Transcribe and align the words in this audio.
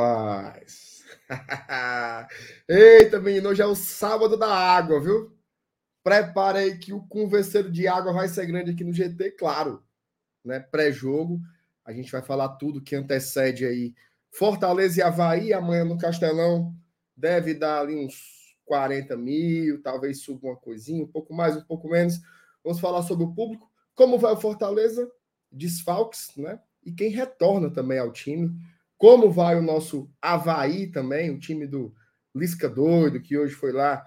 Rapaz. 0.00 1.04
Eita, 2.66 3.20
menino, 3.20 3.50
hoje 3.50 3.60
é 3.60 3.66
o 3.66 3.74
sábado 3.74 4.36
da 4.36 4.48
água, 4.48 4.98
viu? 4.98 5.36
Prepare 6.02 6.58
aí 6.58 6.78
que 6.78 6.92
o 6.92 7.02
converseiro 7.02 7.70
de 7.70 7.86
água 7.86 8.12
vai 8.12 8.26
ser 8.26 8.46
grande 8.46 8.70
aqui 8.70 8.82
no 8.82 8.94
GT, 8.94 9.32
claro. 9.32 9.82
Né? 10.42 10.58
Pré-jogo, 10.58 11.38
a 11.84 11.92
gente 11.92 12.10
vai 12.10 12.22
falar 12.22 12.48
tudo 12.50 12.80
que 12.80 12.96
antecede 12.96 13.66
aí 13.66 13.94
Fortaleza 14.32 15.00
e 15.00 15.02
Havaí 15.02 15.52
amanhã 15.52 15.84
no 15.84 15.98
Castelão. 15.98 16.74
Deve 17.14 17.52
dar 17.52 17.80
ali 17.80 17.94
uns 17.94 18.56
40 18.64 19.16
mil, 19.18 19.82
talvez 19.82 20.22
suba 20.22 20.48
uma 20.48 20.56
coisinha, 20.56 21.04
um 21.04 21.08
pouco 21.08 21.34
mais, 21.34 21.56
um 21.56 21.62
pouco 21.62 21.88
menos. 21.88 22.20
Vamos 22.64 22.80
falar 22.80 23.02
sobre 23.02 23.24
o 23.24 23.34
público. 23.34 23.70
Como 23.94 24.18
vai 24.18 24.32
o 24.32 24.40
Fortaleza? 24.40 25.10
Desfalques, 25.52 26.34
né? 26.38 26.58
E 26.82 26.90
quem 26.90 27.10
retorna 27.10 27.70
também 27.70 27.98
ao 27.98 28.10
time 28.10 28.50
como 29.00 29.30
vai 29.30 29.56
o 29.56 29.62
nosso 29.62 30.12
Havaí 30.20 30.86
também, 30.86 31.30
o 31.30 31.40
time 31.40 31.66
do 31.66 31.94
Lisca 32.34 32.68
Doido, 32.68 33.22
que 33.22 33.34
hoje 33.34 33.54
foi 33.54 33.72
lá, 33.72 34.04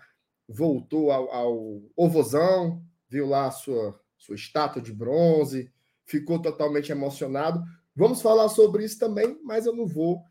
voltou 0.48 1.12
ao, 1.12 1.32
ao 1.32 1.82
Ovozão, 1.96 2.86
viu 3.10 3.26
lá 3.26 3.48
a 3.48 3.52
sua, 3.52 4.00
sua 4.20 4.36
estátua 4.36 4.80
de 4.80 4.94
bronze, 4.94 5.74
ficou 6.06 6.40
totalmente 6.40 6.92
emocionado. 6.92 7.64
Vamos 7.96 8.22
falar 8.22 8.48
sobre 8.50 8.86
isso 8.86 9.00
também, 9.00 9.36
mas 9.44 9.66
eu 9.66 9.76
não 9.76 9.88
vou 9.88 10.22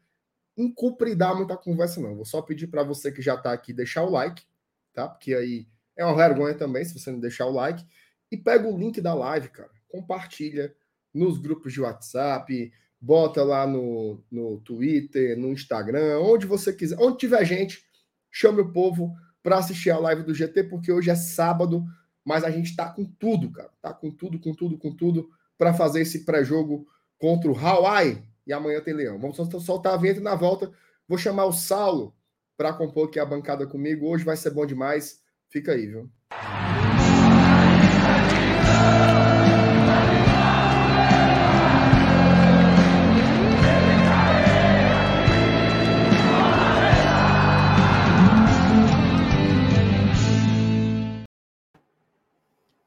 encupridar 0.57 1.37
muita 1.37 1.57
conversa, 1.57 2.01
não. 2.01 2.15
Vou 2.15 2.25
só 2.25 2.41
pedir 2.41 2.69
para 2.69 2.85
você 2.85 3.11
que 3.11 3.21
já 3.21 3.35
está 3.35 3.53
aqui 3.53 3.73
deixar 3.73 4.05
o 4.05 4.11
like, 4.11 4.45
tá? 4.93 5.09
Porque 5.09 5.35
aí 5.35 5.67
é 5.97 6.05
uma 6.05 6.15
vergonha 6.15 6.55
também 6.55 6.85
se 6.85 6.97
você 6.97 7.11
não 7.11 7.19
deixar 7.19 7.47
o 7.47 7.53
like. 7.53 7.85
E 8.31 8.37
pega 8.37 8.69
o 8.69 8.79
link 8.79 9.01
da 9.01 9.13
live, 9.13 9.49
cara. 9.49 9.73
Compartilha 9.89 10.73
nos 11.13 11.37
grupos 11.37 11.73
de 11.73 11.81
WhatsApp, 11.81 12.73
bota 13.03 13.43
lá 13.43 13.67
no, 13.67 14.23
no 14.31 14.61
Twitter, 14.61 15.37
no 15.37 15.49
Instagram, 15.49 16.21
onde 16.21 16.47
você 16.47 16.73
quiser, 16.73 16.97
onde 17.01 17.19
tiver 17.19 17.45
gente, 17.45 17.85
chame 18.31 18.61
o 18.61 18.73
povo 18.73 19.13
para 19.43 19.59
assistir 19.59 19.91
a 19.91 19.99
live 19.99 20.23
do 20.23 20.33
GT, 20.33 20.65
porque 20.65 20.93
hoje 20.93 21.11
é 21.11 21.17
sábado, 21.17 21.85
mas 22.25 22.45
a 22.45 22.51
gente 22.51 22.77
tá 22.77 22.89
com 22.89 23.05
tudo, 23.05 23.51
cara. 23.51 23.71
Tá 23.83 23.93
com 23.93 24.09
tudo, 24.09 24.39
com 24.39 24.55
tudo, 24.55 24.79
com 24.79 24.95
tudo 24.95 25.29
para 25.59 25.75
fazer 25.75 26.03
esse 26.03 26.25
pré-jogo 26.25 26.87
contra 27.19 27.51
o 27.51 27.59
Hawaii 27.59 28.23
e 28.47 28.53
amanhã 28.53 28.81
tem 28.81 28.95
Leão. 28.95 29.19
Vamos 29.19 29.37
soltar 29.65 29.95
a 29.95 29.97
vinheta 29.97 30.21
na 30.21 30.37
volta. 30.37 30.71
Vou 31.09 31.19
chamar 31.19 31.47
o 31.47 31.53
Saulo 31.53 32.15
para 32.57 32.73
compor 32.73 33.09
aqui 33.09 33.19
a 33.19 33.27
bancada 33.27 33.67
comigo. 33.67 34.07
Hoje 34.07 34.25
vai 34.25 34.37
ser 34.37 34.51
bom 34.51 34.65
demais. 34.65 35.21
Fica 35.49 35.73
aí, 35.73 35.89
viu? 35.89 36.09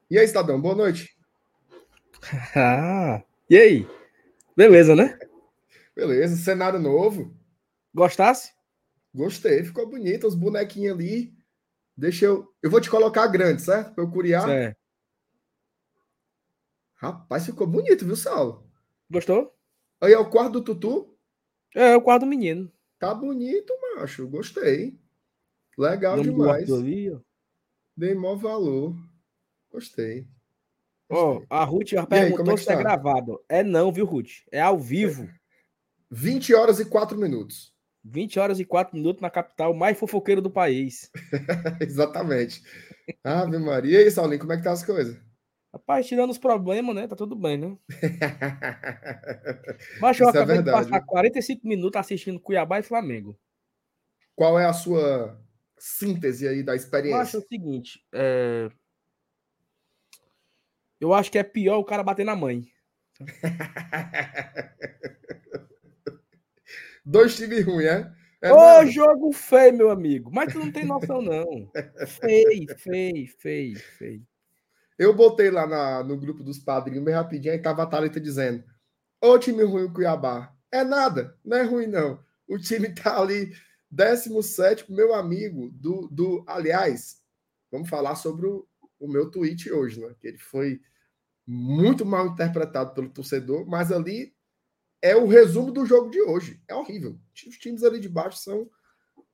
E 0.08 0.16
aí, 0.16 0.24
Estadão, 0.24 0.60
boa 0.60 0.74
noite. 0.74 1.16
Ah, 2.56 3.22
e 3.48 3.56
aí? 3.56 3.86
Beleza, 4.56 4.96
né? 4.96 5.16
Beleza, 5.94 6.34
cenário 6.36 6.78
novo. 6.78 7.36
Gostasse? 7.94 8.52
Gostei, 9.14 9.62
ficou 9.62 9.88
bonito, 9.88 10.26
os 10.26 10.34
bonequinhos 10.34 10.96
ali. 10.96 11.34
Deixa 11.96 12.24
eu. 12.24 12.52
Eu 12.62 12.70
vou 12.70 12.80
te 12.80 12.90
colocar 12.90 13.26
grande, 13.28 13.62
certo? 13.62 13.94
Pra 13.94 14.02
eu 14.02 14.10
curiar. 14.10 14.44
Certo. 14.44 14.76
Rapaz, 16.96 17.46
ficou 17.46 17.66
bonito, 17.66 18.04
viu, 18.04 18.16
Saulo? 18.16 18.68
Gostou? 19.10 19.54
Aí 20.00 20.12
é 20.12 20.18
o 20.18 20.28
quarto 20.28 20.54
do 20.54 20.64
Tutu? 20.64 21.16
É, 21.74 21.92
é 21.92 21.96
o 21.96 22.02
quarto 22.02 22.22
do 22.22 22.28
menino. 22.28 22.72
Tá 22.98 23.14
bonito, 23.14 23.72
macho. 23.96 24.26
Gostei. 24.26 24.98
Legal 25.78 26.20
demais. 26.20 26.72
Ali. 26.72 27.16
Dei 27.96 28.14
maior 28.14 28.36
valor. 28.36 28.96
Gostei. 29.76 30.26
Ó, 31.10 31.36
oh, 31.36 31.46
a 31.50 31.62
Ruth 31.62 31.88
já 31.88 32.06
perguntou 32.06 32.54
é 32.54 32.56
se 32.56 32.62
é 32.62 32.72
tá? 32.72 32.80
é 32.80 32.82
gravado. 32.82 33.44
É 33.46 33.62
não, 33.62 33.92
viu, 33.92 34.06
Ruth? 34.06 34.30
É 34.50 34.58
ao 34.58 34.78
vivo. 34.78 35.28
20 36.10 36.54
horas 36.54 36.80
e 36.80 36.86
4 36.86 37.18
minutos. 37.18 37.74
20 38.02 38.38
horas 38.38 38.58
e 38.58 38.64
4 38.64 38.96
minutos 38.96 39.20
na 39.20 39.28
capital 39.28 39.74
mais 39.74 39.98
fofoqueira 39.98 40.40
do 40.40 40.50
país. 40.50 41.10
Exatamente. 41.78 42.62
Ave 43.22 43.58
Maria. 43.58 44.00
E 44.00 44.04
aí, 44.04 44.10
Saulinho, 44.10 44.40
como 44.40 44.54
é 44.54 44.56
que 44.56 44.64
tá 44.64 44.72
as 44.72 44.82
coisas? 44.82 45.20
Rapaz, 45.74 46.06
tirando 46.06 46.30
os 46.30 46.38
problemas, 46.38 46.96
né? 46.96 47.06
Tá 47.06 47.14
tudo 47.14 47.36
bem, 47.36 47.58
né? 47.58 47.76
Mas 50.00 50.18
eu 50.18 50.26
Isso 50.26 50.38
é 50.38 50.40
acabei 50.40 50.56
é 50.56 50.62
de 50.62 50.70
passar 50.70 51.02
45 51.02 51.68
minutos 51.68 52.00
assistindo 52.00 52.40
Cuiabá 52.40 52.78
e 52.78 52.82
Flamengo. 52.82 53.38
Qual 54.34 54.58
é 54.58 54.64
a 54.64 54.72
sua 54.72 55.38
síntese 55.78 56.48
aí 56.48 56.62
da 56.62 56.74
experiência? 56.74 57.18
Eu 57.18 57.20
acho 57.20 57.38
o 57.40 57.46
seguinte, 57.46 58.00
é... 58.14 58.70
Eu 61.00 61.12
acho 61.12 61.30
que 61.30 61.38
é 61.38 61.42
pior 61.42 61.78
o 61.78 61.84
cara 61.84 62.02
bater 62.02 62.24
na 62.24 62.34
mãe. 62.34 62.66
Dois 67.04 67.36
times 67.36 67.64
ruins, 67.64 67.86
é? 67.86 68.12
é 68.42 68.52
Ô, 68.52 68.84
jogo 68.86 69.32
feio, 69.32 69.76
meu 69.76 69.90
amigo. 69.90 70.30
Mas 70.32 70.52
tu 70.52 70.58
não 70.58 70.72
tem 70.72 70.84
noção, 70.84 71.22
não. 71.22 71.70
feio, 72.20 72.66
feio, 72.78 73.28
feio, 73.38 73.78
feio. 73.78 74.26
Eu 74.98 75.14
botei 75.14 75.50
lá 75.50 75.66
na, 75.66 76.02
no 76.02 76.16
grupo 76.16 76.42
dos 76.42 76.58
padrinhos 76.58 77.04
bem 77.04 77.14
rapidinho, 77.14 77.52
aí 77.52 77.60
tava 77.60 77.82
a 77.82 77.86
Thalita 77.86 78.18
dizendo: 78.18 78.64
Ô 79.20 79.38
time 79.38 79.62
ruim 79.62 79.84
o 79.84 79.92
Cuiabá. 79.92 80.52
É 80.72 80.82
nada, 80.82 81.38
não 81.44 81.56
é 81.56 81.62
ruim, 81.62 81.86
não. 81.86 82.18
O 82.48 82.58
time 82.58 82.92
tá 82.92 83.20
ali, 83.20 83.52
17, 83.90 84.90
meu 84.90 85.14
amigo, 85.14 85.70
do, 85.72 86.08
do. 86.08 86.44
Aliás, 86.46 87.18
vamos 87.70 87.88
falar 87.88 88.16
sobre 88.16 88.46
o, 88.46 88.66
o 88.98 89.08
meu 89.08 89.30
tweet 89.30 89.70
hoje, 89.70 90.00
né? 90.00 90.14
Que 90.18 90.28
ele 90.28 90.38
foi 90.38 90.80
muito 91.46 92.04
mal 92.04 92.26
interpretado 92.26 92.92
pelo 92.94 93.10
torcedor, 93.10 93.66
mas 93.66 93.92
ali 93.92 94.34
é 95.00 95.14
o 95.14 95.26
resumo 95.26 95.70
do 95.70 95.86
jogo 95.86 96.10
de 96.10 96.20
hoje. 96.20 96.60
É 96.68 96.74
horrível. 96.74 97.18
Os 97.46 97.56
times 97.58 97.84
ali 97.84 98.00
de 98.00 98.08
baixo 98.08 98.38
são 98.38 98.68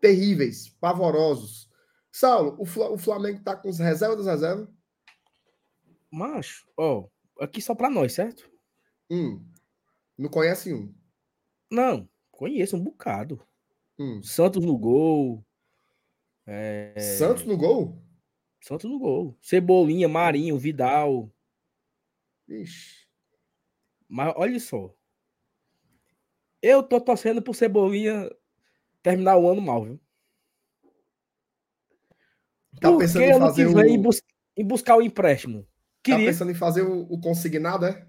terríveis, 0.01 0.69
pavorosos. 0.69 1.71
Saulo, 2.11 2.57
o, 2.59 2.99
Flamengo 2.99 3.43
tá 3.43 3.57
com 3.57 3.71
as 3.71 3.79
reservas 3.79 4.19
das 4.19 4.27
reservas? 4.27 4.69
Macho, 6.11 6.69
ó, 6.77 7.09
aqui 7.41 7.63
só 7.63 7.75
para 7.75 7.89
nós, 7.89 8.13
certo? 8.13 8.51
Um. 9.11 9.43
Não 10.19 10.29
conhece 10.29 10.75
um? 10.75 10.95
Não, 11.71 12.07
conheço 12.31 12.77
um 12.77 12.83
bocado. 12.83 13.43
Hum. 13.99 14.23
Santos 14.23 14.63
no 14.63 14.77
gol. 14.77 15.43
É... 16.47 16.95
Santos 17.17 17.45
no 17.47 17.57
gol? 17.57 18.03
Santos 18.63 18.89
no 18.89 18.99
gol. 18.99 19.37
Cebolinha, 19.43 20.09
Marinho, 20.09 20.57
Vidal. 20.57 21.29
Ixi. 22.49 23.09
Mas 24.09 24.33
olha 24.37 24.61
só. 24.61 24.95
Eu 26.63 26.81
tô 26.81 27.01
torcendo 27.01 27.43
pro 27.43 27.53
Cebolinha 27.53 28.31
terminar 29.03 29.37
o 29.37 29.51
ano 29.51 29.61
mal, 29.61 29.85
viu? 29.85 30.01
Tá 32.81 32.91
Por 32.91 32.99
pensando 32.99 33.25
em 33.25 33.39
fazer 33.39 33.67
o... 33.67 33.85
Em, 33.85 34.01
bus... 34.01 34.23
em, 34.57 34.65
buscar 34.65 34.97
o 34.97 35.03
empréstimo. 35.03 35.65
Tá 35.65 35.69
Queria. 36.05 36.27
Tá 36.27 36.33
pensando 36.33 36.53
em 36.53 36.55
fazer 36.55 36.83
o, 36.83 37.03
o 37.13 37.21
consignado, 37.21 37.87
é? 37.87 38.09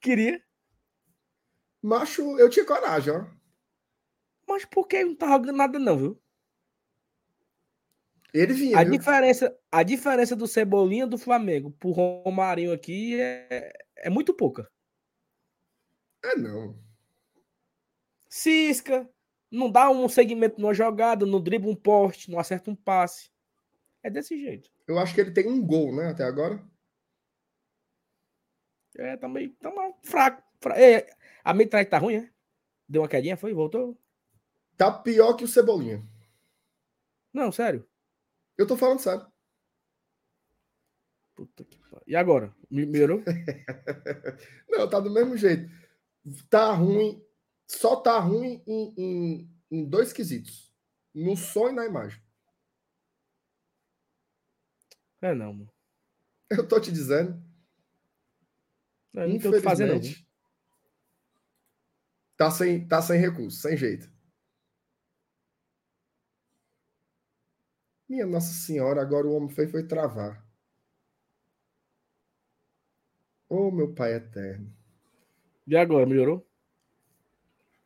Queria. 0.00 0.42
Macho, 1.82 2.38
eu 2.38 2.48
tinha 2.48 2.64
coragem, 2.64 3.12
ó. 3.12 3.26
Mas 4.48 4.64
por 4.64 4.88
que 4.88 5.04
não 5.04 5.14
tá 5.14 5.28
jogando 5.28 5.56
nada, 5.56 5.78
não, 5.78 5.98
viu? 5.98 6.22
Ele 8.32 8.52
vinha. 8.52 8.78
A, 8.78 8.84
diferença, 8.84 9.58
a 9.70 9.82
diferença 9.82 10.36
do 10.36 10.46
Cebolinha 10.46 11.06
do 11.06 11.18
Flamengo 11.18 11.70
pro 11.72 11.90
Romarinho 11.90 12.72
aqui 12.72 13.20
é, 13.20 13.72
é 13.96 14.10
muito 14.10 14.32
pouca. 14.34 14.70
É 16.22 16.36
não. 16.36 16.78
Cisca, 18.28 19.08
não 19.50 19.70
dá 19.70 19.90
um 19.90 20.08
segmento 20.08 20.60
numa 20.60 20.72
jogada, 20.72 21.26
não 21.26 21.40
dribla 21.40 21.70
um 21.70 21.76
poste, 21.76 22.30
não 22.30 22.38
acerta 22.38 22.70
um 22.70 22.76
passe. 22.76 23.30
É 24.02 24.08
desse 24.08 24.40
jeito. 24.40 24.70
Eu 24.86 24.98
acho 24.98 25.14
que 25.14 25.20
ele 25.20 25.32
tem 25.32 25.48
um 25.48 25.64
gol, 25.64 25.94
né, 25.94 26.08
até 26.08 26.24
agora. 26.24 26.62
É, 28.96 29.16
tá 29.16 29.28
meio 29.28 29.50
tá 29.54 29.70
fraco. 30.02 30.42
fraco. 30.60 30.78
É, 30.78 31.06
a 31.42 31.52
metralha 31.54 31.88
tá 31.88 31.98
ruim, 31.98 32.20
né? 32.20 32.30
Deu 32.88 33.02
uma 33.02 33.08
quedinha, 33.08 33.36
foi? 33.36 33.52
Voltou? 33.52 33.98
Tá 34.76 34.90
pior 34.90 35.34
que 35.34 35.44
o 35.44 35.48
Cebolinha. 35.48 36.02
Não, 37.32 37.52
sério. 37.52 37.86
Eu 38.60 38.66
tô 38.66 38.76
falando 38.76 38.98
sério. 38.98 39.26
Puta 41.34 41.64
que 41.64 41.78
pariu. 41.78 42.04
E 42.06 42.14
agora? 42.14 42.54
Melhorou? 42.70 43.22
Não, 44.68 44.86
tá 44.86 45.00
do 45.00 45.10
mesmo 45.10 45.34
jeito. 45.34 45.72
Tá 46.50 46.70
ruim. 46.74 47.24
Só 47.66 47.96
tá 47.96 48.18
ruim 48.18 48.62
em, 48.66 48.94
em, 48.98 49.50
em 49.70 49.88
dois 49.88 50.12
quesitos. 50.12 50.70
No 51.14 51.38
som 51.38 51.70
e 51.70 51.72
na 51.72 51.86
imagem. 51.86 52.22
É 55.22 55.34
não, 55.34 55.54
mano. 55.54 55.72
Eu 56.50 56.68
tô 56.68 56.78
te 56.78 56.92
dizendo. 56.92 57.42
É, 59.14 59.26
não 59.26 59.38
tem 59.38 59.50
o 59.50 59.54
que 59.54 59.60
fazer, 59.60 59.86
não. 59.86 60.00
Tá 62.36 62.50
sem, 62.50 62.86
tá 62.86 63.00
sem 63.00 63.18
recurso, 63.18 63.58
sem 63.58 63.74
jeito. 63.74 64.12
Minha 68.10 68.26
Nossa 68.26 68.52
Senhora, 68.52 69.00
agora 69.00 69.24
o 69.24 69.32
homem 69.36 69.48
fez 69.48 69.70
foi 69.70 69.86
travar. 69.86 70.44
Oh, 73.48 73.70
meu 73.70 73.94
Pai 73.94 74.14
eterno. 74.14 74.74
E 75.64 75.76
agora, 75.76 76.04
melhorou? 76.04 76.44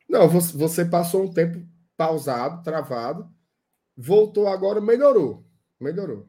Não, 0.09 0.27
você 0.27 0.83
passou 0.87 1.25
um 1.25 1.31
tempo 1.31 1.63
pausado, 1.95 2.63
travado, 2.63 3.31
voltou 3.95 4.49
agora, 4.49 4.81
melhorou. 4.81 5.45
Melhorou. 5.79 6.27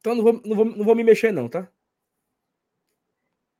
Então 0.00 0.14
não 0.14 0.22
vou, 0.22 0.42
não 0.42 0.56
vou, 0.56 0.64
não 0.64 0.84
vou 0.86 0.96
me 0.96 1.04
mexer, 1.04 1.32
não, 1.32 1.50
tá? 1.50 1.70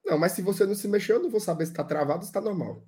Não, 0.03 0.19
mas 0.19 0.33
se 0.33 0.41
você 0.41 0.65
não 0.65 0.75
se 0.75 0.89
mexer, 0.89 1.13
eu 1.13 1.23
não 1.23 1.29
vou 1.29 1.41
saber 1.41 1.67
se 1.67 1.73
está 1.73 1.85
travado 1.85 2.21
ou 2.21 2.23
se 2.23 2.31
está 2.31 2.41
normal. 2.41 2.83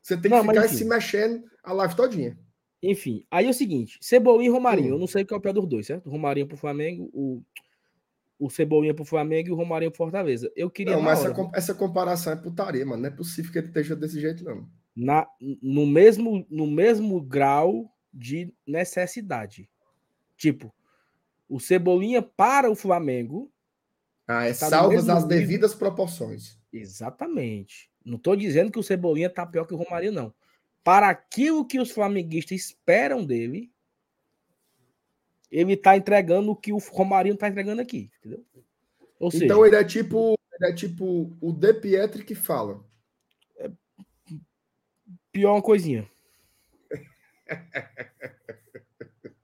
Você 0.00 0.16
tem 0.16 0.30
que 0.30 0.36
não, 0.36 0.44
ficar 0.44 0.68
se 0.68 0.84
mexendo 0.84 1.50
a 1.64 1.72
live 1.72 1.96
todinha. 1.96 2.38
Enfim, 2.82 3.24
aí 3.30 3.46
é 3.46 3.50
o 3.50 3.54
seguinte: 3.54 3.98
Cebolinha 4.00 4.48
e 4.48 4.52
Romarinho. 4.52 4.90
Hum. 4.90 4.94
Eu 4.94 4.98
não 4.98 5.06
sei 5.06 5.24
qual 5.24 5.36
é 5.36 5.38
o 5.38 5.42
pior 5.42 5.52
dos 5.52 5.66
dois, 5.66 5.86
certo? 5.86 6.08
Romarinho 6.08 6.46
pro 6.46 6.56
Flamengo, 6.56 7.10
o, 7.12 7.42
o 8.38 8.48
Cebolinha 8.48 8.94
pro 8.94 9.04
Flamengo 9.04 9.48
e 9.48 9.52
o 9.52 9.56
Romarinho 9.56 9.90
pro 9.90 9.98
Fortaleza. 9.98 10.50
Eu 10.54 10.70
queria. 10.70 10.94
Não, 10.94 11.02
mas 11.02 11.24
essa, 11.24 11.50
essa 11.54 11.74
comparação 11.74 12.32
é 12.32 12.36
putaria, 12.36 12.86
mano. 12.86 13.02
Não 13.02 13.08
é 13.08 13.12
possível 13.12 13.50
que 13.50 13.58
ele 13.58 13.68
esteja 13.68 13.96
desse 13.96 14.20
jeito, 14.20 14.44
não. 14.44 14.68
Na, 14.94 15.26
no, 15.62 15.86
mesmo, 15.86 16.46
no 16.50 16.66
mesmo 16.66 17.20
grau 17.20 17.92
de 18.12 18.52
necessidade. 18.66 19.68
Tipo, 20.36 20.72
o 21.48 21.58
Cebolinha 21.58 22.22
para 22.22 22.70
o 22.70 22.76
Flamengo. 22.76 23.50
Ah, 24.26 24.44
é 24.44 24.52
tá 24.52 24.68
salvas 24.68 25.08
as 25.08 25.24
devidas 25.24 25.74
proporções. 25.74 26.58
Exatamente. 26.72 27.90
Não 28.04 28.16
estou 28.16 28.36
dizendo 28.36 28.70
que 28.70 28.78
o 28.78 28.82
Cebolinha 28.82 29.30
tá 29.30 29.46
pior 29.46 29.64
que 29.64 29.74
o 29.74 29.76
Romarinho, 29.76 30.12
não. 30.12 30.34
Para 30.82 31.08
aquilo 31.08 31.66
que 31.66 31.78
os 31.78 31.90
flamenguistas 31.90 32.60
esperam 32.60 33.24
dele, 33.24 33.70
ele 35.50 35.74
está 35.74 35.96
entregando 35.96 36.50
o 36.50 36.56
que 36.56 36.72
o 36.72 36.78
Romarinho 36.78 37.34
está 37.34 37.48
entregando 37.48 37.80
aqui, 37.82 38.10
entendeu? 38.18 38.44
Ou 39.18 39.30
seja, 39.30 39.46
então 39.46 39.66
ele 39.66 39.76
é 39.76 39.84
tipo, 39.84 40.38
ele 40.54 40.70
é 40.70 40.74
tipo 40.74 41.36
o 41.40 41.52
De 41.52 41.74
Pietri 41.74 42.24
que 42.24 42.34
fala. 42.34 42.84
É 43.56 43.70
pior 45.32 45.54
uma 45.54 45.62
coisinha. 45.62 46.08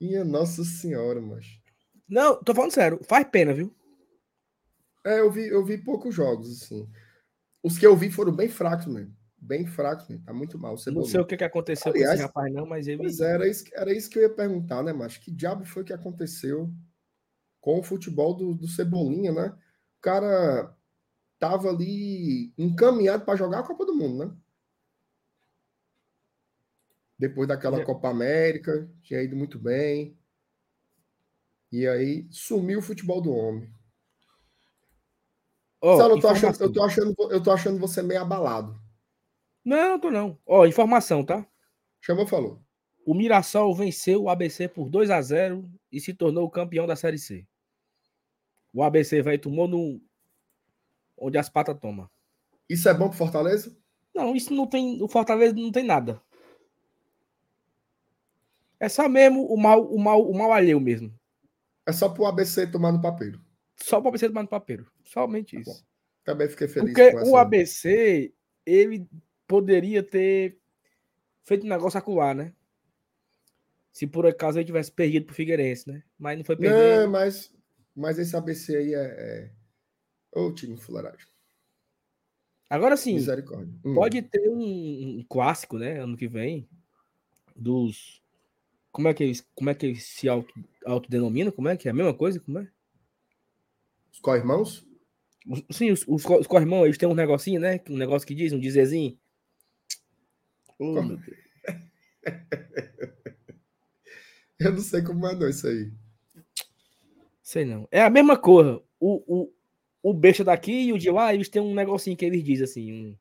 Minha 0.00 0.24
Nossa 0.24 0.62
Senhora, 0.64 1.20
mas. 1.20 1.60
Não, 2.08 2.40
tô 2.42 2.54
falando 2.54 2.70
sério. 2.72 3.00
Faz 3.04 3.26
pena, 3.28 3.52
viu? 3.52 3.74
É, 5.04 5.20
eu 5.20 5.30
vi, 5.30 5.48
eu 5.48 5.64
vi 5.64 5.76
poucos 5.78 6.14
jogos, 6.14 6.50
assim. 6.50 6.88
Os 7.62 7.76
que 7.76 7.86
eu 7.86 7.96
vi 7.96 8.10
foram 8.10 8.32
bem 8.32 8.48
fracos 8.48 8.86
mesmo. 8.86 9.17
Bem 9.40 9.64
mesmo. 9.64 10.24
Tá 10.24 10.32
muito 10.32 10.58
mal. 10.58 10.76
Não 10.88 11.04
sei 11.04 11.20
o 11.20 11.26
que, 11.26 11.36
que 11.36 11.44
aconteceu 11.44 11.92
Aliás, 11.92 12.10
com 12.10 12.14
esse 12.14 12.22
rapaz, 12.24 12.52
não, 12.52 12.66
mas 12.66 12.88
ele. 12.88 12.98
Pois 12.98 13.20
é, 13.20 13.34
era 13.34 13.48
isso, 13.48 13.64
era 13.72 13.92
isso 13.92 14.10
que 14.10 14.18
eu 14.18 14.22
ia 14.22 14.34
perguntar, 14.34 14.82
né, 14.82 14.92
mas 14.92 15.16
Que 15.16 15.30
diabo 15.30 15.64
foi 15.64 15.84
que 15.84 15.92
aconteceu 15.92 16.72
com 17.60 17.78
o 17.78 17.82
futebol 17.82 18.34
do, 18.34 18.54
do 18.54 18.66
Cebolinha, 18.66 19.32
né? 19.32 19.48
O 19.98 20.00
cara 20.00 20.76
tava 21.38 21.68
ali 21.68 22.52
encaminhado 22.58 23.24
para 23.24 23.36
jogar 23.36 23.60
a 23.60 23.62
Copa 23.62 23.86
do 23.86 23.94
Mundo, 23.94 24.26
né? 24.26 24.36
Depois 27.18 27.48
daquela 27.48 27.80
é. 27.80 27.84
Copa 27.84 28.08
América, 28.08 28.88
tinha 29.02 29.22
ido 29.22 29.36
muito 29.36 29.58
bem. 29.58 30.16
E 31.70 31.86
aí 31.86 32.26
sumiu 32.30 32.78
o 32.78 32.82
futebol 32.82 33.20
do 33.20 33.32
homem. 33.32 33.70
Oh, 35.80 35.96
Saulo, 35.96 36.16
eu 36.16 36.20
tô, 36.20 36.28
achando, 36.28 36.60
eu, 36.60 36.72
tô 36.72 36.82
achando, 36.82 37.14
eu 37.30 37.42
tô 37.42 37.50
achando 37.50 37.78
você 37.78 38.02
meio 38.02 38.20
abalado. 38.20 38.80
Não, 39.68 40.00
tô 40.00 40.10
não. 40.10 40.38
Ó, 40.46 40.64
informação, 40.64 41.22
tá? 41.22 41.46
Chamou, 42.00 42.26
falou. 42.26 42.58
O 43.04 43.12
Mirassol 43.12 43.74
venceu 43.74 44.22
o 44.22 44.30
ABC 44.30 44.66
por 44.66 44.88
2 44.88 45.10
a 45.10 45.20
0 45.20 45.70
e 45.92 46.00
se 46.00 46.14
tornou 46.14 46.46
o 46.46 46.50
campeão 46.50 46.86
da 46.86 46.96
Série 46.96 47.18
C. 47.18 47.46
O 48.72 48.82
ABC 48.82 49.20
vai 49.20 49.36
tomou 49.36 49.68
no 49.68 50.00
onde 51.18 51.36
as 51.36 51.50
patas 51.50 51.78
toma. 51.78 52.10
Isso 52.66 52.88
é 52.88 52.94
bom 52.94 53.10
pro 53.10 53.18
Fortaleza? 53.18 53.76
Não, 54.14 54.34
isso 54.34 54.54
não 54.54 54.66
tem. 54.66 55.02
O 55.02 55.08
Fortaleza 55.08 55.54
não 55.54 55.70
tem 55.70 55.84
nada. 55.84 56.18
É 58.80 58.88
só 58.88 59.06
mesmo 59.06 59.44
o 59.52 59.56
mal, 59.58 59.84
o 59.84 59.98
mal, 59.98 60.30
o 60.30 60.34
mal 60.34 60.50
alheio 60.50 60.80
mesmo. 60.80 61.12
É 61.84 61.92
só 61.92 62.08
pro 62.08 62.24
ABC 62.24 62.66
tomar 62.68 62.90
no 62.90 63.02
papel. 63.02 63.32
Só 63.76 64.00
pro 64.00 64.08
ABC 64.08 64.28
tomar 64.28 64.44
no 64.44 64.48
papel. 64.48 64.86
Somente 65.04 65.56
tá 65.56 65.60
isso. 65.60 65.86
Também 66.24 66.48
fiquei 66.48 66.68
feliz 66.68 66.94
Porque 66.94 67.14
o 67.28 67.36
ABC, 67.36 68.32
ele 68.64 69.06
poderia 69.48 70.02
ter 70.02 70.60
feito 71.42 71.64
um 71.66 71.68
negócio 71.68 71.98
acuar, 71.98 72.34
né? 72.34 72.52
Se 73.90 74.06
por 74.06 74.26
acaso 74.26 74.58
ele 74.58 74.66
tivesse 74.66 74.92
perdido 74.92 75.26
pro 75.26 75.34
Figueirense, 75.34 75.88
né? 75.88 76.04
Mas 76.16 76.38
não 76.38 76.44
foi 76.44 76.56
perdido. 76.56 76.78
Não, 76.78 77.10
mas, 77.10 77.52
mas 77.96 78.18
esse 78.18 78.36
ABC 78.36 78.76
aí 78.76 78.94
é. 78.94 78.98
é... 78.98 79.50
Ô, 80.30 80.52
time 80.52 80.76
fularagem. 80.76 81.26
Agora 82.70 82.98
sim, 82.98 83.18
hum. 83.82 83.94
pode 83.94 84.20
ter 84.20 84.46
um, 84.50 84.60
um, 84.60 85.24
clássico, 85.26 85.78
né? 85.78 86.00
Ano 86.02 86.18
que 86.18 86.28
vem, 86.28 86.68
dos 87.56 88.22
como 88.92 89.08
é 89.08 89.14
que 89.14 89.24
eles, 89.24 89.46
como 89.54 89.70
é 89.70 89.74
que 89.74 89.86
eles 89.86 90.04
se 90.04 90.28
auto, 90.28 90.52
autodenominam? 90.84 91.50
Como 91.50 91.68
é 91.68 91.76
que 91.76 91.88
é 91.88 91.90
a 91.90 91.94
mesma 91.94 92.12
coisa? 92.12 92.38
Como 92.40 92.58
é? 92.58 92.68
Os 94.12 94.18
co-irmãos? 94.18 94.86
Sim, 95.70 95.92
os, 95.92 96.04
os, 96.06 96.24
os 96.24 96.46
co-irmãos, 96.46 96.84
eles 96.84 96.98
têm 96.98 97.08
um 97.08 97.14
negocinho, 97.14 97.58
né? 97.58 97.80
Um 97.88 97.96
negócio 97.96 98.28
que 98.28 98.34
diz, 98.34 98.52
um 98.52 98.60
dizerzinho. 98.60 99.18
Oh, 100.78 100.94
Eu 104.60 104.72
não 104.72 104.80
sei 104.80 105.02
como 105.02 105.20
mandou 105.20 105.48
isso 105.48 105.68
aí. 105.68 105.92
Sei 107.42 107.64
não. 107.64 107.88
É 107.90 108.02
a 108.02 108.10
mesma 108.10 108.36
coisa. 108.36 108.82
O, 108.98 109.22
o, 109.42 109.52
o 110.02 110.12
besta 110.12 110.42
daqui 110.42 110.72
e 110.72 110.92
o 110.92 110.98
de 110.98 111.10
lá, 111.10 111.32
eles 111.32 111.48
têm 111.48 111.62
um 111.62 111.74
negocinho 111.74 112.16
que 112.16 112.24
eles 112.24 112.42
dizem 112.42 112.64
assim. 112.64 112.92
Um... 112.92 113.16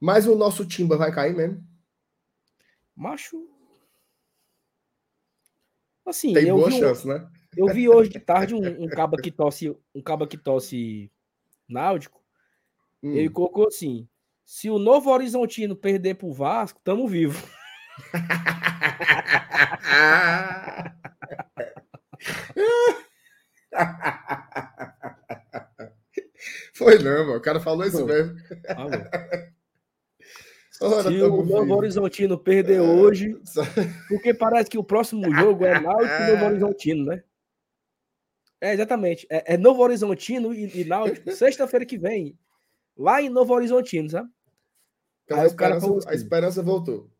Mas 0.00 0.26
o 0.26 0.36
nosso 0.36 0.64
Timba 0.64 0.96
vai 0.96 1.12
cair 1.12 1.34
mesmo? 1.34 1.62
Macho, 2.94 3.44
Assim, 6.04 6.32
Tem 6.32 6.52
boa 6.52 6.70
chance, 6.70 7.06
né? 7.06 7.28
Eu 7.56 7.68
vi 7.68 7.88
hoje 7.88 8.10
de 8.10 8.18
tarde 8.18 8.54
um, 8.54 8.84
um 8.84 8.88
caba 8.88 9.16
que 9.16 9.30
tosse, 9.30 9.74
um 9.94 10.02
caba 10.02 10.26
que 10.26 10.36
tosse 10.36 11.10
náutico. 11.68 12.20
Hum. 13.02 13.12
Ele 13.14 13.30
colocou 13.30 13.68
assim: 13.68 14.08
se 14.52 14.68
o 14.68 14.78
Novo 14.78 15.10
Horizontino 15.10 15.74
perder 15.74 16.16
pro 16.16 16.30
Vasco, 16.30 16.78
tamo 16.84 17.08
vivo. 17.08 17.42
Foi 26.74 26.98
não, 26.98 27.28
mano. 27.28 27.38
O 27.38 27.40
cara 27.40 27.60
falou 27.60 27.86
isso 27.86 28.04
mesmo. 28.04 28.36
Falou. 28.66 28.90
Ora, 30.82 31.10
Se 31.10 31.22
o 31.22 31.42
Novo 31.46 31.74
Horizontino 31.74 32.38
perder 32.38 32.76
é... 32.76 32.82
hoje, 32.82 33.34
porque 34.06 34.34
parece 34.34 34.68
que 34.68 34.76
o 34.76 34.84
próximo 34.84 35.34
jogo 35.34 35.64
é 35.64 35.80
Náutico 35.80 36.14
e 36.14 36.30
Novo 36.30 36.44
Horizontino, 36.44 37.06
né? 37.06 37.24
É, 38.60 38.74
exatamente. 38.74 39.26
É, 39.30 39.54
é 39.54 39.56
Novo 39.56 39.82
Horizontino 39.82 40.52
e, 40.52 40.82
e 40.82 40.84
Náutico, 40.84 41.30
sexta-feira 41.32 41.86
que 41.86 41.96
vem, 41.96 42.38
lá 42.94 43.22
em 43.22 43.30
Novo 43.30 43.54
Horizontino, 43.54 44.10
sabe? 44.10 44.28
Então, 45.24 45.38
Aí 45.38 45.44
a, 45.44 45.46
esperança, 45.46 45.86
assim, 45.86 46.08
a 46.08 46.14
esperança 46.14 46.62
voltou. 46.62 47.10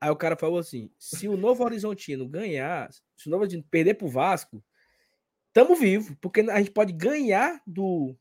Aí 0.00 0.10
o 0.10 0.16
cara 0.16 0.36
falou 0.36 0.58
assim: 0.58 0.90
se 0.98 1.28
o 1.28 1.36
Novo 1.36 1.62
Horizontino 1.62 2.26
ganhar, 2.28 2.90
se 3.16 3.26
o 3.26 3.30
Novo 3.30 3.42
Horizontino 3.42 3.68
perder 3.70 3.94
pro 3.94 4.08
Vasco, 4.08 4.64
tamo 5.52 5.74
vivo, 5.76 6.16
porque 6.20 6.40
a 6.40 6.58
gente 6.58 6.70
pode 6.70 6.92
ganhar 6.92 7.60
do 7.66 8.16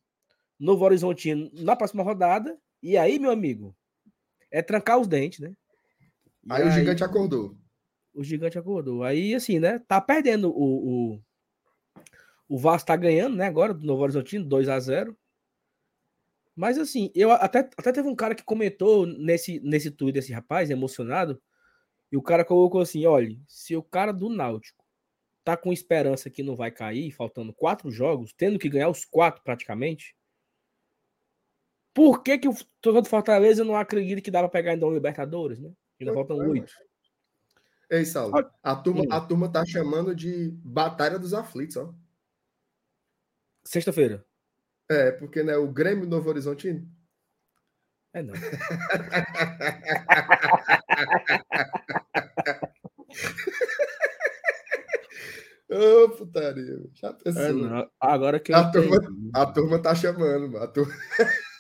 Novo 0.60 0.84
Horizontino 0.84 1.50
na 1.54 1.76
próxima 1.76 2.04
rodada. 2.04 2.58
E 2.82 2.98
aí, 2.98 3.20
meu 3.20 3.32
amigo, 3.32 3.76
é 4.52 4.62
trancar 4.62 5.00
os 5.00 5.08
dentes, 5.08 5.40
né? 5.40 5.54
Aí, 6.50 6.64
aí, 6.64 6.68
o 6.68 6.72
gigante 6.72 7.04
acordou. 7.04 7.58
O 8.14 8.24
gigante 8.24 8.58
acordou. 8.58 9.04
Aí, 9.04 9.34
assim, 9.36 9.60
né? 9.60 9.80
Tá 9.80 10.02
perdendo 10.02 10.50
o. 10.50 11.14
O, 11.16 11.22
o 12.50 12.58
Vasco 12.58 12.88
tá 12.88 12.96
ganhando, 12.96 13.36
né? 13.36 13.46
Agora, 13.46 13.74
do 13.74 13.86
Novo 13.86 14.02
Horizontino, 14.02 14.44
2 14.44 14.68
a 14.68 14.80
0 14.80 15.16
Mas, 16.60 16.78
assim, 16.78 17.10
eu 17.16 17.32
até, 17.32 17.60
até 17.60 17.90
teve 17.90 18.10
um 18.10 18.16
cara 18.16 18.36
que 18.36 18.44
comentou 18.44 19.06
nesse, 19.06 19.62
nesse 19.62 19.90
tweet 19.90 20.14
desse 20.14 20.34
rapaz, 20.34 20.70
emocionado. 20.70 21.42
E 22.12 22.18
o 22.18 22.22
cara 22.22 22.44
colocou 22.44 22.82
assim: 22.82 23.06
olha, 23.06 23.34
se 23.48 23.78
o 23.78 23.82
cara 23.82 24.12
do 24.12 24.28
Náutico 24.28 24.84
tá 25.42 25.56
com 25.56 25.72
esperança 25.72 26.30
que 26.30 26.44
não 26.44 26.58
vai 26.58 26.70
cair, 26.70 27.12
faltando 27.12 27.54
quatro 27.54 27.90
jogos, 27.90 28.34
tendo 28.34 28.60
que 28.60 28.68
ganhar 28.68 28.90
os 28.90 29.06
quatro 29.06 29.42
praticamente, 29.42 30.14
por 31.94 32.22
que, 32.22 32.38
que 32.38 32.50
o 32.50 32.54
torcedor 32.82 33.04
do 33.04 33.08
Fortaleza 33.10 33.64
não 33.64 33.78
acredita 33.78 34.20
que 34.20 34.30
dá 34.30 34.40
para 34.40 34.50
pegar 34.50 34.72
ainda 34.72 34.86
um 34.86 34.94
Libertadores, 34.94 35.60
né? 35.60 35.72
Ainda 35.98 36.14
faltam 36.14 36.40
oito. 36.40 36.74
Ei, 37.90 38.04
Saulo, 38.04 38.34
a 38.62 38.76
turma, 38.76 39.06
a 39.10 39.22
turma 39.22 39.50
tá 39.50 39.66
chamando 39.66 40.14
de 40.14 40.50
Batalha 40.62 41.18
dos 41.18 41.34
Aflitos, 41.34 41.78
ó. 41.78 41.94
Sexta-feira. 43.64 44.28
É, 44.90 45.12
porque 45.12 45.44
né, 45.44 45.56
o 45.56 45.72
Grêmio 45.72 46.08
Novo 46.08 46.30
Horizontino. 46.30 46.88
É 48.14 48.24
não. 48.24 48.34
Ô, 55.72 56.06
oh, 56.06 56.10
putaria. 56.10 56.80
Já 56.96 57.14
pensou. 57.14 57.42
É 57.44 57.54
não. 57.54 57.88
Agora 58.00 58.40
que 58.40 58.52
a 58.52 58.72
turma, 58.72 58.98
a 59.36 59.46
turma 59.46 59.80
tá 59.80 59.94
chamando, 59.94 60.58
a 60.58 60.68
turma... 60.68 60.92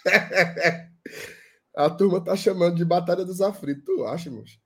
a 1.77 1.89
turma 1.91 2.23
tá 2.23 2.35
chamando 2.35 2.75
de 2.75 2.83
Batalha 2.83 3.23
dos 3.23 3.39
Aflitos. 3.39 3.85
Tu 3.85 4.03
acha, 4.05 4.31
moço? 4.31 4.57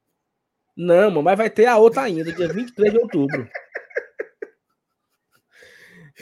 Não, 0.77 1.21
mas 1.21 1.37
vai 1.37 1.49
ter 1.49 1.65
a 1.65 1.77
outra 1.77 2.03
ainda, 2.03 2.31
dia 2.31 2.47
23 2.47 2.93
de 2.93 2.99
outubro. 2.99 3.49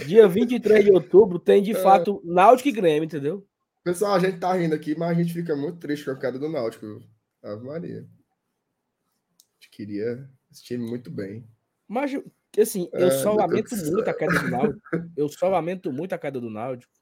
Dia 0.05 0.27
23 0.27 0.85
de 0.85 0.91
outubro 0.91 1.37
tem 1.37 1.61
de 1.61 1.71
é. 1.71 1.75
fato 1.75 2.21
Náutico 2.23 2.69
e 2.69 2.71
Grêmio, 2.71 3.03
entendeu? 3.03 3.45
Pessoal, 3.83 4.13
a 4.13 4.19
gente 4.19 4.39
tá 4.39 4.53
rindo 4.53 4.75
aqui, 4.75 4.95
mas 4.97 5.09
a 5.09 5.21
gente 5.21 5.33
fica 5.33 5.55
muito 5.55 5.79
triste 5.79 6.05
com 6.05 6.11
a 6.11 6.19
queda 6.19 6.39
do 6.39 6.47
Náutico. 6.47 7.01
Ave 7.43 7.65
Maria. 7.65 7.99
A 7.99 9.53
gente 9.55 9.69
queria 9.71 10.29
esse 10.51 10.63
time 10.63 10.87
muito 10.87 11.09
bem. 11.09 11.45
Mas, 11.87 12.11
assim, 12.57 12.87
eu 12.93 13.07
é, 13.07 13.11
só 13.11 13.33
lamento 13.33 13.75
muito 13.75 14.07
a 14.07 14.13
queda 14.13 14.39
do 14.39 14.49
Náutico. 14.49 14.81
Eu 15.17 15.29
só 15.29 15.49
lamento 15.49 15.91
muito 15.91 16.13
a 16.13 16.17
queda 16.17 16.39
do 16.39 16.49
Náutico, 16.49 16.93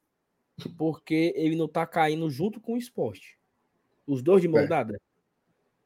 porque 0.77 1.33
ele 1.35 1.55
não 1.55 1.67
tá 1.67 1.85
caindo 1.85 2.29
junto 2.29 2.59
com 2.59 2.73
o 2.73 2.77
esporte. 2.77 3.37
Os 4.07 4.23
dois 4.23 4.41
de 4.41 4.47
mão 4.47 4.61
é. 4.61 4.67
dada. 4.67 4.99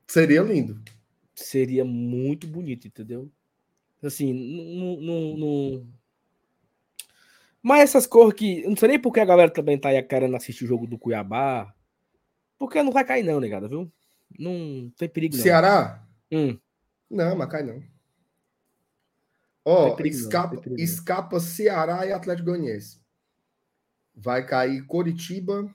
Seria 0.07 0.41
lindo. 0.41 0.81
Seria 1.35 1.83
muito 1.83 2.47
bonito, 2.47 2.87
entendeu? 2.87 3.29
Assim, 4.01 4.33
não, 5.01 5.37
não, 5.37 5.87
mas 7.63 7.83
essas 7.83 8.05
cores 8.05 8.33
que. 8.33 8.67
Não 8.67 8.75
sei 8.75 8.89
nem 8.89 8.99
porque 8.99 9.21
a 9.21 9.25
galera 9.25 9.49
também 9.49 9.79
tá 9.79 9.87
aí 9.87 10.03
querendo 10.03 10.35
assistir 10.35 10.65
o 10.65 10.67
jogo 10.67 10.85
do 10.85 10.99
Cuiabá. 10.99 11.73
Porque 12.59 12.83
não 12.83 12.91
vai 12.91 13.05
cair, 13.05 13.23
não, 13.23 13.39
negada, 13.39 13.69
viu? 13.69 13.89
Não 14.37 14.91
tem 14.97 15.07
perigo, 15.07 15.37
não. 15.37 15.43
Ceará? 15.43 16.05
Hum. 16.29 16.59
Não, 17.09 17.35
mas 17.37 17.49
cai 17.49 17.63
não. 17.63 17.81
Ó, 19.65 19.95
oh, 19.95 20.01
escapa, 20.03 20.61
não, 20.65 20.75
escapa 20.75 21.39
Ceará 21.39 22.05
e 22.05 22.11
Atlético 22.11 22.49
Goianiense. 22.49 23.01
Vai 24.13 24.45
cair 24.45 24.85
Coritiba, 24.85 25.73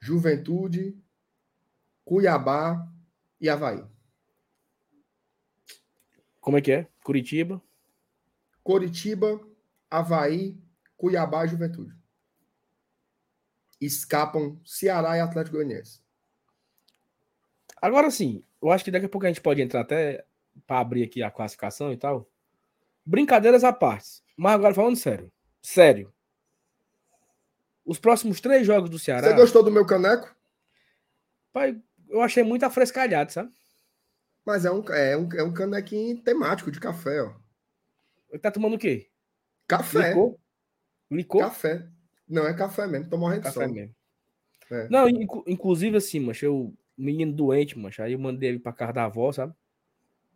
Juventude, 0.00 0.96
Cuiabá 2.02 2.90
e 3.38 3.50
Havaí. 3.50 3.84
Como 6.40 6.56
é 6.56 6.62
que 6.62 6.72
é? 6.72 6.86
Curitiba? 7.04 7.60
Coritiba, 8.62 9.38
Havaí, 9.90 10.56
Cuiabá 10.96 11.44
e 11.44 11.48
Juventude. 11.48 11.94
Escapam 13.80 14.60
Ceará 14.64 15.16
e 15.16 15.20
Atlético 15.20 15.56
Goianiense. 15.56 16.00
Agora 17.80 18.10
sim, 18.10 18.44
eu 18.60 18.70
acho 18.70 18.84
que 18.84 18.90
daqui 18.90 19.06
a 19.06 19.08
pouco 19.08 19.24
a 19.24 19.28
gente 19.28 19.40
pode 19.40 19.62
entrar 19.62 19.82
até 19.82 20.24
para 20.66 20.80
abrir 20.80 21.04
aqui 21.04 21.22
a 21.22 21.30
classificação 21.30 21.92
e 21.92 21.96
tal. 21.96 22.28
Brincadeiras 23.04 23.64
à 23.64 23.72
parte. 23.72 24.22
Mas 24.36 24.54
agora 24.54 24.74
falando 24.74 24.96
sério. 24.96 25.32
Sério. 25.62 26.12
Os 27.84 27.98
próximos 27.98 28.40
três 28.40 28.66
jogos 28.66 28.90
do 28.90 28.98
Ceará. 28.98 29.28
Você 29.28 29.34
gostou 29.34 29.62
do 29.62 29.70
meu 29.70 29.86
caneco? 29.86 30.34
Pai, 31.52 31.80
eu 32.08 32.20
achei 32.20 32.42
muito 32.42 32.64
afrescalhado, 32.64 33.32
sabe? 33.32 33.52
Mas 34.44 34.64
é 34.64 34.70
um, 34.70 34.82
é 34.90 35.16
um, 35.16 35.28
é 35.34 35.42
um 35.42 35.52
canequinho 35.52 36.22
temático 36.22 36.70
de 36.70 36.80
café, 36.80 37.22
ó. 37.22 37.34
Ele 38.30 38.38
tá 38.38 38.50
tomando 38.50 38.76
o 38.76 38.78
quê? 38.78 39.07
Café. 39.68 40.14
Licou? 41.10 41.40
Café. 41.40 41.86
Não, 42.28 42.46
é 42.46 42.54
café 42.54 42.86
mesmo. 42.86 43.08
Tô 43.08 43.16
morrendo 43.18 43.42
café 43.42 43.66
mesmo. 43.68 43.94
É. 44.70 44.88
Não, 44.88 45.08
inc 45.08 45.30
inclusive 45.46 45.96
assim, 45.96 46.20
mancha, 46.20 46.46
eu, 46.46 46.74
menino 46.96 47.32
doente, 47.32 47.78
mancha, 47.78 48.04
aí 48.04 48.12
eu 48.12 48.18
mandei 48.18 48.50
ele 48.50 48.58
pra 48.58 48.72
casa 48.72 48.92
da 48.92 49.04
avó, 49.04 49.30
sabe? 49.32 49.54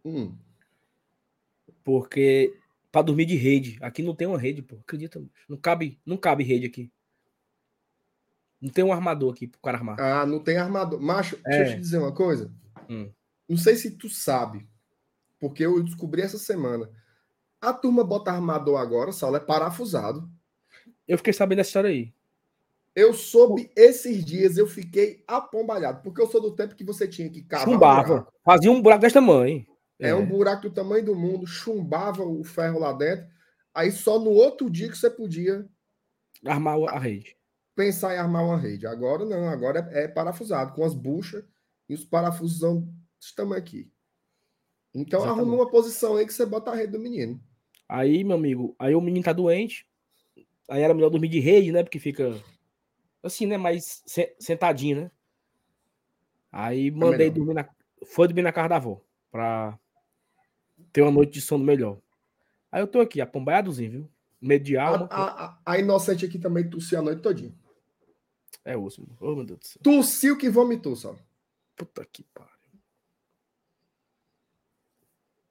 Hum. 0.05 0.37
Porque 1.85 2.57
para 2.93 3.03
dormir 3.03 3.25
de 3.25 3.37
rede. 3.37 3.79
Aqui 3.81 4.03
não 4.03 4.15
tem 4.15 4.29
uma 4.29 4.39
rede, 4.39 4.61
pô. 4.63 4.77
Acredita? 4.77 5.23
Não 5.49 5.57
cabe, 5.57 5.99
não 6.05 6.19
cabe 6.19 6.45
rede 6.45 6.67
aqui. 6.67 6.93
Não 8.61 8.71
tem 8.71 8.85
um 8.85 8.93
armador 8.93 9.33
aqui 9.33 9.49
pro 9.49 9.61
cara 9.61 9.79
armar. 9.79 9.99
Ah, 9.99 10.27
não 10.27 10.39
tem 10.39 10.59
armador. 10.59 11.01
Macho, 11.01 11.37
é. 11.47 11.59
deixa 11.59 11.73
eu 11.73 11.77
te 11.77 11.81
dizer 11.81 11.99
uma 11.99 12.13
coisa. 12.13 12.53
Hum. 12.89 13.11
Não 13.49 13.57
sei 13.57 13.75
se 13.75 13.93
tu 13.93 14.09
sabe, 14.09 14.69
porque 15.41 15.65
eu 15.65 15.83
descobri 15.83 16.23
essa 16.23 16.39
semana. 16.39 16.89
A 17.63 17.73
turma 17.73 18.03
bota 18.03 18.33
armador 18.33 18.81
agora, 18.81 19.13
Saulo, 19.13 19.37
é 19.37 19.41
parafusado. 19.41 20.29
Eu 21.07 21.17
fiquei 21.17 21.33
sabendo 21.33 21.59
dessa 21.59 21.69
história 21.69 21.91
aí. 21.91 22.13
Eu 22.93 23.15
soube 23.15 23.71
esses 23.77 24.25
dias, 24.25 24.59
eu 24.59 24.67
fiquei 24.67 25.23
apombalhado, 25.29 26.03
porque 26.03 26.21
eu 26.21 26.27
sou 26.27 26.41
do 26.41 26.57
tempo 26.57 26.75
que 26.75 26.83
você 26.83 27.07
tinha 27.07 27.31
que 27.31 27.41
cavar. 27.41 27.67
Chumbava. 27.67 28.21
Um 28.21 28.45
fazia 28.45 28.71
um 28.71 28.83
buraco 28.83 29.03
desse 29.03 29.15
tamanho. 29.15 29.65
É. 29.97 30.09
é 30.09 30.15
um 30.15 30.27
buraco 30.27 30.63
do 30.63 30.75
tamanho 30.75 31.05
do 31.05 31.15
mundo, 31.15 31.47
chumbava 31.47 32.25
o 32.25 32.43
ferro 32.43 32.81
lá 32.81 32.93
dentro. 32.93 33.27
Aí 33.73 33.93
só 33.93 34.19
no 34.19 34.31
outro 34.31 34.69
dia 34.69 34.91
que 34.91 34.99
você 34.99 35.09
podia 35.09 35.65
armar 36.45 36.77
a 36.89 36.99
rede. 36.99 37.37
Pensar 37.77 38.13
em 38.15 38.19
armar 38.19 38.45
uma 38.45 38.59
rede. 38.59 38.89
Agora 38.89 39.25
não, 39.25 39.49
agora 39.49 39.89
é, 39.93 40.05
é 40.05 40.09
parafusado, 40.09 40.73
com 40.75 40.85
as 40.85 40.95
buchas 40.95 41.45
e 41.89 41.95
os 41.95 42.05
parafusos 42.05 42.83
desse 43.21 43.37
tamanho 43.37 43.63
aqui. 43.63 43.89
Então 44.93 45.21
Exatamente. 45.21 45.41
arruma 45.41 45.63
uma 45.63 45.71
posição 45.71 46.17
aí 46.17 46.27
que 46.27 46.35
você 46.35 46.45
bota 46.45 46.73
a 46.73 46.75
rede 46.75 46.93
do 46.93 46.99
menino. 46.99 47.41
Aí, 47.95 48.25
meu 48.25 48.37
amigo, 48.37 48.75
aí 48.79 48.95
o 48.95 49.03
menino 49.03 49.23
tá 49.23 49.35
doente. 49.35 49.87
Aí 50.67 50.81
era 50.81 50.95
melhor 50.95 51.11
dormir 51.11 51.29
de 51.29 51.41
rede, 51.41 51.71
né? 51.71 51.83
Porque 51.83 51.99
fica 51.99 52.43
assim, 53.23 53.45
né? 53.45 53.59
Mais 53.59 54.03
sentadinho, 54.39 55.03
né? 55.03 55.11
Aí 56.51 56.89
é 56.89 56.91
mandei 56.91 57.27
é 57.27 57.31
dormir 57.31 57.53
na. 57.53 57.69
Foi 58.07 58.27
dormir 58.27 58.41
na 58.41 58.51
casa 58.51 58.71
da 58.71 58.77
avó. 58.77 58.99
Pra 59.31 59.79
ter 60.91 61.03
uma 61.03 61.11
noite 61.11 61.35
de 61.35 61.43
sono 61.43 61.63
melhor. 61.63 61.99
Aí 62.71 62.81
eu 62.81 62.87
tô 62.87 62.99
aqui, 62.99 63.21
apombaiadozinho, 63.21 63.91
viu? 63.91 64.11
Medo 64.41 64.65
de 64.65 64.79
alma. 64.79 65.07
A, 65.11 65.45
a, 65.45 65.59
a 65.67 65.79
inocente 65.79 66.25
aqui 66.25 66.39
também 66.39 66.71
tossiu 66.71 66.99
a 66.99 67.03
noite 67.03 67.21
todinha. 67.21 67.55
É 68.65 68.75
osso, 68.75 69.07
oh, 69.21 69.35
meu 69.35 69.45
Deus 69.45 69.59
do 69.59 69.67
céu. 69.67 69.83
Tossiu 69.83 70.39
que 70.39 70.49
vomitou, 70.49 70.97
só. 70.97 71.15
Puta 71.77 72.07
que 72.07 72.23
pariu. 72.33 72.53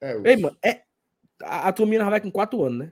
É, 0.02 0.32
Ei, 0.32 0.38
mano, 0.38 0.58
é, 0.64 0.82
a, 1.44 1.68
a 1.68 1.74
turminha 1.74 2.04
vai 2.10 2.22
com 2.22 2.32
quatro 2.32 2.64
anos, 2.64 2.80
né? 2.80 2.92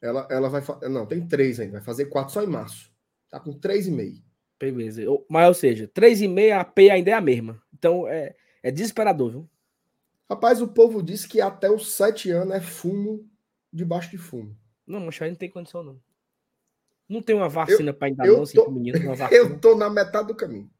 Ela, 0.00 0.26
ela 0.30 0.48
vai. 0.48 0.62
Não, 0.90 1.06
tem 1.06 1.26
três 1.26 1.60
ainda. 1.60 1.74
Vai 1.74 1.82
fazer 1.82 2.06
quatro 2.06 2.34
só 2.34 2.42
em 2.42 2.48
março. 2.48 2.90
Tá 3.30 3.38
com 3.38 3.52
três 3.52 3.86
e 3.86 3.90
meio. 3.90 4.22
Beleza. 4.58 5.02
Mas, 5.28 5.48
ou 5.48 5.54
seja, 5.54 5.88
três 5.88 6.20
e 6.20 6.28
meio, 6.28 6.58
a 6.58 6.64
P 6.64 6.90
ainda 6.90 7.10
é 7.10 7.14
a 7.14 7.20
mesma. 7.20 7.62
Então, 7.72 8.06
é, 8.06 8.34
é 8.62 8.70
desesperador, 8.70 9.30
viu? 9.30 9.50
Rapaz, 10.28 10.62
o 10.62 10.68
povo 10.68 11.02
disse 11.02 11.28
que 11.28 11.40
até 11.40 11.70
os 11.70 11.92
sete 11.92 12.30
anos 12.30 12.54
é 12.54 12.60
fumo 12.60 13.28
debaixo 13.72 14.10
de 14.10 14.18
fumo. 14.18 14.56
Não, 14.86 15.00
mas 15.00 15.20
aí 15.20 15.30
não 15.30 15.36
tem 15.36 15.50
condição, 15.50 15.82
não. 15.82 16.00
Não 17.08 17.20
tem 17.20 17.36
uma 17.36 17.48
vacina 17.48 17.92
para 17.92 18.08
ainda 18.08 18.24
não, 18.24 18.42
assim, 18.42 18.54
tô, 18.54 18.70
menino, 18.70 18.98
Eu 19.30 19.58
tô 19.58 19.76
na 19.76 19.90
metade 19.90 20.28
do 20.28 20.34
caminho. 20.34 20.70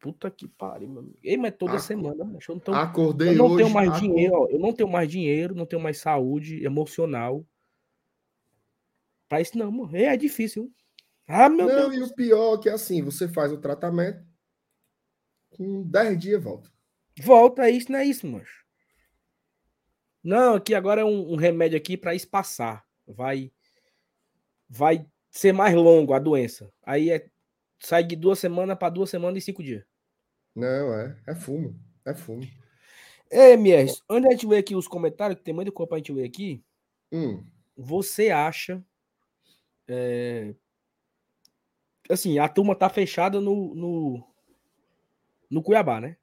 Puta 0.00 0.30
que 0.30 0.48
pariu, 0.48 0.88
meu 0.88 1.00
amigo. 1.00 1.18
Ei, 1.22 1.36
mas 1.36 1.54
toda 1.56 1.78
semana, 1.78 2.24
mas 2.24 2.48
eu 2.48 2.54
não, 2.54 2.60
tô, 2.60 2.72
Acordei 2.72 3.28
eu 3.28 3.34
não 3.34 3.46
hoje, 3.46 3.56
tenho 3.58 3.70
mais 3.70 4.00
dinheiro, 4.00 4.34
ó, 4.34 4.48
eu 4.48 4.58
não 4.58 4.72
tenho 4.72 4.88
mais 4.88 5.10
dinheiro, 5.10 5.54
não 5.54 5.66
tenho 5.66 5.82
mais 5.82 5.98
saúde 5.98 6.64
emocional. 6.64 7.46
Pra 9.28 9.42
isso 9.42 9.58
não, 9.58 9.70
mano. 9.70 9.94
É, 9.94 10.04
é 10.04 10.16
difícil. 10.16 10.72
Ah, 11.28 11.50
meu 11.50 11.66
não, 11.66 11.90
Deus. 11.90 12.08
e 12.08 12.12
o 12.12 12.14
pior 12.14 12.54
é 12.54 12.62
que 12.62 12.68
assim, 12.70 13.02
você 13.02 13.28
faz 13.28 13.52
o 13.52 13.58
tratamento, 13.58 14.24
com 15.50 15.82
10 15.82 16.18
dias 16.18 16.42
volta. 16.42 16.70
Volta, 17.22 17.66
é 17.66 17.70
isso, 17.70 17.92
não 17.92 17.98
é 17.98 18.04
isso, 18.06 18.26
mancho. 18.26 18.64
Não, 20.24 20.54
aqui 20.54 20.74
agora 20.74 21.02
é 21.02 21.04
um, 21.04 21.34
um 21.34 21.36
remédio 21.36 21.76
aqui 21.76 21.96
para 21.96 22.14
espaçar. 22.14 22.84
Vai 23.06 23.52
vai 24.68 25.06
ser 25.30 25.52
mais 25.52 25.74
longo 25.74 26.14
a 26.14 26.18
doença. 26.18 26.72
Aí 26.82 27.10
é 27.10 27.28
sai 27.78 28.04
de 28.04 28.16
duas 28.16 28.38
semanas 28.38 28.78
para 28.78 28.90
duas 28.90 29.10
semanas 29.10 29.42
e 29.42 29.44
cinco 29.44 29.62
dias. 29.62 29.84
Não, 30.54 30.94
é. 30.94 31.16
É 31.26 31.34
fumo. 31.34 31.78
É 32.04 32.14
fumo. 32.14 32.46
É, 33.30 33.56
Mies, 33.56 34.02
antes 34.08 34.28
a 34.28 34.32
gente 34.32 34.46
ver 34.46 34.58
aqui 34.58 34.74
os 34.74 34.88
comentários, 34.88 35.38
que 35.38 35.44
tem 35.44 35.54
muito 35.54 35.70
coisa 35.70 35.88
pra 35.88 35.98
gente 35.98 36.12
ver 36.12 36.24
aqui. 36.24 36.64
Hum. 37.12 37.44
Você 37.76 38.30
acha. 38.30 38.84
É, 39.86 40.54
assim, 42.10 42.38
a 42.38 42.48
turma 42.48 42.74
tá 42.74 42.88
fechada 42.88 43.40
no, 43.40 43.74
no, 43.74 44.24
no 45.48 45.62
Cuiabá, 45.62 46.00
né? 46.00 46.16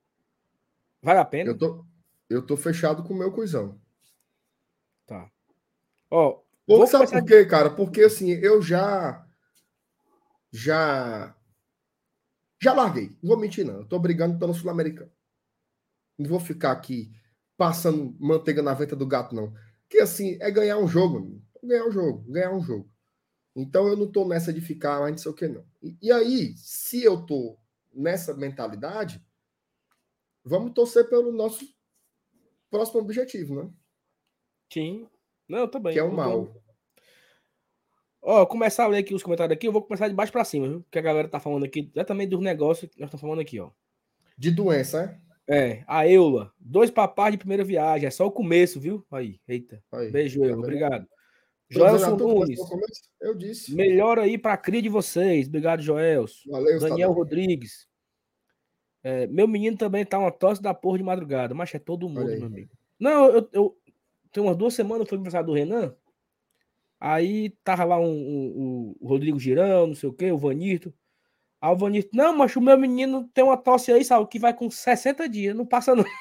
Vale 1.02 1.20
a 1.20 1.26
pena? 1.26 1.52
Eu 1.52 1.58
tô, 1.58 1.86
eu 2.30 2.46
tô 2.46 2.58
fechado 2.58 3.04
com 3.04 3.14
o 3.14 3.18
meu 3.18 3.32
coisão. 3.32 3.80
Tá. 5.06 5.32
Ó. 6.12 6.42
Pô, 6.66 6.86
sabe 6.86 7.10
por 7.10 7.26
quê, 7.26 7.46
cara? 7.46 7.70
Porque 7.70 8.02
assim, 8.02 8.32
eu 8.32 8.62
já. 8.62 9.26
Já 10.52 11.37
já 12.62 12.74
larguei, 12.74 13.10
não 13.22 13.30
vou 13.30 13.40
mentir, 13.40 13.66
não. 13.66 13.82
Eu 13.82 13.86
tô 13.86 14.00
brigando 14.00 14.38
pelo 14.40 14.54
Sul-Americano. 14.54 15.12
Não 16.18 16.30
vou 16.30 16.40
ficar 16.40 16.72
aqui 16.72 17.12
passando 17.56 18.16
manteiga 18.20 18.62
na 18.62 18.74
venta 18.74 18.96
do 18.96 19.06
gato, 19.06 19.36
não. 19.36 19.54
Que 19.90 20.00
assim, 20.00 20.38
é 20.42 20.50
ganhar 20.52 20.78
um 20.78 20.88
jogo, 20.88 21.42
ganhar 21.64 21.86
um 21.86 21.92
jogo, 21.92 22.24
ganhar 22.32 22.52
um 22.52 22.62
jogo. 22.62 22.90
Então 23.56 23.88
eu 23.88 23.96
não 23.98 24.12
tô 24.12 24.28
nessa 24.28 24.54
de 24.54 24.62
ficar, 24.62 25.00
mas 25.00 25.12
não 25.12 25.18
sei 25.18 25.32
o 25.32 25.36
que 25.36 25.48
não. 25.48 25.66
E, 25.82 25.98
e 26.02 26.12
aí, 26.12 26.56
se 26.58 27.04
eu 27.04 27.26
tô 27.26 27.58
nessa 27.94 28.34
mentalidade, 28.36 29.24
vamos 30.44 30.74
torcer 30.74 31.10
pelo 31.10 31.32
nosso 31.32 31.68
próximo 32.70 33.00
objetivo, 33.00 33.56
né? 33.56 33.72
Sim. 34.72 35.08
Não, 35.48 35.60
eu 35.60 35.68
também. 35.68 35.94
Que 35.94 36.00
é 36.00 36.04
o 36.04 36.14
mal. 36.14 36.54
Ó, 38.30 38.46
começar 38.46 38.84
a 38.84 38.88
ler 38.88 38.98
aqui 38.98 39.16
os 39.16 39.24
comentários 39.24 39.56
aqui, 39.56 39.70
eu 39.70 39.72
vou 39.72 39.82
começar 39.82 40.10
de 40.10 40.14
baixo 40.14 40.34
para 40.34 40.44
cima, 40.44 40.68
viu? 40.68 40.86
Que 40.92 41.00
a 41.00 41.02
galera 41.02 41.30
tá 41.30 41.40
falando 41.40 41.64
aqui, 41.64 41.90
exatamente 41.96 42.32
dos 42.32 42.42
negócios 42.42 42.92
que 42.92 43.00
nós 43.00 43.08
estamos 43.08 43.22
falando 43.22 43.40
aqui, 43.40 43.58
ó. 43.58 43.70
De 44.38 44.52
doença, 44.52 45.18
é? 45.48 45.58
É, 45.70 45.84
a 45.88 46.06
Eula, 46.06 46.52
dois 46.60 46.92
papás 46.92 47.32
de 47.32 47.38
primeira 47.38 47.64
viagem, 47.64 48.06
é 48.06 48.12
só 48.12 48.28
o 48.28 48.32
começo, 48.32 48.82
viu? 48.82 49.02
Aí, 49.10 49.40
eita. 49.48 49.82
Aí, 49.94 50.12
Beijo, 50.12 50.44
Eula, 50.44 50.56
tá 50.56 50.60
obrigado. 50.60 51.08
Joelson 51.70 52.18
Nunes, 52.18 52.60
eu 53.22 53.34
disse. 53.34 53.74
Melhor 53.74 54.20
aí 54.20 54.38
para 54.38 54.56
a 54.56 54.58
cria 54.58 54.82
de 54.82 54.90
vocês. 54.90 55.48
Obrigado, 55.48 55.82
Joelson. 55.82 56.52
Valeu, 56.52 56.80
Daniel 56.82 57.14
Rodrigues. 57.14 57.88
É, 59.04 59.26
meu 59.28 59.48
menino 59.48 59.78
também 59.78 60.04
tá 60.04 60.20
uma 60.20 60.34
tosse 60.34 60.62
da 60.62 60.74
porra 60.74 60.98
de 60.98 61.04
madrugada, 61.06 61.54
mas 61.54 61.74
é 61.74 61.80
todo 61.80 62.10
mundo, 62.10 62.26
meu 62.26 62.46
amigo. 62.46 62.72
Não, 63.00 63.30
eu, 63.30 63.50
eu 63.54 63.78
tem 64.34 64.44
umas 64.44 64.58
duas 64.58 64.74
semanas 64.74 65.08
foi 65.08 65.16
aniversário 65.16 65.48
do 65.48 65.54
Renan. 65.54 65.96
Aí 67.00 67.52
tava 67.64 67.84
lá 67.84 68.00
um, 68.00 68.06
um, 68.06 68.96
o 69.00 69.08
Rodrigo 69.08 69.40
Girão, 69.40 69.88
não 69.88 69.96
sei 69.96 70.10
o 70.10 70.14
que, 70.14 70.32
o 70.32 70.38
Vanito. 70.38 70.94
Aí 71.62 71.72
o 71.72 71.78
Vanito, 71.78 72.10
não, 72.14 72.36
mas 72.36 72.56
o 72.56 72.62
meu 72.62 72.78
menino 72.78 73.30
tem 73.34 73.44
uma 73.44 73.58
tosse 73.58 73.92
aí, 73.92 74.04
sabe, 74.04 74.28
que 74.28 74.40
vai 74.40 74.54
com 74.54 74.70
60 74.70 75.28
dias, 75.30 75.56
não 75.56 75.66
passa 75.66 75.96
não. 75.96 76.04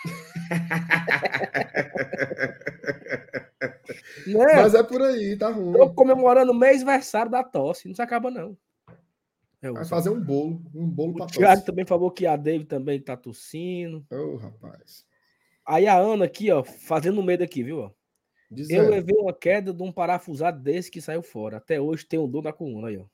né? 4.27 4.55
Mas 4.57 4.75
é 4.75 4.83
por 4.83 5.03
aí, 5.03 5.37
tá 5.37 5.51
ruim. 5.51 5.73
Tô 5.73 5.91
comemorando 5.95 6.53
o 6.53 6.55
mês 6.55 6.77
aniversário 6.77 7.31
da 7.31 7.43
tosse, 7.45 7.89
não 7.89 7.95
se 7.95 8.03
acaba 8.03 8.31
não. 8.31 8.57
É, 9.63 9.71
vai 9.71 9.85
fazer 9.85 10.11
um 10.11 10.21
bolo, 10.21 10.63
um 10.75 10.87
bolo 10.87 11.15
pra 11.15 11.25
o 11.25 11.29
Thiago 11.29 11.65
também 11.65 11.87
falou 11.87 12.11
que 12.11 12.27
a 12.27 12.37
David 12.37 12.67
também 12.67 13.01
tá 13.01 13.17
tossindo. 13.17 14.05
Ô, 14.11 14.35
oh, 14.35 14.37
rapaz. 14.37 15.05
Aí 15.67 15.87
a 15.87 15.97
Ana 15.97 16.27
aqui, 16.27 16.51
ó, 16.51 16.63
fazendo 16.63 17.23
medo 17.23 17.43
aqui, 17.43 17.63
viu? 17.63 17.91
Dizendo. 18.51 18.85
Eu 18.85 18.91
levei 18.91 19.17
uma 19.17 19.33
queda 19.33 19.73
de 19.73 19.83
um 19.83 19.91
parafusado 19.91 20.61
desse 20.61 20.91
que 20.91 21.01
saiu 21.01 21.23
fora. 21.23 21.57
Até 21.57 21.81
hoje 21.81 22.07
tem 22.07 22.19
um 22.19 22.29
dor 22.29 22.45
na 22.45 22.53
coluna 22.53 22.89
aí, 22.89 22.99
ó. 22.99 23.07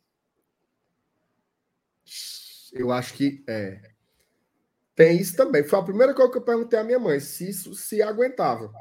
Eu 2.73 2.91
acho 2.91 3.15
que 3.15 3.45
é. 3.49 3.93
Tem 4.95 5.19
isso 5.19 5.37
também. 5.37 5.65
Foi 5.65 5.79
a 5.79 5.85
primeira 5.85 6.15
coisa 6.15 6.31
que 6.31 6.39
eu 6.39 6.45
perguntei 6.45 6.79
à 6.79 6.85
minha 6.85 6.99
mãe, 6.99 7.19
se 7.21 7.49
isso 7.49 7.75
se 7.75 8.03
aguentava. 8.03 8.73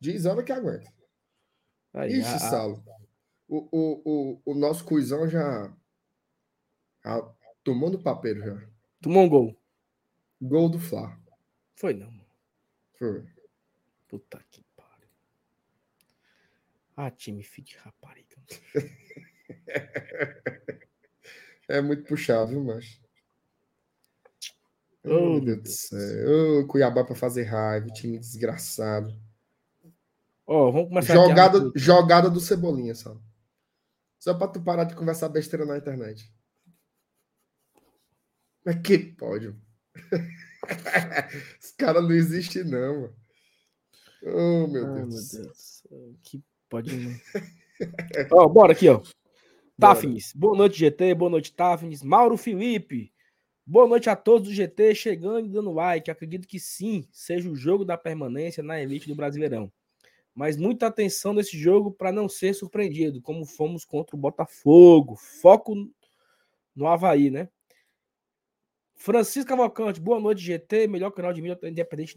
Diz 0.00 0.26
Ana 0.26 0.42
que 0.42 0.52
aguenta. 0.52 0.92
Aí, 1.92 2.18
Ixi, 2.18 2.34
a... 2.34 2.38
Salo. 2.38 2.84
O, 3.48 3.68
o, 3.72 4.02
o, 4.04 4.42
o 4.44 4.54
nosso 4.54 4.84
cuizão 4.84 5.26
já, 5.26 5.74
já 7.02 7.34
tomou 7.64 7.90
no 7.90 8.02
papel 8.02 8.38
já. 8.38 8.68
Tomou 9.00 9.24
um 9.24 9.28
gol. 9.28 9.56
Gol 10.40 10.68
do 10.68 10.78
Fla. 10.78 11.18
Foi 11.74 11.94
não. 11.94 12.12
Foi. 12.98 13.24
Puta 14.06 14.44
que. 14.50 14.67
Ah, 17.00 17.12
time 17.12 17.44
filho 17.44 17.64
de 17.64 17.76
rapariga. 17.76 18.36
é 21.68 21.80
muito 21.80 22.02
puxado, 22.02 22.50
viu, 22.50 22.64
macho? 22.64 23.00
Oh, 25.04 25.34
meu 25.38 25.40
Deus 25.40 25.62
do 25.62 25.68
céu. 25.68 26.28
Oh, 26.28 26.66
Cuiabá 26.66 27.04
para 27.04 27.14
fazer 27.14 27.44
raiva, 27.44 27.86
time 27.90 28.18
desgraçado. 28.18 29.16
Ó, 30.44 30.66
oh, 30.66 30.72
vamos 30.72 30.88
começar 30.88 31.14
jogada, 31.14 31.70
jogada 31.76 32.28
do 32.28 32.40
Cebolinha, 32.40 32.96
só. 32.96 33.16
Só 34.18 34.34
para 34.34 34.50
tu 34.50 34.60
parar 34.60 34.82
de 34.82 34.96
conversar 34.96 35.28
besteira 35.28 35.64
na 35.64 35.78
internet. 35.78 36.28
Mas 38.64 38.82
que 38.82 38.98
pode? 38.98 39.54
Esse 41.62 41.76
cara 41.76 42.02
não 42.02 42.10
existe, 42.10 42.64
não, 42.64 43.02
mano. 43.02 43.16
Oh, 44.24 44.66
meu 44.66 44.84
ah, 44.84 44.94
Deus. 44.94 45.32
Meu 45.32 45.44
Deus. 45.44 45.82
Que 46.24 46.42
pode 46.68 46.96
não. 46.96 47.12
ó, 48.32 48.48
bora 48.48 48.72
aqui, 48.72 48.88
ó. 48.88 49.00
Tafnis, 49.78 50.32
boa 50.34 50.56
noite, 50.56 50.78
GT. 50.78 51.14
Boa 51.14 51.30
noite, 51.30 51.52
Tafnis. 51.52 52.02
Mauro 52.02 52.36
Felipe, 52.36 53.12
boa 53.64 53.86
noite 53.86 54.10
a 54.10 54.16
todos 54.16 54.48
do 54.48 54.54
GT. 54.54 54.94
Chegando 54.94 55.46
e 55.46 55.50
dando 55.50 55.72
like. 55.72 56.10
Acredito 56.10 56.48
que 56.48 56.58
sim, 56.58 57.06
seja 57.12 57.48
o 57.48 57.54
jogo 57.54 57.84
da 57.84 57.96
permanência 57.96 58.62
na 58.62 58.80
elite 58.80 59.08
do 59.08 59.14
Brasileirão. 59.14 59.70
Mas 60.34 60.56
muita 60.56 60.86
atenção 60.86 61.32
nesse 61.32 61.56
jogo 61.56 61.90
para 61.90 62.12
não 62.12 62.28
ser 62.28 62.54
surpreendido, 62.54 63.20
como 63.20 63.44
fomos 63.44 63.84
contra 63.84 64.14
o 64.14 64.18
Botafogo. 64.18 65.16
Foco 65.16 65.74
no 66.74 66.86
Havaí, 66.86 67.30
né? 67.30 67.48
Francisco 68.94 69.48
Cavalcante, 69.48 70.00
boa 70.00 70.18
noite, 70.18 70.42
GT. 70.42 70.88
Melhor 70.88 71.12
canal 71.12 71.32
de 71.32 71.40
mídia 71.40 71.58
independente. 71.62 72.16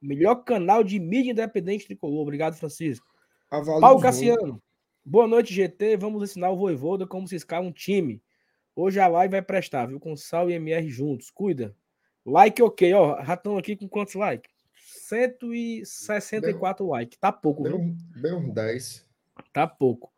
Melhor 0.00 0.36
canal 0.36 0.84
de 0.84 0.98
mídia 0.98 1.32
independente 1.32 1.86
tricolor. 1.86 2.20
Obrigado, 2.20 2.56
Francisco. 2.56 3.09
Paulo 3.50 4.00
Cassiano. 4.00 4.62
Boa 5.04 5.26
noite, 5.26 5.52
GT. 5.52 5.96
Vamos 5.96 6.22
ensinar 6.22 6.50
o 6.50 6.56
Voivoda 6.56 7.04
como 7.04 7.26
se 7.26 7.34
escala 7.34 7.66
um 7.66 7.72
time. 7.72 8.22
Hoje 8.76 9.00
a 9.00 9.08
live 9.08 9.32
vai 9.32 9.42
prestar, 9.42 9.86
viu? 9.86 9.98
Com 9.98 10.16
Sal 10.16 10.48
e 10.48 10.52
MR 10.54 10.88
juntos. 10.88 11.32
Cuida. 11.32 11.74
Like 12.24 12.62
ok, 12.62 12.94
ó. 12.94 13.20
Já 13.24 13.34
estão 13.34 13.58
aqui 13.58 13.74
com 13.74 13.88
quantos 13.88 14.14
likes? 14.14 14.48
164 15.08 16.86
likes. 16.86 17.18
Tá 17.18 17.32
pouco, 17.32 17.64
viu? 17.64 17.92
Bem 18.20 18.34
uns 18.34 18.54
10. 18.54 19.04
Tá 19.52 19.66
pouco. 19.66 20.12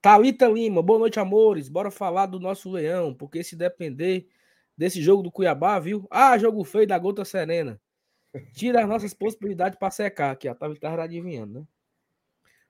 Talita 0.00 0.46
Lima, 0.46 0.80
boa 0.80 1.00
noite, 1.00 1.18
amores. 1.18 1.68
Bora 1.68 1.90
falar 1.90 2.26
do 2.26 2.38
nosso 2.38 2.70
leão, 2.70 3.12
porque 3.12 3.42
se 3.42 3.56
depender 3.56 4.28
desse 4.78 5.02
jogo 5.02 5.24
do 5.24 5.32
Cuiabá, 5.32 5.80
viu? 5.80 6.06
Ah, 6.08 6.38
jogo 6.38 6.62
feio 6.62 6.86
da 6.86 6.96
Gota 6.96 7.24
Serena. 7.24 7.80
Tira 8.52 8.82
as 8.82 8.88
nossas 8.88 9.12
possibilidades 9.12 9.76
para 9.76 9.90
secar 9.90 10.30
aqui, 10.30 10.48
ó. 10.48 10.54
Tava, 10.54 10.76
tava 10.76 11.02
adivinhando, 11.02 11.60
né? 11.60 11.66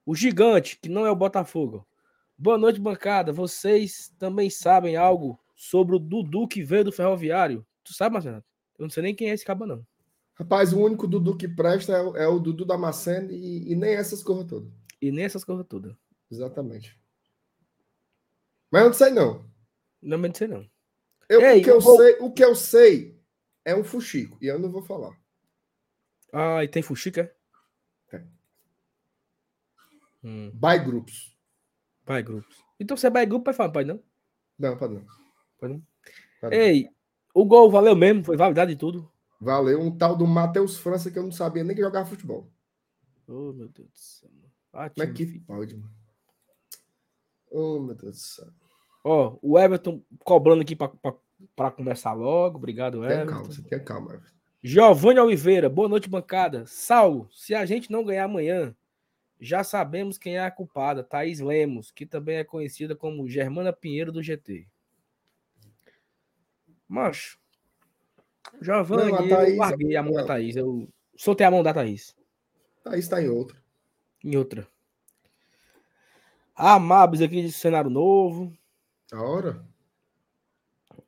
O 0.06 0.14
gigante, 0.14 0.78
que 0.80 0.88
não 0.88 1.04
é 1.04 1.10
o 1.10 1.16
Botafogo. 1.16 1.84
Boa 2.38 2.56
noite, 2.56 2.78
bancada. 2.78 3.32
Vocês 3.32 4.14
também 4.16 4.48
sabem 4.48 4.94
algo 4.94 5.36
sobre 5.56 5.96
o 5.96 5.98
Dudu 5.98 6.46
que 6.46 6.62
veio 6.62 6.84
do 6.84 6.92
Ferroviário? 6.92 7.66
Tu 7.82 7.92
sabe, 7.92 8.12
Marcelo? 8.12 8.44
Eu 8.78 8.84
não 8.84 8.90
sei 8.90 9.02
nem 9.02 9.16
quem 9.16 9.30
é 9.30 9.34
esse 9.34 9.44
caba, 9.44 9.66
não. 9.66 9.84
Rapaz, 10.34 10.72
o 10.72 10.78
único 10.78 11.08
Dudu 11.08 11.36
que 11.36 11.48
presta 11.48 11.92
é 11.92 12.02
o, 12.02 12.16
é 12.16 12.28
o 12.28 12.38
Dudu 12.38 12.64
da 12.64 12.78
Macena 12.78 13.32
e, 13.32 13.72
e, 13.72 13.74
nem 13.74 13.94
essas 13.94 14.22
coisas 14.22 14.44
todas. 14.44 14.70
E 15.02 15.10
nem 15.10 15.24
essas 15.24 15.42
coisas 15.42 15.66
todas. 15.66 15.96
Exatamente. 16.30 16.96
Mas 18.70 18.82
eu 18.82 18.86
não 18.88 18.94
sei, 18.94 19.10
não. 19.10 19.44
Não, 20.00 20.18
não 20.18 20.34
sei, 20.34 20.46
não. 20.46 20.70
Eu, 21.28 21.40
Ei, 21.40 21.60
o, 21.60 21.64
que 21.64 21.70
eu, 21.70 21.74
eu 21.74 21.80
vou... 21.80 21.96
sei, 21.96 22.16
o 22.20 22.30
que 22.30 22.44
eu 22.44 22.54
sei 22.54 23.20
é 23.64 23.74
um 23.74 23.82
fuxico, 23.82 24.38
e 24.40 24.46
eu 24.46 24.58
não 24.58 24.70
vou 24.70 24.82
falar. 24.82 25.18
Ah, 26.32 26.62
e 26.62 26.68
tem 26.68 26.82
fuxica? 26.82 27.34
Hum. 30.26 30.50
By 30.52 30.78
groups. 30.84 31.36
By 32.04 32.20
groups. 32.20 32.56
Então 32.80 32.96
você 32.96 33.06
é 33.06 33.10
by 33.10 33.24
group, 33.24 33.44
pode 33.44 33.56
falar, 33.56 33.70
pode 33.70 33.86
não? 33.86 34.02
Não, 34.58 34.76
pode 34.76 34.94
não. 34.94 35.06
Pode 35.56 35.72
não? 35.74 35.82
Pode 36.40 36.56
Ei, 36.56 36.82
não. 36.84 36.90
o 37.42 37.44
gol 37.44 37.70
valeu 37.70 37.94
mesmo, 37.94 38.24
foi 38.24 38.36
validade 38.36 38.72
e 38.72 38.76
tudo. 38.76 39.08
Valeu 39.40 39.80
um 39.80 39.96
tal 39.96 40.16
do 40.16 40.26
Matheus 40.26 40.78
França 40.78 41.10
que 41.10 41.18
eu 41.18 41.22
não 41.22 41.30
sabia 41.30 41.62
nem 41.62 41.76
que 41.76 41.82
jogava 41.82 42.08
futebol. 42.08 42.50
Oh, 43.28 43.52
meu 43.52 43.68
Deus 43.68 43.88
do 43.88 43.98
céu. 43.98 44.30
Ah, 44.72 44.90
Como 44.90 45.08
é 45.08 45.12
que 45.12 45.38
pode, 45.40 45.76
mano? 45.76 45.92
Oh, 47.50 47.78
meu 47.78 47.94
Deus 47.94 48.12
do 48.16 48.18
céu. 48.18 48.48
Ó, 49.04 49.38
o 49.40 49.56
Everton 49.58 50.02
cobrando 50.24 50.62
aqui 50.62 50.74
para 50.74 51.70
começar 51.70 52.12
logo. 52.12 52.58
Obrigado, 52.58 53.04
Everton. 53.04 53.14
Tenha 53.24 53.26
calma, 53.26 53.44
você 53.44 53.62
tenha 53.62 53.80
calma, 53.84 54.14
Everton. 54.14 54.36
Giovanni 54.62 55.20
Oliveira, 55.20 55.68
boa 55.68 55.88
noite, 55.88 56.08
bancada. 56.10 56.64
Saulo, 56.66 57.28
se 57.30 57.54
a 57.54 57.64
gente 57.64 57.90
não 57.92 58.04
ganhar 58.04 58.24
amanhã, 58.24 58.74
já 59.40 59.62
sabemos 59.62 60.18
quem 60.18 60.36
é 60.36 60.40
a 60.40 60.50
culpada, 60.50 61.02
Thaís 61.02 61.40
Lemos, 61.40 61.90
que 61.90 62.06
também 62.06 62.36
é 62.36 62.44
conhecida 62.44 62.96
como 62.96 63.28
Germana 63.28 63.72
Pinheiro 63.72 64.10
do 64.10 64.22
GT. 64.22 64.66
Macho, 66.88 67.38
Giovanni, 68.60 69.12
não, 69.12 69.28
Thaís, 69.28 69.50
eu 69.50 69.56
larguei 69.58 69.96
a 69.96 70.02
mão 70.02 70.12
da 70.12 70.24
Thaís. 70.24 70.56
Eu 70.56 70.88
soltei 71.16 71.46
a 71.46 71.50
mão 71.50 71.62
da 71.62 71.74
Thaís. 71.74 72.16
Thaís 72.82 73.08
tá 73.08 73.20
em 73.20 73.28
outra. 73.28 73.56
Em 74.24 74.36
outra. 74.36 74.66
A 76.54 76.78
Mabs 76.78 77.20
aqui 77.20 77.42
de 77.42 77.52
cenário 77.52 77.90
novo. 77.90 78.56
A 79.12 79.22
hora? 79.22 79.64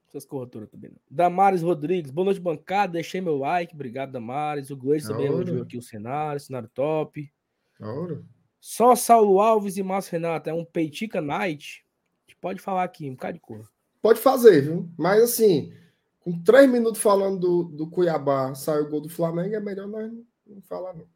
Essas 0.08 0.24
corretoras 0.24 0.68
também. 0.68 0.90
Não. 0.90 0.98
Damares 1.10 1.62
Rodrigues, 1.62 2.10
boa 2.10 2.26
noite, 2.26 2.40
bancada. 2.40 2.94
Deixei 2.94 3.20
meu 3.20 3.38
like, 3.38 3.74
obrigado, 3.74 4.12
Damares. 4.12 4.70
O 4.70 4.76
Gleice 4.76 5.08
também 5.08 5.26
elogiou 5.26 5.62
aqui 5.62 5.78
o 5.78 5.82
cenário, 5.82 6.40
cenário 6.40 6.68
top. 6.68 7.32
Hora? 7.80 8.24
Só 8.60 8.94
Saulo 8.94 9.40
Alves 9.40 9.76
e 9.76 9.82
Márcio 9.82 10.12
Renato. 10.12 10.50
É 10.50 10.54
um 10.54 10.64
Peitica 10.64 11.20
Night. 11.20 11.84
Que 12.26 12.34
pode 12.36 12.60
falar 12.60 12.84
aqui, 12.84 13.08
um 13.08 13.14
bocado 13.14 13.34
de 13.34 13.40
cor. 13.40 13.70
Pode 14.02 14.20
fazer, 14.20 14.62
viu? 14.62 14.88
Mas 14.96 15.22
assim, 15.22 15.72
com 16.20 16.42
três 16.42 16.70
minutos 16.70 17.00
falando 17.00 17.38
do, 17.38 17.64
do 17.64 17.90
Cuiabá, 17.90 18.54
saiu 18.54 18.84
o 18.84 18.90
gol 18.90 19.00
do 19.00 19.08
Flamengo, 19.08 19.54
é 19.54 19.60
melhor 19.60 19.88
nós 19.88 20.12
não, 20.46 20.60
falar, 20.62 20.94
não. 20.94 21.06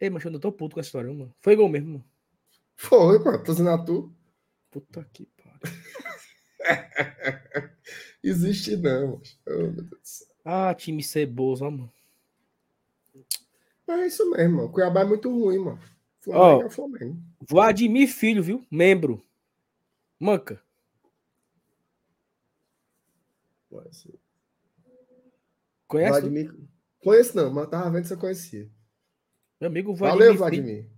Ei, 0.00 0.08
mas 0.08 0.24
eu 0.24 0.30
não 0.30 0.40
tô 0.40 0.50
puto 0.50 0.74
com 0.74 0.80
a 0.80 0.82
história, 0.82 1.12
mano. 1.12 1.34
Foi 1.40 1.54
gol 1.56 1.68
mesmo, 1.68 1.92
mano. 1.92 2.04
Foi, 2.74 3.18
mano. 3.18 3.42
Tô 3.42 3.52
dizendo 3.52 3.70
a 3.70 3.84
tu. 3.84 4.14
Puta 4.70 5.04
que 5.12 5.26
pariu. 5.36 5.60
Existe 8.22 8.76
não. 8.76 9.20
Oh, 9.46 9.66
do 9.72 9.98
céu. 10.02 10.26
Ah, 10.44 10.74
time 10.74 11.02
ceboso, 11.02 11.64
mano. 11.64 11.92
É 13.90 14.06
isso 14.06 14.30
mesmo, 14.30 14.56
mano. 14.58 14.68
Cuiabá 14.70 15.00
é 15.00 15.04
muito 15.04 15.28
ruim, 15.30 15.58
mano. 15.58 15.80
Flamengo 16.20 16.62
é 16.62 16.70
Flamengo. 16.70 17.22
Vladimir 17.40 18.08
Filho, 18.08 18.42
viu? 18.42 18.66
Membro. 18.70 19.24
Manca. 20.18 20.62
Conhece? 23.68 24.18
Vladimir. 25.88 26.54
Conheço 27.02 27.36
não, 27.36 27.52
mas 27.52 27.68
tava 27.68 27.90
vendo 27.90 28.04
se 28.04 28.10
você 28.10 28.16
conhecia. 28.16 28.70
Meu 29.60 29.70
amigo 29.70 29.94
Vladimir 29.94 30.18
Valeu, 30.18 30.32
Filho. 30.32 30.38
Vladimir. 30.38 30.90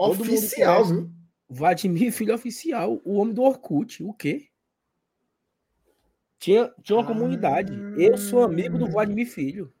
Mundo 0.00 0.20
Oficial, 0.22 0.84
viu? 0.84 1.10
Vladimir 1.48 2.12
Filho 2.12 2.34
oficial, 2.34 3.00
o 3.04 3.16
homem 3.16 3.34
do 3.34 3.42
Orkut. 3.42 4.02
O 4.02 4.12
quê? 4.12 4.48
Tinha, 6.38 6.74
tinha 6.82 6.98
uma 6.98 7.06
comunidade. 7.06 7.72
Eu 7.96 8.16
sou 8.16 8.42
amigo 8.42 8.78
do 8.78 8.90
Vladimir 8.90 9.28
Filho. 9.28 9.72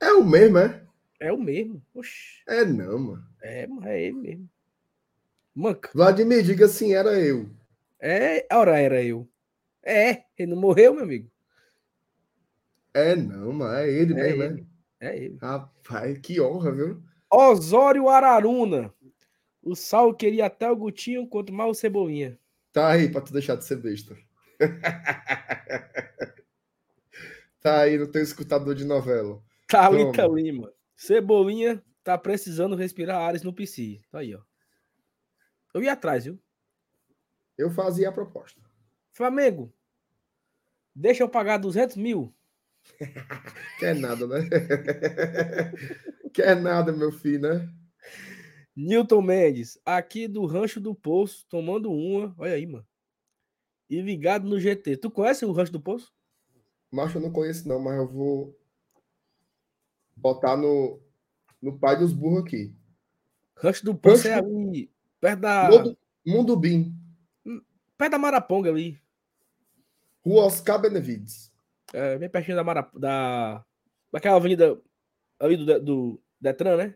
É 0.00 0.12
o 0.12 0.24
mesmo, 0.24 0.58
é? 0.58 0.81
É 1.22 1.32
o 1.32 1.38
mesmo. 1.38 1.80
Oxi. 1.94 2.42
É 2.48 2.64
não, 2.64 2.98
mano. 2.98 3.24
É, 3.40 3.68
é 3.84 4.02
ele 4.02 4.16
mesmo. 4.16 4.50
Manca. 5.54 5.88
Vladimir, 5.94 6.42
diga 6.42 6.66
assim, 6.66 6.94
era 6.94 7.16
eu. 7.16 7.48
É, 8.00 8.44
ora 8.52 8.80
era 8.80 9.00
eu. 9.00 9.28
É, 9.84 10.24
ele 10.36 10.50
não 10.50 10.60
morreu, 10.60 10.92
meu 10.92 11.04
amigo. 11.04 11.30
É 12.92 13.14
não, 13.14 13.52
mano. 13.52 13.72
É 13.72 13.88
ele 13.88 14.14
É 14.14 14.16
mesmo, 14.16 14.42
ele. 14.42 14.66
É 14.98 15.16
ele. 15.16 15.38
é? 15.40 15.46
Rapaz, 15.46 16.18
que 16.18 16.40
honra, 16.40 16.72
viu? 16.72 17.00
Osório 17.30 18.08
Araruna. 18.08 18.92
O 19.62 19.76
Sal 19.76 20.12
queria 20.12 20.46
até 20.46 20.68
o 20.68 20.74
Gutinho, 20.74 21.28
quanto 21.28 21.52
mais 21.52 21.70
o 21.70 21.74
Cebolinha. 21.74 22.36
Tá 22.72 22.88
aí 22.88 23.08
pra 23.08 23.20
tu 23.20 23.32
deixar 23.32 23.54
de 23.54 23.64
ser 23.64 23.76
besta. 23.76 24.16
tá 27.62 27.82
aí 27.82 27.96
no 27.96 28.08
teu 28.08 28.22
escutador 28.22 28.74
de 28.74 28.84
novela. 28.84 29.40
Thalita 29.68 30.24
Toma. 30.24 30.40
Lima. 30.40 30.72
Cebolinha 30.96 31.82
tá 32.02 32.16
precisando 32.18 32.76
respirar 32.76 33.20
ares 33.20 33.42
no 33.42 33.52
PC. 33.52 34.00
Tá 34.10 34.18
aí, 34.20 34.34
ó. 34.34 34.40
Eu 35.74 35.82
ia 35.82 35.92
atrás, 35.92 36.24
viu? 36.24 36.38
Eu 37.56 37.70
fazia 37.70 38.08
a 38.08 38.12
proposta. 38.12 38.60
Flamengo. 39.10 39.72
Deixa 40.94 41.22
eu 41.22 41.28
pagar 41.28 41.58
200 41.58 41.96
mil. 41.96 42.34
Quer 43.78 43.94
nada, 43.94 44.26
né? 44.26 44.48
Quer 46.32 46.60
nada, 46.60 46.92
meu 46.92 47.12
filho, 47.12 47.42
né? 47.42 47.72
Newton 48.74 49.22
Mendes. 49.22 49.78
Aqui 49.84 50.26
do 50.26 50.44
Rancho 50.46 50.80
do 50.80 50.94
Poço, 50.94 51.46
tomando 51.48 51.90
uma. 51.90 52.34
Olha 52.38 52.54
aí, 52.54 52.66
mano. 52.66 52.86
E 53.88 54.00
ligado 54.00 54.48
no 54.48 54.58
GT. 54.58 54.96
Tu 54.96 55.10
conhece 55.10 55.44
o 55.44 55.52
Rancho 55.52 55.72
do 55.72 55.80
Poço? 55.80 56.12
Macho 56.90 57.18
eu 57.18 57.22
não 57.22 57.30
conheço, 57.30 57.66
não, 57.66 57.78
mas 57.78 57.96
eu 57.96 58.06
vou 58.06 58.58
botar 60.22 60.56
no, 60.56 61.00
no 61.60 61.78
pai 61.78 61.98
dos 61.98 62.12
burros 62.12 62.44
aqui. 62.44 62.74
Rancho 63.56 63.84
do 63.84 63.94
Poço 63.94 64.28
é 64.28 64.34
ali, 64.34 64.90
perto 65.20 65.40
da, 65.40 65.68
Mundo, 65.68 65.98
Mundo 66.24 66.56
Bim, 66.56 66.96
perto 67.98 68.12
da 68.12 68.18
Maraponga 68.18 68.70
ali. 68.70 69.00
Rua 70.24 70.44
Oscar 70.44 70.80
Benevides. 70.80 71.52
É, 71.92 72.16
bem 72.16 72.28
pertinho 72.28 72.56
da 72.56 72.64
Mara, 72.64 72.88
da 72.94 73.64
daquela 74.10 74.36
avenida 74.36 74.80
ali 75.38 75.56
do, 75.56 75.80
do 75.80 76.22
Detran, 76.40 76.76
né? 76.76 76.94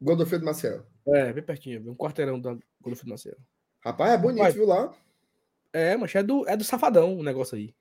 Godofredo 0.00 0.44
Maciel. 0.44 0.84
É, 1.06 1.32
bem 1.32 1.42
pertinho, 1.42 1.90
um 1.90 1.94
quarteirão 1.94 2.40
da 2.40 2.56
Golfo 2.80 3.08
Macedo. 3.08 3.40
Rapaz, 3.84 4.12
é 4.12 4.18
bonito, 4.18 4.42
Vai. 4.42 4.52
viu 4.52 4.66
lá? 4.66 4.92
É, 5.72 5.96
mas 5.96 6.14
é 6.14 6.22
do, 6.22 6.48
é 6.48 6.56
do 6.56 6.64
Safadão 6.64 7.18
o 7.18 7.22
negócio 7.22 7.56
aí. 7.56 7.74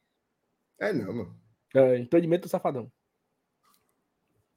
É 0.80 0.94
não, 0.94 1.14
mano. 1.14 1.42
É, 1.76 1.98
empreendimento 1.98 2.44
do 2.44 2.50
Safadão. 2.50 2.92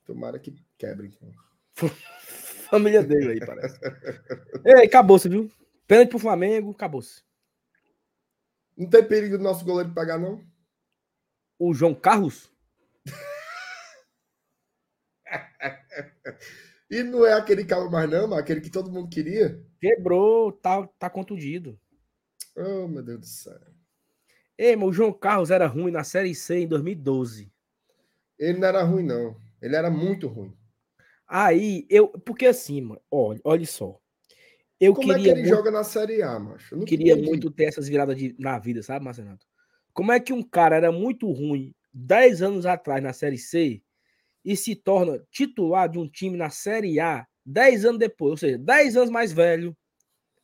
Tomara 0.04 0.38
que 0.38 0.54
quebre. 0.78 1.08
então. 1.08 1.32
Família 2.70 3.02
dele 3.02 3.32
aí, 3.32 3.40
parece. 3.40 3.78
Ei, 4.64 4.86
acabou-se, 4.86 5.28
viu? 5.28 5.50
Pênalti 5.86 6.10
pro 6.10 6.18
Flamengo, 6.18 6.70
acabou-se. 6.70 7.22
Não 8.76 8.88
tem 8.88 9.06
perigo 9.06 9.38
do 9.38 9.44
nosso 9.44 9.64
goleiro 9.64 9.94
pegar, 9.94 10.18
não? 10.18 10.42
O 11.58 11.72
João 11.72 11.94
Carlos? 11.94 12.50
E 16.90 17.02
não 17.02 17.26
é 17.26 17.32
aquele 17.32 17.64
cabo 17.64 17.90
mais, 17.90 18.08
não, 18.08 18.28
mas 18.28 18.38
aquele 18.38 18.60
que 18.60 18.70
todo 18.70 18.92
mundo 18.92 19.08
queria? 19.08 19.60
Quebrou, 19.80 20.52
tá, 20.52 20.86
tá 20.98 21.10
contundido. 21.10 21.78
Oh, 22.54 22.86
meu 22.86 23.02
Deus 23.02 23.20
do 23.20 23.26
céu. 23.26 23.58
Ei, 24.56 24.76
mas 24.76 24.90
o 24.90 24.92
João 24.92 25.12
Carlos 25.12 25.50
era 25.50 25.66
ruim 25.66 25.90
na 25.90 26.04
Série 26.04 26.34
C 26.34 26.60
em 26.60 26.68
2012. 26.68 27.50
Ele 28.38 28.58
não 28.58 28.68
era 28.68 28.82
ruim, 28.82 29.02
não. 29.02 29.34
Ele 29.64 29.76
era 29.76 29.90
muito 29.90 30.28
ruim. 30.28 30.54
Aí, 31.26 31.86
eu. 31.88 32.08
Porque 32.08 32.44
assim, 32.44 32.82
mano, 32.82 33.00
olha, 33.10 33.40
olha 33.42 33.66
só. 33.66 33.98
Eu 34.78 34.92
Como 34.92 35.10
é 35.10 35.14
que 35.14 35.20
queria 35.22 35.32
ele 35.32 35.40
muito, 35.40 35.56
joga 35.56 35.70
na 35.70 35.82
Série 35.82 36.22
A, 36.22 36.38
macho? 36.38 36.74
Eu 36.74 36.78
não 36.80 36.84
queria 36.84 37.12
entendi. 37.14 37.28
muito 37.28 37.50
ter 37.50 37.64
essas 37.64 37.88
viradas 37.88 38.14
de, 38.14 38.36
na 38.38 38.58
vida, 38.58 38.82
sabe, 38.82 39.02
Marcenato? 39.04 39.46
Como 39.94 40.12
é 40.12 40.20
que 40.20 40.34
um 40.34 40.42
cara 40.42 40.76
era 40.76 40.92
muito 40.92 41.30
ruim 41.30 41.74
10 41.94 42.42
anos 42.42 42.66
atrás 42.66 43.02
na 43.02 43.14
Série 43.14 43.38
C 43.38 43.82
e 44.44 44.54
se 44.54 44.74
torna 44.74 45.24
titular 45.30 45.88
de 45.88 45.98
um 45.98 46.06
time 46.06 46.36
na 46.36 46.50
Série 46.50 47.00
A 47.00 47.26
10 47.46 47.86
anos 47.86 47.98
depois, 47.98 48.32
ou 48.32 48.36
seja, 48.36 48.58
10 48.58 48.96
anos 48.96 49.10
mais 49.10 49.32
velho, 49.32 49.74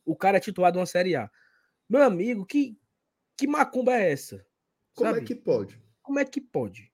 o 0.03 0.15
cara 0.15 0.37
é 0.37 0.39
titular 0.39 0.71
de 0.71 0.79
uma 0.79 0.85
Série 0.87 1.15
A. 1.15 1.29
Meu 1.87 2.01
amigo, 2.01 2.43
que, 2.43 2.75
que 3.37 3.45
macumba 3.45 3.93
é 3.93 4.11
essa? 4.11 4.43
Como 4.95 5.11
sabe? 5.11 5.21
é 5.21 5.25
que 5.25 5.35
pode? 5.35 5.79
Como 6.01 6.17
é 6.17 6.25
que 6.25 6.41
pode? 6.41 6.90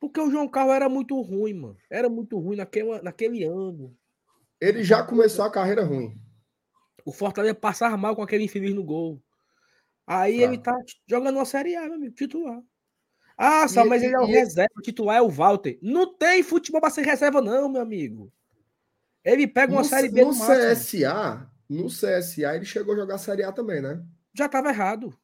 Porque 0.00 0.20
o 0.20 0.30
João 0.30 0.48
Carlos 0.48 0.74
era 0.76 0.88
muito 0.88 1.20
ruim, 1.20 1.54
mano. 1.54 1.76
Era 1.90 2.08
muito 2.08 2.38
ruim 2.38 2.56
naquele, 2.56 3.00
naquele 3.02 3.44
ano. 3.44 3.96
Ele 4.60 4.82
já 4.84 5.02
começou 5.02 5.44
a 5.44 5.50
carreira 5.50 5.82
ruim. 5.84 6.16
O 7.04 7.12
Fortaleza 7.12 7.54
passava 7.54 7.96
mal 7.96 8.14
com 8.14 8.22
aquele 8.22 8.44
infeliz 8.44 8.74
no 8.74 8.84
gol. 8.84 9.20
Aí 10.06 10.38
Tá. 10.38 10.42
ele 10.44 10.58
tá 10.58 10.76
jogando 11.06 11.36
uma 11.36 11.44
Série 11.44 11.74
A, 11.76 11.82
meu 11.84 11.94
amigo, 11.94 12.14
titular. 12.14 12.62
Ah, 13.36 13.68
só, 13.68 13.84
E- 13.84 13.88
mas 13.88 14.02
ele 14.02 14.14
é 14.14 14.18
o 14.20 14.24
reserva, 14.26 14.72
o 14.76 14.82
titular 14.82 15.16
é 15.16 15.22
o 15.22 15.28
Walter. 15.28 15.78
Não 15.82 16.12
tem 16.16 16.42
futebol 16.42 16.80
pra 16.80 16.90
ser 16.90 17.02
reserva, 17.04 17.40
não, 17.40 17.68
meu 17.68 17.80
amigo. 17.82 18.32
Ele 19.24 19.46
pega 19.46 19.72
uma 19.72 19.82
no, 19.82 19.88
Série 19.88 20.08
B 20.08 20.22
no 20.22 20.32
no 20.32 20.36
máximo. 20.38 20.56
CSA, 20.56 21.50
no 21.68 21.88
CSA, 21.88 22.56
ele 22.56 22.64
chegou 22.64 22.94
a 22.94 22.96
jogar 22.96 23.18
Série 23.18 23.42
A 23.42 23.52
também, 23.52 23.80
né? 23.82 24.04
Já 24.34 24.48
tava 24.48 24.70
errado. 24.70 25.16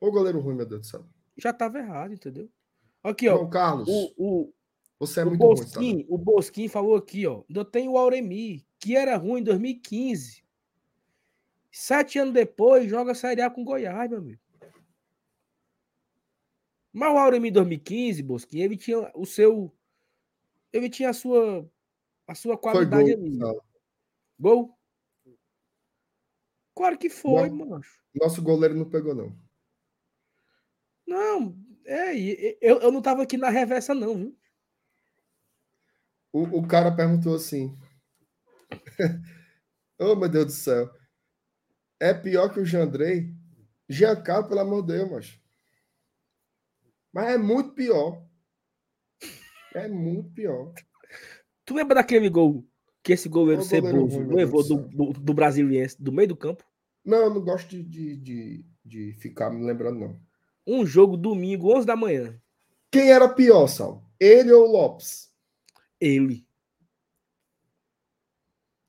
Ô 0.00 0.10
goleiro 0.10 0.40
ruim, 0.40 0.54
meu 0.54 0.66
Deus 0.66 0.80
do 0.82 0.86
céu. 0.86 1.06
Já 1.36 1.52
tava 1.52 1.78
errado, 1.78 2.12
entendeu? 2.12 2.48
Aqui, 3.02 3.28
ó. 3.28 3.36
João 3.36 3.50
Carlos, 3.50 3.88
O, 3.88 4.12
o, 4.16 4.54
você 4.98 5.20
é 5.20 5.24
o, 5.24 5.28
muito 5.28 5.44
ruim? 5.44 5.54
Bosquim, 5.54 6.06
o 6.08 6.18
Bosquim 6.18 6.68
falou 6.68 6.96
aqui, 6.96 7.26
ó. 7.26 7.44
Ainda 7.48 7.64
tem 7.64 7.88
o 7.88 7.98
Auremi, 7.98 8.66
que 8.78 8.96
era 8.96 9.16
ruim 9.16 9.40
em 9.40 9.44
2015. 9.44 10.44
Sete 11.70 12.18
anos 12.18 12.32
depois, 12.32 12.88
joga 12.88 13.14
Série 13.14 13.42
A 13.42 13.50
com 13.50 13.64
Goiás, 13.64 14.08
meu 14.08 14.20
amigo. 14.20 14.40
Mas 16.92 17.12
o 17.12 17.18
Auremi 17.18 17.48
em 17.48 17.52
2015, 17.52 18.22
Bosquim, 18.22 18.60
ele 18.60 18.76
tinha 18.76 19.10
o 19.14 19.26
seu. 19.26 19.74
Ele 20.72 20.88
tinha 20.88 21.10
a 21.10 21.12
sua. 21.12 21.68
A 22.26 22.34
sua 22.34 22.54
Foi 22.54 22.62
qualidade 22.72 23.14
gol. 23.16 23.50
ali. 23.50 23.60
Gol? 24.38 24.78
Claro 26.74 26.96
que 26.96 27.10
foi, 27.10 27.50
mancho. 27.50 28.02
Nosso 28.14 28.40
goleiro 28.42 28.74
não 28.74 28.88
pegou, 28.88 29.14
não. 29.14 29.36
Não, 31.14 31.56
é, 31.84 32.18
eu, 32.60 32.80
eu 32.80 32.90
não 32.90 33.00
tava 33.00 33.22
aqui 33.22 33.36
na 33.36 33.48
reversa, 33.48 33.94
não, 33.94 34.16
viu? 34.16 34.36
O, 36.32 36.58
o 36.58 36.66
cara 36.66 36.90
perguntou 36.90 37.36
assim: 37.36 37.78
Oh, 39.96 40.16
meu 40.16 40.28
Deus 40.28 40.46
do 40.46 40.50
céu. 40.50 40.90
É 42.00 42.12
pior 42.12 42.52
que 42.52 42.58
o 42.58 42.66
Jandrei? 42.66 43.32
Giancarlo, 43.88 44.48
pelo 44.48 44.58
amor 44.58 44.82
de 44.82 44.94
Deus, 44.94 45.08
macho. 45.08 45.40
Mas 47.12 47.28
é 47.28 47.38
muito 47.38 47.74
pior. 47.74 48.20
É 49.72 49.86
muito 49.86 50.32
pior. 50.32 50.74
Tu 51.64 51.74
lembra 51.74 51.94
daquele 51.94 52.28
gol 52.28 52.66
que 53.04 53.12
esse 53.12 53.28
goleiro 53.28 53.62
goleiro 53.62 54.10
ceboso 54.10 54.18
levou 54.34 54.66
do, 54.66 54.88
do, 54.88 55.12
do 55.12 55.32
brasiliense 55.32 56.02
do 56.02 56.10
meio 56.10 56.28
do 56.28 56.36
campo? 56.36 56.64
Não, 57.04 57.18
eu 57.18 57.34
não 57.34 57.40
gosto 57.40 57.68
de, 57.68 57.84
de, 57.84 58.16
de, 58.16 58.66
de 58.84 59.12
ficar 59.20 59.50
me 59.50 59.64
lembrando, 59.64 60.00
não. 60.00 60.33
Um 60.66 60.86
jogo 60.86 61.16
domingo, 61.16 61.74
11 61.76 61.86
da 61.86 61.96
manhã. 61.96 62.40
Quem 62.90 63.10
era 63.12 63.28
pior, 63.28 63.66
Sal? 63.66 64.02
Ele 64.18 64.52
ou 64.52 64.66
o 64.68 64.72
Lopes? 64.72 65.32
Ele. 66.00 66.46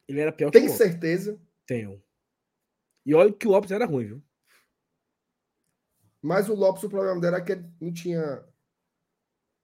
Ele 0.08 0.20
era 0.20 0.32
pior 0.32 0.52
que 0.52 0.60
Tem 0.60 0.68
o 0.68 0.72
Lopes. 0.72 0.78
certeza, 0.88 1.40
Tenho. 1.66 2.02
E 3.06 3.14
olha 3.14 3.34
que 3.34 3.48
o 3.48 3.52
Lopes 3.52 3.72
era 3.72 3.86
ruim, 3.86 4.06
viu? 4.06 4.24
mas 6.22 6.50
o 6.50 6.56
Lopes, 6.56 6.84
o 6.84 6.90
problema 6.90 7.20
dele 7.22 7.36
era 7.36 7.44
que 7.46 7.52
ele 7.52 7.70
não 7.80 7.94
tinha. 7.94 8.44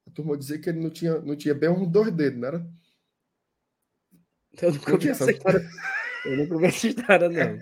A 0.08 0.12
turma 0.14 0.38
dizia 0.38 0.60
que 0.60 0.70
ele 0.70 0.80
não 0.80 0.92
tinha, 0.92 1.20
não 1.20 1.36
tinha 1.36 1.56
bem 1.56 1.70
uns 1.70 1.88
dois 1.88 2.12
dedos, 2.12 2.40
não 2.40 2.48
era? 2.48 2.72
Eu 4.62 4.72
nunca 4.74 4.92
Não 4.92 4.98
vi 4.98 5.02
tinha 5.02 5.12
essa 5.12 5.24
essa- 5.24 5.32
história. 5.32 5.62
Eu 6.26 6.38
não 6.38 6.48
converso 6.48 6.86
história, 6.88 7.30
não. 7.30 7.60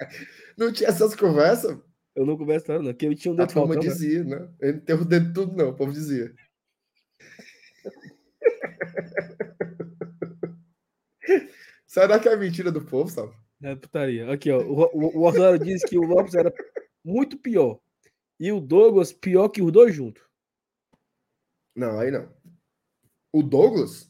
Não 0.58 0.74
tinha 0.74 0.90
essas 0.90 1.16
conversas? 1.16 1.78
Eu 2.16 2.26
não 2.26 2.38
converso 2.38 2.64
história, 2.64 2.82
não. 2.82 2.94
Que 2.94 3.06
eu 3.06 3.16
tinha 3.16 3.32
um 3.34 3.36
A 3.36 3.46
dedo 3.46 3.54
turma 3.54 3.74
faltando. 3.74 3.86
né? 3.88 3.94
dizia, 3.94 4.24
né? 4.24 4.54
Ele 4.60 4.74
não 4.74 4.80
tem 4.82 4.96
o 4.96 5.06
dedo 5.06 5.34
tudo, 5.34 5.56
não, 5.56 5.70
o 5.70 5.76
povo 5.76 5.92
dizia. 5.92 6.34
Será 11.88 12.20
que 12.20 12.30
é 12.30 12.36
mentira 12.36 12.72
do 12.72 12.84
povo, 12.86 13.10
sabe? 13.10 13.34
É 13.62 13.76
putaria. 13.76 14.32
Aqui, 14.32 14.52
ó. 14.52 14.60
O, 14.60 14.84
o, 14.94 15.18
o 15.20 15.28
Osório 15.28 15.60
disse 15.60 15.88
que 15.88 15.98
o 15.98 16.04
Lopes 16.04 16.36
era 16.36 16.54
muito 17.04 17.38
pior. 17.38 17.80
E 18.40 18.52
o 18.52 18.62
Douglas 18.62 19.12
pior 19.12 19.50
que 19.50 19.62
os 19.62 19.72
dois 19.72 19.94
juntos. 19.94 20.24
Não, 21.76 22.00
aí 22.00 22.12
não. 22.12 22.32
O 23.34 23.44
Douglas? 23.44 24.10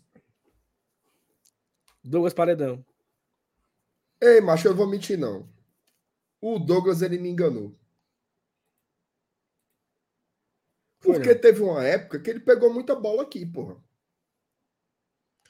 Douglas 2.04 2.34
Paredão. 2.34 2.86
Ei, 4.22 4.42
macho, 4.42 4.68
eu 4.68 4.72
não 4.72 4.78
vou 4.78 4.88
mentir, 4.88 5.18
não. 5.18 5.50
O 6.42 6.60
Douglas, 6.60 7.02
ele 7.02 7.18
me 7.18 7.30
enganou. 7.30 7.72
Foi, 7.72 7.80
Porque 11.00 11.34
não. 11.34 11.42
teve 11.42 11.62
uma 11.62 11.84
época 11.86 12.20
que 12.20 12.30
ele 12.30 12.40
pegou 12.40 12.74
muita 12.74 12.96
bola 12.96 13.24
aqui, 13.24 13.46
porra. 13.46 13.78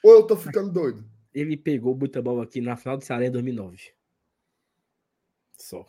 Ou 0.02 0.12
eu 0.12 0.26
tô 0.26 0.36
ficando 0.36 0.70
doido? 0.70 1.04
Ele 1.34 1.56
pegou 1.56 1.94
muita 1.96 2.22
bola 2.22 2.44
aqui 2.44 2.60
na 2.60 2.76
final 2.76 2.96
do 2.96 3.04
Ceará 3.04 3.26
em 3.26 3.30
2009. 3.30 3.92
Só. 5.56 5.86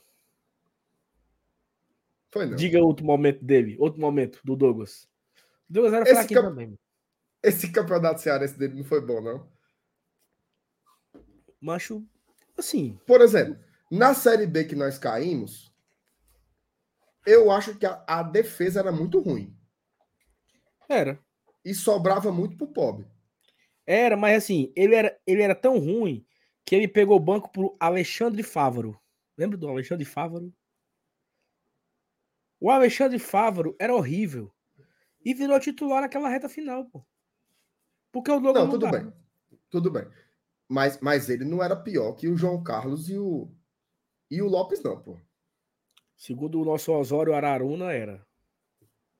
Foi 2.31 2.45
não. 2.45 2.55
Diga 2.55 2.79
outro 2.81 3.05
momento 3.05 3.43
dele. 3.43 3.75
Outro 3.79 3.99
momento 4.01 4.39
do 4.43 4.55
Douglas. 4.55 5.07
O 5.69 5.73
Douglas 5.73 5.93
era 5.93 6.09
Esse 6.09 6.33
cap- 6.33 6.47
também. 6.47 6.77
Esse 7.43 7.71
campeonato 7.71 8.21
cearense 8.21 8.57
dele 8.57 8.75
não 8.75 8.83
foi 8.83 9.01
bom, 9.01 9.21
não. 9.21 9.51
Macho, 11.59 12.03
assim, 12.57 12.99
Por 13.05 13.21
exemplo, 13.21 13.57
na 13.89 14.13
Série 14.13 14.47
B 14.47 14.63
que 14.65 14.75
nós 14.75 14.97
caímos, 14.97 15.70
eu 17.25 17.51
acho 17.51 17.77
que 17.77 17.85
a, 17.85 18.03
a 18.07 18.23
defesa 18.23 18.79
era 18.79 18.91
muito 18.91 19.19
ruim. 19.19 19.55
era. 20.89 21.19
E 21.63 21.73
sobrava 21.75 22.31
muito 22.31 22.57
pro 22.57 22.67
pobre. 22.67 23.07
Era, 23.85 24.17
mas 24.17 24.37
assim, 24.43 24.71
ele 24.75 24.95
era, 24.95 25.19
ele 25.27 25.41
era 25.41 25.53
tão 25.55 25.77
ruim 25.77 26.25
que 26.65 26.75
ele 26.75 26.87
pegou 26.87 27.17
o 27.17 27.19
banco 27.19 27.51
pro 27.51 27.75
Alexandre 27.79 28.41
Fávaro. 28.43 28.99
Lembra 29.37 29.57
do 29.57 29.67
Alexandre 29.67 30.05
Fávaro? 30.05 30.51
O 32.59 32.69
Alexandre 32.69 33.19
Fávaro 33.19 33.75
era 33.79 33.95
horrível. 33.95 34.51
E 35.23 35.33
virou 35.33 35.59
titular 35.59 36.01
naquela 36.01 36.29
reta 36.29 36.49
final, 36.49 36.85
pô. 36.85 37.05
Porque 38.11 38.31
o 38.31 38.39
Douglas 38.39 38.65
Não, 38.65 38.69
tudo 38.69 38.87
dava. 38.87 38.99
bem. 38.99 39.13
Tudo 39.69 39.91
bem. 39.91 40.07
Mas, 40.67 40.99
mas 40.99 41.29
ele 41.29 41.45
não 41.45 41.61
era 41.63 41.75
pior 41.75 42.13
que 42.13 42.27
o 42.27 42.37
João 42.37 42.63
Carlos 42.63 43.09
e 43.09 43.17
o, 43.17 43.51
e 44.29 44.41
o 44.41 44.47
Lopes, 44.47 44.81
não, 44.83 45.01
pô. 45.01 45.19
Segundo 46.21 46.61
o 46.61 46.63
nosso 46.63 46.93
Osório 46.93 47.33
Araruna, 47.33 47.91
era. 47.91 48.23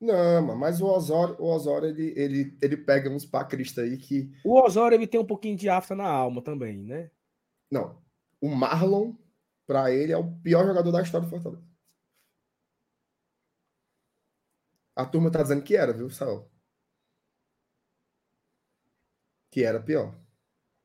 Não, 0.00 0.56
mas 0.56 0.80
o 0.80 0.86
Osório, 0.86 1.34
o 1.40 1.52
Osório 1.52 1.88
ele, 1.88 2.14
ele, 2.16 2.56
ele 2.62 2.76
pega 2.76 3.10
uns 3.10 3.26
pra 3.26 3.44
Cristo 3.44 3.80
aí 3.80 3.96
que. 3.96 4.30
O 4.44 4.62
Osório, 4.62 4.94
ele 4.94 5.08
tem 5.08 5.18
um 5.18 5.26
pouquinho 5.26 5.56
de 5.56 5.68
afta 5.68 5.96
na 5.96 6.06
alma 6.06 6.40
também, 6.40 6.78
né? 6.78 7.10
Não. 7.68 8.00
O 8.40 8.48
Marlon, 8.48 9.14
pra 9.66 9.90
ele, 9.90 10.12
é 10.12 10.16
o 10.16 10.32
pior 10.42 10.64
jogador 10.64 10.92
da 10.92 11.02
história 11.02 11.26
do 11.26 11.30
Fortaleza. 11.30 11.66
A 14.94 15.04
turma 15.04 15.28
tá 15.28 15.42
dizendo 15.42 15.64
que 15.64 15.74
era, 15.74 15.92
viu, 15.92 16.08
Sal? 16.08 16.48
Que 19.50 19.64
era 19.64 19.80
pior. 19.80 20.14
É 20.14 20.20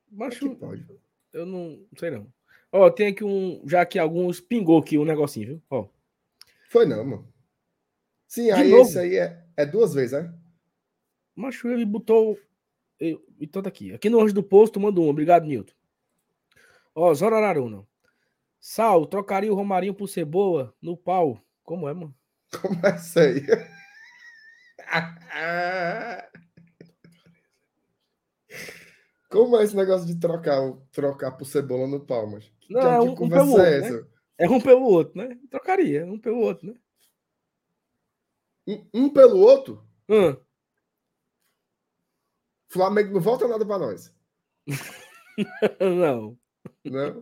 Mas 0.10 0.40
que 0.40 0.50
pode? 0.50 0.84
eu 1.32 1.46
não 1.46 1.86
sei 1.96 2.10
não. 2.10 2.34
Ó, 2.72 2.90
tem 2.90 3.10
aqui 3.10 3.24
um. 3.24 3.62
Já 3.68 3.86
que 3.86 4.00
alguns 4.00 4.42
pingou 4.42 4.80
aqui 4.80 4.98
um 4.98 5.06
negocinho, 5.06 5.48
viu? 5.48 5.64
Ó. 5.70 5.97
Foi 6.70 6.86
não, 6.86 7.04
mano. 7.06 7.34
Sim, 8.28 8.52
aí 8.52 8.70
novo. 8.72 8.82
esse 8.84 9.00
aí 9.00 9.16
é, 9.18 9.44
é 9.56 9.66
duas 9.66 9.94
vezes, 9.94 10.12
né? 10.12 10.34
Macho, 11.36 11.68
ele 11.70 11.86
botou. 11.86 12.38
eu- 13.00 13.24
Então 13.40 13.62
tá 13.62 13.70
aqui. 13.70 13.94
Aqui 13.94 14.10
no 14.10 14.20
Anjo 14.20 14.34
do 14.34 14.44
Posto, 14.44 14.80
manda 14.80 15.00
um. 15.00 15.08
Obrigado, 15.10 15.46
Nilton. 15.46 15.74
Ó, 16.96 17.14
Zora 17.14 17.38
Araruna. 17.38 17.86
Sal, 18.60 19.06
trocaria 19.06 19.52
o 19.52 19.56
Romarinho 19.56 19.94
por 19.94 20.08
Cebola 20.10 20.74
no 20.82 20.98
pau. 20.98 21.40
Como 21.64 21.88
é, 21.88 21.94
mano? 21.94 22.14
Como 22.62 22.80
é 22.86 22.96
isso 22.96 23.20
aí? 23.20 23.42
Como 29.30 29.58
é 29.58 29.64
esse 29.64 29.76
negócio 29.76 30.08
de 30.08 30.16
trocar, 30.20 30.60
trocar 30.92 31.32
por 31.32 31.46
cebola 31.46 31.86
no 31.88 32.00
palmas? 32.00 32.50
Que, 32.62 32.74
Não, 32.74 32.82
que 32.82 32.88
é 32.88 33.00
um- 33.02 33.12
um 33.12 33.16
conversa 33.16 33.46
pelo 33.46 33.60
é 33.60 33.76
outro, 33.80 33.96
essa? 33.98 34.08
É 34.38 34.50
um 34.50 34.62
pelo 34.62 34.84
outro, 34.84 35.17
né? 35.17 35.38
Trocaria, 35.50 36.06
um 36.06 36.19
pelo 36.19 36.39
outro, 36.39 36.67
né? 36.67 36.80
Um, 38.67 38.88
um 38.93 39.10
pelo 39.10 39.38
outro? 39.39 39.84
Hum, 40.10 40.36
Flamengo 42.69 43.13
não 43.13 43.21
volta 43.21 43.47
nada 43.47 43.65
pra 43.65 43.80
nós. 43.80 44.13
não. 45.80 46.38
Não? 46.84 47.21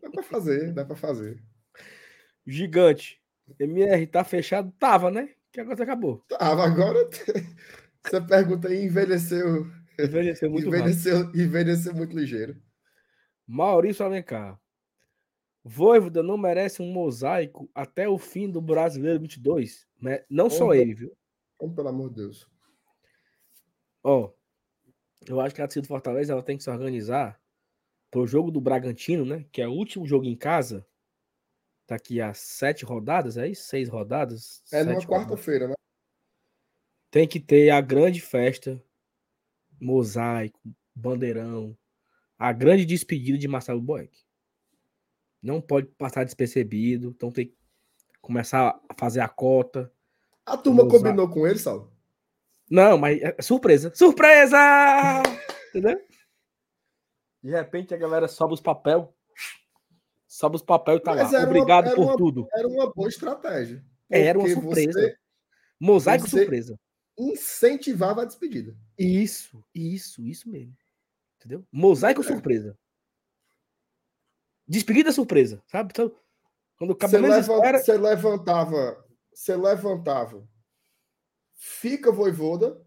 Dá 0.00 0.10
pra 0.10 0.22
fazer, 0.22 0.72
dá 0.72 0.84
pra 0.84 0.96
fazer. 0.96 1.42
Gigante. 2.46 3.20
MR 3.58 4.06
tá 4.06 4.24
fechado? 4.24 4.72
Tava, 4.78 5.10
né? 5.10 5.34
Que 5.52 5.60
agora 5.60 5.82
acabou. 5.82 6.24
Tava, 6.28 6.64
agora 6.64 7.08
você 8.02 8.20
pergunta 8.20 8.68
aí, 8.68 8.84
envelheceu, 8.84 9.66
Envelheceu 9.98 10.50
muito 10.50 10.70
rápido. 10.70 10.88
envelheceu, 10.88 11.30
envelheceu 11.34 11.94
muito 11.94 12.16
ligeiro. 12.16 12.56
Maurício 13.46 14.04
Alencar. 14.04 14.58
Voivoda 15.72 16.20
não 16.20 16.36
merece 16.36 16.82
um 16.82 16.92
mosaico 16.92 17.70
até 17.72 18.08
o 18.08 18.18
fim 18.18 18.50
do 18.50 18.60
Brasileiro 18.60 19.20
22. 19.20 19.86
né? 20.02 20.24
Não 20.28 20.50
só 20.50 20.74
ele, 20.74 20.94
viu? 20.94 21.16
Vamos, 21.60 21.76
pelo 21.76 21.86
amor 21.86 22.08
de 22.08 22.16
Deus. 22.16 22.50
Ó, 24.02 24.32
eu 25.28 25.40
acho 25.40 25.54
que 25.54 25.62
a 25.62 25.68
torcida 25.68 25.82
do 25.82 25.88
Fortaleza 25.88 26.32
ela 26.32 26.42
tem 26.42 26.56
que 26.56 26.64
se 26.64 26.70
organizar 26.70 27.40
pro 28.10 28.26
jogo 28.26 28.50
do 28.50 28.60
Bragantino, 28.60 29.24
né? 29.24 29.46
Que 29.52 29.62
é 29.62 29.68
o 29.68 29.72
último 29.72 30.04
jogo 30.04 30.24
em 30.24 30.36
casa. 30.36 30.84
Daqui 31.86 32.20
a 32.20 32.34
sete 32.34 32.84
rodadas, 32.84 33.36
é 33.36 33.46
isso? 33.46 33.68
Seis 33.68 33.88
rodadas? 33.88 34.64
É 34.72 34.82
numa 34.82 35.00
quarta-feira, 35.06 35.68
né? 35.68 35.74
Tem 37.12 37.28
que 37.28 37.38
ter 37.38 37.70
a 37.70 37.80
grande 37.80 38.20
festa, 38.20 38.82
mosaico, 39.80 40.60
bandeirão, 40.92 41.78
a 42.36 42.52
grande 42.52 42.84
despedida 42.84 43.38
de 43.38 43.46
Marcelo 43.46 43.80
Boeck. 43.80 44.29
Não 45.42 45.60
pode 45.60 45.86
passar 45.98 46.24
despercebido, 46.24 47.08
então 47.08 47.30
tem 47.30 47.46
que 47.46 47.56
começar 48.20 48.78
a 48.88 48.94
fazer 48.94 49.20
a 49.20 49.28
cota. 49.28 49.92
A 50.44 50.56
turma 50.56 50.86
combinou 50.88 51.28
com 51.28 51.46
ele, 51.46 51.58
Saulo? 51.58 51.92
Não, 52.70 52.98
mas 52.98 53.20
é 53.22 53.40
surpresa. 53.42 53.90
Surpresa! 53.94 54.56
Entendeu? 55.70 56.00
De 57.42 57.50
repente 57.50 57.94
a 57.94 57.96
galera 57.96 58.28
sobe 58.28 58.54
os 58.54 58.60
papel. 58.60 59.14
Sobe 60.26 60.56
os 60.56 60.62
papel 60.62 60.96
e 60.96 61.00
tá 61.00 61.14
Mas 61.14 61.32
lá. 61.32 61.38
uma- 61.40 61.46
Obrigado 61.48 61.86
era 61.86 61.96
por 61.96 62.04
uma- 62.04 62.16
tudo. 62.16 62.46
Era 62.54 62.68
uma 62.68 62.92
boa 62.92 63.08
estratégia. 63.08 63.84
Era 64.08 64.38
uma 64.38 64.48
surpresa. 64.48 64.92
Você 65.00 65.16
Mosaico 65.80 66.28
você- 66.28 66.38
surpresa. 66.38 66.78
incentivava 67.18 68.22
a 68.22 68.24
despedida. 68.24 68.76
Isso, 68.98 69.64
isso, 69.74 70.22
isso 70.26 70.48
mesmo. 70.50 70.76
Entendeu? 71.38 71.66
Mosaico 71.72 72.20
É. 72.20 72.24
surpresa. 72.24 72.76
Despedida 74.70 75.10
surpresa, 75.10 75.60
sabe? 75.66 75.90
Então, 75.92 76.14
quando 76.78 76.92
o 76.92 76.96
Você, 77.00 77.18
leva- 77.18 77.36
levantava, 77.98 79.04
você 79.34 79.56
levantava, 79.56 80.48
fica 81.54 82.12
voivoda, 82.12 82.80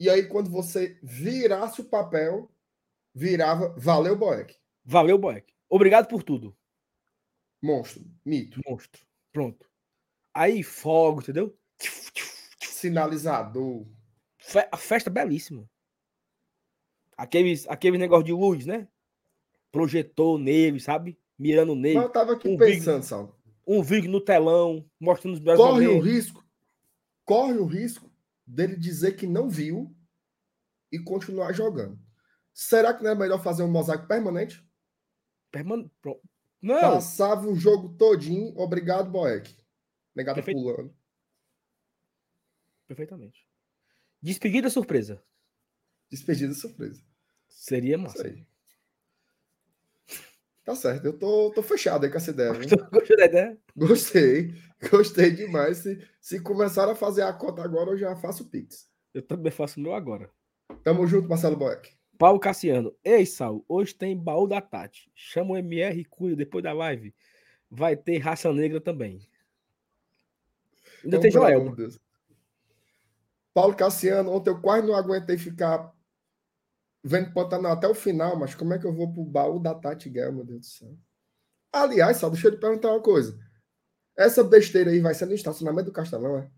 e 0.00 0.08
aí 0.08 0.26
quando 0.26 0.50
você 0.50 0.98
virasse 1.02 1.82
o 1.82 1.84
papel, 1.84 2.50
virava 3.14 3.74
valeu 3.76 4.16
Boeck. 4.16 4.56
valeu, 4.82 5.18
Boeck. 5.18 5.52
Obrigado 5.68 6.08
por 6.08 6.22
tudo. 6.22 6.56
Monstro, 7.62 8.02
mito, 8.24 8.58
Monstro. 8.66 9.04
Pronto. 9.30 9.68
Aí, 10.32 10.62
fogo, 10.62 11.20
entendeu? 11.20 11.54
sinalizador. 12.62 13.86
Fe- 14.38 14.68
A 14.72 14.76
festa 14.76 15.10
belíssima. 15.10 15.68
Aqueles, 17.16 17.68
aquele 17.68 17.98
negócio 17.98 18.24
de 18.24 18.32
luz, 18.32 18.64
né? 18.64 18.88
Projetou 19.70 20.38
nele, 20.38 20.80
sabe? 20.80 21.18
Mirando 21.38 21.74
Mas 21.74 21.82
nele. 21.82 21.98
eu 21.98 22.08
tava 22.08 22.32
aqui 22.32 22.48
um 22.48 22.56
pensando, 22.56 23.02
Sal. 23.02 23.38
Um 23.66 23.82
vídeo 23.82 24.10
no 24.10 24.20
telão, 24.20 24.88
mostrando 24.98 25.34
os 25.34 25.40
melhores 25.40 25.60
Corre 25.60 25.86
o 25.86 26.00
risco, 26.00 26.44
corre 27.24 27.58
o 27.58 27.66
risco 27.66 28.10
dele 28.46 28.76
dizer 28.76 29.12
que 29.12 29.26
não 29.26 29.48
viu 29.48 29.94
e 30.90 30.98
continuar 30.98 31.52
jogando. 31.52 31.98
Será 32.54 32.94
que 32.94 33.04
não 33.04 33.10
é 33.10 33.14
melhor 33.14 33.42
fazer 33.42 33.62
um 33.62 33.70
mosaico 33.70 34.06
permanente? 34.08 34.66
Permane- 35.50 35.90
Pronto. 36.00 36.22
Não, 36.60 36.80
Passava 36.80 37.46
o 37.46 37.54
jogo 37.54 37.90
todinho, 37.96 38.52
obrigado, 38.58 39.10
Boeck. 39.10 39.54
Negado 40.16 40.36
Perfeito. 40.36 40.60
pulando. 40.60 40.92
perfeitamente. 42.86 43.46
Despedida 44.20 44.70
surpresa. 44.70 45.22
Despedida 46.10 46.54
surpresa. 46.54 47.02
Seria 47.48 47.94
Isso 47.96 48.02
massa. 48.02 48.26
aí. 48.26 48.46
Tá 50.68 50.74
certo, 50.74 51.06
eu 51.06 51.14
tô, 51.14 51.50
tô 51.54 51.62
fechado 51.62 52.04
aí 52.04 52.10
com 52.10 52.18
essa 52.18 52.30
ideia. 52.30 52.52
Gostou 52.92 53.16
da 53.16 53.24
ideia? 53.24 53.58
Gostei, 53.74 54.54
gostei 54.90 55.30
demais. 55.30 55.78
Se, 55.78 56.06
se 56.20 56.42
começar 56.42 56.86
a 56.90 56.94
fazer 56.94 57.22
a 57.22 57.32
conta 57.32 57.62
agora, 57.62 57.92
eu 57.92 57.96
já 57.96 58.14
faço 58.14 58.42
o 58.42 58.46
Pix. 58.50 58.86
Eu 59.14 59.22
também 59.22 59.50
faço 59.50 59.80
o 59.80 59.82
meu 59.82 59.94
agora. 59.94 60.30
Tamo 60.84 61.06
junto, 61.06 61.26
Marcelo 61.26 61.56
Boeck. 61.56 61.96
Paulo 62.18 62.38
Cassiano. 62.38 62.94
Ei, 63.02 63.24
Sal, 63.24 63.64
hoje 63.66 63.94
tem 63.94 64.14
baú 64.14 64.46
da 64.46 64.60
Tati. 64.60 65.10
Chama 65.14 65.52
o 65.52 65.56
MR 65.56 65.98
e 65.98 66.04
cuida 66.04 66.36
depois 66.36 66.62
da 66.62 66.74
live. 66.74 67.14
Vai 67.70 67.96
ter 67.96 68.18
raça 68.18 68.52
negra 68.52 68.78
também. 68.78 69.26
Ainda 71.02 71.16
um 71.16 71.20
tem 71.20 71.30
Joel. 71.30 71.74
Paulo 73.54 73.74
Cassiano, 73.74 74.30
ontem 74.32 74.50
eu 74.50 74.60
quase 74.60 74.86
não 74.86 74.94
aguentei 74.94 75.38
ficar 75.38 75.96
vendo 77.02 77.32
Pantanal 77.32 77.72
até 77.72 77.86
o 77.88 77.94
final, 77.94 78.38
mas 78.38 78.54
como 78.54 78.74
é 78.74 78.78
que 78.78 78.86
eu 78.86 78.94
vou 78.94 79.12
pro 79.12 79.24
baú 79.24 79.58
da 79.58 79.74
Tati 79.74 80.08
Guerra, 80.08 80.32
meu 80.32 80.44
Deus 80.44 80.60
do 80.60 80.66
céu? 80.66 80.98
Aliás, 81.72 82.16
só 82.16 82.28
deixa 82.28 82.48
eu 82.48 82.52
te 82.52 82.60
perguntar 82.60 82.90
uma 82.90 83.02
coisa. 83.02 83.38
Essa 84.16 84.42
besteira 84.42 84.90
aí 84.90 85.00
vai 85.00 85.14
ser 85.14 85.26
no 85.26 85.34
estacionamento 85.34 85.86
do 85.86 85.92
Castelão, 85.92 86.38
é? 86.38 86.50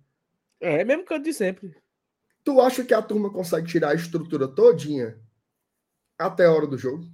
É, 0.60 0.80
é 0.80 0.84
mesmo 0.84 1.04
canto 1.04 1.24
de 1.24 1.32
sempre. 1.32 1.74
Tu 2.44 2.60
acha 2.60 2.84
que 2.84 2.94
a 2.94 3.02
turma 3.02 3.30
consegue 3.32 3.66
tirar 3.66 3.90
a 3.90 3.94
estrutura 3.94 4.48
todinha 4.48 5.20
até 6.18 6.46
a 6.46 6.52
hora 6.52 6.66
do 6.66 6.78
jogo? 6.78 7.04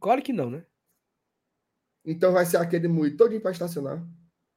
Claro 0.00 0.22
que 0.22 0.32
não, 0.32 0.50
né? 0.50 0.64
Então 2.04 2.32
vai 2.32 2.46
ser 2.46 2.56
aquele 2.58 2.88
moído 2.88 3.16
todinho 3.16 3.40
para 3.40 3.50
estacionar? 3.50 4.06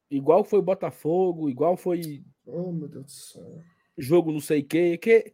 Igual 0.09 0.43
foi 0.43 0.59
o 0.59 0.63
Botafogo, 0.63 1.49
igual 1.49 1.75
foi 1.75 2.23
Oh, 2.45 2.71
meu 2.71 2.87
Deus 2.87 3.05
do 3.05 3.11
céu. 3.11 3.63
jogo 3.97 4.31
não 4.31 4.39
sei 4.39 4.61
o 4.61 4.67
quê, 4.67 4.97
que 4.97 5.33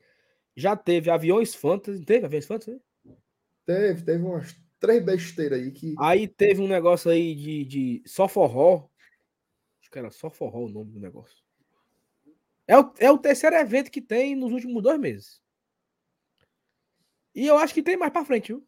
já 0.58 0.76
teve 0.76 1.12
aviões 1.12 1.54
fantasy, 1.54 2.04
teve 2.04 2.26
aviões 2.26 2.48
fantasy? 2.48 2.72
né? 3.06 3.16
Teve, 3.64 4.02
teve 4.02 4.24
umas 4.24 4.60
três 4.80 5.06
besteiras 5.06 5.60
aí 5.60 5.72
que. 5.72 5.94
Aí 6.00 6.28
teve 6.28 6.62
um 6.62 6.68
negócio 6.68 7.12
aí 7.12 7.36
de, 7.36 7.64
de 7.64 8.04
só 8.08 8.28
forró. 8.28 8.90
Acho 9.80 9.92
que 9.92 10.00
era 10.00 10.10
só 10.10 10.32
forró 10.32 10.66
o 10.66 10.70
nome 10.70 10.92
do 10.92 11.00
negócio. 11.00 11.46
É 12.66 12.78
o, 12.78 12.92
é 12.98 13.12
o 13.12 13.20
terceiro 13.20 13.56
evento 13.56 13.92
que 13.92 14.02
tem 14.02 14.36
nos 14.36 14.52
últimos 14.52 14.82
dois 14.82 15.00
meses. 15.00 15.42
E 17.36 17.46
eu 17.46 17.56
acho 17.58 17.74
que 17.74 17.84
tem 17.84 17.96
mais 17.96 18.12
pra 18.12 18.26
frente, 18.26 18.48
viu? 18.48 18.68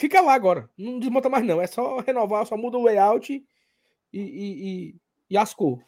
Fica 0.00 0.22
lá 0.22 0.32
agora. 0.32 0.70
Não 0.78 0.98
desmonta 0.98 1.28
mais, 1.28 1.44
não. 1.44 1.60
É 1.60 1.66
só 1.66 2.00
renovar, 2.00 2.46
só 2.46 2.56
muda 2.56 2.78
o 2.78 2.84
layout 2.84 3.32
e, 3.32 3.44
e, 4.12 4.22
e, 4.22 4.96
e 5.28 5.36
as 5.36 5.52
cores. 5.52 5.86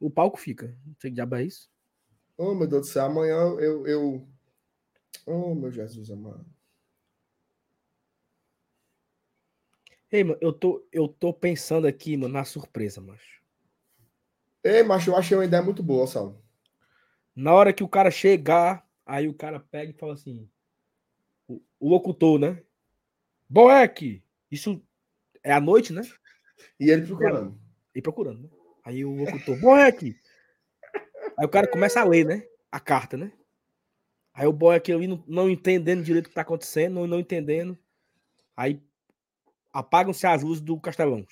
O 0.00 0.10
palco 0.10 0.38
fica. 0.38 0.76
Não 0.86 0.94
sei 0.98 1.10
que 1.10 1.16
diabo 1.16 1.36
é 1.36 1.44
isso. 1.44 1.70
Oh, 2.38 2.54
meu 2.54 2.66
Deus 2.66 2.88
do 2.88 2.92
céu. 2.92 3.06
Amanhã 3.06 3.34
eu. 3.34 3.86
eu... 3.86 4.28
Oh, 5.26 5.54
meu 5.54 5.70
Jesus 5.70 6.10
amado. 6.10 6.46
Ei, 10.10 10.22
mano, 10.22 10.38
eu 10.40 10.52
tô, 10.52 10.86
eu 10.92 11.08
tô 11.08 11.32
pensando 11.32 11.86
aqui, 11.86 12.16
mano, 12.16 12.34
na 12.34 12.44
surpresa, 12.44 13.00
macho. 13.00 13.42
Ei, 14.62 14.82
macho, 14.82 15.10
eu 15.10 15.16
achei 15.16 15.36
uma 15.36 15.44
ideia 15.44 15.62
muito 15.62 15.82
boa, 15.82 16.06
Sal. 16.06 16.40
Na 17.34 17.52
hora 17.52 17.72
que 17.72 17.82
o 17.82 17.88
cara 17.88 18.10
chegar, 18.10 18.88
aí 19.04 19.28
o 19.28 19.34
cara 19.34 19.58
pega 19.58 19.90
e 19.90 19.98
fala 19.98 20.14
assim: 20.14 20.48
o, 21.48 21.60
o 21.80 21.88
locutor, 21.88 22.38
né? 22.38 22.62
Boeck, 23.48 24.22
isso 24.50 24.82
é 25.42 25.52
à 25.52 25.60
noite, 25.60 25.92
né? 25.92 26.02
E 26.78 26.90
ele 26.90 27.06
procurando. 27.06 27.60
E 27.94 28.02
procurando, 28.02 28.42
né? 28.42 28.48
Aí 28.84 29.04
o 29.04 29.14
locutor, 29.16 29.58
Boeck. 29.60 30.16
Aí 31.36 31.44
o 31.44 31.48
cara 31.48 31.68
começa 31.68 32.00
a 32.00 32.04
ler, 32.04 32.24
né? 32.24 32.46
A 32.72 32.80
carta, 32.80 33.16
né? 33.16 33.32
Aí 34.32 34.46
o 34.46 34.52
Boeck 34.52 34.92
ali 34.92 35.06
não, 35.06 35.22
não 35.26 35.50
entendendo 35.50 36.04
direito 36.04 36.26
o 36.26 36.28
que 36.28 36.34
tá 36.34 36.42
acontecendo, 36.42 36.94
não, 36.94 37.06
não 37.06 37.20
entendendo. 37.20 37.78
Aí 38.56 38.82
apagam-se 39.72 40.26
as 40.26 40.42
luzes 40.42 40.62
do 40.62 40.80
castelão. 40.80 41.26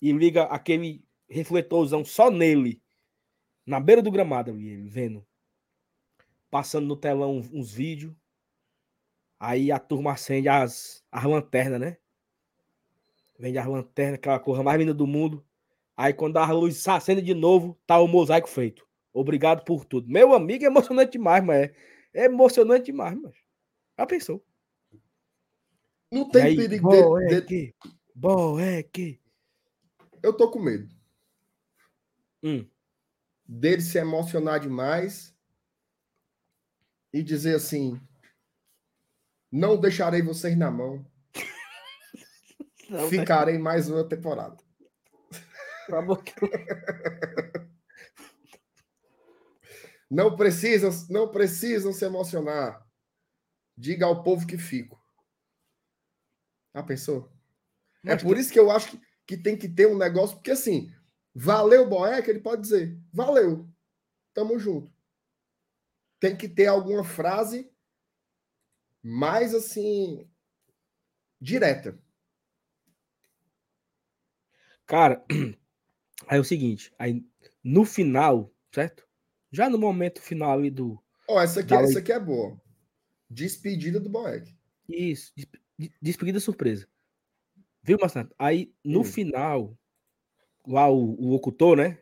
E 0.00 0.12
liga 0.12 0.44
aquele 0.44 1.04
refletorzão 1.28 2.04
só 2.04 2.30
nele. 2.30 2.82
Na 3.64 3.80
beira 3.80 4.02
do 4.02 4.10
gramado 4.10 4.50
ele 4.50 4.88
vendo. 4.88 5.26
Passando 6.50 6.86
no 6.86 6.96
telão 6.96 7.36
uns, 7.36 7.50
uns 7.52 7.72
vídeos. 7.72 8.14
Aí 9.38 9.72
a 9.72 9.78
turma 9.78 10.12
acende 10.12 10.48
as, 10.48 11.02
as 11.10 11.24
lanternas, 11.24 11.80
né? 11.80 11.96
Vende 13.38 13.56
as 13.56 13.66
lanternas, 13.66 14.14
aquela 14.14 14.38
coisa 14.38 14.62
mais 14.62 14.78
linda 14.78 14.92
do 14.92 15.06
mundo. 15.06 15.42
Aí 15.96 16.12
quando 16.12 16.36
a 16.36 16.50
luz 16.50 16.86
acende 16.88 17.22
de 17.22 17.34
novo, 17.34 17.78
tá 17.86 17.98
o 17.98 18.08
mosaico 18.08 18.48
feito. 18.48 18.89
Obrigado 19.12 19.64
por 19.64 19.84
tudo. 19.84 20.08
Meu 20.08 20.32
amigo, 20.34 20.64
é 20.64 20.66
emocionante 20.68 21.12
demais, 21.12 21.44
mas 21.44 21.56
é, 21.62 21.74
é 22.14 22.24
emocionante 22.26 22.86
demais, 22.86 23.18
mas. 23.20 23.34
Já 23.98 24.06
pensou? 24.06 24.44
Não 26.10 26.28
tem 26.28 26.42
aí, 26.42 26.56
perigo 26.56 26.88
dele, 26.88 27.40
dele- 27.40 27.74
Boeck, 28.14 29.20
Boeck. 29.20 29.20
Eu 30.22 30.32
tô 30.36 30.50
com 30.50 30.58
medo 30.60 30.88
Hum. 32.42 32.66
dele 33.46 33.80
se 33.82 33.98
emocionar 33.98 34.58
demais 34.60 35.34
e 37.12 37.22
dizer 37.22 37.54
assim: 37.56 38.00
não 39.52 39.78
deixarei 39.78 40.22
vocês 40.22 40.56
na 40.56 40.70
mão, 40.70 41.04
Não, 42.88 43.08
ficarei 43.08 43.58
mais 43.58 43.88
uma 43.88 44.02
temporada. 44.08 44.56
que 45.86 45.92
eu- 45.92 46.50
Não 50.10 50.34
precisam, 50.34 50.90
não 51.08 51.30
precisam 51.30 51.92
se 51.92 52.04
emocionar. 52.04 52.84
Diga 53.76 54.06
ao 54.06 54.24
povo 54.24 54.46
que 54.46 54.58
fico. 54.58 55.00
Já 56.74 56.82
pensou? 56.82 57.30
É 58.04 58.14
Mas 58.14 58.22
por 58.22 58.36
isso 58.36 58.52
que 58.52 58.58
eu 58.58 58.70
acho 58.70 58.90
que, 58.90 59.00
que 59.26 59.36
tem 59.36 59.56
que 59.56 59.68
ter 59.68 59.86
um 59.86 59.96
negócio, 59.96 60.36
porque 60.36 60.50
assim, 60.50 60.92
valeu, 61.32 61.88
Boeck, 61.88 62.28
ele 62.28 62.40
pode 62.40 62.62
dizer, 62.62 62.98
valeu, 63.12 63.68
tamo 64.34 64.58
junto. 64.58 64.92
Tem 66.18 66.36
que 66.36 66.48
ter 66.48 66.66
alguma 66.66 67.04
frase 67.04 67.72
mais 69.02 69.54
assim, 69.54 70.28
direta. 71.40 71.98
Cara, 74.86 75.24
aí 76.26 76.36
é 76.36 76.40
o 76.40 76.44
seguinte, 76.44 76.92
aí 76.98 77.24
no 77.62 77.84
final, 77.84 78.52
certo? 78.72 79.09
Já 79.50 79.68
no 79.68 79.78
momento 79.78 80.20
final 80.20 80.52
ali 80.52 80.70
do. 80.70 81.02
Ó, 81.28 81.40
essa 81.40 81.60
aqui, 81.60 81.70
Dá 81.70 81.80
essa 81.82 81.98
aqui 81.98 82.12
é 82.12 82.20
boa. 82.20 82.60
Despedida 83.28 84.00
do 84.00 84.08
Boeck. 84.08 84.54
Isso, 84.88 85.32
desp- 85.36 85.54
de- 85.78 85.92
despedida 86.02 86.40
surpresa. 86.40 86.86
Viu, 87.82 87.98
Marcelo? 88.00 88.30
Aí 88.38 88.72
no 88.84 89.00
Hum. 89.00 89.04
final, 89.04 89.78
lá 90.66 90.88
o, 90.90 91.14
o 91.20 91.28
locutor, 91.30 91.76
né? 91.76 91.98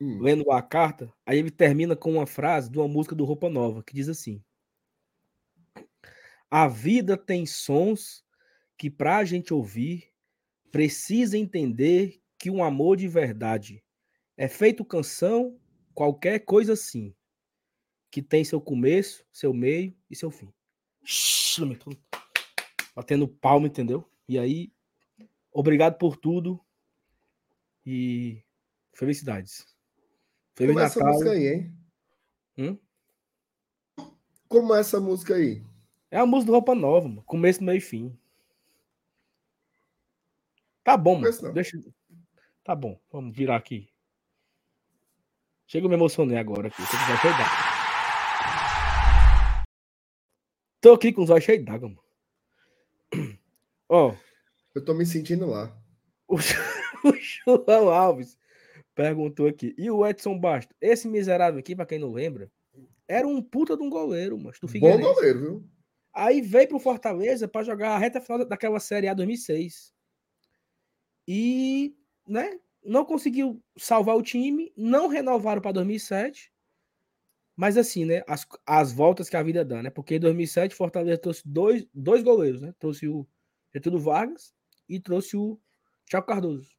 Hum. 0.00 0.20
Lendo 0.20 0.50
a 0.52 0.62
carta, 0.62 1.12
aí 1.26 1.38
ele 1.38 1.50
termina 1.50 1.96
com 1.96 2.12
uma 2.12 2.26
frase 2.26 2.70
de 2.70 2.78
uma 2.78 2.86
música 2.86 3.14
do 3.16 3.24
Roupa 3.24 3.48
Nova, 3.50 3.82
que 3.82 3.94
diz 3.94 4.08
assim: 4.08 4.42
A 6.50 6.68
vida 6.68 7.16
tem 7.16 7.44
sons 7.46 8.24
que, 8.76 8.88
pra 8.90 9.24
gente 9.24 9.52
ouvir, 9.52 10.12
precisa 10.70 11.36
entender 11.36 12.20
que 12.38 12.50
um 12.50 12.62
amor 12.62 12.96
de 12.96 13.08
verdade 13.08 13.82
é 14.36 14.46
feito 14.46 14.84
canção, 14.84 15.58
qualquer 15.98 16.38
coisa 16.44 16.74
assim, 16.74 17.12
que 18.08 18.22
tem 18.22 18.44
seu 18.44 18.60
começo, 18.60 19.26
seu 19.32 19.52
meio 19.52 19.92
e 20.08 20.14
seu 20.14 20.30
fim. 20.30 20.54
Batendo 22.94 23.26
palma, 23.26 23.66
entendeu? 23.66 24.08
E 24.28 24.38
aí, 24.38 24.72
obrigado 25.50 25.98
por 25.98 26.16
tudo 26.16 26.64
e 27.84 28.40
felicidades. 28.94 29.66
Feliz 30.54 30.72
Como 30.72 30.80
é 30.80 30.84
essa 30.84 31.00
Natal. 31.00 31.14
música 31.14 31.32
aí, 31.32 31.46
hein? 31.48 31.76
Hum? 32.56 32.78
Como 34.46 34.74
é 34.76 34.80
essa 34.80 35.00
música 35.00 35.34
aí? 35.34 35.64
É 36.12 36.18
a 36.18 36.26
música 36.26 36.46
do 36.46 36.52
Roupa 36.52 36.76
Nova, 36.76 37.08
mano. 37.08 37.24
Começo, 37.24 37.64
meio 37.64 37.78
e 37.78 37.80
fim. 37.80 38.16
Tá 40.84 40.96
bom, 40.96 41.18
mano. 41.18 41.52
Deixa... 41.52 41.76
Tá 42.62 42.76
bom, 42.76 43.00
vamos 43.10 43.36
virar 43.36 43.56
aqui. 43.56 43.90
Chega, 45.70 45.84
eu 45.84 45.90
me 45.90 45.96
emocionei 45.96 46.38
agora 46.38 46.68
aqui. 46.68 46.76
Tô 46.82 46.88
com 46.88 46.94
os 46.96 47.08
olhos 47.10 47.20
cheios 47.20 47.36
d'água. 47.36 47.68
Tô 50.80 50.92
aqui 50.92 51.12
com 51.12 51.22
os 51.22 51.30
olhos 51.30 51.44
cheios 51.44 51.64
d'água, 51.64 51.88
mano. 51.90 52.02
Ó, 53.88 54.14
Eu 54.74 54.84
tô 54.84 54.94
me 54.94 55.04
sentindo 55.04 55.46
lá. 55.46 55.76
o, 56.26 56.36
o 57.04 57.12
João 57.20 57.90
Alves 57.90 58.38
perguntou 58.94 59.46
aqui. 59.46 59.74
E 59.76 59.90
o 59.90 60.06
Edson 60.06 60.38
Basto? 60.38 60.74
Esse 60.80 61.06
miserável 61.06 61.60
aqui, 61.60 61.76
pra 61.76 61.84
quem 61.86 61.98
não 61.98 62.12
lembra, 62.12 62.50
era 63.06 63.26
um 63.28 63.42
puta 63.42 63.76
de 63.76 63.82
um 63.82 63.90
goleiro, 63.90 64.38
mas 64.38 64.58
do 64.58 64.66
Bom 64.66 64.72
Figueirense. 64.72 65.02
goleiro, 65.02 65.40
viu? 65.40 65.70
Aí 66.14 66.40
veio 66.40 66.68
pro 66.68 66.78
Fortaleza 66.78 67.46
para 67.46 67.62
jogar 67.64 67.90
a 67.94 67.98
reta 67.98 68.20
final 68.22 68.42
daquela 68.44 68.80
Série 68.80 69.06
A 69.06 69.12
2006. 69.14 69.92
E, 71.28 71.94
né, 72.26 72.58
não 72.88 73.04
conseguiu 73.04 73.62
salvar 73.76 74.16
o 74.16 74.22
time, 74.22 74.72
não 74.76 75.08
renovaram 75.08 75.60
para 75.60 75.72
2007. 75.72 76.50
Mas 77.54 77.76
assim, 77.76 78.04
né, 78.04 78.22
as, 78.26 78.46
as 78.64 78.92
voltas 78.92 79.28
que 79.28 79.36
a 79.36 79.42
vida 79.42 79.64
dá, 79.64 79.82
né? 79.82 79.90
Porque 79.90 80.14
em 80.14 80.20
2007 80.20 80.74
Fortaleza 80.74 81.18
trouxe 81.18 81.42
dois, 81.44 81.86
dois 81.92 82.22
goleiros, 82.22 82.62
né? 82.62 82.72
Trouxe 82.78 83.08
o 83.08 83.26
Getúlio 83.74 83.98
Vargas 83.98 84.54
e 84.88 84.98
trouxe 85.00 85.36
o 85.36 85.60
Thiago 86.08 86.26
Cardoso. 86.26 86.70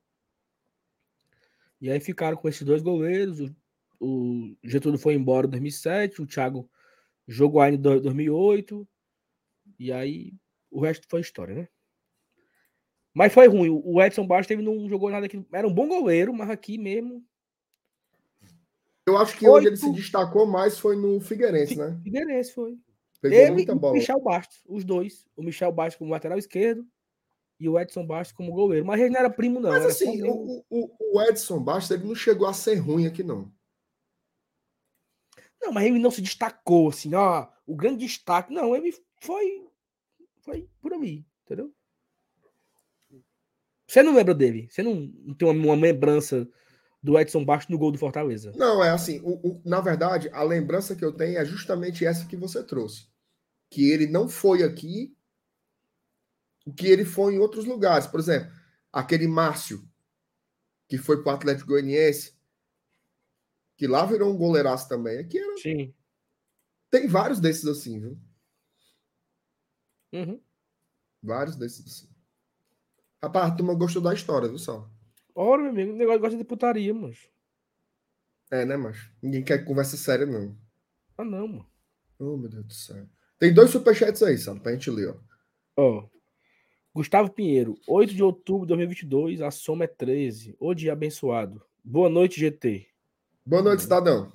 E 1.81 1.91
aí 1.91 1.99
ficaram 1.99 2.37
com 2.37 2.49
esses 2.49 2.63
dois 2.63 2.81
goleiros. 2.81 3.41
O, 3.41 3.51
o 3.99 4.55
Getúlio 4.63 4.97
foi 4.97 5.13
embora 5.13 5.47
em 5.47 5.49
2007, 5.51 6.21
o 6.21 6.27
Thiago 6.27 6.69
jogou 7.27 7.61
ainda 7.61 7.77
em 7.97 8.01
2008. 8.01 8.87
E 9.77 9.91
aí 9.91 10.33
o 10.71 10.79
resto 10.81 11.07
foi 11.09 11.21
história, 11.21 11.55
né? 11.55 11.67
Mas 13.13 13.33
foi 13.33 13.47
ruim. 13.47 13.69
O 13.83 14.01
Edson 14.01 14.25
Barros 14.25 14.47
teve 14.47 14.61
não 14.61 14.87
jogou 14.87 15.09
nada 15.09 15.25
aqui. 15.25 15.45
Era 15.51 15.67
um 15.67 15.73
bom 15.73 15.87
goleiro, 15.87 16.33
mas 16.33 16.49
aqui 16.49 16.77
mesmo. 16.77 17.23
Eu 19.05 19.17
acho 19.17 19.37
que 19.37 19.47
Oito... 19.47 19.57
onde 19.57 19.67
ele 19.67 19.77
se 19.77 19.91
destacou 19.91 20.45
mais 20.45 20.77
foi 20.77 20.95
no 20.95 21.19
Figueirense, 21.19 21.75
né? 21.75 21.99
Figueirense 22.03 22.53
foi. 22.53 22.77
Pegou 23.21 23.37
ele 23.37 23.51
muita 23.51 23.75
bola. 23.75 23.93
o 23.93 23.97
Michel 23.97 24.21
Bastos, 24.21 24.61
os 24.67 24.83
dois. 24.83 25.27
O 25.35 25.43
Michel 25.43 25.71
Bastos 25.71 25.97
como 25.97 26.11
lateral 26.11 26.37
esquerdo 26.37 26.85
e 27.59 27.67
o 27.67 27.77
Edson 27.77 28.05
Bastos 28.05 28.35
como 28.35 28.53
goleiro. 28.53 28.85
Mas 28.85 29.01
ele 29.01 29.09
não 29.09 29.19
era 29.19 29.29
primo, 29.29 29.59
não. 29.59 29.69
Mas 29.69 29.85
assim, 29.85 30.23
o, 30.23 30.63
o, 30.69 31.15
o, 31.15 31.21
Edson 31.23 31.61
Bastos 31.61 31.91
ele 31.91 32.07
não 32.07 32.15
chegou 32.15 32.47
a 32.47 32.53
ser 32.53 32.75
ruim 32.75 33.05
aqui, 33.05 33.23
não. 33.23 33.51
Não, 35.61 35.73
mas 35.73 35.85
ele 35.85 35.99
não 35.99 36.09
se 36.09 36.21
destacou 36.21 36.89
assim, 36.89 37.13
ó. 37.13 37.47
O 37.65 37.75
grande 37.75 38.05
destaque. 38.05 38.53
Não, 38.53 38.75
ele 38.75 38.95
foi. 39.21 39.67
Foi 40.39 40.69
por 40.79 40.93
ali, 40.93 41.25
entendeu? 41.43 41.73
Você 43.89 44.03
não 44.03 44.13
lembra 44.13 44.35
dele? 44.35 44.67
Você 44.69 44.83
não, 44.83 45.11
tem 45.33 45.47
uma, 45.47 45.73
uma 45.73 45.75
lembrança 45.75 46.47
do 47.01 47.17
Edson 47.17 47.43
Bastos 47.43 47.71
no 47.71 47.79
gol 47.79 47.91
do 47.91 47.97
Fortaleza? 47.97 48.51
Não, 48.55 48.83
é 48.83 48.91
assim. 48.91 49.19
O, 49.21 49.49
o, 49.49 49.61
na 49.65 49.81
verdade, 49.81 50.29
a 50.29 50.43
lembrança 50.43 50.95
que 50.95 51.03
eu 51.03 51.11
tenho 51.11 51.39
é 51.39 51.43
justamente 51.43 52.05
essa 52.05 52.27
que 52.27 52.37
você 52.37 52.63
trouxe. 52.63 53.07
Que 53.67 53.89
ele 53.89 54.05
não 54.05 54.29
foi 54.29 54.61
aqui 54.61 55.17
o 56.67 56.73
que 56.73 56.85
ele 56.85 57.03
foi 57.03 57.33
em 57.33 57.39
outros 57.39 57.65
lugares. 57.65 58.05
Por 58.05 58.19
exemplo, 58.19 58.51
aquele 58.93 59.27
Márcio, 59.27 59.83
que 60.87 60.99
foi 60.99 61.23
para 61.23 61.33
o 61.33 61.35
Atlético 61.35 61.69
Goianiense, 61.69 62.37
que 63.75 63.87
lá 63.87 64.05
virou 64.05 64.31
um 64.31 64.37
goleiraço 64.37 64.87
também. 64.87 65.17
Aqui 65.17 65.39
era... 65.39 65.57
Sim. 65.57 65.95
Tem 66.91 67.07
vários 67.07 67.39
desses 67.39 67.65
assim, 67.65 67.99
viu? 67.99 68.19
Uhum. 70.13 70.39
Vários 71.23 71.55
desses 71.55 71.87
assim. 71.87 72.08
Rapaz, 73.21 73.51
a 73.51 73.55
turma 73.55 73.73
gostou 73.73 74.01
da 74.01 74.13
história, 74.13 74.47
viu, 74.47 74.57
só? 74.57 74.89
Ora, 75.35 75.61
meu 75.61 75.71
amigo, 75.71 75.91
o 75.91 75.95
negócio 75.95 76.21
gosta 76.21 76.37
de 76.37 76.43
putaria, 76.43 76.93
mas. 76.93 77.17
É, 78.51 78.65
né, 78.65 78.77
mas 78.77 78.97
Ninguém 79.21 79.43
quer 79.43 79.63
conversa 79.63 79.97
séria, 79.97 80.25
não. 80.25 80.57
Ah, 81.17 81.23
não, 81.23 81.47
mano. 81.47 81.69
Oh, 82.17 82.37
meu 82.37 82.49
Deus 82.49 82.65
do 82.65 82.73
céu. 82.73 83.05
Tem 83.37 83.53
dois 83.53 83.69
superchats 83.69 84.23
aí, 84.23 84.37
sabe? 84.37 84.59
Pra 84.59 84.71
gente 84.71 84.89
ler, 84.89 85.09
ó. 85.09 85.15
Ó. 85.77 85.99
Oh. 85.99 86.19
Gustavo 86.93 87.29
Pinheiro, 87.29 87.77
8 87.87 88.13
de 88.13 88.23
outubro 88.23 88.65
de 88.65 88.69
2022, 88.69 89.41
a 89.41 89.51
soma 89.51 89.83
é 89.83 89.87
13. 89.87 90.55
O 90.59 90.73
dia 90.73 90.91
abençoado. 90.91 91.61
Boa 91.83 92.09
noite, 92.09 92.39
GT. 92.39 92.87
Boa 93.45 93.61
noite, 93.61 93.83
cidadão. 93.83 94.33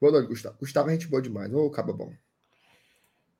Boa 0.00 0.12
noite, 0.12 0.28
Gustavo. 0.28 0.56
Gustavo 0.58 0.90
é 0.90 0.92
gente 0.92 1.08
boa 1.08 1.22
demais. 1.22 1.52
Ô, 1.52 1.66
oh, 1.66 1.70
caba 1.70 1.92
bom. 1.92 2.12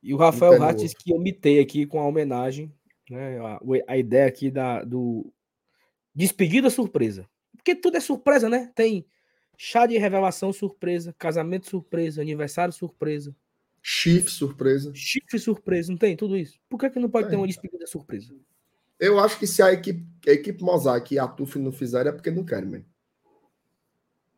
E 0.02 0.12
o 0.12 0.16
Rafael 0.16 0.58
Rates 0.58 0.94
que 0.94 1.12
eu 1.12 1.18
mitei 1.18 1.60
aqui 1.60 1.86
com 1.86 2.00
a 2.00 2.06
homenagem, 2.06 2.72
né? 3.10 3.38
A, 3.38 3.60
a 3.88 3.96
ideia 3.96 4.26
aqui 4.26 4.50
da, 4.50 4.82
do 4.84 5.32
despedida 6.14 6.70
surpresa. 6.70 7.28
Porque 7.56 7.74
tudo 7.74 7.96
é 7.96 8.00
surpresa, 8.00 8.48
né? 8.48 8.70
Tem 8.74 9.06
chá 9.56 9.86
de 9.86 9.96
revelação 9.98 10.52
surpresa, 10.52 11.14
casamento 11.18 11.68
surpresa, 11.68 12.20
aniversário 12.20 12.72
surpresa. 12.72 13.34
Chifre 13.82 14.30
surpresa. 14.30 14.92
Chifre 14.94 15.38
surpresa, 15.38 15.92
não 15.92 15.98
tem 15.98 16.16
tudo 16.16 16.36
isso? 16.36 16.58
Por 16.68 16.78
que, 16.78 16.90
que 16.90 16.98
não 16.98 17.10
pode 17.10 17.28
ter 17.28 17.36
uma 17.36 17.46
despedida 17.46 17.86
surpresa? 17.86 18.34
Eu 18.98 19.18
acho 19.18 19.38
que 19.38 19.46
se 19.46 19.62
a 19.62 19.72
equipe, 19.72 20.06
a 20.26 20.32
equipe 20.32 20.62
Mosaic 20.62 21.14
e 21.14 21.18
a 21.18 21.26
TUF 21.26 21.58
não 21.58 21.72
fizerem 21.72 22.10
é 22.10 22.14
porque 22.14 22.30
não 22.30 22.44
querem 22.44 22.68
mesmo. 22.68 22.86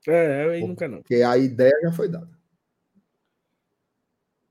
É, 0.09 0.51
aí 0.51 0.67
não 0.67 0.75
quer 0.75 0.89
não. 0.89 0.99
Porque 0.99 1.17
a 1.17 1.37
ideia 1.37 1.75
já 1.83 1.93
foi 1.93 2.09
dada. 2.09 2.31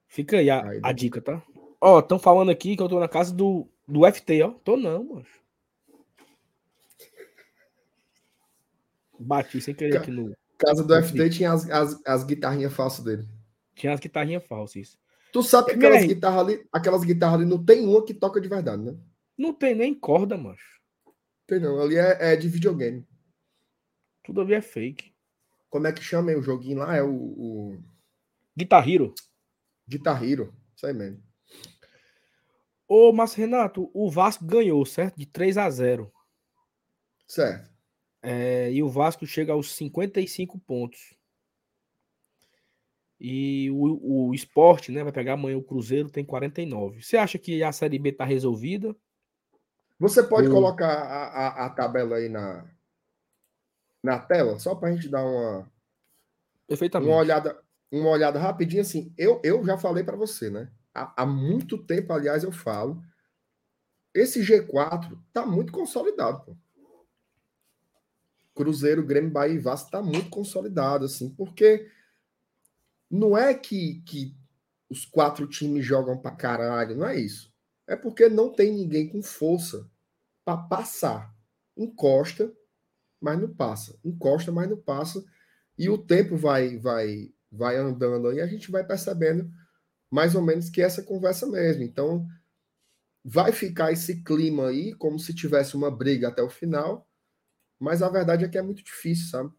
Fica 0.08 0.38
aí 0.38 0.50
a, 0.50 0.60
a, 0.60 0.90
a 0.90 0.92
dica, 0.94 1.22
tá? 1.22 1.44
Ó, 1.82 2.00
estão 2.00 2.18
falando 2.18 2.52
aqui 2.52 2.76
que 2.76 2.82
eu 2.82 2.88
tô 2.88 3.00
na 3.00 3.08
casa 3.08 3.34
do, 3.34 3.68
do 3.88 4.12
FT, 4.12 4.42
ó. 4.42 4.52
Tô 4.52 4.78
não, 4.78 5.04
mano. 5.04 5.26
Bati 9.20 9.62
sem 9.62 9.74
querer 9.74 9.98
aqui 9.98 10.12
no. 10.12 10.36
Casa 10.58 10.84
do 10.84 11.04
FT 11.04 11.30
tinha 11.30 11.52
as, 11.52 11.70
as, 11.70 12.02
as 12.06 12.24
guitarrinhas 12.24 12.74
falsas 12.74 13.04
dele. 13.04 13.28
Tinha 13.74 13.94
as 13.94 14.00
guitarrinhas 14.00 14.46
falsas, 14.46 14.76
isso. 14.76 14.98
Tu 15.32 15.44
sabe 15.44 15.72
que 15.72 15.76
aquelas 15.76 16.06
guitarras 16.06 16.48
ali, 16.48 16.68
aquelas 16.72 17.04
guitarras 17.04 17.42
ali 17.42 17.50
não 17.50 17.64
tem 17.64 17.86
uma 17.86 18.06
que 18.06 18.14
toca 18.14 18.40
de 18.40 18.48
verdade, 18.48 18.82
né? 18.82 18.98
Não 19.38 19.54
tem 19.54 19.76
nem 19.76 19.94
corda, 19.94 20.38
macho. 20.38 20.80
Tem 21.46 21.60
não, 21.60 21.82
ali 21.82 21.98
é, 21.98 22.34
é 22.34 22.36
de 22.38 22.48
videogame. 22.48 23.06
Tudo 24.24 24.42
ali 24.42 24.54
é 24.54 24.62
fake. 24.62 25.14
Como 25.70 25.88
é 25.88 25.92
que 25.92 26.02
chama 26.02 26.32
aí 26.32 26.38
o 26.38 26.42
joguinho 26.42 26.78
lá? 26.78 26.96
É 26.96 27.04
o. 27.04 27.14
o... 27.14 27.84
Guitar 28.58 28.88
Hero. 28.88 29.14
Guitar 29.86 30.24
Hero, 30.24 30.54
isso 30.74 30.88
aí 30.88 30.94
mesmo. 30.94 31.22
Ô, 32.88 33.12
Márcio 33.12 33.40
Renato, 33.40 33.90
o 33.94 34.10
Vasco 34.10 34.46
ganhou, 34.46 34.86
certo? 34.86 35.18
De 35.18 35.26
3 35.26 35.58
a 35.58 35.70
0. 35.70 36.12
Certo. 37.28 37.70
É, 38.22 38.72
e 38.72 38.82
o 38.82 38.90
Vasco 38.90 39.26
chega 39.26 39.54
aos 39.54 39.74
55 39.74 40.60
pontos. 40.60 41.16
E 43.20 43.70
o, 43.72 44.28
o 44.28 44.34
esporte, 44.34 44.92
né? 44.92 45.04
Vai 45.04 45.12
pegar 45.12 45.34
amanhã 45.34 45.58
o 45.58 45.64
Cruzeiro, 45.64 46.10
tem 46.10 46.26
49. 46.26 47.02
Você 47.02 47.18
acha 47.18 47.40
que 47.40 47.64
a 47.64 47.72
Série 47.72 47.98
B 47.98 48.10
está 48.10 48.26
resolvida? 48.26 48.96
Você 50.00 50.22
pode 50.22 50.50
colocar 50.50 50.92
a, 50.92 51.28
a, 51.28 51.66
a, 51.66 51.70
tabela 51.70 52.18
aí 52.18 52.28
na, 52.28 52.70
na 54.04 54.20
tela, 54.20 54.60
só 54.60 54.76
para 54.76 54.90
a 54.90 54.92
gente 54.92 55.08
dar 55.08 55.24
uma, 55.24 55.72
Perfeitamente. 56.68 57.10
uma 57.10 57.18
olhada, 57.18 57.64
uma 57.90 58.10
olhada 58.10 58.38
rapidinho 58.38 58.82
assim. 58.82 59.14
Eu, 59.18 59.40
eu 59.44 59.64
já 59.66 59.78
falei 59.78 60.04
para 60.04 60.18
você, 60.18 60.50
né? 60.50 60.70
Há, 60.96 61.24
há, 61.24 61.26
muito 61.26 61.78
tempo, 61.78 62.14
aliás, 62.14 62.44
eu 62.46 62.54
falo. 62.54 63.04
Esse 64.14 64.42
G4 64.42 65.20
tá 65.34 65.46
muito 65.46 65.74
consolidado. 65.74 66.46
Pô. 66.46 66.58
Cruzeiro, 68.56 69.06
Grêmio, 69.06 69.30
Bahia 69.30 69.56
e 69.56 69.60
Vasco 69.60 69.92
tá 69.92 70.02
muito 70.02 70.30
consolidado, 70.30 71.04
assim, 71.04 71.30
porque 71.30 71.92
não 73.12 73.38
é 73.38 73.54
que, 73.54 74.02
que 74.06 74.34
os 74.90 75.06
quatro 75.06 75.46
times 75.46 75.86
jogam 75.86 76.18
para 76.18 76.36
caralho, 76.36 76.96
não 76.96 77.06
é 77.06 77.20
isso. 77.20 77.54
É 77.86 77.98
porque 77.98 78.30
não 78.30 78.50
tem 78.50 78.72
ninguém 78.72 79.10
com 79.10 79.22
força 79.22 79.92
para 80.46 80.58
passar. 80.58 81.36
Encosta, 81.76 82.52
mas 83.20 83.40
não 83.40 83.54
passa. 83.54 84.00
Encosta, 84.04 84.52
mas 84.52 84.70
não 84.70 84.78
passa. 84.78 85.24
E 85.78 85.90
o 85.90 85.98
tempo 85.98 86.38
vai 86.38 86.78
vai 86.78 87.34
vai 87.52 87.76
andando 87.78 88.30
aí, 88.30 88.40
a 88.40 88.48
gente 88.48 88.72
vai 88.72 88.86
percebendo 88.86 89.52
mais 90.12 90.36
ou 90.36 90.42
menos 90.42 90.70
que 90.70 90.82
essa 90.82 91.04
conversa 91.04 91.48
mesmo. 91.48 91.84
Então, 91.84 92.28
vai 93.24 93.52
ficar 93.52 93.92
esse 93.92 94.24
clima 94.24 94.68
aí 94.68 94.94
como 94.94 95.20
se 95.20 95.34
tivesse 95.34 95.76
uma 95.76 95.92
briga 95.92 96.28
até 96.28 96.42
o 96.42 96.50
final, 96.50 97.08
mas 97.80 98.02
a 98.02 98.10
verdade 98.10 98.46
é 98.46 98.50
que 98.50 98.58
é 98.58 98.62
muito 98.62 98.84
difícil, 98.84 99.28
sabe? 99.30 99.52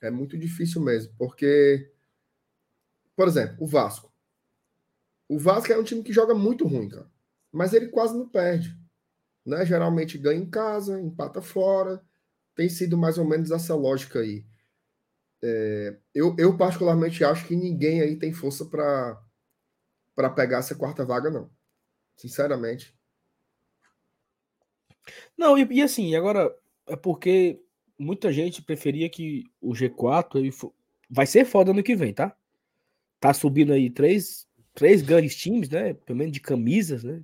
É 0.00 0.10
muito 0.10 0.38
difícil 0.38 0.82
mesmo, 0.82 1.14
porque 1.16 1.90
por 3.16 3.28
exemplo, 3.28 3.56
o 3.60 3.66
Vasco. 3.66 4.12
O 5.28 5.38
Vasco 5.38 5.72
é 5.72 5.78
um 5.78 5.84
time 5.84 6.02
que 6.02 6.12
joga 6.12 6.34
muito 6.34 6.66
ruim, 6.66 6.88
cara. 6.88 7.10
Mas 7.52 7.72
ele 7.72 7.88
quase 7.88 8.16
não 8.16 8.28
perde. 8.28 8.76
Né? 9.46 9.64
Geralmente 9.64 10.18
ganha 10.18 10.40
em 10.40 10.48
casa, 10.48 11.00
empata 11.00 11.40
fora. 11.40 12.02
Tem 12.54 12.68
sido 12.68 12.96
mais 12.98 13.18
ou 13.18 13.24
menos 13.24 13.50
essa 13.50 13.74
lógica 13.74 14.20
aí. 14.20 14.44
É, 15.42 15.96
eu, 16.14 16.34
eu, 16.38 16.56
particularmente, 16.56 17.24
acho 17.24 17.46
que 17.46 17.54
ninguém 17.54 18.00
aí 18.00 18.16
tem 18.16 18.32
força 18.32 18.64
para 18.64 19.22
pegar 20.34 20.58
essa 20.58 20.74
quarta 20.74 21.04
vaga, 21.04 21.30
não. 21.30 21.50
Sinceramente. 22.16 22.94
Não, 25.36 25.58
e, 25.58 25.66
e, 25.70 25.82
assim, 25.82 26.14
agora 26.14 26.54
é 26.86 26.96
porque 26.96 27.60
muita 27.98 28.32
gente 28.32 28.62
preferia 28.62 29.08
que 29.08 29.44
o 29.60 29.72
G4 29.72 30.36
ele 30.36 30.50
vai 31.10 31.26
ser 31.26 31.44
foda 31.44 31.70
ano 31.70 31.82
que 31.82 31.96
vem, 31.96 32.12
tá? 32.12 32.36
tá 33.24 33.32
subindo 33.32 33.72
aí 33.72 33.88
três, 33.88 34.46
três 34.74 35.00
grandes 35.00 35.34
times, 35.34 35.70
né? 35.70 35.94
Pelo 35.94 36.18
menos 36.18 36.30
de 36.30 36.40
camisas, 36.40 37.02
né? 37.02 37.22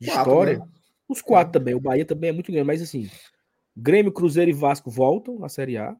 De 0.00 0.06
quatro, 0.06 0.22
história. 0.22 0.58
Né? 0.60 0.68
Os 1.06 1.20
quatro 1.20 1.50
é. 1.50 1.52
também. 1.52 1.74
O 1.74 1.80
Bahia 1.80 2.06
também 2.06 2.30
é 2.30 2.32
muito 2.32 2.50
grande, 2.50 2.66
mas 2.66 2.80
assim, 2.80 3.10
Grêmio, 3.76 4.10
Cruzeiro 4.10 4.50
e 4.50 4.54
Vasco 4.54 4.90
voltam 4.90 5.44
à 5.44 5.50
Série 5.50 5.76
A. 5.76 5.94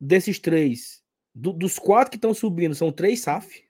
Desses 0.00 0.40
três, 0.40 1.00
do, 1.32 1.52
dos 1.52 1.78
quatro 1.78 2.10
que 2.10 2.16
estão 2.16 2.34
subindo, 2.34 2.74
são 2.74 2.90
três 2.90 3.20
SAF. 3.20 3.62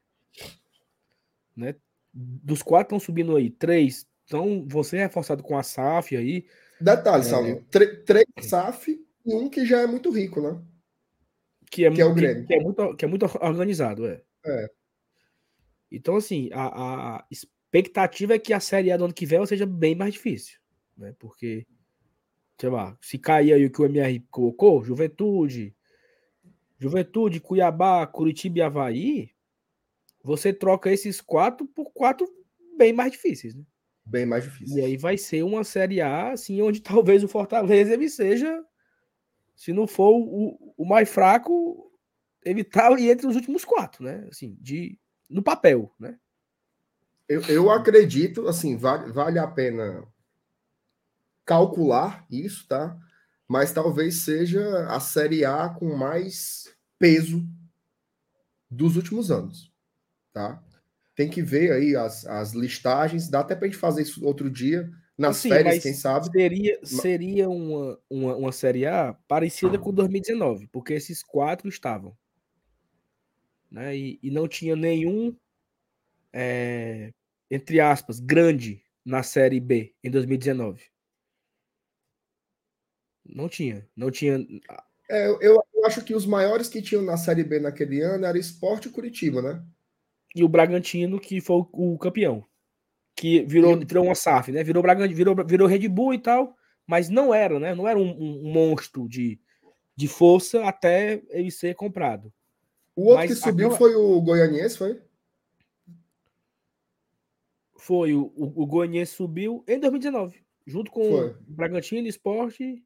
Né? 1.56 1.74
Dos 2.12 2.62
quatro 2.62 2.96
estão 2.96 3.00
subindo 3.00 3.36
aí, 3.36 3.50
três 3.50 4.06
então 4.24 4.64
você 4.66 4.98
reforçado 4.98 5.42
com 5.42 5.56
a 5.56 5.62
SAF 5.62 6.16
aí. 6.16 6.46
Detalhe, 6.80 7.24
é... 7.24 7.28
Saulo, 7.28 7.64
três 7.70 8.26
SAF 8.40 9.00
e 9.24 9.34
um 9.34 9.48
que 9.48 9.64
já 9.64 9.80
é 9.80 9.86
muito 9.86 10.10
rico, 10.10 10.40
né? 10.40 10.60
Que 11.70 11.84
é, 11.84 11.90
que 11.90 12.00
é 12.00 12.04
o 12.04 12.14
Grêmio. 12.14 12.42
Que, 12.42 12.48
que, 12.48 12.54
é 12.54 12.60
muito, 12.60 12.96
que 12.96 13.04
é 13.04 13.08
muito 13.08 13.24
organizado, 13.40 14.06
é. 14.06 14.22
É. 14.44 14.70
Então, 15.90 16.16
assim, 16.16 16.50
a, 16.52 16.66
a, 17.16 17.26
expectativa 17.30 18.34
é 18.34 18.38
que 18.38 18.52
a 18.52 18.60
Série 18.60 18.92
A 18.92 18.96
do 18.96 19.04
ano 19.04 19.14
que 19.14 19.26
vem 19.26 19.44
seja 19.46 19.66
bem 19.66 19.94
mais 19.94 20.14
difícil. 20.14 20.58
né? 20.96 21.14
Porque, 21.18 21.66
sei 22.60 22.68
lá, 22.68 22.96
se 23.00 23.18
cair 23.18 23.52
aí 23.52 23.64
o 23.64 23.70
que 23.70 23.80
o 23.80 23.86
MR 23.86 24.20
colocou, 24.30 24.84
Juventude, 24.84 25.74
Juventude, 26.78 27.40
Cuiabá, 27.40 28.06
Curitiba 28.06 28.58
e 28.58 28.62
Havaí, 28.62 29.33
você 30.24 30.54
troca 30.54 30.90
esses 30.90 31.20
quatro 31.20 31.66
por 31.66 31.92
quatro 31.92 32.26
bem 32.78 32.94
mais 32.94 33.12
difíceis, 33.12 33.54
né? 33.54 33.62
Bem 34.06 34.24
mais 34.24 34.44
difíceis. 34.44 34.76
E 34.76 34.80
aí 34.80 34.96
vai 34.96 35.18
ser 35.18 35.42
uma 35.42 35.62
Série 35.62 36.00
A, 36.00 36.32
assim, 36.32 36.62
onde 36.62 36.80
talvez 36.82 37.22
o 37.22 37.28
Fortaleza 37.28 37.92
ele 37.92 38.08
seja, 38.08 38.64
se 39.54 39.72
não 39.72 39.86
for 39.86 40.12
o, 40.12 40.74
o 40.78 40.84
mais 40.84 41.10
fraco, 41.10 41.92
ele 42.42 42.64
tá 42.64 42.86
ali 42.86 43.10
entre 43.10 43.26
os 43.26 43.36
últimos 43.36 43.64
quatro, 43.64 44.02
né? 44.02 44.26
Assim, 44.30 44.56
de, 44.60 44.98
no 45.28 45.42
papel, 45.42 45.92
né? 46.00 46.18
Eu, 47.28 47.42
eu 47.42 47.70
acredito, 47.70 48.48
assim, 48.48 48.76
vale, 48.76 49.12
vale 49.12 49.38
a 49.38 49.46
pena 49.46 50.06
calcular 51.44 52.26
isso, 52.30 52.66
tá? 52.66 52.98
Mas 53.46 53.72
talvez 53.72 54.16
seja 54.16 54.86
a 54.88 54.98
Série 55.00 55.44
A 55.44 55.68
com 55.68 55.94
mais 55.94 56.74
peso 56.98 57.46
dos 58.70 58.96
últimos 58.96 59.30
anos, 59.30 59.73
tá? 60.34 60.62
Tem 61.16 61.30
que 61.30 61.40
ver 61.40 61.72
aí 61.72 61.96
as, 61.96 62.26
as 62.26 62.52
listagens, 62.52 63.30
dá 63.30 63.40
até 63.40 63.54
para 63.54 63.66
a 63.66 63.70
gente 63.70 63.78
fazer 63.78 64.02
isso 64.02 64.22
outro 64.22 64.50
dia, 64.50 64.90
nas 65.16 65.38
assim, 65.38 65.48
férias, 65.48 65.82
quem 65.82 65.94
sabe. 65.94 66.26
Seria, 66.30 66.78
seria 66.84 67.48
uma, 67.48 67.98
uma, 68.10 68.36
uma 68.36 68.52
Série 68.52 68.84
A 68.84 69.16
parecida 69.26 69.78
com 69.78 69.94
2019, 69.94 70.66
porque 70.66 70.92
esses 70.92 71.22
quatro 71.22 71.68
estavam. 71.68 72.14
Né? 73.70 73.96
E, 73.96 74.18
e 74.22 74.30
não 74.30 74.46
tinha 74.46 74.76
nenhum 74.76 75.34
é, 76.32 77.12
entre 77.48 77.80
aspas, 77.80 78.18
grande 78.18 78.82
na 79.04 79.22
Série 79.22 79.60
B 79.60 79.94
em 80.02 80.10
2019? 80.10 80.82
Não 83.24 83.48
tinha. 83.48 83.88
Não 83.96 84.10
tinha. 84.10 84.44
É, 85.08 85.28
eu, 85.28 85.38
eu, 85.40 85.86
acho 85.86 86.04
que 86.04 86.14
os 86.14 86.26
maiores 86.26 86.68
que 86.68 86.82
tinham 86.82 87.02
na 87.02 87.16
Série 87.16 87.44
B 87.44 87.60
naquele 87.60 88.00
ano 88.00 88.26
era 88.26 88.38
Esporte 88.38 88.88
e 88.88 88.90
Curitiba, 88.90 89.40
né? 89.40 89.64
E 90.34 90.42
o 90.42 90.48
Bragantino, 90.48 91.20
que 91.20 91.40
foi 91.40 91.56
o, 91.56 91.94
o 91.94 91.98
campeão. 91.98 92.44
Que 93.16 93.44
virou, 93.44 93.78
virou 93.78 94.04
uma 94.04 94.14
SAF, 94.14 94.50
né? 94.50 94.64
Virou 94.64 94.82
Bragantino, 94.82 95.16
virou, 95.16 95.36
virou 95.46 95.68
Red 95.68 95.88
Bull 95.88 96.14
e 96.14 96.18
tal. 96.18 96.56
Mas 96.86 97.08
não 97.08 97.32
era, 97.32 97.58
né? 97.60 97.74
Não 97.74 97.86
era 97.86 97.98
um, 97.98 98.10
um 98.10 98.52
monstro 98.52 99.08
de, 99.08 99.38
de 99.96 100.08
força 100.08 100.64
até 100.64 101.22
ele 101.30 101.50
ser 101.50 101.74
comprado. 101.74 102.32
O 102.96 103.04
outro 103.04 103.16
mas 103.16 103.30
que 103.30 103.36
subiu 103.36 103.66
aquela... 103.68 103.78
foi 103.78 103.94
o 103.94 104.20
Goianiense, 104.20 104.76
foi? 104.76 105.00
foi 107.84 108.14
o, 108.14 108.32
o, 108.34 108.62
o 108.62 108.66
Goianiense 108.66 109.12
subiu 109.12 109.62
em 109.68 109.78
2019, 109.78 110.42
junto 110.66 110.90
com 110.90 111.02
foi. 111.04 111.30
o 111.32 111.36
Bragantino, 111.46 112.08
Esporte 112.08 112.82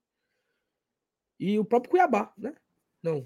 e 1.38 1.56
o 1.56 1.64
próprio 1.64 1.92
Cuiabá, 1.92 2.32
né? 2.36 2.52
Não. 3.00 3.24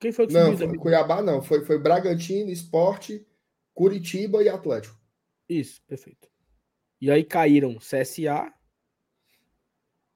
Quem 0.00 0.12
foi 0.12 0.26
que 0.26 0.32
subiu? 0.32 0.50
Não, 0.50 0.56
foi 0.56 0.78
Cuiabá 0.78 1.22
não, 1.22 1.42
foi, 1.42 1.62
foi 1.62 1.78
Bragantino, 1.78 2.50
Esporte, 2.50 3.26
Curitiba 3.74 4.42
e 4.42 4.48
Atlético. 4.48 4.98
Isso, 5.46 5.82
perfeito. 5.86 6.28
E 6.98 7.10
aí 7.10 7.22
caíram 7.22 7.76
CSA, 7.76 8.52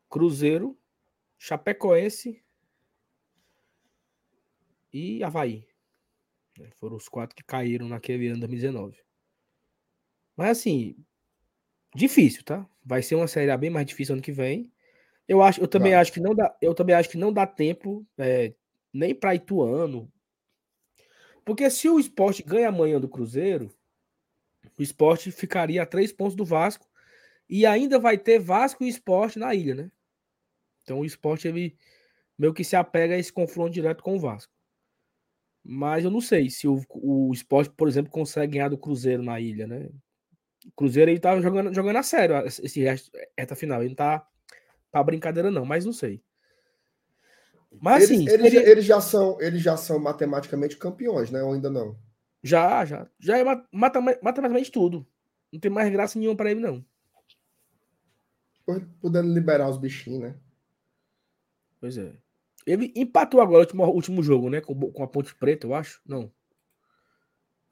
Cruzeiro, 0.09 0.79
Chapecoense 1.39 2.43
e 4.91 5.23
Havaí. 5.23 5.67
Foram 6.77 6.97
os 6.97 7.09
quatro 7.09 7.37
que 7.37 7.43
caíram 7.43 7.87
naquele 7.87 8.29
ano 8.29 8.37
de 8.37 8.41
2019. 8.41 8.97
Mas 10.37 10.59
assim, 10.59 10.97
difícil, 11.95 12.43
tá? 12.43 12.67
Vai 12.83 13.03
ser 13.03 13.17
uma 13.17 13.27
série 13.29 13.55
bem 13.59 13.71
mais 13.71 13.87
difícil 13.87 14.15
ano 14.15 14.23
que 14.23 14.33
vem. 14.33 14.73
Eu 15.27 15.43
acho, 15.43 15.61
eu 15.61 15.69
também 15.69 15.95
acho 15.95 16.13
que 16.13 16.21
não 16.21 16.35
dá, 16.35 16.57
eu 16.61 16.75
também 16.75 16.95
acho 16.95 17.09
que 17.09 17.19
não 17.19 17.33
dá 17.33 17.47
tempo 17.47 18.07
é, 18.19 18.55
nem 18.95 19.13
para 19.13 19.35
Ituano. 19.35 20.11
Porque 21.45 21.69
se 21.69 21.89
o 21.89 21.99
esporte 21.99 22.43
ganha 22.43 22.69
amanhã 22.69 23.01
do 23.01 23.09
Cruzeiro, 23.09 23.75
o 24.79 24.83
esporte 24.83 25.33
ficaria 25.33 25.83
a 25.83 25.87
três 25.87 26.13
pontos 26.13 26.37
do 26.37 26.45
Vasco 26.45 26.89
e 27.49 27.67
ainda 27.67 27.99
vai 27.99 28.17
ter 28.17 28.39
Vasco 28.39 28.85
e 28.85 28.89
esporte 28.89 29.39
na 29.39 29.55
ilha, 29.55 29.75
né? 29.75 29.91
Então 30.83 31.01
o 31.01 31.05
esporte 31.05 31.49
ele 31.49 31.77
meio 32.39 32.55
que 32.55 32.65
se 32.65 32.77
apega 32.77 33.15
a 33.15 33.19
esse 33.19 33.33
confronto 33.33 33.73
direto 33.73 34.03
com 34.03 34.17
o 34.17 34.21
Vasco. 34.21 34.53
Mas 35.63 36.05
eu 36.05 36.11
não 36.11 36.21
sei 36.21 36.49
se 36.51 36.69
o, 36.69 36.83
o 36.91 37.33
esporte, 37.33 37.71
por 37.71 37.89
exemplo, 37.89 38.11
consegue 38.13 38.55
ganhar 38.55 38.69
do 38.69 38.79
Cruzeiro 38.79 39.23
na 39.23 39.41
ilha, 39.41 39.67
né? 39.67 39.91
O 40.67 40.73
Cruzeiro 40.77 41.11
ele 41.11 41.21
tá 41.21 41.39
jogando, 41.41 41.75
jogando 41.75 41.97
a 41.97 42.03
sério 42.03 42.37
esse 42.47 42.81
resto, 42.81 43.11
reta 43.39 43.57
final. 43.57 43.81
Ele 43.81 43.91
não 43.91 43.97
tá 43.97 44.27
pra 44.91 45.03
brincadeira, 45.03 45.51
não, 45.51 45.65
mas 45.65 45.85
não 45.85 45.93
sei. 45.93 46.23
Mas 47.81 48.11
eles, 48.11 48.11
assim. 48.11 48.29
Eles, 48.29 48.53
seria... 48.53 48.71
eles, 48.71 48.85
já 48.85 49.01
são, 49.01 49.41
eles 49.41 49.63
já 49.63 49.77
são 49.77 49.99
matematicamente 49.99 50.77
campeões, 50.77 51.31
né? 51.31 51.43
Ou 51.43 51.53
ainda 51.53 51.71
não? 51.71 51.97
Já, 52.43 52.85
já. 52.85 53.09
Já 53.19 53.39
é 53.39 53.45
matematicamente 53.45 54.71
tudo. 54.71 55.07
Não 55.53 55.61
tem 55.61 55.71
mais 55.71 55.91
graça 55.91 56.19
nenhuma 56.19 56.37
para 56.37 56.51
ele, 56.51 56.61
não. 56.61 56.85
Podendo 59.01 59.33
liberar 59.33 59.69
os 59.69 59.79
bichinhos, 59.79 60.21
né? 60.21 60.37
Pois 61.81 61.99
é. 61.99 62.17
Ele 62.67 62.93
empatou 62.97 63.41
agora 63.41 63.59
o 63.59 63.61
último, 63.61 63.85
último 63.85 64.23
jogo, 64.23 64.49
né? 64.49 64.61
Com, 64.61 64.75
com 64.91 65.03
a 65.03 65.07
Ponte 65.07 65.35
Preta, 65.35 65.67
eu 65.67 65.75
acho. 65.75 66.01
Não. 66.07 66.33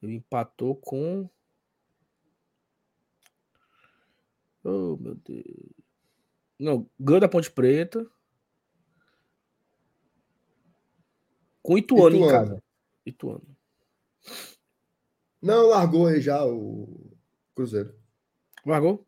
Ele 0.01 0.15
empatou 0.15 0.75
com. 0.75 1.29
Oh, 4.63 4.95
meu 4.97 5.15
Deus. 5.15 5.45
Não, 6.59 6.89
ganhou 6.99 7.19
da 7.19 7.27
Ponte 7.27 7.51
Preta. 7.51 8.05
Com 11.63 11.77
Ituano, 11.77 12.17
Ituano. 12.17 12.25
em 12.25 12.29
casa. 12.29 12.63
Ituano. 13.05 13.57
Não, 15.41 15.67
largou 15.67 16.07
aí 16.07 16.21
já 16.21 16.45
o 16.45 17.11
Cruzeiro. 17.55 17.97
Largou? 18.65 19.05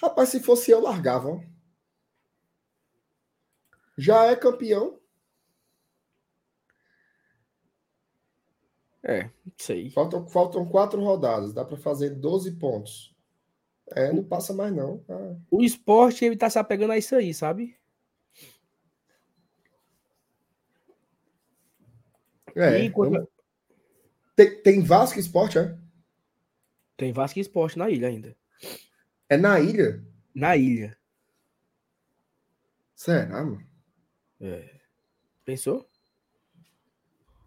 Rapaz, 0.00 0.30
se 0.30 0.40
fosse 0.40 0.70
eu, 0.70 0.80
largava. 0.80 1.40
Já 3.96 4.24
é 4.26 4.34
campeão. 4.34 4.98
É, 9.04 9.30
sei. 9.56 9.90
Faltam, 9.90 10.26
faltam 10.28 10.66
quatro 10.68 11.02
rodadas. 11.02 11.52
Dá 11.52 11.64
para 11.64 11.76
fazer 11.76 12.10
12 12.10 12.52
pontos. 12.52 13.14
É, 13.90 14.12
não 14.12 14.24
passa 14.24 14.54
mais 14.54 14.74
não. 14.74 15.04
Ah. 15.08 15.36
O 15.50 15.62
esporte, 15.62 16.24
ele 16.24 16.36
tá 16.36 16.48
se 16.48 16.58
apegando 16.58 16.92
a 16.92 16.98
isso 16.98 17.14
aí, 17.14 17.34
sabe? 17.34 17.76
É. 22.54 22.88
Quando... 22.90 23.28
Tem, 24.34 24.62
tem 24.62 24.82
Vasco 24.82 25.18
Esporte, 25.18 25.58
é? 25.58 25.76
Tem 26.96 27.12
Vasco 27.12 27.38
Esporte 27.38 27.78
na 27.78 27.90
ilha 27.90 28.08
ainda. 28.08 28.36
É 29.28 29.36
na 29.36 29.60
ilha? 29.60 30.04
Na 30.34 30.56
ilha. 30.56 30.96
Será, 32.94 33.44
mano? 33.44 33.66
É. 34.40 34.80
Pensou? 35.44 35.88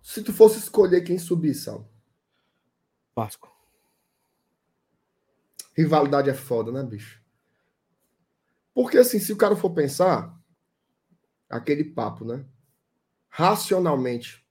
Se 0.02 0.24
tu 0.24 0.34
fosse 0.34 0.60
escolher 0.60 1.02
quem 1.02 1.18
subir, 1.18 1.54
Sal. 1.56 1.90
Vasco. 3.16 3.52
Rivalidade 5.76 6.30
é 6.30 6.34
foda, 6.34 6.72
né, 6.72 6.84
bicho? 6.84 7.24
Porque 8.74 8.98
assim, 8.98 9.20
se 9.20 9.34
o 9.34 9.38
cara 9.38 9.56
for 9.56 9.72
pensar, 9.72 10.38
aquele 11.50 11.84
papo, 11.84 12.26
né? 12.26 12.46
Racionalmente, 13.30 14.45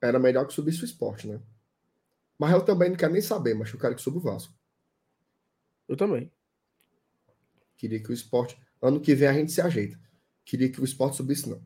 era 0.00 0.18
melhor 0.18 0.46
que 0.46 0.52
subisse 0.52 0.82
o 0.82 0.84
esporte, 0.84 1.26
né? 1.26 1.40
Mas 2.38 2.52
eu 2.52 2.64
também 2.64 2.90
não 2.90 2.96
quero 2.96 3.12
nem 3.12 3.22
saber, 3.22 3.54
mas 3.54 3.72
eu 3.72 3.80
quero 3.80 3.96
que 3.96 4.02
suba 4.02 4.18
o 4.18 4.20
Vasco. 4.20 4.54
Eu 5.88 5.96
também. 5.96 6.30
Queria 7.76 8.00
que 8.02 8.10
o 8.10 8.14
esporte. 8.14 8.60
Ano 8.80 9.00
que 9.00 9.14
vem 9.14 9.28
a 9.28 9.32
gente 9.32 9.50
se 9.50 9.60
ajeita. 9.60 9.98
Queria 10.44 10.70
que 10.70 10.80
o 10.80 10.84
esporte 10.84 11.16
subisse, 11.16 11.48
não. 11.48 11.62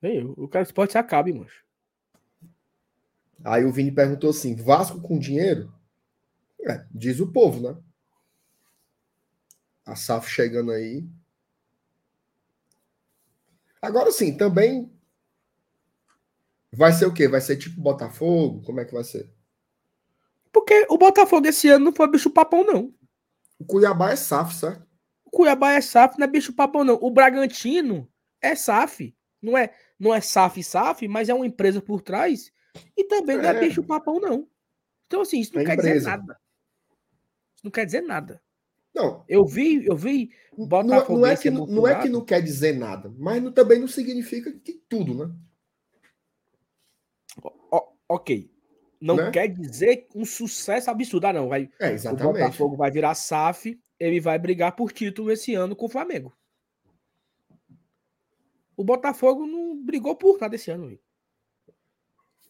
Nem 0.00 0.18
eu. 0.18 0.34
Eu 0.38 0.48
quero 0.48 0.64
que 0.64 0.70
o 0.70 0.72
esporte 0.72 0.92
se 0.92 0.98
acabe, 0.98 1.32
mancho. 1.32 1.64
Aí 3.44 3.64
o 3.64 3.72
Vini 3.72 3.92
perguntou 3.92 4.30
assim: 4.30 4.54
Vasco 4.54 5.00
com 5.00 5.18
dinheiro? 5.18 5.72
É, 6.60 6.86
diz 6.90 7.20
o 7.20 7.30
povo, 7.30 7.60
né? 7.60 7.76
A 9.84 9.96
SAF 9.96 10.30
chegando 10.30 10.70
aí. 10.70 11.06
Agora 13.80 14.12
sim, 14.12 14.36
também 14.36 14.90
vai 16.72 16.92
ser 16.92 17.06
o 17.06 17.12
quê? 17.12 17.28
Vai 17.28 17.40
ser 17.40 17.56
tipo 17.56 17.80
Botafogo? 17.80 18.62
Como 18.62 18.80
é 18.80 18.84
que 18.84 18.92
vai 18.92 19.04
ser? 19.04 19.30
Porque 20.52 20.86
o 20.88 20.98
Botafogo 20.98 21.46
esse 21.46 21.68
ano 21.68 21.86
não 21.86 21.92
foi 21.92 22.10
bicho 22.10 22.30
papão, 22.30 22.64
não. 22.64 22.94
O 23.58 23.64
Cuiabá 23.64 24.10
é 24.10 24.16
SAF, 24.16 24.54
certo? 24.54 24.86
O 25.24 25.30
Cuiabá 25.30 25.72
é 25.72 25.80
SAF, 25.80 26.18
não 26.18 26.24
é 26.24 26.30
bicho 26.30 26.52
papão, 26.52 26.84
não. 26.84 26.98
O 27.00 27.10
Bragantino 27.10 28.08
é 28.40 28.54
SAF. 28.54 29.14
Não 29.40 29.56
é, 29.56 29.72
não 29.98 30.14
é 30.14 30.20
SAF 30.20 30.62
SAF, 30.62 31.08
mas 31.08 31.28
é 31.28 31.34
uma 31.34 31.46
empresa 31.46 31.80
por 31.80 32.00
trás. 32.00 32.52
E 32.96 33.04
também 33.04 33.36
não 33.36 33.44
é, 33.44 33.56
é 33.56 33.60
bicho 33.60 33.82
papão, 33.82 34.20
não. 34.20 34.46
Então, 35.06 35.22
assim, 35.22 35.40
isso 35.40 35.54
não 35.54 35.62
é 35.62 35.64
quer 35.64 35.74
empresa. 35.74 35.94
dizer 35.94 36.10
nada 36.10 36.42
não 37.62 37.70
quer 37.70 37.86
dizer 37.86 38.02
nada. 38.02 38.42
Não. 38.94 39.24
Eu 39.28 39.46
vi, 39.46 39.86
eu 39.86 39.96
vi 39.96 40.30
Botafogo. 40.56 41.14
Não, 41.14 41.20
não, 41.20 41.26
é 41.26 41.36
que, 41.36 41.50
não, 41.50 41.66
não 41.66 41.86
é 41.86 42.02
que 42.02 42.08
não 42.08 42.24
quer 42.24 42.42
dizer 42.42 42.76
nada, 42.76 43.14
mas 43.16 43.42
não, 43.42 43.52
também 43.52 43.78
não 43.78 43.88
significa 43.88 44.52
que 44.52 44.72
tudo, 44.88 45.14
né? 45.14 45.34
O, 47.40 47.92
ok. 48.08 48.50
Não 49.00 49.16
né? 49.16 49.30
quer 49.30 49.48
dizer 49.48 50.06
um 50.14 50.24
sucesso 50.24 50.90
absurdo. 50.90 51.26
Ah, 51.26 51.32
não. 51.32 51.48
Vai, 51.48 51.68
é, 51.80 51.92
exatamente. 51.92 52.24
O 52.24 52.32
Botafogo 52.32 52.76
vai 52.76 52.90
virar 52.90 53.14
SAF, 53.14 53.78
ele 53.98 54.20
vai 54.20 54.38
brigar 54.38 54.76
por 54.76 54.92
título 54.92 55.30
esse 55.30 55.54
ano 55.54 55.74
com 55.74 55.86
o 55.86 55.88
Flamengo. 55.88 56.32
O 58.76 58.84
Botafogo 58.84 59.46
não 59.46 59.82
brigou 59.82 60.16
por 60.16 60.40
nada 60.40 60.54
esse 60.54 60.70
ano. 60.70 60.98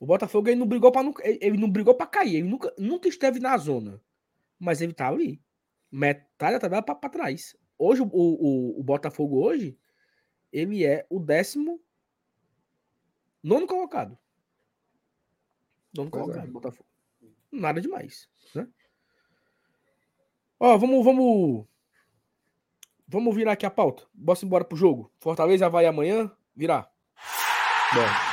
O 0.02 0.06
Botafogo 0.06 0.48
ele 0.48 0.58
não 0.58 0.66
brigou 0.66 0.90
para 0.90 1.08
ele 1.24 1.56
não 1.56 1.70
brigou 1.70 1.94
para 1.94 2.06
cair, 2.06 2.36
ele 2.36 2.48
nunca, 2.48 2.74
nunca 2.76 3.08
esteve 3.08 3.38
na 3.38 3.56
zona, 3.56 4.02
mas 4.58 4.80
ele 4.80 4.92
tá 4.92 5.06
ali, 5.06 5.40
metade 5.90 6.54
da 6.54 6.58
tabela 6.58 6.82
para 6.82 7.08
trás. 7.08 7.56
Hoje 7.78 8.02
o, 8.02 8.06
o, 8.06 8.80
o, 8.80 8.82
Botafogo 8.82 9.44
hoje 9.44 9.78
ele 10.52 10.84
é 10.84 11.06
o 11.08 11.20
décimo 11.20 11.80
nono 13.42 13.66
colocado. 13.66 14.18
Nono 15.94 16.10
pois 16.10 16.22
colocado, 16.22 16.48
é. 16.48 16.50
Botafogo. 16.50 16.88
Nada 17.50 17.80
demais, 17.80 18.28
né? 18.54 18.66
Ó, 20.58 20.78
vamos, 20.78 21.04
vamos, 21.04 21.66
vamos 23.06 23.34
virar 23.34 23.52
aqui 23.52 23.66
a 23.66 23.70
pauta. 23.70 24.06
Bora 24.14 24.38
embora 24.42 24.64
pro 24.64 24.76
jogo. 24.76 25.12
Fortaleza 25.18 25.68
vai 25.68 25.86
amanhã, 25.86 26.30
virar. 26.54 26.90
Bora. 27.92 28.32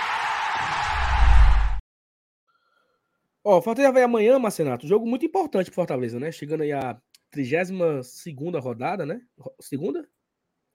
Ó, 3.43 3.61
Fortaleza 3.61 3.91
vai 3.91 4.03
amanhã, 4.03 4.37
Marcenato. 4.37 4.87
Jogo 4.87 5.07
muito 5.07 5.25
importante 5.25 5.65
pro 5.65 5.75
Fortaleza, 5.75 6.19
né? 6.19 6.31
Chegando 6.31 6.61
aí 6.61 6.71
a 6.71 7.01
32 7.31 8.63
rodada, 8.63 9.05
né? 9.05 9.21
Segunda? 9.59 10.07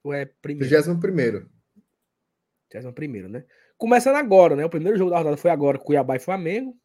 Ou 0.02 0.12
é 0.12 0.26
primeira? 0.26 0.68
31. 2.68 2.92
31, 2.92 3.28
né? 3.28 3.44
Começando 3.76 4.16
agora, 4.16 4.54
né? 4.54 4.64
O 4.64 4.70
primeiro 4.70 4.96
jogo 4.96 5.10
da 5.10 5.18
rodada 5.18 5.36
foi 5.36 5.50
agora, 5.50 5.78
Cuiabá 5.78 6.16
e 6.16 6.20
Flamengo. 6.20 6.76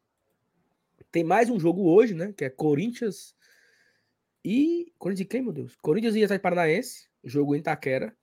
Tem 1.10 1.24
mais 1.24 1.48
um 1.48 1.58
jogo 1.58 1.88
hoje, 1.88 2.14
né? 2.14 2.32
Que 2.36 2.44
é 2.44 2.50
Corinthians 2.50 3.34
e. 4.44 4.92
Corinthians 4.98 5.26
e 5.26 5.28
quem, 5.28 5.42
meu 5.42 5.52
Deus? 5.52 5.76
Corinthians 5.76 6.14
e 6.14 6.24
Atlético 6.24 6.42
Paranaense. 6.42 7.08
Jogo 7.24 7.54
em 7.54 7.58
Itaquera. 7.58 8.16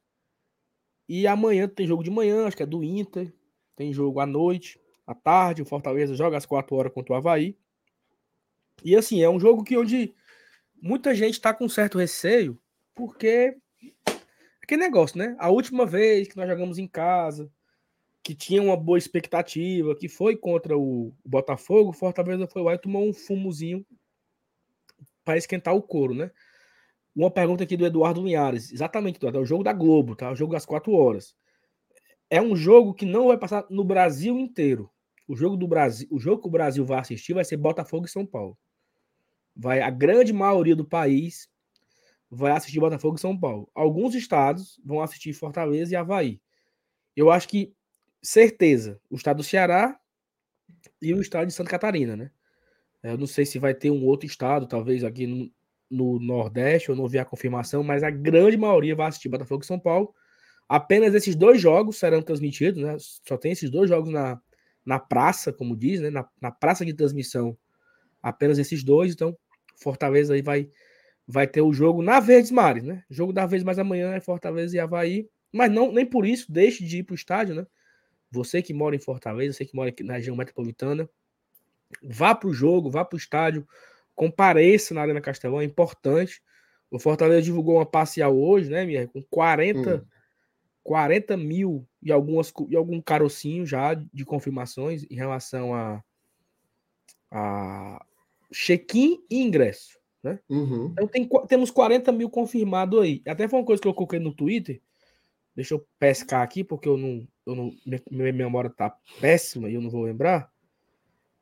E 1.08 1.26
amanhã 1.26 1.68
tem 1.68 1.88
jogo 1.88 2.04
de 2.04 2.12
manhã, 2.12 2.46
acho 2.46 2.58
que 2.58 2.64
é 2.64 2.66
do 2.66 2.84
Inter. 2.84 3.34
Tem 3.76 3.94
jogo 3.94 4.20
à 4.20 4.26
noite 4.26 4.80
à 5.06 5.16
tarde. 5.16 5.62
O 5.62 5.66
Fortaleza 5.66 6.14
joga 6.14 6.38
às 6.38 6.46
4 6.46 6.76
horas 6.76 6.94
contra 6.94 7.14
o 7.14 7.18
Havaí. 7.18 7.58
E 8.84 8.96
assim, 8.96 9.22
é 9.22 9.30
um 9.30 9.40
jogo 9.40 9.64
que 9.64 9.78
onde 9.78 10.14
muita 10.82 11.16
gente 11.16 11.34
está 11.34 11.54
com 11.54 11.68
certo 11.68 11.98
receio, 11.98 12.60
porque 12.94 13.58
que 14.68 14.78
negócio, 14.78 15.18
né? 15.18 15.36
A 15.40 15.50
última 15.50 15.86
vez 15.86 16.28
que 16.28 16.38
nós 16.38 16.48
jogamos 16.48 16.78
em 16.78 16.88
casa, 16.88 17.52
que 18.28 18.36
tinha 18.36 18.62
uma 18.62 18.76
boa 18.76 18.98
expectativa, 18.98 19.96
que 19.96 20.10
foi 20.10 20.36
contra 20.36 20.78
o 20.78 21.14
Botafogo, 21.24 21.94
Fortaleza 21.94 22.46
foi 22.46 22.62
lá 22.62 22.74
e 22.74 22.78
tomou 22.78 23.08
um 23.08 23.14
fumozinho 23.14 23.86
para 25.24 25.38
esquentar 25.38 25.74
o 25.74 25.82
couro, 25.82 26.14
né? 26.14 26.30
Uma 27.16 27.32
pergunta 27.32 27.64
aqui 27.64 27.78
do 27.78 27.86
Eduardo 27.86 28.22
Linhares. 28.22 28.70
Exatamente, 28.70 29.16
Eduardo. 29.16 29.38
É 29.40 29.42
o 29.42 29.46
jogo 29.46 29.64
da 29.64 29.72
Globo, 29.72 30.14
tá? 30.14 30.30
O 30.30 30.36
jogo 30.36 30.52
das 30.52 30.66
4 30.66 30.92
horas. 30.92 31.38
É 32.30 32.42
um 32.42 32.54
jogo 32.54 32.94
que 32.94 33.06
não 33.06 33.28
vai 33.28 33.38
passar 33.38 33.66
no 33.70 33.86
Brasil 33.86 34.38
inteiro. 34.38 34.92
O 35.26 35.34
jogo 35.34 35.56
do 35.56 35.66
Brasil, 35.66 36.06
o 36.12 36.20
jogo 36.20 36.42
que 36.42 36.50
o 36.50 36.52
Brasil 36.52 36.84
vai 36.84 37.00
assistir 37.00 37.34
vai 37.34 37.46
ser 37.46 37.56
Botafogo 37.56 38.08
e 38.08 38.10
São 38.10 38.26
Paulo. 38.26 38.58
Vai 39.56 39.80
a 39.80 39.90
grande 39.90 40.34
maioria 40.34 40.76
do 40.76 40.84
país 40.84 41.50
vai 42.30 42.52
assistir 42.52 42.82
Botafogo 42.82 43.16
e 43.16 43.22
São 43.22 43.40
Paulo. 43.40 43.72
Alguns 43.74 44.16
estados 44.16 44.82
vão 44.84 45.00
assistir 45.00 45.32
Fortaleza 45.32 45.94
e 45.94 45.96
Havaí. 45.96 46.42
Eu 47.16 47.32
acho 47.32 47.48
que 47.48 47.77
certeza, 48.22 49.00
o 49.10 49.16
estado 49.16 49.38
do 49.38 49.44
Ceará 49.44 50.00
e 51.02 51.14
o 51.14 51.22
estado 51.22 51.48
de 51.48 51.54
Santa 51.54 51.70
Catarina, 51.70 52.16
né? 52.16 52.32
Eu 53.04 53.18
não 53.18 53.28
sei 53.28 53.46
se 53.46 53.60
vai 53.60 53.74
ter 53.74 53.92
um 53.92 54.04
outro 54.06 54.26
estado, 54.26 54.68
talvez 54.68 55.04
aqui 55.04 55.28
no, 55.28 55.52
no 55.90 56.20
Nordeste, 56.20 56.90
eu 56.90 56.96
não 56.96 57.08
vi 57.08 57.20
a 57.20 57.26
confirmação, 57.26 57.84
mas 57.84 58.04
a 58.04 58.10
grande 58.10 58.58
maioria 58.58 58.96
vai 58.96 59.08
assistir 59.08 59.30
Botafogo 59.30 59.64
e 59.64 59.68
São 59.68 59.80
Paulo. 59.80 60.14
Apenas 60.68 61.14
esses 61.14 61.36
dois 61.36 61.62
jogos 61.62 61.98
serão 61.98 62.22
transmitidos, 62.22 62.82
né? 62.82 62.98
Só 63.00 63.38
tem 63.38 63.52
esses 63.52 63.70
dois 63.70 63.90
jogos 63.90 64.12
na, 64.12 64.42
na 64.86 65.00
praça, 65.00 65.54
como 65.54 65.78
diz, 65.78 66.02
né? 66.02 66.10
Na, 66.10 66.28
na 66.42 66.52
praça 66.52 66.86
de 66.86 66.94
transmissão, 66.94 67.58
apenas 68.22 68.58
esses 68.58 68.84
dois. 68.84 69.14
Então, 69.14 69.38
Fortaleza 69.78 70.34
aí 70.34 70.42
vai, 70.42 70.70
vai 71.26 71.48
ter 71.48 71.62
o 71.62 71.72
jogo 71.72 72.02
na 72.02 72.20
Verdes 72.20 72.52
Mares, 72.52 72.84
né? 72.84 73.04
Jogo 73.10 73.32
da 73.32 73.46
vez 73.46 73.64
mais 73.64 73.80
amanhã 73.80 74.14
é 74.14 74.20
Fortaleza 74.20 74.76
e 74.76 74.80
Havaí. 74.80 75.30
Mas 75.54 75.72
não, 75.72 75.92
nem 75.92 76.06
por 76.06 76.26
isso 76.26 76.52
deixe 76.52 76.84
de 76.84 76.98
ir 76.98 77.04
para 77.04 77.14
o 77.14 77.16
estádio, 77.16 77.56
né? 77.56 77.66
Você 78.32 78.62
que 78.62 78.74
mora 78.74 78.96
em 78.96 79.00
Fortaleza, 79.00 79.54
você 79.54 79.66
que 79.66 79.76
mora 79.76 79.90
aqui 79.90 80.04
na 80.04 80.14
região 80.14 80.36
metropolitana, 80.36 81.10
vá 82.04 82.36
para 82.36 82.50
o 82.50 82.54
jogo, 82.54 82.90
vá 82.90 83.06
para 83.06 83.16
o 83.16 83.20
estádio, 83.20 83.68
compareça 84.16 84.94
na 84.94 85.02
Arena 85.02 85.22
Castelão, 85.22 85.62
é 85.62 85.64
importante. 85.64 86.42
O 86.92 87.00
Fortaleza 87.00 87.42
divulgou 87.42 87.76
uma 87.76 87.86
parcial 87.86 88.38
hoje, 88.38 88.70
né, 88.70 88.86
Mier? 88.86 89.08
Com 89.08 89.22
40 89.24 89.96
hum. 89.96 90.06
40 90.88 91.36
mil 91.36 91.86
e, 92.02 92.14
algumas, 92.14 92.54
e 92.70 92.76
algum 92.78 93.02
carocinho 93.02 93.66
já 93.66 93.94
de 93.94 94.24
confirmações 94.24 95.06
em 95.12 95.16
relação 95.16 95.76
a, 95.76 96.02
a 97.30 98.06
check-in 98.54 99.22
e 99.30 99.42
ingresso. 99.42 100.00
Né? 100.24 100.40
Uhum. 100.48 100.86
Então 100.94 101.06
tem, 101.06 101.28
temos 101.50 101.72
40 101.72 102.10
mil 102.14 102.30
confirmados 102.30 103.02
aí. 103.02 103.22
Até 103.28 103.50
foi 103.50 103.60
uma 103.60 103.66
coisa 103.66 103.82
que 103.82 103.88
eu 103.88 103.94
coloquei 103.94 104.18
no 104.18 104.34
Twitter. 104.34 104.82
Deixa 105.54 105.74
eu 105.74 105.86
pescar 106.00 106.42
aqui, 106.42 106.64
porque 106.64 106.88
eu 106.88 106.96
não. 106.96 107.28
Eu 107.48 107.56
não 107.56 107.74
minha, 108.12 108.32
memória 108.34 108.70
tá 108.70 108.94
péssima 109.22 109.70
e 109.70 109.76
eu 109.76 109.82
não 109.82 109.90
vou 109.90 110.04
lembrar. 110.04 110.52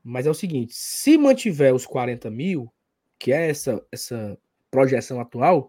Mas 0.03 0.27
é 0.27 0.29
o 0.29 0.35
seguinte: 0.35 0.75
se 0.75 1.17
mantiver 1.17 1.73
os 1.73 1.87
40 1.87 2.29
mil, 2.29 2.71
que 3.17 3.33
é 3.33 3.49
essa, 3.49 3.83
essa 3.91 4.37
projeção 4.69 5.19
atual, 5.19 5.67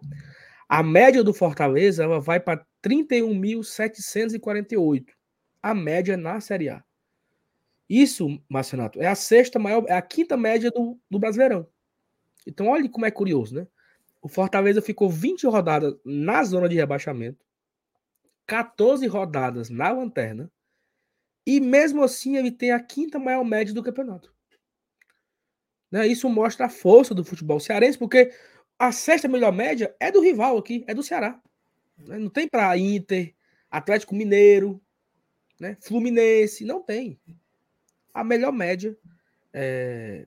a 0.69 0.83
média 0.83 1.25
do 1.25 1.33
Fortaleza 1.33 2.05
ela 2.05 2.21
vai 2.21 2.39
para 2.39 2.67
31.748. 2.83 5.07
A 5.63 5.75
média 5.75 6.19
na 6.19 6.39
Série 6.39 6.69
A. 6.69 6.85
Isso, 7.89 8.39
Marcenato, 8.49 9.01
é 9.01 9.07
a 9.07 9.15
sexta 9.15 9.59
maior, 9.59 9.87
é 9.89 9.95
a 9.95 10.03
quinta 10.03 10.37
média 10.37 10.71
do, 10.71 10.99
do 11.11 11.19
Brasileirão. 11.19 11.67
Então, 12.47 12.69
olha 12.69 12.87
como 12.89 13.07
é 13.07 13.11
curioso, 13.11 13.55
né? 13.55 13.67
O 14.21 14.29
Fortaleza 14.29 14.83
ficou 14.83 15.09
20 15.09 15.47
rodadas 15.47 15.95
na 16.05 16.43
zona 16.43 16.69
de 16.69 16.75
rebaixamento, 16.75 17.46
14 18.47 19.07
rodadas 19.07 19.69
na 19.71 19.91
lanterna, 19.91 20.51
e 21.47 21.61
mesmo 21.61 22.03
assim 22.03 22.37
ele 22.37 22.51
tem 22.51 22.73
a 22.73 22.81
quinta 22.81 23.19
maior 23.19 23.45
média 23.45 23.73
do 23.73 23.83
campeonato. 23.83 24.35
Né? 25.91 26.07
Isso 26.07 26.29
mostra 26.29 26.67
a 26.67 26.71
força 26.71 27.15
do 27.15 27.25
futebol 27.25 27.61
cearense, 27.61 27.99
porque 27.99 28.33
a 28.79 28.93
sexta 28.93 29.29
melhor 29.29 29.53
média 29.53 29.95
é 30.01 30.11
do 30.11 30.21
rival 30.21 30.59
aqui, 30.59 30.85
é 30.87 30.95
do 30.95 31.03
Ceará. 31.03 31.41
Né? 31.99 32.19
Não 32.19 32.29
tem 32.29 32.49
para 32.49 32.77
Inter, 32.77 33.35
Atlético 33.71 34.15
Mineiro, 34.15 34.81
né? 35.59 35.77
Fluminense, 35.81 36.65
não 36.65 36.83
tem. 36.83 37.19
A 38.13 38.23
melhor 38.23 38.53
média, 38.53 38.97
é... 39.53 40.27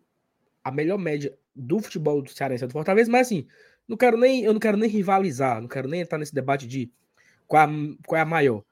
a 0.64 0.72
melhor 0.72 0.98
média 0.98 1.38
do 1.56 1.80
futebol 1.80 2.22
do 2.22 2.32
Cearense 2.32 2.64
é 2.64 2.68
do 2.68 2.74
Fortaleza, 2.74 3.12
mas 3.12 3.28
assim, 3.28 3.48
não 3.88 3.98
quero 3.98 4.18
nem, 4.18 4.44
eu 4.44 4.54
não 4.54 4.60
quero 4.60 4.78
nem 4.78 4.90
rivalizar, 4.90 5.62
não 5.62 5.68
quero 5.68 5.88
nem 5.88 6.02
entrar 6.02 6.18
nesse 6.18 6.34
debate 6.34 6.68
de 6.68 6.92
qual, 7.50 7.68
a, 7.68 7.70
qual 8.06 8.18
é 8.18 8.22
a 8.22 8.26
maior. 8.26 8.64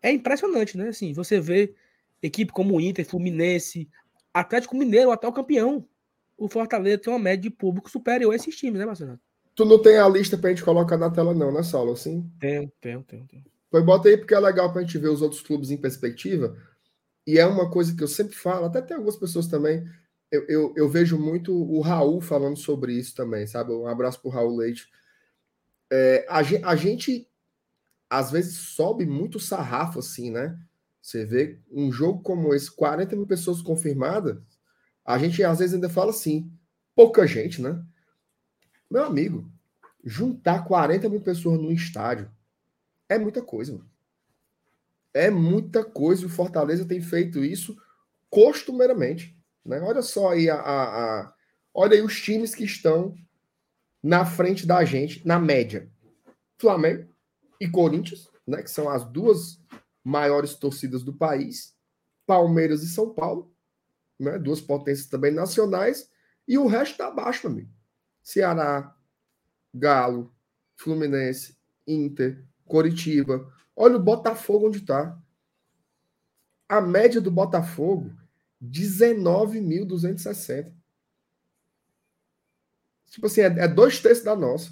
É 0.00 0.12
impressionante, 0.12 0.76
né? 0.78 0.88
Assim, 0.88 1.12
você 1.12 1.40
vê 1.40 1.74
equipe 2.22 2.52
como 2.52 2.80
Inter, 2.80 3.04
Fluminense, 3.04 3.88
Atlético 4.32 4.76
Mineiro, 4.76 5.08
o 5.08 5.12
atual 5.12 5.32
campeão. 5.32 5.84
O 6.36 6.46
Fortaleza 6.46 6.98
tem 6.98 7.12
uma 7.12 7.18
média 7.18 7.42
de 7.42 7.50
público 7.50 7.90
superior 7.90 8.32
a 8.32 8.36
esses 8.36 8.54
times, 8.54 8.78
né, 8.78 8.84
Marcelo? 8.84 9.18
Tu 9.54 9.64
não 9.64 9.80
tem 9.80 9.96
a 9.96 10.06
lista 10.06 10.36
pra 10.36 10.50
gente 10.50 10.62
colocar 10.62 10.98
na 10.98 11.10
tela, 11.10 11.32
não, 11.32 11.50
né, 11.50 11.62
Saulo? 11.62 11.92
Assim? 11.92 12.30
Tenho, 12.38 12.70
tenho, 12.78 13.02
tenho, 13.02 13.26
tenho. 13.26 13.44
Pois 13.70 13.84
bota 13.84 14.08
aí, 14.08 14.18
porque 14.18 14.34
é 14.34 14.38
legal 14.38 14.70
pra 14.70 14.82
gente 14.82 14.98
ver 14.98 15.08
os 15.08 15.22
outros 15.22 15.40
clubes 15.40 15.70
em 15.70 15.78
perspectiva. 15.78 16.54
E 17.26 17.38
é 17.38 17.46
uma 17.46 17.70
coisa 17.70 17.96
que 17.96 18.02
eu 18.02 18.08
sempre 18.08 18.36
falo, 18.36 18.66
até 18.66 18.82
tem 18.82 18.94
algumas 18.94 19.16
pessoas 19.16 19.46
também. 19.46 19.82
Eu, 20.30 20.44
eu, 20.46 20.74
eu 20.76 20.88
vejo 20.88 21.18
muito 21.18 21.54
o 21.54 21.80
Raul 21.80 22.20
falando 22.20 22.58
sobre 22.58 22.92
isso 22.92 23.14
também, 23.14 23.46
sabe? 23.46 23.72
Um 23.72 23.86
abraço 23.86 24.20
pro 24.20 24.30
Raul 24.30 24.56
Leite. 24.56 24.88
É, 25.90 26.26
a, 26.28 26.38
a 26.38 26.76
gente, 26.76 27.26
às 28.16 28.30
vezes, 28.30 28.56
sobe 28.56 29.04
muito 29.04 29.38
sarrafo, 29.38 29.98
assim, 29.98 30.30
né? 30.30 30.58
Você 31.02 31.26
vê 31.26 31.60
um 31.70 31.92
jogo 31.92 32.22
como 32.22 32.54
esse, 32.54 32.70
40 32.70 33.14
mil 33.14 33.26
pessoas 33.26 33.60
confirmadas, 33.60 34.38
a 35.04 35.18
gente 35.18 35.44
às 35.44 35.58
vezes 35.58 35.74
ainda 35.74 35.90
fala 35.90 36.10
assim, 36.10 36.50
pouca 36.94 37.26
gente, 37.26 37.60
né? 37.60 37.84
Meu 38.90 39.04
amigo, 39.04 39.50
juntar 40.02 40.64
40 40.64 41.10
mil 41.10 41.20
pessoas 41.20 41.60
num 41.60 41.70
estádio 41.70 42.30
é 43.06 43.18
muita 43.18 43.42
coisa. 43.42 43.72
Mano. 43.72 43.90
É 45.12 45.30
muita 45.30 45.84
coisa. 45.84 46.24
O 46.24 46.30
Fortaleza 46.30 46.86
tem 46.86 47.02
feito 47.02 47.44
isso 47.44 47.76
costumeiramente. 48.30 49.36
Né? 49.64 49.78
Olha 49.80 50.00
só 50.00 50.30
aí 50.30 50.48
a, 50.48 50.56
a, 50.56 51.20
a, 51.20 51.34
olha 51.74 51.94
aí 51.94 52.02
os 52.02 52.18
times 52.20 52.54
que 52.54 52.64
estão 52.64 53.14
na 54.02 54.24
frente 54.24 54.66
da 54.66 54.84
gente, 54.84 55.26
na 55.26 55.38
média, 55.38 55.90
Flamengo 56.58 57.14
e 57.60 57.68
Corinthians, 57.68 58.30
né, 58.46 58.62
que 58.62 58.70
são 58.70 58.88
as 58.88 59.04
duas 59.04 59.60
maiores 60.04 60.54
torcidas 60.54 61.02
do 61.02 61.12
país, 61.12 61.74
Palmeiras 62.26 62.82
e 62.82 62.88
São 62.88 63.12
Paulo, 63.12 63.52
né, 64.18 64.38
duas 64.38 64.60
potências 64.60 65.08
também 65.08 65.32
nacionais, 65.32 66.10
e 66.46 66.58
o 66.58 66.66
resto 66.66 66.92
está 66.92 67.08
abaixo, 67.08 67.46
amigo. 67.46 67.70
Ceará, 68.22 68.94
Galo, 69.74 70.34
Fluminense, 70.76 71.56
Inter, 71.86 72.44
Coritiba. 72.66 73.50
Olha 73.74 73.96
o 73.96 74.02
Botafogo 74.02 74.68
onde 74.68 74.78
está. 74.78 75.18
A 76.68 76.80
média 76.80 77.20
do 77.20 77.30
Botafogo, 77.30 78.12
19.260. 78.62 80.72
Tipo 83.06 83.26
assim, 83.26 83.42
é, 83.42 83.46
é 83.46 83.68
dois 83.68 84.00
terços 84.00 84.24
da 84.24 84.34
nossa. 84.36 84.70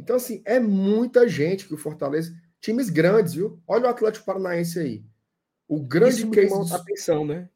Então, 0.00 0.16
assim, 0.16 0.42
é 0.46 0.58
muita 0.58 1.28
gente 1.28 1.66
que 1.66 1.74
o 1.74 1.78
Fortaleza. 1.78 2.34
Times 2.60 2.88
grandes, 2.88 3.34
viu? 3.34 3.62
Olha 3.66 3.86
o 3.86 3.88
Atlético 3.88 4.24
Paranaense 4.24 4.78
aí. 4.78 5.04
O 5.68 5.80
grande 5.82 6.22
Isso 6.22 6.30
case. 6.30 6.64
de... 6.64 6.74
atenção, 6.74 7.24
né? 7.24 7.48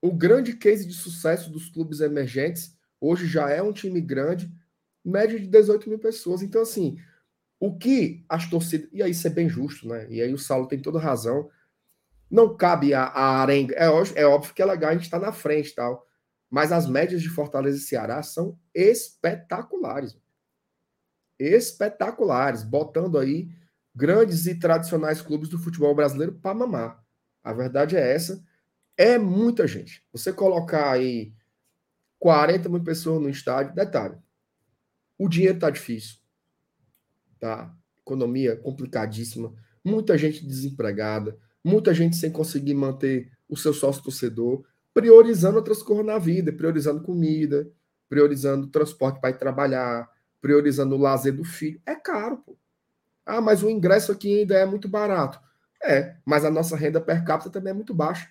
O 0.00 0.12
grande 0.12 0.54
case 0.54 0.86
de 0.86 0.94
sucesso 0.94 1.50
dos 1.50 1.68
clubes 1.68 2.00
emergentes 2.00 2.76
hoje 3.00 3.26
já 3.26 3.50
é 3.50 3.60
um 3.60 3.72
time 3.72 4.00
grande, 4.00 4.50
média 5.04 5.38
de 5.38 5.46
18 5.46 5.88
mil 5.88 5.98
pessoas. 5.98 6.40
Então, 6.40 6.62
assim, 6.62 6.96
o 7.58 7.76
que 7.76 8.24
as 8.28 8.48
torcidas. 8.48 8.88
E 8.92 9.02
aí, 9.02 9.10
isso 9.10 9.26
é 9.26 9.30
bem 9.30 9.48
justo, 9.48 9.88
né? 9.88 10.06
E 10.08 10.22
aí 10.22 10.32
o 10.32 10.38
Saulo 10.38 10.68
tem 10.68 10.80
toda 10.80 11.00
razão. 11.00 11.50
Não 12.30 12.56
cabe 12.56 12.94
a, 12.94 13.04
a 13.04 13.40
arenga. 13.40 13.74
É, 13.74 13.86
é 14.20 14.26
óbvio 14.26 14.54
que 14.54 14.62
é 14.62 14.64
legal, 14.64 14.90
a 14.90 14.94
gente 14.94 15.04
está 15.04 15.18
na 15.18 15.32
frente 15.32 15.74
tal. 15.74 16.06
Mas 16.48 16.70
as 16.70 16.88
médias 16.88 17.20
de 17.20 17.28
Fortaleza 17.28 17.76
e 17.76 17.80
Ceará 17.80 18.22
são 18.22 18.56
espetaculares. 18.74 20.16
Espetaculares, 21.38 22.62
botando 22.62 23.18
aí 23.18 23.48
grandes 23.94 24.46
e 24.46 24.54
tradicionais 24.54 25.20
clubes 25.20 25.48
do 25.48 25.58
futebol 25.58 25.94
brasileiro 25.94 26.32
para 26.34 26.54
mamar. 26.54 27.04
A 27.42 27.52
verdade 27.52 27.96
é 27.96 28.14
essa. 28.14 28.42
É 28.96 29.18
muita 29.18 29.66
gente. 29.66 30.04
Você 30.12 30.32
colocar 30.32 30.90
aí 30.90 31.32
40 32.18 32.68
mil 32.68 32.82
pessoas 32.82 33.22
no 33.22 33.30
estádio, 33.30 33.74
detalhe. 33.74 34.16
O 35.16 35.28
dinheiro 35.28 35.58
tá 35.58 35.70
difícil. 35.70 36.18
Tá? 37.38 37.74
Economia 38.00 38.56
complicadíssima. 38.56 39.54
Muita 39.84 40.18
gente 40.18 40.44
desempregada. 40.44 41.38
Muita 41.62 41.94
gente 41.94 42.16
sem 42.16 42.30
conseguir 42.30 42.74
manter 42.74 43.30
o 43.48 43.56
seu 43.56 43.72
sócio 43.72 44.02
torcedor 44.02 44.64
priorizando 44.98 45.58
outras 45.58 45.80
coisas 45.80 46.04
na 46.04 46.18
vida, 46.18 46.52
priorizando 46.52 47.02
comida, 47.02 47.70
priorizando 48.08 48.66
transporte 48.66 49.20
para 49.20 49.30
ir 49.30 49.38
trabalhar, 49.38 50.10
priorizando 50.40 50.94
o 50.94 50.98
lazer 50.98 51.34
do 51.34 51.44
filho. 51.44 51.80
É 51.84 51.94
caro, 51.94 52.38
pô. 52.38 52.56
Ah, 53.24 53.40
mas 53.40 53.62
o 53.62 53.68
ingresso 53.68 54.10
aqui 54.10 54.40
ainda 54.40 54.54
é 54.54 54.64
muito 54.64 54.88
barato. 54.88 55.38
É, 55.82 56.16
mas 56.24 56.44
a 56.44 56.50
nossa 56.50 56.76
renda 56.76 57.00
per 57.00 57.24
capita 57.24 57.50
também 57.50 57.70
é 57.70 57.74
muito 57.74 57.94
baixa. 57.94 58.28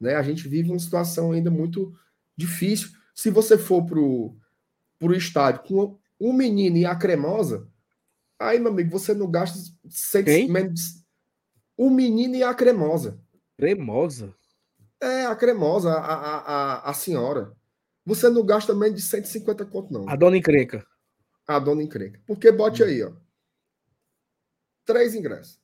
Né? 0.00 0.14
A 0.14 0.22
gente 0.22 0.48
vive 0.48 0.70
uma 0.70 0.78
situação 0.78 1.32
ainda 1.32 1.50
muito 1.50 1.94
difícil. 2.36 2.90
Se 3.14 3.30
você 3.30 3.56
for 3.56 3.84
pro, 3.84 4.34
pro 4.98 5.14
estádio 5.14 5.62
com 5.62 5.98
um 6.18 6.32
menino 6.32 6.76
e 6.76 6.86
a 6.86 6.96
cremosa, 6.96 7.68
aí, 8.38 8.58
meu 8.58 8.72
amigo, 8.72 8.90
você 8.90 9.14
não 9.14 9.30
gasta 9.30 9.58
menos. 10.48 11.04
O 11.76 11.90
menino 11.90 12.34
e 12.34 12.42
a 12.42 12.54
cremosa. 12.54 13.20
Cremosa? 13.56 14.34
É, 15.00 15.26
a 15.26 15.36
cremosa, 15.36 15.92
a, 15.92 16.14
a, 16.14 16.38
a, 16.38 16.90
a 16.90 16.94
senhora. 16.94 17.52
Você 18.06 18.28
não 18.28 18.44
gasta 18.44 18.74
menos 18.74 18.96
de 18.96 19.02
150 19.02 19.64
conto, 19.66 19.92
não. 19.92 20.08
A 20.08 20.16
dona 20.16 20.36
encrenca. 20.36 20.84
A 21.46 21.58
dona 21.58 21.82
encrenca. 21.82 22.20
Porque 22.26 22.50
bote 22.50 22.82
hum. 22.82 22.86
aí, 22.86 23.02
ó. 23.02 23.12
Três 24.84 25.14
ingressos. 25.14 25.60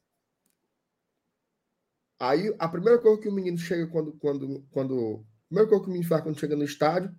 Aí 2.18 2.54
a 2.58 2.68
primeira 2.68 2.98
coisa 2.98 3.20
que 3.20 3.28
o 3.28 3.32
menino 3.32 3.56
chega 3.56 3.86
quando. 3.86 4.12
quando, 4.14 4.62
quando 4.70 5.24
a 5.24 5.48
primeira 5.48 5.68
coisa 5.68 5.84
que 5.84 5.90
o 5.90 5.92
menino 5.92 6.08
faz 6.08 6.22
quando 6.22 6.38
chega 6.38 6.54
no 6.54 6.64
estádio 6.64 7.14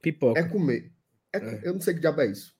Pipoca. 0.00 0.38
é 0.38 0.48
comer. 0.48 0.92
É, 1.32 1.38
é. 1.38 1.60
Eu 1.64 1.72
não 1.72 1.80
sei 1.80 1.94
que 1.94 2.00
diabo 2.00 2.20
é 2.20 2.26
isso. 2.26 2.54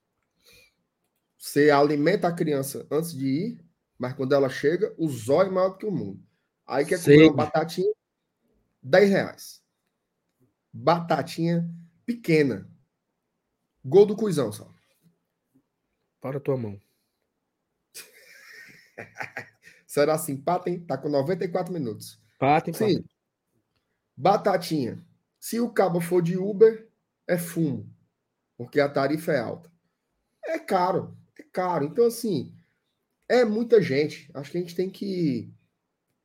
Você 1.37 1.71
alimenta 1.71 2.29
a 2.29 2.33
criança 2.33 2.87
antes 2.91 3.13
de 3.13 3.27
ir, 3.27 3.65
mas 3.99 4.15
quando 4.15 4.33
ela 4.33 4.49
chega, 4.49 4.95
o 4.97 5.09
zóio 5.09 5.49
é 5.49 5.51
maior 5.51 5.71
do 5.71 5.79
que 5.79 5.87
o 5.87 5.91
mundo. 5.91 6.25
Aí 6.67 6.87
quer 6.87 7.03
comer 7.03 7.25
uma 7.25 7.45
batatinha, 7.45 7.93
10 8.83 9.11
reais. 9.11 9.63
Batatinha 10.73 11.69
pequena. 12.07 12.71
Gol 13.85 14.07
do 14.07 14.17
Cuizão, 14.17 14.53
só. 14.53 14.72
Para 16.23 16.39
a 16.39 16.41
tua 16.41 16.57
mão. 16.57 16.81
Será 19.87 20.15
assim, 20.15 20.37
patem, 20.37 20.81
tá 20.81 20.97
com 20.97 21.09
94 21.09 21.73
minutos. 21.73 22.19
Patem, 22.39 22.73
Sim. 22.73 22.95
Patem. 22.95 23.05
Batatinha. 24.17 25.05
Se 25.41 25.59
o 25.59 25.69
cabo 25.69 26.01
for 26.01 26.23
de 26.23 26.39
Uber, 26.39 26.89
é 27.27 27.37
fumo, 27.37 27.93
porque 28.57 28.79
a 28.79 28.89
tarifa 28.89 29.33
é 29.33 29.41
alta. 29.41 29.69
É 30.45 30.61
caro, 30.61 31.17
é 31.37 31.43
caro. 31.43 31.87
Então, 31.87 32.07
assim, 32.07 32.55
é 33.29 33.45
muita 33.45 33.83
gente. 33.83 34.31
Acho 34.33 34.53
que 34.53 34.59
a 34.59 34.61
gente 34.61 34.77
tem 34.77 34.89
que 34.89 35.53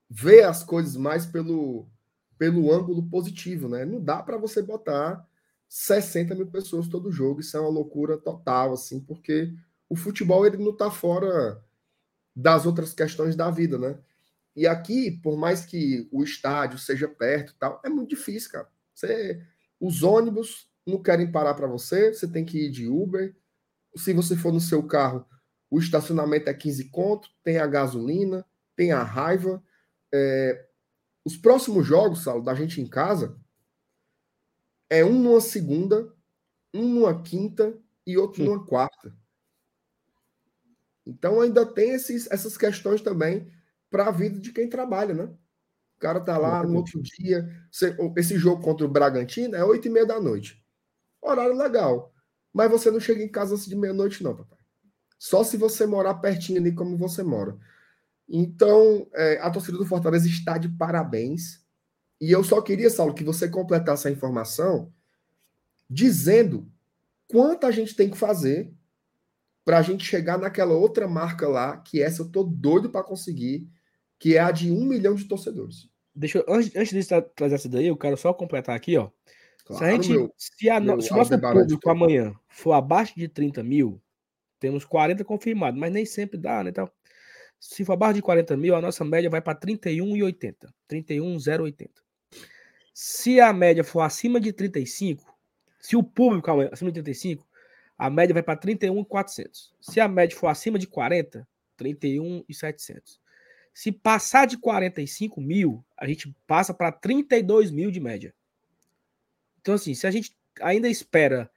ver 0.07 0.43
as 0.43 0.63
coisas 0.63 0.95
mais 0.95 1.25
pelo, 1.25 1.89
pelo 2.37 2.71
ângulo 2.71 3.09
positivo, 3.09 3.67
né? 3.67 3.83
Não 3.83 3.99
dá 3.99 4.21
para 4.21 4.37
você 4.37 4.61
botar 4.61 5.27
60 5.67 6.35
mil 6.35 6.47
pessoas 6.47 6.87
todo 6.87 7.11
jogo. 7.11 7.39
Isso 7.39 7.57
é 7.57 7.59
uma 7.59 7.69
loucura 7.69 8.15
total, 8.17 8.73
assim, 8.73 8.99
porque 8.99 9.51
o 9.89 9.95
futebol 9.95 10.45
ele 10.45 10.57
não 10.57 10.71
está 10.71 10.91
fora 10.91 11.63
das 12.35 12.65
outras 12.65 12.93
questões 12.93 13.35
da 13.35 13.49
vida, 13.49 13.77
né? 13.77 13.97
E 14.55 14.65
aqui, 14.65 15.11
por 15.11 15.37
mais 15.37 15.65
que 15.65 16.07
o 16.11 16.23
estádio 16.23 16.79
seja 16.79 17.07
perto 17.07 17.51
e 17.51 17.55
tal, 17.55 17.81
é 17.85 17.89
muito 17.89 18.09
difícil, 18.09 18.51
cara. 18.51 18.67
Você, 18.93 19.41
os 19.79 20.01
ônibus 20.01 20.67
não 20.85 21.01
querem 21.01 21.31
parar 21.31 21.53
para 21.53 21.67
você, 21.67 22.13
você 22.13 22.27
tem 22.27 22.43
que 22.43 22.65
ir 22.65 22.71
de 22.71 22.87
Uber. 22.87 23.35
Se 23.95 24.13
você 24.13 24.35
for 24.35 24.51
no 24.51 24.59
seu 24.59 24.81
carro, 24.81 25.25
o 25.69 25.79
estacionamento 25.79 26.49
é 26.49 26.53
15 26.53 26.85
conto, 26.85 27.29
tem 27.43 27.59
a 27.59 27.67
gasolina, 27.67 28.45
tem 28.75 28.91
a 28.91 29.03
raiva. 29.03 29.63
É, 30.11 30.67
os 31.23 31.35
próximos 31.37 31.85
jogos, 31.85 32.23
Saulo, 32.23 32.43
da 32.43 32.55
gente 32.55 32.81
em 32.81 32.87
casa, 32.87 33.37
é 34.89 35.03
um 35.03 35.21
numa 35.21 35.41
segunda, 35.41 36.11
um 36.73 36.87
numa 36.87 37.21
quinta 37.21 37.77
e 38.05 38.17
outro 38.17 38.43
numa 38.43 38.65
quarta. 38.65 38.96
Então 41.07 41.41
ainda 41.41 41.65
tem 41.65 41.91
esses, 41.91 42.29
essas 42.29 42.57
questões 42.57 43.01
também 43.01 43.47
para 43.89 44.07
a 44.07 44.11
vida 44.11 44.39
de 44.39 44.51
quem 44.51 44.67
trabalha, 44.67 45.13
né? 45.13 45.23
O 45.23 45.99
cara 45.99 46.19
tá 46.19 46.37
lá 46.37 46.63
no 46.63 46.75
outro 46.75 47.01
dia. 47.01 47.47
Esse 48.15 48.37
jogo 48.37 48.61
contra 48.61 48.85
o 48.85 48.89
Bragantino 48.89 49.55
é 49.55 49.63
oito 49.63 49.87
e 49.87 49.89
meia 49.89 50.05
da 50.05 50.19
noite. 50.19 50.63
Horário 51.21 51.55
legal. 51.55 52.13
Mas 52.53 52.69
você 52.69 52.91
não 52.91 52.99
chega 52.99 53.23
em 53.23 53.29
casa 53.29 53.55
antes 53.55 53.65
de 53.65 53.75
meia-noite, 53.75 54.23
não, 54.23 54.35
papai. 54.35 54.59
Só 55.17 55.43
se 55.43 55.57
você 55.57 55.85
morar 55.85 56.15
pertinho 56.15 56.59
ali 56.59 56.71
como 56.71 56.97
você 56.97 57.23
mora. 57.23 57.57
Então, 58.29 59.07
é, 59.13 59.39
a 59.39 59.49
torcida 59.49 59.77
do 59.77 59.85
Fortaleza 59.85 60.27
está 60.27 60.57
de 60.57 60.69
parabéns. 60.69 61.65
E 62.21 62.31
eu 62.31 62.43
só 62.43 62.61
queria, 62.61 62.89
Saulo, 62.89 63.13
que 63.13 63.23
você 63.23 63.47
completasse 63.47 64.07
a 64.07 64.11
informação 64.11 64.93
dizendo 65.89 66.69
quanto 67.27 67.65
a 67.65 67.71
gente 67.71 67.95
tem 67.95 68.09
que 68.09 68.17
fazer 68.17 68.71
para 69.67 69.79
a 69.79 69.81
gente 69.81 70.05
chegar 70.05 70.37
naquela 70.37 70.73
outra 70.73 71.09
marca 71.09 71.45
lá, 71.45 71.75
que 71.75 72.01
essa 72.01 72.21
eu 72.21 72.31
tô 72.31 72.41
doido 72.41 72.89
para 72.89 73.03
conseguir, 73.03 73.67
que 74.17 74.37
é 74.37 74.39
a 74.39 74.49
de 74.49 74.71
um 74.71 74.85
milhão 74.85 75.13
de 75.13 75.25
torcedores. 75.25 75.89
Deixa 76.15 76.37
eu, 76.37 76.45
antes, 76.47 76.73
antes 76.73 77.05
de 77.05 77.21
trazer 77.35 77.55
essa 77.55 77.67
daí, 77.67 77.87
eu 77.87 77.97
quero 77.97 78.15
só 78.15 78.33
completar 78.33 78.77
aqui, 78.77 78.95
ó. 78.97 79.09
Claro, 79.65 79.83
se 79.83 79.89
a 79.89 79.91
gente, 79.91 80.09
meu, 80.09 80.33
se, 80.37 80.69
a, 80.69 80.79
meu, 80.79 81.01
se 81.01 81.11
o 81.11 81.17
nosso 81.17 81.37
público 81.37 81.89
amanhã 81.89 82.33
for 82.47 82.71
abaixo 82.71 83.13
de 83.17 83.27
30 83.27 83.61
mil, 83.61 84.01
temos 84.57 84.85
40 84.85 85.25
confirmados, 85.25 85.77
mas 85.77 85.91
nem 85.91 86.05
sempre 86.05 86.37
dá, 86.37 86.63
né? 86.63 86.69
Então, 86.69 86.89
se 87.59 87.83
for 87.83 87.91
abaixo 87.91 88.13
de 88.13 88.21
40 88.21 88.55
mil, 88.55 88.73
a 88.73 88.79
nossa 88.79 89.03
média 89.03 89.29
vai 89.29 89.41
para 89.41 89.59
31,80. 89.59 90.69
31,080. 90.87 91.91
Se 92.93 93.41
a 93.41 93.51
média 93.51 93.83
for 93.83 93.99
acima 93.99 94.39
de 94.39 94.53
35, 94.53 95.37
se 95.77 95.97
o 95.97 96.01
público 96.01 96.49
acima 96.71 96.89
de 96.89 97.01
35, 97.01 97.45
a 97.97 98.09
média 98.09 98.33
vai 98.33 98.43
para 98.43 98.57
31,400. 98.57 99.73
Se 99.81 99.99
a 99.99 100.07
média 100.07 100.37
for 100.37 100.47
acima 100.47 100.77
de 100.77 100.87
40, 100.87 101.47
31,700. 101.75 103.19
Se 103.73 103.91
passar 103.91 104.45
de 104.45 104.57
45 104.57 105.39
mil, 105.39 105.85
a 105.95 106.07
gente 106.07 106.35
passa 106.45 106.73
para 106.73 106.91
32 106.91 107.71
mil 107.71 107.91
de 107.91 107.99
média. 107.99 108.33
Então, 109.59 109.75
assim, 109.75 109.93
se 109.93 110.07
a 110.07 110.11
gente 110.11 110.35
ainda 110.61 110.89
espera 110.89 111.49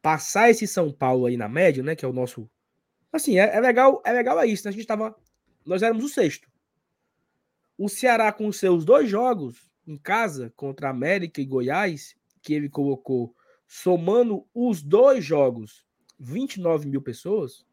passar 0.00 0.50
esse 0.50 0.66
São 0.66 0.92
Paulo 0.92 1.26
aí 1.26 1.36
na 1.36 1.48
média, 1.48 1.82
né? 1.82 1.94
Que 1.94 2.04
é 2.04 2.08
o 2.08 2.12
nosso. 2.12 2.48
Assim, 3.12 3.38
é, 3.38 3.56
é 3.56 3.60
legal, 3.60 4.02
é 4.04 4.12
legal 4.12 4.40
é 4.40 4.46
isso. 4.46 4.64
Né? 4.64 4.70
A 4.70 4.72
gente 4.72 4.86
tava 4.86 5.14
nós 5.68 5.82
éramos 5.82 6.02
o 6.02 6.08
sexto. 6.08 6.48
O 7.76 7.90
Ceará, 7.90 8.32
com 8.32 8.48
os 8.48 8.58
seus 8.58 8.86
dois 8.86 9.08
jogos 9.08 9.70
em 9.86 9.98
casa, 9.98 10.50
contra 10.56 10.88
América 10.88 11.42
e 11.42 11.44
Goiás, 11.44 12.16
que 12.42 12.54
ele 12.54 12.70
colocou, 12.70 13.36
somando 13.68 14.46
os 14.54 14.82
dois 14.82 15.22
jogos 15.22 15.86
29 16.18 16.88
mil 16.88 17.02
pessoas, 17.02 17.64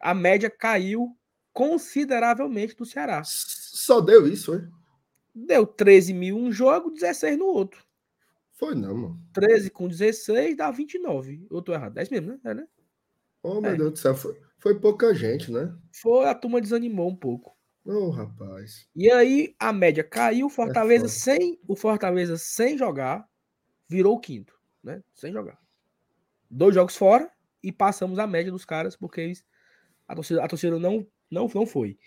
a 0.00 0.14
média 0.14 0.48
caiu 0.48 1.14
consideravelmente 1.52 2.74
do 2.74 2.86
Ceará. 2.86 3.22
Só 3.24 4.00
deu 4.00 4.26
isso, 4.26 4.46
foi? 4.46 4.68
Deu 5.34 5.66
13 5.66 6.14
mil 6.14 6.36
um 6.36 6.50
jogo, 6.50 6.90
16 6.90 7.36
no 7.38 7.46
outro. 7.46 7.84
Foi 8.52 8.74
não, 8.74 8.96
mano. 8.96 9.20
13 9.32 9.70
com 9.70 9.88
16 9.88 10.56
dá 10.56 10.70
29. 10.70 11.46
Eu 11.50 11.60
tô 11.60 11.72
errado. 11.72 11.94
10 11.94 12.10
mesmo, 12.10 12.28
né? 12.28 12.40
É, 12.44 12.54
né? 12.54 12.68
Oh, 13.42 13.60
meu 13.60 13.72
é. 13.72 13.76
Deus 13.76 13.92
do 13.92 13.98
céu. 13.98 14.14
Foi, 14.14 14.40
foi 14.58 14.78
pouca 14.78 15.12
gente, 15.14 15.50
né? 15.50 15.74
Foi, 15.90 16.26
a 16.26 16.34
turma 16.34 16.60
desanimou 16.60 17.10
um 17.10 17.16
pouco. 17.16 17.56
Ô, 17.84 17.92
oh, 17.92 18.10
rapaz. 18.10 18.86
E 18.94 19.10
aí 19.10 19.56
a 19.58 19.72
média 19.72 20.04
caiu, 20.04 20.48
Fortaleza 20.48 21.06
é 21.06 21.08
sem, 21.08 21.58
o 21.66 21.74
Fortaleza 21.74 22.38
sem 22.38 22.78
jogar 22.78 23.28
virou 23.88 24.14
o 24.14 24.20
quinto, 24.20 24.54
né? 24.82 25.02
Sem 25.14 25.32
jogar. 25.32 25.58
Dois 26.50 26.74
jogos 26.74 26.96
fora 26.96 27.30
e 27.62 27.70
passamos 27.70 28.18
a 28.18 28.26
média 28.26 28.50
dos 28.50 28.64
caras 28.64 28.96
porque 28.96 29.20
eles, 29.20 29.44
a 30.06 30.14
torcida, 30.14 30.44
a 30.44 30.48
torcida 30.48 30.78
não, 30.78 31.06
não, 31.30 31.48
não 31.54 31.66
foi. 31.66 31.98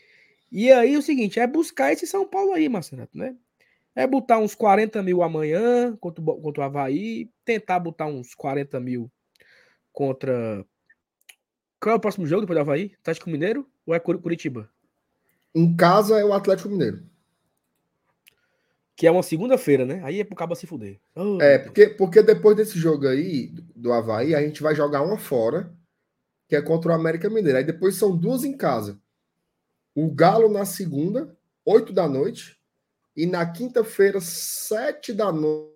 E 0.52 0.72
aí 0.72 0.96
o 0.96 1.02
seguinte, 1.02 1.40
é 1.40 1.48
buscar 1.48 1.92
esse 1.92 2.06
São 2.06 2.28
Paulo 2.28 2.54
aí, 2.54 2.70
Marcelo, 2.70 3.08
né? 3.14 3.36
É 3.96 4.06
botar 4.06 4.40
uns 4.40 4.54
40 4.54 5.02
mil 5.02 5.24
amanhã 5.24 5.96
contra, 5.98 6.24
contra 6.24 6.62
o 6.62 6.66
Havaí, 6.66 7.32
tentar 7.46 7.80
botar 7.80 8.08
uns 8.08 8.36
40 8.36 8.80
mil 8.80 9.12
contra. 9.92 10.66
Qual 11.80 11.94
é 11.94 11.98
o 11.98 12.02
próximo 12.02 12.28
jogo 12.28 12.42
depois 12.42 12.58
do 12.58 12.62
Havaí? 12.62 12.94
Atlético 13.00 13.30
Mineiro 13.30 13.70
ou 13.86 13.96
é 13.96 14.00
Curitiba? 14.00 14.70
Em 15.54 15.76
casa 15.76 16.20
é 16.20 16.26
o 16.26 16.34
Atlético 16.34 16.70
Mineiro. 16.70 17.04
Que 18.96 19.08
é 19.08 19.12
uma 19.12 19.24
segunda-feira, 19.24 19.86
né? 19.86 20.02
Aí 20.04 20.22
é 20.22 20.24
pro 20.24 20.36
cabo 20.36 20.56
se 20.56 20.66
fuder. 20.66 21.00
Oh, 21.14 21.42
é, 21.42 21.60
porque, 21.60 21.88
porque 21.88 22.24
depois 22.24 22.56
desse 22.56 22.80
jogo 22.80 23.08
aí, 23.08 23.50
do 23.76 23.92
Havaí, 23.92 24.34
a 24.34 24.42
gente 24.42 24.64
vai 24.64 24.74
jogar 24.74 25.02
uma 25.02 25.18
fora, 25.18 25.76
que 26.48 26.56
é 26.56 26.62
contra 26.62 26.92
o 26.92 26.96
América 26.96 27.30
Mineiro. 27.30 27.58
Aí 27.58 27.64
depois 27.64 27.96
são 27.96 28.16
duas 28.16 28.46
em 28.46 28.56
casa. 28.56 29.00
O 29.94 30.10
Galo 30.14 30.50
na 30.50 30.66
segunda, 30.66 31.38
oito 31.66 31.92
da 31.92 32.08
noite. 32.08 32.58
E 33.18 33.26
na 33.26 33.46
quinta-feira, 33.50 34.20
sete 34.22 35.14
da 35.14 35.32
noite. 35.32 35.76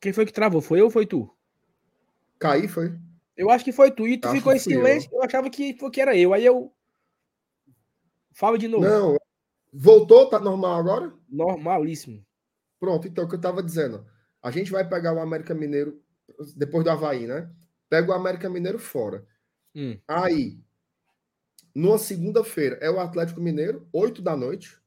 Quem 0.00 0.12
foi 0.12 0.26
que 0.26 0.32
travou? 0.32 0.60
Foi 0.60 0.80
eu 0.80 0.86
ou 0.86 0.90
foi 0.90 1.06
tu? 1.06 1.32
Caí, 2.40 2.66
foi. 2.66 2.92
Eu 3.36 3.50
acho 3.50 3.64
que 3.64 3.72
foi 3.72 3.90
tu. 3.90 4.06
E 4.06 4.18
tu 4.18 4.28
acho 4.28 4.36
ficou 4.36 4.52
em 4.52 4.58
silêncio. 4.58 5.10
Eu. 5.12 5.18
eu. 5.18 5.22
achava 5.24 5.48
que, 5.50 5.74
que 5.74 6.00
era 6.00 6.16
eu. 6.16 6.32
Aí 6.32 6.44
eu. 6.44 6.72
Fala 8.32 8.58
de 8.58 8.68
novo. 8.68 8.84
Não. 8.84 9.16
Voltou? 9.72 10.28
Tá 10.28 10.38
normal 10.38 10.78
agora? 10.78 11.14
Normalíssimo. 11.28 12.24
Pronto, 12.78 13.08
então 13.08 13.24
o 13.24 13.28
que 13.28 13.36
eu 13.36 13.40
tava 13.40 13.62
dizendo. 13.62 14.06
A 14.42 14.50
gente 14.50 14.70
vai 14.70 14.86
pegar 14.86 15.14
o 15.14 15.20
América 15.20 15.54
Mineiro 15.54 16.02
depois 16.56 16.84
do 16.84 16.90
Havaí, 16.90 17.26
né? 17.26 17.50
Pega 17.88 18.10
o 18.10 18.14
América 18.14 18.50
Mineiro 18.50 18.78
fora. 18.78 19.26
Hum. 19.74 19.98
Aí, 20.06 20.58
numa 21.74 21.96
segunda-feira, 21.96 22.76
é 22.80 22.90
o 22.90 23.00
Atlético 23.00 23.40
Mineiro, 23.40 23.88
8 23.92 24.20
da 24.20 24.36
noite. 24.36 24.78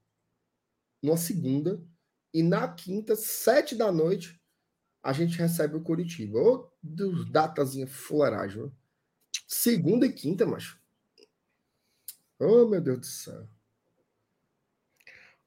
Numa 1.02 1.18
segunda. 1.18 1.82
E 2.34 2.43
na 2.43 2.68
quinta, 2.68 3.16
7 3.16 3.76
da 3.76 3.91
noite, 3.91 4.39
a 5.06 5.14
gente 5.14 5.38
recebe 5.38 5.78
o 5.78 5.82
Curitiba. 5.82 6.39
Ô, 6.39 6.68
dos 6.82 7.30
datazinha 7.30 7.86
fuleiragem. 7.86 8.72
Segunda 9.47 10.08
e 10.08 10.12
quinta, 10.12 10.47
macho. 10.47 10.82
Oh, 12.39 12.68
meu 12.68 12.82
Deus 12.82 12.99
do 12.99 13.06
céu. 13.06 13.47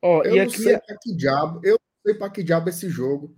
Oh, 0.01 0.23
eu 0.23 0.37
não 0.37 0.43
aqui... 0.45 0.63
sei 0.63 0.79
para 0.79 0.97
que 0.97 1.13
diabo, 1.13 1.61
eu 1.65 1.73
não 1.73 2.03
sei 2.07 2.15
para 2.15 2.31
que 2.31 2.45
diabo 2.45 2.69
esse 2.69 2.89
jogo 2.89 3.37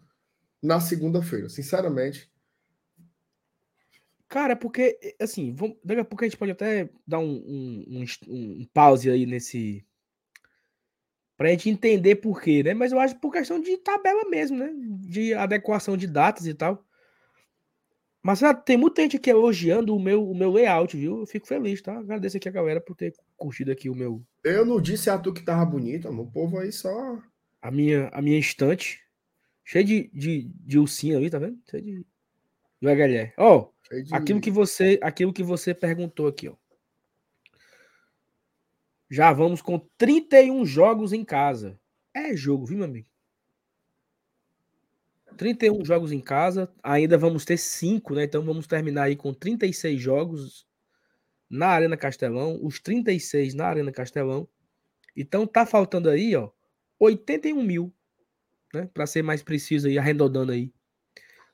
na 0.62 0.78
segunda-feira, 0.78 1.48
sinceramente. 1.48 2.30
Cara, 4.28 4.54
porque, 4.54 5.16
assim, 5.18 5.54
vamos, 5.54 5.78
daqui 5.82 6.02
a 6.02 6.04
pouco 6.04 6.22
a 6.22 6.28
gente 6.28 6.36
pode 6.36 6.52
até 6.52 6.90
dar 7.06 7.18
um, 7.18 7.32
um, 7.32 8.04
um, 8.28 8.60
um 8.60 8.66
pause 8.74 9.10
aí 9.10 9.24
nesse, 9.24 9.84
para 11.40 11.48
a 11.48 11.52
gente 11.52 11.70
entender 11.70 12.16
por 12.16 12.38
quê, 12.38 12.62
né? 12.62 12.74
Mas 12.74 12.92
eu 12.92 13.00
acho 13.00 13.18
por 13.18 13.32
questão 13.32 13.58
de 13.58 13.74
tabela 13.78 14.28
mesmo, 14.28 14.58
né? 14.58 14.70
De 14.76 15.32
adequação 15.32 15.96
de 15.96 16.06
datas 16.06 16.44
e 16.44 16.52
tal. 16.52 16.84
Mas 18.22 18.42
tem 18.66 18.76
muita 18.76 19.00
gente 19.00 19.16
aqui 19.16 19.30
elogiando 19.30 19.96
o 19.96 19.98
meu, 19.98 20.22
o 20.22 20.34
meu 20.34 20.52
layout, 20.52 20.94
viu? 20.94 21.20
Eu 21.20 21.26
fico 21.26 21.46
feliz, 21.46 21.80
tá? 21.80 21.96
Agradeço 21.96 22.36
aqui 22.36 22.46
a 22.46 22.52
galera 22.52 22.78
por 22.78 22.94
ter 22.94 23.14
curtido 23.38 23.72
aqui 23.72 23.88
o 23.88 23.94
meu. 23.94 24.22
Eu 24.44 24.66
não 24.66 24.78
disse 24.82 25.08
a 25.08 25.16
tu 25.16 25.32
que 25.32 25.42
tava 25.42 25.64
bonito, 25.64 26.10
O 26.10 26.30
povo 26.30 26.58
aí 26.58 26.70
só. 26.70 27.18
A 27.62 27.70
minha, 27.70 28.08
a 28.08 28.20
minha 28.20 28.38
estante. 28.38 29.00
Cheio 29.64 29.86
de, 29.86 30.10
de, 30.12 30.42
de 30.44 30.78
ursinho 30.78 31.16
ali, 31.16 31.30
tá 31.30 31.38
vendo? 31.38 31.58
Cheio 31.70 31.82
de. 31.82 32.06
De 32.82 33.32
Ó, 33.38 33.56
oh, 33.56 33.94
de... 33.94 34.14
aquilo 34.14 34.42
que 34.42 34.50
você, 34.50 35.00
aquilo 35.02 35.32
que 35.32 35.42
você 35.42 35.72
perguntou 35.72 36.26
aqui, 36.26 36.50
ó. 36.50 36.54
Já 39.10 39.32
vamos 39.32 39.60
com 39.60 39.78
31 39.98 40.64
jogos 40.64 41.12
em 41.12 41.24
casa. 41.24 41.78
É 42.14 42.36
jogo, 42.36 42.64
viu, 42.64 42.78
meu 42.78 42.86
amigo? 42.86 43.08
31 45.36 45.84
jogos 45.84 46.12
em 46.12 46.20
casa. 46.20 46.72
Ainda 46.82 47.18
vamos 47.18 47.44
ter 47.44 47.56
5, 47.56 48.14
né? 48.14 48.24
Então 48.24 48.42
vamos 48.42 48.66
terminar 48.66 49.04
aí 49.04 49.16
com 49.16 49.34
36 49.34 50.00
jogos 50.00 50.66
na 51.48 51.68
Arena 51.68 51.96
Castelão. 51.96 52.60
Os 52.62 52.78
36 52.78 53.54
na 53.54 53.66
Arena 53.66 53.90
Castelão. 53.90 54.48
Então 55.16 55.44
tá 55.46 55.66
faltando 55.66 56.08
aí, 56.08 56.36
ó, 56.36 56.50
81 56.98 57.62
mil, 57.62 57.92
né? 58.72 58.88
Para 58.94 59.06
ser 59.06 59.22
mais 59.22 59.42
preciso 59.42 59.88
aí, 59.88 59.98
arredondando 59.98 60.52
aí. 60.52 60.72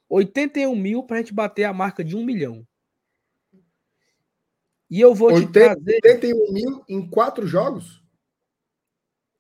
81 0.09 0.77
mil 0.77 1.03
para 1.03 1.17
a 1.17 1.21
gente 1.21 1.33
bater 1.33 1.65
a 1.65 1.73
marca 1.73 2.05
de 2.05 2.17
1 2.17 2.25
milhão. 2.25 2.67
E 4.89 5.01
eu 5.01 5.15
vou 5.15 5.33
80, 5.33 5.47
te 5.47 5.53
trazer. 5.53 6.01
81 6.05 6.53
mil 6.53 6.85
em 6.89 7.09
quatro 7.09 7.47
jogos? 7.47 8.03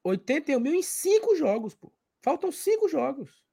81 0.02 0.60
mil 0.60 0.74
em 0.74 0.82
cinco 0.82 1.36
jogos, 1.36 1.74
pô. 1.74 1.92
Faltam 2.20 2.50
cinco 2.50 2.88
jogos. 2.88 3.44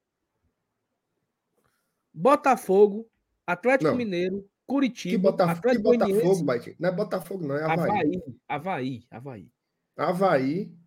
Botafogo, 2.13 3.09
Atlético 3.45 3.91
não. 3.91 3.97
Mineiro, 3.97 4.47
Curitiba, 4.65 5.11
que 5.11 5.17
Botaf 5.17 5.51
Atlético 5.51 5.91
que 5.91 5.97
Botafogo, 5.97 6.43
Bate. 6.43 6.75
Não 6.79 6.89
é 6.89 6.91
Botafogo, 6.91 7.47
não, 7.47 7.55
é 7.55 7.63
Havaí. 7.63 7.89
Havaí, 7.89 8.23
Havaí, 8.47 9.07
Havaí. 9.09 9.51
Havaí, 9.95 10.77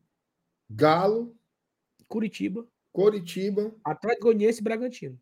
Galo, 0.70 1.36
Curitiba, 2.08 2.66
Curitiba, 2.92 3.74
Atlético 3.84 4.24
Goianiense 4.26 4.60
e 4.60 4.64
Bragantino. 4.64 5.20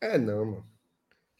É 0.00 0.18
não, 0.18 0.44
mano. 0.44 0.73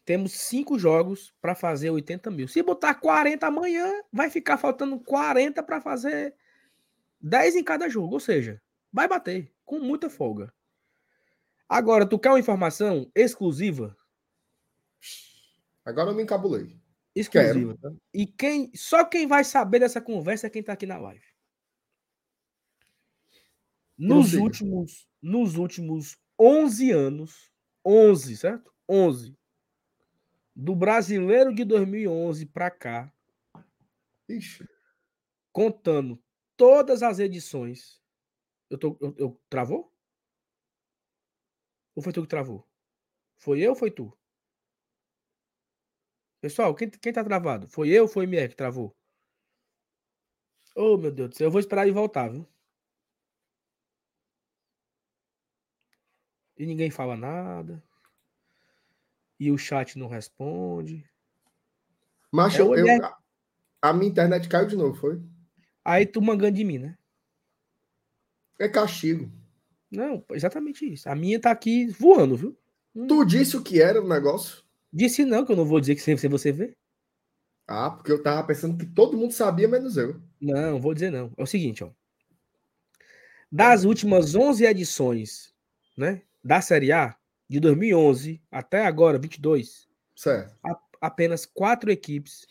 Temos 0.05 0.33
cinco 0.33 0.77
jogos 0.77 1.33
para 1.41 1.55
fazer 1.55 1.89
80 1.89 2.29
mil. 2.29 2.47
Se 2.47 2.61
botar 2.61 2.93
40 2.93 3.47
amanhã, 3.47 3.91
vai 4.13 4.29
ficar 4.29 4.55
faltando 4.55 4.99
40 4.99 5.63
para 5.63 5.81
fazer 5.81 6.35
10 7.19 7.55
em 7.55 7.63
cada 7.63 7.89
jogo. 7.89 8.13
Ou 8.13 8.19
seja, 8.19 8.61
vai 8.93 9.07
bater 9.07 9.51
com 9.65 9.79
muita 9.79 10.07
folga. 10.07 10.53
Agora, 11.67 12.07
tu 12.07 12.19
quer 12.19 12.29
uma 12.29 12.39
informação 12.39 13.11
exclusiva? 13.15 13.97
Agora 15.83 16.11
eu 16.11 16.15
me 16.15 16.21
encabulei. 16.21 16.79
Exclusiva. 17.15 17.75
Tá? 17.81 17.91
E 18.13 18.27
quem, 18.27 18.71
só 18.75 19.03
quem 19.03 19.25
vai 19.25 19.43
saber 19.43 19.79
dessa 19.79 19.99
conversa 19.99 20.45
é 20.45 20.51
quem 20.51 20.61
tá 20.61 20.73
aqui 20.73 20.85
na 20.85 20.99
live. 20.99 21.25
Nos 23.97 24.33
últimos, 24.33 25.07
nos 25.19 25.55
últimos 25.55 26.15
11 26.39 26.91
anos, 26.91 27.51
11, 27.83 28.37
certo? 28.37 28.71
11 28.87 29.35
do 30.55 30.73
brasileiro 30.73 31.53
de 31.53 31.65
2011 31.65 32.45
para 32.45 32.71
cá, 32.71 33.13
Ixi. 34.29 34.65
contando 35.51 36.23
todas 36.55 37.03
as 37.03 37.19
edições. 37.19 38.01
Eu, 38.69 38.77
tô, 38.77 38.97
eu, 39.01 39.15
eu 39.17 39.41
travou? 39.49 39.91
Ou 41.93 42.01
foi 42.01 42.13
tu 42.13 42.21
que 42.21 42.27
travou? 42.27 42.65
Foi 43.37 43.59
eu 43.59 43.71
ou 43.71 43.75
foi 43.75 43.91
tu? 43.91 44.17
Pessoal, 46.41 46.73
quem, 46.73 46.89
quem 46.89 47.11
tá 47.11 47.23
travado? 47.23 47.67
Foi 47.67 47.89
eu 47.89 48.03
ou 48.03 48.07
foi 48.07 48.25
Mier 48.25 48.49
que 48.49 48.55
travou? 48.55 48.95
Oh, 50.75 50.97
meu 50.97 51.11
Deus 51.11 51.29
do 51.29 51.35
céu. 51.35 51.47
Eu 51.47 51.51
vou 51.51 51.59
esperar 51.59 51.83
ele 51.83 51.91
voltar, 51.91 52.29
viu? 52.29 52.47
E 56.57 56.65
ninguém 56.65 56.89
fala 56.89 57.17
nada 57.17 57.83
e 59.39 59.51
o 59.51 59.57
chat 59.57 59.97
não 59.97 60.07
responde. 60.07 61.05
Mas 62.31 62.55
é 62.55 62.61
eu, 62.61 62.75
eu, 62.75 62.87
a 63.81 63.93
minha 63.93 64.09
internet 64.09 64.49
caiu 64.49 64.67
de 64.67 64.75
novo, 64.75 64.95
foi? 64.95 65.21
Aí 65.83 66.05
tu 66.05 66.21
mangando 66.21 66.57
de 66.57 66.63
mim, 66.63 66.79
né? 66.79 66.97
É 68.57 68.67
castigo. 68.67 69.31
Não, 69.91 70.23
exatamente 70.31 70.91
isso. 70.91 71.07
A 71.09 71.15
minha 71.15 71.39
tá 71.39 71.51
aqui 71.51 71.87
voando, 71.87 72.35
viu? 72.35 72.57
Hum. 72.95 73.07
Tu 73.07 73.25
disse 73.25 73.55
o 73.57 73.61
que 73.61 73.81
era 73.81 74.01
o 74.01 74.07
negócio? 74.07 74.63
Disse 74.91 75.25
não, 75.25 75.45
que 75.45 75.51
eu 75.51 75.55
não 75.55 75.65
vou 75.65 75.79
dizer 75.79 75.95
que 75.95 76.01
sem 76.01 76.15
você 76.15 76.51
ver. 76.51 76.75
Ah, 77.67 77.91
porque 77.91 78.11
eu 78.11 78.21
tava 78.21 78.45
pensando 78.45 78.77
que 78.77 78.85
todo 78.85 79.17
mundo 79.17 79.33
sabia, 79.33 79.67
menos 79.67 79.97
eu. 79.97 80.21
Não, 80.39 80.79
vou 80.79 80.93
dizer 80.93 81.11
não. 81.11 81.31
É 81.37 81.43
o 81.43 81.47
seguinte, 81.47 81.83
ó. 81.83 81.89
Das 83.51 83.83
últimas 83.83 84.35
11 84.35 84.65
edições, 84.65 85.53
né, 85.97 86.21
da 86.43 86.61
Série 86.61 86.91
A, 86.91 87.15
de 87.47 87.59
2011 87.59 88.41
até 88.51 88.85
agora, 88.85 89.17
22, 89.19 89.87
Certo. 90.15 90.55
a- 90.63 90.79
apenas 91.01 91.45
quatro 91.45 91.91
equipes 91.91 92.47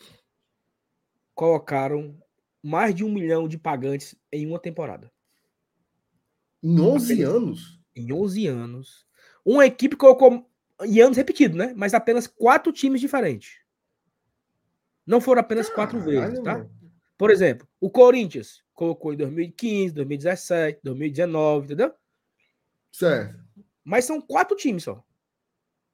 colocaram 1.33 2.17
mais 2.63 2.95
de 2.95 3.03
um 3.03 3.11
milhão 3.11 3.47
de 3.47 3.57
pagantes 3.57 4.15
em 4.31 4.45
uma 4.47 4.59
temporada. 4.59 5.11
Em 6.63 6.79
11 6.79 7.13
Apenas- 7.13 7.33
anos? 7.35 7.81
Em 7.95 8.11
11 8.11 8.47
anos. 8.47 9.05
Uma 9.45 9.65
equipe 9.65 9.95
colocou, 9.95 10.49
em 10.83 10.99
anos 11.01 11.17
repetidos, 11.17 11.57
né? 11.57 11.73
Mas 11.75 11.93
apenas 11.93 12.25
quatro 12.27 12.71
times 12.71 12.99
diferentes. 12.99 13.59
Não 15.05 15.21
foram 15.21 15.41
apenas 15.41 15.69
quatro 15.69 15.99
vezes, 16.01 16.39
tá? 16.41 16.53
mano. 16.57 16.71
Por 17.17 17.29
exemplo, 17.29 17.67
o 17.79 17.89
Corinthians 17.89 18.63
colocou 18.73 19.13
em 19.13 19.17
2015, 19.17 19.93
2017, 19.93 20.79
2019, 20.83 21.65
entendeu? 21.65 21.93
Certo. 22.91 23.44
Mas 23.85 24.05
são 24.05 24.19
quatro 24.19 24.57
times 24.57 24.83
só. 24.83 25.05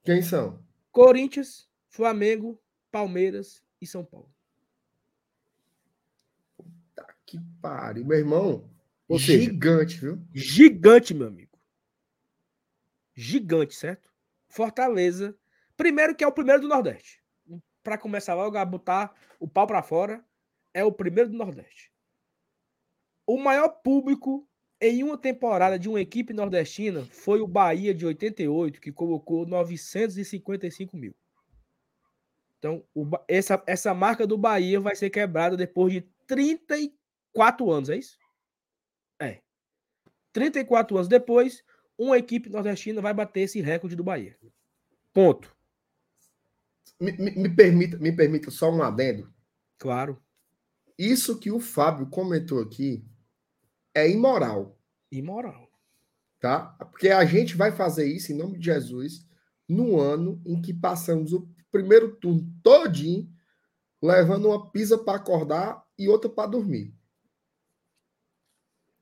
Quem 0.01 0.21
são? 0.21 0.63
Corinthians, 0.91 1.69
Flamengo, 1.89 2.59
Palmeiras 2.89 3.61
e 3.81 3.85
São 3.85 4.03
Paulo. 4.05 4.33
Tá 6.95 7.13
que 7.25 7.37
pariu. 7.61 8.05
Meu 8.05 8.17
irmão, 8.17 8.69
seja, 9.09 9.43
gigante, 9.43 9.99
viu? 9.99 10.25
Gigante, 10.33 11.13
meu 11.13 11.27
amigo. 11.27 11.59
Gigante, 13.13 13.75
certo? 13.75 14.09
Fortaleza. 14.47 15.37
Primeiro 15.75 16.15
que 16.15 16.23
é 16.23 16.27
o 16.27 16.31
primeiro 16.31 16.61
do 16.61 16.69
Nordeste. 16.69 17.21
Para 17.83 17.97
começar 17.97 18.35
logo 18.35 18.57
a 18.57 18.63
botar 18.63 19.13
o 19.39 19.47
pau 19.47 19.67
para 19.67 19.83
fora, 19.83 20.25
é 20.73 20.83
o 20.83 20.91
primeiro 20.91 21.29
do 21.29 21.37
Nordeste. 21.37 21.91
O 23.25 23.37
maior 23.37 23.69
público 23.69 24.47
em 24.82 25.03
uma 25.03 25.17
temporada 25.17 25.77
de 25.77 25.88
uma 25.88 26.01
equipe 26.01 26.34
nordestina 26.34 27.05
foi 27.11 27.39
o 27.39 27.47
Bahia 27.47 27.93
de 27.93 28.05
88, 28.05 28.82
que 28.82 28.91
colocou 28.91 29.45
955 29.45 30.97
mil. 30.97 31.13
Então, 32.57 32.84
o 32.93 33.07
essa, 33.27 33.61
essa 33.67 33.93
marca 33.93 34.25
do 34.25 34.38
Bahia 34.38 34.79
vai 34.79 34.95
ser 34.95 35.09
quebrada 35.09 35.55
depois 35.55 35.93
de 35.93 36.01
34 36.25 37.71
anos, 37.71 37.89
é 37.89 37.97
isso? 37.97 38.17
É. 39.19 39.39
34 40.34 40.95
anos 40.97 41.07
depois, 41.07 41.63
uma 41.97 42.17
equipe 42.17 42.49
nordestina 42.49 43.01
vai 43.01 43.13
bater 43.13 43.41
esse 43.41 43.61
recorde 43.61 43.95
do 43.95 44.03
Bahia. 44.03 44.36
Ponto. 45.13 45.55
Me, 46.99 47.11
me- 47.13 47.32
me 47.32 47.49
permita, 47.49 47.97
me 47.97 48.11
permita 48.11 48.49
só 48.51 48.71
um 48.71 48.82
adendo. 48.82 49.32
Claro. 49.77 50.21
Isso 50.97 51.39
que 51.39 51.51
o 51.51 51.59
Fábio 51.59 52.07
comentou 52.07 52.59
aqui 52.59 53.03
é 53.93 54.09
imoral, 54.09 54.77
Imoral. 55.11 55.69
tá? 56.39 56.67
Porque 56.91 57.09
a 57.09 57.23
gente 57.25 57.55
vai 57.55 57.71
fazer 57.71 58.05
isso 58.05 58.31
em 58.31 58.35
nome 58.37 58.57
de 58.57 58.65
Jesus 58.65 59.25
no 59.67 59.99
ano 59.99 60.41
em 60.45 60.61
que 60.61 60.73
passamos 60.73 61.33
o 61.33 61.47
primeiro 61.71 62.15
turno 62.17 62.45
todinho 62.63 63.29
levando 64.01 64.47
uma 64.49 64.71
pizza 64.71 64.97
para 64.97 65.17
acordar 65.17 65.85
e 65.97 66.07
outra 66.09 66.29
para 66.29 66.49
dormir. 66.49 66.93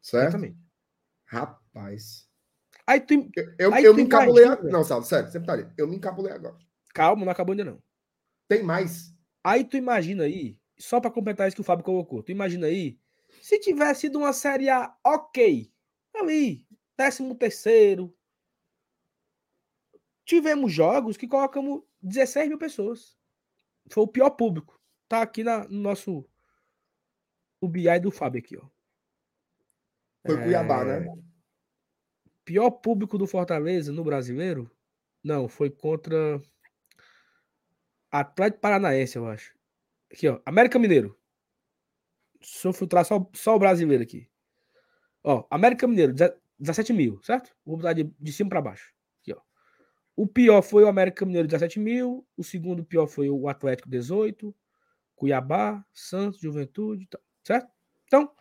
Certo? 0.02 0.30
Exatamente. 0.30 0.58
Rapaz. 1.26 2.28
Aí 2.88 3.00
tu. 3.02 3.30
Eu, 3.36 3.54
eu, 3.60 3.74
Aí 3.74 3.84
eu 3.84 3.94
me 3.94 4.02
encabulei. 4.04 4.46
imagina. 4.46 4.70
Não, 4.70 4.84
Saulo, 4.84 5.06
sério, 5.06 5.32
sempre 5.32 5.48
tá 5.48 5.54
ali. 5.54 5.68
Eu 5.78 5.88
me 5.88 5.96
encabulei 5.96 6.34
agora. 6.34 6.58
Calma, 6.94 7.24
não 7.24 7.32
acabou 7.32 7.54
ainda 7.54 7.66
não. 7.66 7.84
Tem 8.48 8.64
mais. 8.64 9.14
Aí 9.44 9.64
tu 9.64 9.78
imagina 9.78 10.24
aí, 10.24 10.58
só 10.78 11.00
para 11.00 11.12
completar 11.12 11.48
isso 11.48 11.56
que 11.56 11.62
o 11.62 11.66
Fábio 11.66 11.86
colocou, 11.86 12.24
tu 12.24 12.32
imagina 12.32 12.68
aí, 12.68 13.00
se 13.42 13.60
tivesse 13.60 14.02
sido 14.02 14.20
uma 14.20 14.34
série 14.34 14.70
A 14.70 14.96
ok, 15.04 15.72
ali, 16.16 16.68
décimo 16.98 17.36
terceiro, 17.36 18.16
tivemos 20.26 20.72
jogos 20.72 21.18
que 21.18 21.28
colocamos 21.28 21.84
16 22.02 22.50
mil 22.50 22.58
pessoas. 22.58 23.18
Foi 23.92 24.04
o 24.04 24.08
pior 24.08 24.30
público. 24.32 24.80
Tá 25.08 25.22
aqui 25.22 25.44
na, 25.44 25.68
no 25.68 25.80
nosso 25.80 26.30
o 27.62 27.68
BI 27.68 28.00
do 28.00 28.12
Fábio 28.12 28.40
aqui, 28.40 28.58
ó. 28.58 28.68
Foi 30.26 30.36
É, 30.36 30.44
Cuiabá, 30.44 30.86
né? 30.86 31.06
Pior 32.46 32.70
público 32.72 33.18
do 33.18 33.28
Fortaleza 33.28 33.92
no 33.92 34.04
brasileiro? 34.04 34.70
Não, 35.24 35.48
foi 35.50 35.70
contra 35.70 36.42
Atlético 38.12 38.62
Paranaense, 38.62 39.18
eu 39.18 39.28
acho. 39.28 39.54
Aqui, 40.12 40.28
ó. 40.28 40.40
América 40.46 40.80
Mineiro. 40.80 41.19
Se 42.42 42.68
eu 42.68 42.74
filtrar 42.74 43.06
só, 43.06 43.30
só 43.34 43.56
o 43.56 43.60
brasileiro 43.60 44.04
aqui. 44.04 44.30
Ó, 45.24 45.46
América 45.50 45.88
Mineiro, 45.88 46.14
17 46.58 46.94
mil, 46.94 47.22
certo? 47.22 47.54
Vou 47.66 47.78
botar 47.78 47.94
de, 47.94 48.04
de 48.04 48.34
cima 48.34 48.50
para 48.50 48.62
baixo. 48.62 48.94
Aqui, 49.22 49.34
ó. 49.34 49.42
O 50.16 50.28
pior 50.28 50.62
foi 50.62 50.84
o 50.84 50.88
América 50.88 51.26
Mineiro, 51.26 51.48
17 51.48 51.80
mil. 51.80 52.26
O 52.38 52.44
segundo 52.44 52.84
pior 52.84 53.08
foi 53.08 53.30
o 53.30 53.48
Atlético, 53.48 53.90
18. 53.90 54.56
Cuiabá, 55.16 55.86
Santos, 55.94 56.40
Juventude, 56.40 57.06
tá, 57.08 57.20
certo? 57.44 57.70
Então, 58.06 58.32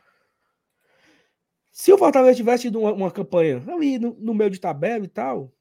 se 1.72 1.92
o 1.92 1.98
Fortaleza 1.98 2.36
tivesse 2.36 2.62
tido 2.62 2.80
uma, 2.80 2.92
uma 2.92 3.10
campanha 3.10 3.62
ali 3.68 3.98
no, 3.98 4.14
no 4.14 4.32
meio 4.32 4.50
de 4.50 4.60
tabela 4.60 5.04
e 5.04 5.08
tal, 5.08 5.52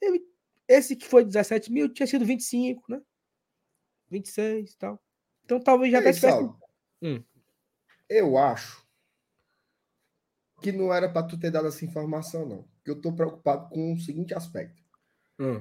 ele, 0.00 0.24
esse 0.68 0.96
que 0.96 1.06
foi 1.06 1.24
17 1.24 1.72
mil 1.72 1.88
tinha 1.88 2.06
sido 2.06 2.24
25, 2.24 2.82
né? 2.88 3.00
26 4.08 4.72
e 4.72 4.78
tal. 4.78 5.02
Então 5.44 5.60
talvez 5.60 5.92
já 5.92 5.98
até 5.98 6.12
tivesse. 6.12 6.48
Hum. 7.02 7.22
Eu 8.08 8.38
acho 8.38 8.84
que 10.60 10.72
não 10.72 10.92
era 10.92 11.08
para 11.08 11.26
tu 11.26 11.38
ter 11.38 11.50
dado 11.50 11.68
essa 11.68 11.84
informação, 11.84 12.46
não. 12.46 12.62
Porque 12.76 12.90
eu 12.90 13.00
tô 13.00 13.12
preocupado 13.12 13.68
com 13.68 13.92
o 13.92 13.98
seguinte 13.98 14.34
aspecto. 14.34 14.82
Hum, 15.38 15.60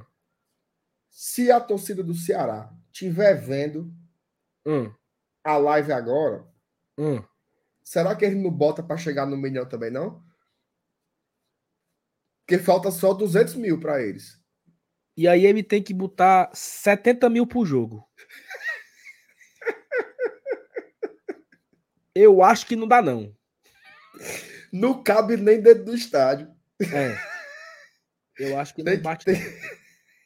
Se 1.09 1.51
a 1.51 1.59
torcida 1.59 2.03
do 2.03 2.13
Ceará 2.13 2.71
tiver 2.91 3.33
vendo 3.35 3.91
hum, 4.65 4.93
a 5.43 5.57
live 5.57 5.91
agora, 5.91 6.45
hum. 6.97 7.23
será 7.83 8.15
que 8.15 8.25
ele 8.25 8.35
não 8.35 8.51
bota 8.51 8.83
para 8.83 8.97
chegar 8.97 9.25
no 9.25 9.37
milhão 9.37 9.67
também, 9.67 9.91
não? 9.91 10.23
Porque 12.45 12.61
falta 12.61 12.91
só 12.91 13.13
200 13.13 13.55
mil 13.55 13.79
para 13.79 14.01
eles. 14.01 14.39
E 15.17 15.27
aí 15.27 15.45
ele 15.45 15.63
tem 15.63 15.81
que 15.81 15.93
botar 15.93 16.51
70 16.53 17.29
mil 17.29 17.47
por 17.47 17.65
jogo. 17.65 18.07
Eu 22.15 22.41
acho 22.41 22.65
que 22.65 22.75
não 22.75 22.87
dá, 22.87 23.01
não. 23.01 23.35
Não 24.71 25.03
cabe 25.03 25.37
nem 25.37 25.61
dentro 25.61 25.85
do 25.85 25.93
estádio. 25.95 26.49
É. 26.81 27.15
Eu 28.39 28.57
acho 28.57 28.73
que 28.73 28.81
não 28.81 28.85
Tem 28.91 28.97
que 28.97 29.03
bate. 29.03 29.25
não. 29.27 29.35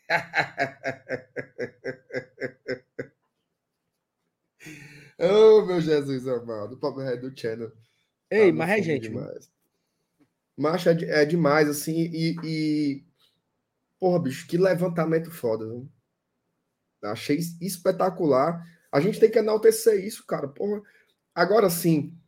oh, 5.19 5.65
meu 5.65 5.81
Jesus 5.81 6.27
amado. 6.27 6.77
O 6.81 6.97
Red 6.99 7.17
do 7.17 7.37
Channel. 7.37 7.71
Ei, 8.29 8.51
Tá 8.51 8.57
mas 8.57 8.69
é 8.69 8.81
gente. 8.81 9.09
demais. 9.09 9.51
Macho 10.57 10.89
é, 10.89 10.93
é 11.21 11.25
demais, 11.25 11.69
assim, 11.69 11.95
e, 12.11 12.35
e- 12.43 13.03
Porra, 13.99 14.19
bicho, 14.21 14.47
que 14.47 14.57
levantamento 14.57 15.29
foda, 15.31 15.65
viu? 15.65 15.89
Achei 17.03 17.37
es- 17.37 17.59
espetacular. 17.61 18.63
A 18.91 18.99
gente 19.01 19.19
tem 19.19 19.29
que 19.29 19.39
enaltecer 19.39 20.03
isso, 20.05 20.25
cara. 20.25 20.47
Porra. 20.47 20.81
Agora 21.39 21.69
sim, 21.69 22.19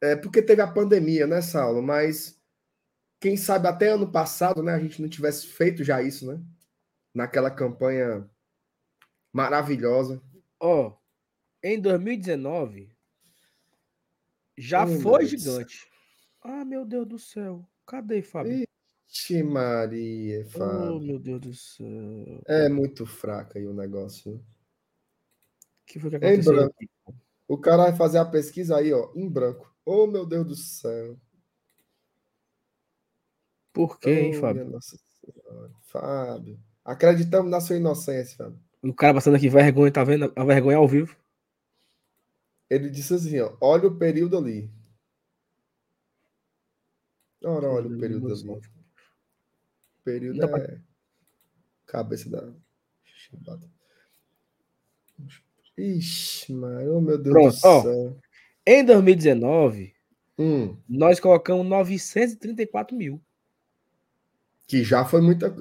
é 0.00 0.14
porque 0.14 0.40
teve 0.40 0.62
a 0.62 0.72
pandemia, 0.72 1.26
né, 1.26 1.42
Saulo? 1.42 1.82
Mas 1.82 2.40
quem 3.20 3.36
sabe 3.36 3.66
até 3.66 3.88
ano 3.88 4.12
passado, 4.12 4.62
né, 4.62 4.72
a 4.72 4.78
gente 4.78 5.02
não 5.02 5.08
tivesse 5.08 5.48
feito 5.48 5.82
já 5.82 6.00
isso, 6.00 6.30
né? 6.30 6.40
Naquela 7.12 7.50
campanha 7.50 8.30
maravilhosa. 9.32 10.22
Ó, 10.60 10.96
em 11.64 11.80
2019 11.80 12.96
já 14.56 14.84
Oh, 14.84 15.00
foi 15.00 15.26
gigante. 15.26 15.90
Ah, 16.42 16.64
meu 16.64 16.84
Deus 16.84 17.08
do 17.08 17.18
céu. 17.18 17.68
Cadê, 17.84 18.22
Fábio? 18.22 18.64
Ixi, 19.08 19.42
Maria, 19.42 20.44
Oh, 20.46 20.48
Fábio. 20.48 21.00
meu 21.00 21.18
Deus 21.18 21.40
do 21.40 21.52
céu. 21.52 22.40
É 22.46 22.68
muito 22.68 23.04
fraca 23.04 23.58
aí 23.58 23.66
o 23.66 23.74
negócio. 23.74 24.34
O 24.34 24.40
que 25.86 25.98
foi 25.98 26.10
que 26.10 26.16
aconteceu? 26.16 26.72
O 27.48 27.58
cara 27.58 27.84
vai 27.84 27.96
fazer 27.96 28.18
a 28.18 28.24
pesquisa 28.24 28.76
aí, 28.76 28.92
ó, 28.92 29.12
em 29.14 29.28
branco. 29.28 29.74
Oh, 29.84 30.06
meu 30.06 30.24
Deus 30.24 30.46
do 30.46 30.56
céu. 30.56 31.18
Por 33.72 33.98
quê, 33.98 34.20
hein, 34.20 34.34
Fábio? 34.34 34.68
Nossa 34.68 34.96
Senhora. 34.96 35.70
Fábio. 35.82 36.60
Acreditamos 36.84 37.50
na 37.50 37.60
sua 37.60 37.76
inocência, 37.76 38.36
Fábio. 38.36 38.60
O 38.82 38.94
cara 38.94 39.14
passando 39.14 39.36
aqui 39.36 39.48
vergonha, 39.48 39.92
tá 39.92 40.02
vendo? 40.04 40.32
A 40.34 40.44
vergonha 40.44 40.76
ao 40.76 40.88
vivo. 40.88 41.16
Ele 42.68 42.90
disse 42.90 43.14
assim, 43.14 43.38
ó, 43.40 43.56
olha 43.60 43.88
o 43.88 43.98
período 43.98 44.36
ali. 44.36 44.70
Ora, 47.44 47.68
olha 47.68 47.88
o 47.88 47.98
período 47.98 48.32
ali. 48.32 48.48
O 48.48 48.60
período 50.04 50.38
Não 50.38 50.56
é 50.56 50.80
cabeça 51.86 52.30
da. 52.30 52.52
Ixi, 55.78 56.52
mano, 56.52 56.96
oh, 56.96 57.00
meu 57.00 57.18
Deus 57.18 57.32
Pronto, 57.32 57.60
do 57.60 57.66
ó. 57.68 57.82
céu. 57.82 58.18
Em 58.66 58.84
2019, 58.84 59.94
Hum, 60.38 60.76
Nós 60.88 61.20
colocamos 61.20 61.64
934 61.66 62.96
mil. 62.96 63.22
que 64.66 64.82
já 64.82 65.04
foi 65.04 65.20
muita 65.20 65.54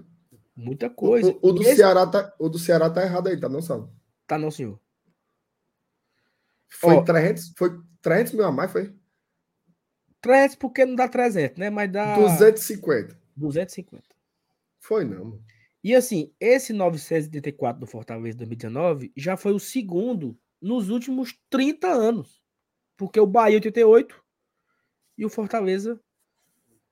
Muita 0.56 0.90
coisa. 0.90 1.30
o- 1.30 1.50
o 1.50 1.52
do 1.54 1.62
esse- 1.62 1.76
Ceará 1.76 2.08
tá, 2.08 2.34
o 2.40 2.48
do 2.48 2.58
Ceará 2.58 2.90
tá 2.90 3.04
errado 3.04 3.28
aí, 3.28 3.38
tá? 3.40 3.50
Não 3.50 3.62
sabe? 3.62 3.88
Tá 4.26 4.38
não, 4.38 4.50
senhor. 4.50 4.80
Foi, 6.70 6.96
Ó. 6.96 7.04
300, 7.04 7.54
foi 7.58 7.70
300 8.02 8.34
mil 8.34 8.46
a 8.46 8.52
mais, 8.52 8.72
foi? 8.72 8.94
300 10.22 10.56
porque 10.56 10.86
não 10.86 10.96
dá 10.96 11.08
300, 11.10 11.58
né? 11.58 11.70
Mas 11.70 11.92
dá 11.92 12.16
250. 12.16 13.20
250. 13.36 14.04
Foi 14.80 15.04
não, 15.04 15.26
mano. 15.26 15.44
E 15.84 15.96
assim, 15.96 16.34
esse 16.40 16.74
984 16.74 17.80
do 17.80 17.88
Fortaleza 17.88 18.38
2019 18.38 19.12
já 19.16 19.36
foi 19.36 19.52
o 19.52 19.60
segundo 19.60 20.38
nos 20.62 20.90
últimos 20.90 21.38
30 21.50 21.88
anos. 21.88 22.42
Porque 22.96 23.20
o 23.20 23.26
Bahia 23.26 23.56
88 23.56 24.24
e 25.18 25.26
o 25.26 25.30
Fortaleza 25.30 26.00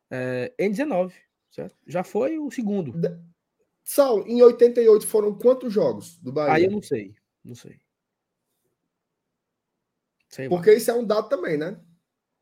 é, 0.10 0.54
em 0.58 0.72
19, 0.72 1.16
certo? 1.52 1.78
Já 1.86 2.04
foi 2.04 2.40
o 2.40 2.50
segundo. 2.50 2.94
Saulo, 3.84 4.28
em 4.28 4.42
88 4.42 5.06
foram 5.06 5.38
quantos 5.38 5.72
jogos 5.72 6.18
do 6.18 6.32
Bahia? 6.32 6.54
Aí 6.54 6.66
eu 6.66 6.72
não 6.72 6.82
sei, 6.82 7.16
não 7.44 7.56
sei. 7.56 7.80
Sei. 10.30 10.48
Porque 10.48 10.74
isso 10.74 10.92
é 10.92 10.94
um 10.94 11.06
dado 11.06 11.28
também, 11.28 11.58
né? 11.58 11.80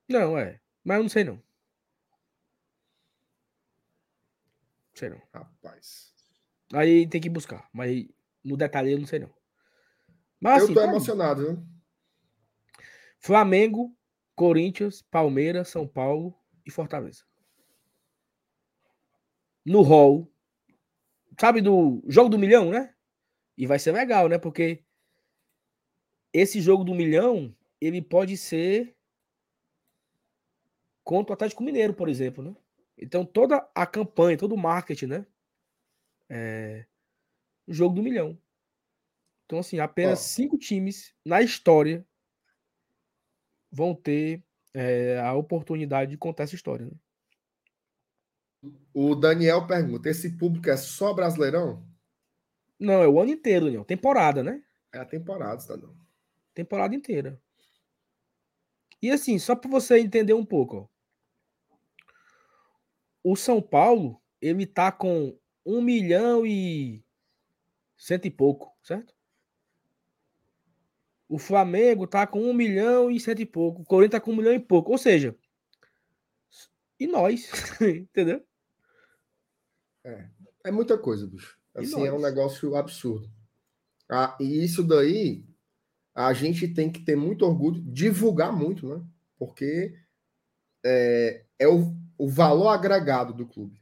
Não, 0.09 0.37
é. 0.37 0.59
Mas 0.83 0.97
eu 0.97 1.03
não 1.03 1.09
sei 1.09 1.23
não. 1.23 1.41
Sei 4.93 5.09
não. 5.09 5.21
Rapaz. 5.33 6.16
Aí 6.73 7.07
tem 7.07 7.21
que 7.21 7.29
buscar. 7.29 7.69
Mas 7.73 8.05
no 8.43 8.57
detalhe 8.57 8.91
eu 8.91 8.99
não 8.99 9.07
sei 9.07 9.19
não. 9.19 9.33
Mas 10.39 10.59
eu 10.59 10.65
assim, 10.65 10.73
tô 10.73 10.81
tá 10.81 10.87
emocionado, 10.87 11.45
viu? 11.45 11.67
Flamengo, 13.19 13.95
Corinthians, 14.35 15.01
Palmeiras, 15.01 15.69
São 15.69 15.87
Paulo 15.87 16.37
e 16.65 16.71
Fortaleza. 16.71 17.23
No 19.65 19.81
hall. 19.81 20.31
Sabe 21.39 21.61
do 21.61 22.03
jogo 22.07 22.29
do 22.29 22.37
milhão, 22.37 22.69
né? 22.69 22.93
E 23.57 23.65
vai 23.65 23.79
ser 23.79 23.91
legal, 23.91 24.27
né? 24.27 24.37
Porque 24.37 24.83
esse 26.31 26.61
jogo 26.61 26.83
do 26.83 26.93
milhão, 26.93 27.55
ele 27.81 28.01
pode 28.01 28.37
ser 28.37 28.95
contra 31.03 31.31
o 31.31 31.35
Atlético 31.35 31.63
Mineiro, 31.63 31.93
por 31.93 32.09
exemplo, 32.09 32.43
né? 32.43 32.55
Então 32.97 33.25
toda 33.25 33.67
a 33.73 33.85
campanha, 33.85 34.37
todo 34.37 34.53
o 34.53 34.57
marketing, 34.57 35.07
né? 35.07 35.25
É 36.29 36.85
jogo 37.67 37.95
do 37.95 38.03
milhão. 38.03 38.37
Então 39.45 39.59
assim, 39.59 39.79
apenas 39.79 40.19
Ó. 40.19 40.23
cinco 40.23 40.57
times 40.57 41.13
na 41.25 41.41
história 41.41 42.05
vão 43.71 43.93
ter 43.93 44.43
é, 44.73 45.19
a 45.19 45.33
oportunidade 45.33 46.11
de 46.11 46.17
contar 46.17 46.43
essa 46.43 46.55
história. 46.55 46.85
Né? 46.85 46.91
O 48.93 49.15
Daniel 49.15 49.67
pergunta: 49.67 50.09
esse 50.09 50.37
público 50.37 50.69
é 50.69 50.77
só 50.77 51.13
brasileirão? 51.13 51.85
Não, 52.79 53.01
é 53.01 53.07
o 53.07 53.19
ano 53.19 53.31
inteiro, 53.31 53.65
Daniel. 53.65 53.85
Temporada, 53.85 54.43
né? 54.43 54.63
É 54.93 54.99
a 54.99 55.05
temporada, 55.05 55.59
cidadão. 55.59 55.95
Temporada 56.53 56.95
inteira. 56.95 57.41
E 59.01 59.11
assim, 59.11 59.37
só 59.37 59.55
para 59.55 59.69
você 59.69 59.99
entender 59.99 60.33
um 60.33 60.45
pouco, 60.45 60.77
ó. 60.77 61.71
o 63.23 63.35
São 63.35 63.61
Paulo 63.61 64.21
ele 64.41 64.65
tá 64.65 64.91
com 64.91 65.37
um 65.67 65.81
milhão 65.81 66.45
e 66.45 67.03
cento 67.97 68.25
e 68.25 68.31
pouco, 68.31 68.73
certo? 68.81 69.13
O 71.27 71.37
Flamengo 71.37 72.07
tá 72.07 72.25
com 72.25 72.41
um 72.41 72.53
milhão 72.53 73.11
e 73.11 73.19
cento 73.19 73.41
e 73.41 73.45
pouco. 73.45 73.81
O 73.81 73.85
Corinthians 73.85 74.21
tá 74.21 74.25
com 74.25 74.31
um 74.31 74.37
milhão 74.37 74.53
e 74.53 74.59
pouco. 74.59 74.91
Ou 74.91 74.97
seja, 74.97 75.35
e 76.97 77.05
nós, 77.05 77.51
entendeu? 77.81 78.41
É 80.63 80.71
muita 80.71 80.97
coisa, 80.97 81.27
bicho. 81.27 81.59
Assim, 81.75 82.07
é 82.07 82.13
um 82.13 82.21
negócio 82.21 82.73
absurdo. 82.75 83.29
Ah, 84.09 84.37
e 84.39 84.63
isso 84.63 84.81
daí, 84.81 85.45
a 86.15 86.31
gente 86.31 86.65
tem 86.69 86.89
que 86.89 87.03
ter 87.03 87.17
muito 87.17 87.45
orgulho, 87.45 87.81
divulgar 87.81 88.53
muito, 88.53 88.87
né? 88.87 89.05
Porque 89.37 89.93
é, 90.83 91.45
é 91.59 91.67
o, 91.67 91.93
o 92.17 92.29
valor 92.29 92.69
agregado 92.69 93.33
do 93.33 93.45
clube. 93.45 93.79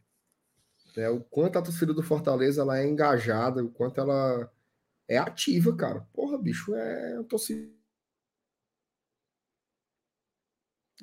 É 0.97 1.09
o 1.09 1.21
quanto 1.21 1.57
a 1.57 1.61
torcida 1.61 1.93
do 1.93 2.03
Fortaleza 2.03 2.61
ela 2.61 2.79
é 2.79 2.87
engajada, 2.87 3.63
o 3.63 3.69
quanto 3.69 3.99
ela 3.99 4.51
é 5.07 5.17
ativa, 5.17 5.75
cara. 5.75 6.01
Porra, 6.13 6.37
bicho, 6.37 6.73
é 6.75 7.23
torcida. 7.23 7.69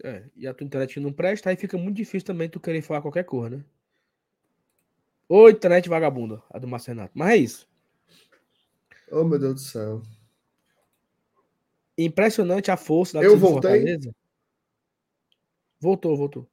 É, 0.02 0.24
e 0.34 0.46
a 0.46 0.54
tua 0.54 0.64
internet 0.64 0.98
não 0.98 1.12
presta, 1.12 1.50
aí 1.50 1.56
fica 1.56 1.76
muito 1.76 1.96
difícil 1.96 2.26
também 2.26 2.48
tu 2.48 2.58
querer 2.58 2.80
falar 2.80 3.02
qualquer 3.02 3.24
coisa, 3.24 3.58
né? 3.58 3.64
Ô, 5.28 5.48
internet 5.48 5.88
vagabunda, 5.88 6.42
a 6.50 6.58
do 6.58 6.66
Marcenato. 6.66 7.12
Mas 7.14 7.30
é 7.30 7.36
isso. 7.36 7.68
Oh, 9.10 9.24
meu 9.24 9.38
Deus 9.38 9.54
do 9.54 9.60
céu. 9.60 10.02
Impressionante 11.96 12.70
a 12.70 12.76
força 12.76 13.18
da 13.18 13.24
Eu 13.24 13.36
voltei? 13.36 13.70
Fortaleza. 13.70 14.14
Voltou, 15.78 16.16
voltou. 16.16 16.48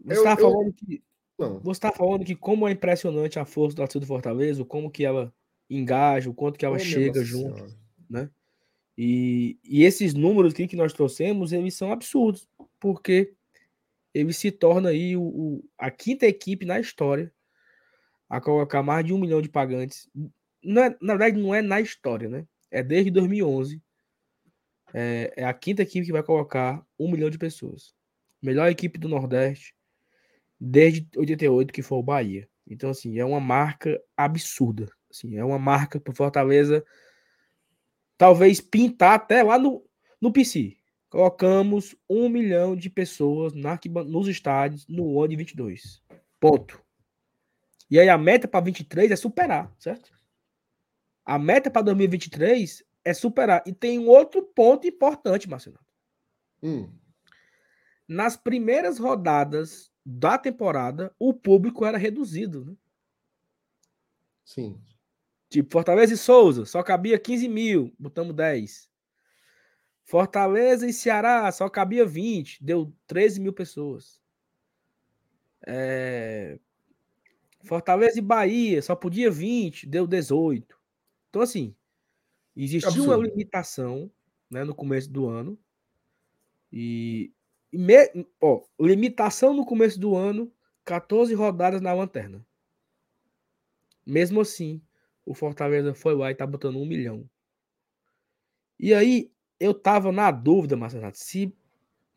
Você 0.00 0.18
Eu- 0.20 0.24
eu- 0.24 0.36
falando 0.36 0.72
que 0.72 1.02
Não. 1.42 1.60
você 1.60 1.80
tá 1.80 1.92
falando 1.92 2.24
que 2.24 2.34
como 2.36 2.66
é 2.68 2.72
impressionante 2.72 3.38
a 3.38 3.44
força 3.44 3.76
da 3.76 3.82
torcida 3.84 4.00
do 4.00 4.06
Fortaleza, 4.06 4.64
como 4.64 4.90
que 4.90 5.04
ela 5.04 5.32
engaja, 5.68 6.28
o 6.30 6.34
quanto 6.34 6.58
que 6.58 6.64
ela 6.64 6.76
Oh, 6.76 6.78
chega 6.80 7.24
junto. 7.24 7.56
Senhora. 8.10 8.30
E, 8.96 9.58
e 9.64 9.84
esses 9.84 10.12
números 10.12 10.52
aqui 10.52 10.66
que 10.68 10.76
nós 10.76 10.92
trouxemos, 10.92 11.50
eles 11.52 11.74
são 11.74 11.90
absurdos, 11.90 12.46
porque 12.78 13.32
ele 14.12 14.32
se 14.34 14.50
torna 14.50 14.90
aí 14.90 15.16
o, 15.16 15.22
o- 15.22 15.64
a 15.78 15.90
quinta 15.90 16.26
equipe 16.26 16.66
na 16.66 16.78
história 16.78 17.32
a 18.28 18.38
colocar 18.40 18.82
mais 18.82 19.04
de 19.06 19.12
um 19.14 19.18
milhão 19.18 19.40
de 19.40 19.48
pagantes. 19.48 20.08
É- 20.14 20.96
na 21.00 21.14
verdade, 21.16 21.40
não 21.40 21.54
é 21.54 21.62
na 21.62 21.80
história, 21.80 22.28
né? 22.28 22.46
É 22.70 22.82
desde 22.82 23.10
2011. 23.10 23.80
É, 24.92 25.32
é 25.38 25.44
a 25.44 25.54
quinta 25.54 25.82
equipe 25.82 26.04
que 26.06 26.12
vai 26.12 26.22
colocar 26.22 26.84
um 26.98 27.10
milhão 27.10 27.30
de 27.30 27.38
pessoas. 27.38 27.94
Melhor 28.42 28.68
equipe 28.70 28.98
do 28.98 29.08
Nordeste 29.08 29.74
desde 30.64 31.08
88, 31.16 31.72
que 31.72 31.82
foi 31.82 31.98
o 31.98 32.02
Bahia. 32.02 32.48
Então, 32.66 32.90
assim, 32.90 33.18
é 33.18 33.24
uma 33.24 33.40
marca 33.40 34.00
absurda. 34.16 34.88
Assim, 35.10 35.36
é 35.36 35.44
uma 35.44 35.58
marca 35.58 35.98
para 35.98 36.14
Fortaleza 36.14 36.84
talvez 38.16 38.60
pintar 38.60 39.14
até 39.14 39.42
lá 39.42 39.58
no, 39.58 39.84
no 40.20 40.32
PC. 40.32 40.76
Colocamos 41.10 41.96
um 42.08 42.28
milhão 42.28 42.76
de 42.76 42.88
pessoas 42.88 43.52
na 43.52 43.78
nos 44.06 44.28
estádios 44.28 44.86
no 44.86 45.20
ano 45.20 45.30
de 45.30 45.36
22. 45.36 46.00
Ponto. 46.38 46.80
E 47.90 47.98
aí 47.98 48.08
a 48.08 48.16
meta 48.16 48.46
para 48.46 48.64
23 48.64 49.10
é 49.10 49.16
superar, 49.16 49.70
certo? 49.78 50.12
A 51.24 51.38
meta 51.38 51.70
para 51.70 51.82
2023 51.82 52.84
é 53.04 53.12
superar. 53.12 53.62
E 53.66 53.72
tem 53.72 53.98
um 53.98 54.08
outro 54.08 54.42
ponto 54.42 54.86
importante, 54.86 55.48
Marcelo. 55.48 55.78
Hum, 56.62 56.90
Nas 58.08 58.36
primeiras 58.36 58.98
rodadas 58.98 59.91
da 60.04 60.36
temporada, 60.38 61.14
o 61.18 61.32
público 61.32 61.84
era 61.84 61.98
reduzido. 61.98 62.64
Né? 62.64 62.76
sim. 64.44 64.80
Tipo, 65.48 65.70
Fortaleza 65.70 66.14
e 66.14 66.16
Souza, 66.16 66.64
só 66.64 66.82
cabia 66.82 67.18
15 67.18 67.46
mil, 67.46 67.94
botamos 67.98 68.34
10. 68.34 68.90
Fortaleza 70.02 70.86
e 70.86 70.92
Ceará, 70.92 71.52
só 71.52 71.68
cabia 71.68 72.06
20, 72.06 72.64
deu 72.64 72.92
13 73.06 73.40
mil 73.40 73.52
pessoas. 73.52 74.18
É, 75.66 76.58
Fortaleza 77.64 78.18
e 78.18 78.22
Bahia, 78.22 78.82
só 78.82 78.96
podia 78.96 79.30
20, 79.30 79.86
deu 79.86 80.06
18. 80.06 80.76
Então, 81.28 81.42
assim, 81.42 81.74
existiu 82.56 83.04
uma 83.04 83.14
Absurdo. 83.14 83.30
limitação 83.30 84.10
né, 84.50 84.64
no 84.64 84.74
começo 84.74 85.10
do 85.10 85.28
ano. 85.28 85.58
E 86.72 87.32
me- 87.72 88.26
ó, 88.40 88.62
limitação 88.80 89.54
no 89.54 89.64
começo 89.64 89.98
do 89.98 90.14
ano, 90.14 90.52
14 90.84 91.34
rodadas 91.34 91.80
na 91.80 91.92
lanterna. 91.92 92.44
Mesmo 94.04 94.40
assim, 94.40 94.80
o 95.24 95.34
Fortaleza 95.34 95.94
foi 95.94 96.14
lá 96.14 96.30
e 96.30 96.34
tá 96.34 96.46
botando 96.46 96.76
um 96.76 96.86
milhão. 96.86 97.28
E 98.78 98.92
aí, 98.92 99.30
eu 99.60 99.72
tava 99.72 100.10
na 100.10 100.30
dúvida, 100.30 100.76
Marcelo, 100.76 101.10
se. 101.14 101.54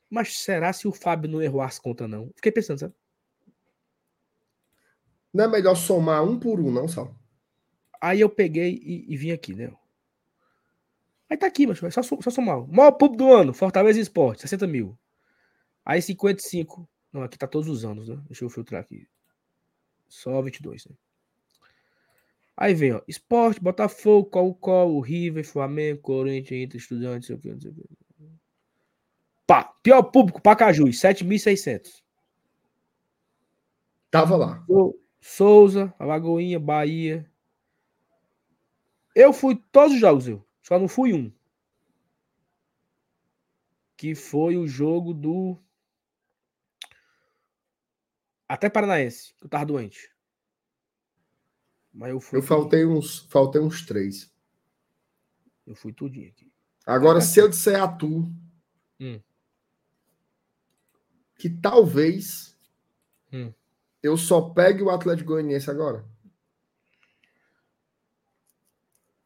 Mas 0.09 0.37
será 0.39 0.73
se 0.73 0.87
o 0.87 0.91
Fábio 0.91 1.29
não 1.29 1.41
errou 1.41 1.61
as 1.61 1.77
contas, 1.77 2.09
não? 2.09 2.31
Fiquei 2.35 2.51
pensando, 2.51 2.79
sabe? 2.79 2.93
Não 5.33 5.43
é 5.43 5.47
melhor 5.47 5.75
somar 5.75 6.23
um 6.23 6.39
por 6.39 6.59
um, 6.59 6.71
não, 6.71 6.87
Sal? 6.87 7.13
Aí 8.01 8.21
eu 8.21 8.29
peguei 8.29 8.79
e, 8.81 9.05
e 9.13 9.17
vim 9.17 9.31
aqui, 9.31 9.53
né? 9.53 9.71
Aí 11.29 11.37
tá 11.37 11.47
aqui, 11.47 11.65
é 11.69 11.91
Só, 11.91 12.01
só 12.01 12.29
somar. 12.29 12.65
Maior 12.67 12.91
público 12.91 13.17
do 13.23 13.33
ano, 13.33 13.53
Fortaleza 13.53 13.99
Esporte, 13.99 14.41
60 14.43 14.65
mil. 14.67 14.97
Aí 15.85 16.01
55. 16.01 16.89
Não, 17.13 17.21
aqui 17.21 17.37
tá 17.37 17.47
todos 17.47 17.69
os 17.69 17.85
anos, 17.85 18.09
né? 18.09 18.19
Deixa 18.25 18.43
eu 18.43 18.49
filtrar 18.49 18.81
aqui. 18.81 19.07
Só 20.09 20.41
22, 20.41 20.87
né? 20.87 20.95
Aí 22.57 22.73
vem, 22.73 22.93
ó. 22.93 23.01
Esporte, 23.07 23.61
Botafogo, 23.61 24.29
Colo-Colo, 24.29 24.99
River, 25.01 25.45
Flamengo, 25.45 26.01
Corinthians, 26.01 26.63
Inter, 26.63 26.79
Estudiantes, 26.79 27.27
sei 27.27 27.35
o 27.35 27.39
que, 27.39 27.51
não 27.51 27.61
sei 27.61 27.71
o 27.71 27.75
que. 27.75 27.83
Pá, 29.45 29.63
pior 29.83 30.03
público, 30.03 30.41
Pacajus, 30.41 30.99
7.600. 30.99 32.01
Tava 34.09 34.35
lá. 34.37 34.65
Souza, 35.19 35.93
Alagoinha, 35.99 36.59
Bahia. 36.59 37.29
Eu 39.13 39.33
fui 39.33 39.55
todos 39.71 39.93
os 39.93 39.99
jogos, 39.99 40.27
eu. 40.27 40.45
Só 40.61 40.79
não 40.79 40.87
fui 40.87 41.13
um. 41.13 41.31
Que 43.97 44.15
foi 44.15 44.57
o 44.57 44.67
jogo 44.67 45.13
do. 45.13 45.57
Até 48.47 48.69
Paranaense, 48.69 49.33
que 49.35 49.45
eu 49.45 49.49
tava 49.49 49.65
doente. 49.65 50.11
Mas 51.93 52.09
eu 52.09 52.19
fui. 52.19 52.37
Eu 52.37 52.43
faltei 52.43 52.85
uns, 52.85 53.19
faltei 53.29 53.61
uns 53.61 53.85
três. 53.85 54.31
Eu 55.65 55.75
fui 55.75 55.93
tudinho 55.93 56.29
aqui. 56.29 56.51
Agora, 56.85 57.21
se 57.21 57.39
eu 57.39 57.49
disser 57.49 57.81
a 57.81 57.87
tu 57.87 58.31
hum. 58.99 59.19
que 61.37 61.49
talvez 61.49 62.55
hum. 63.33 63.51
eu 64.03 64.15
só 64.15 64.49
pegue 64.49 64.83
o 64.83 64.91
Atlético 64.91 65.29
Goianiense 65.29 65.71
agora. 65.71 66.05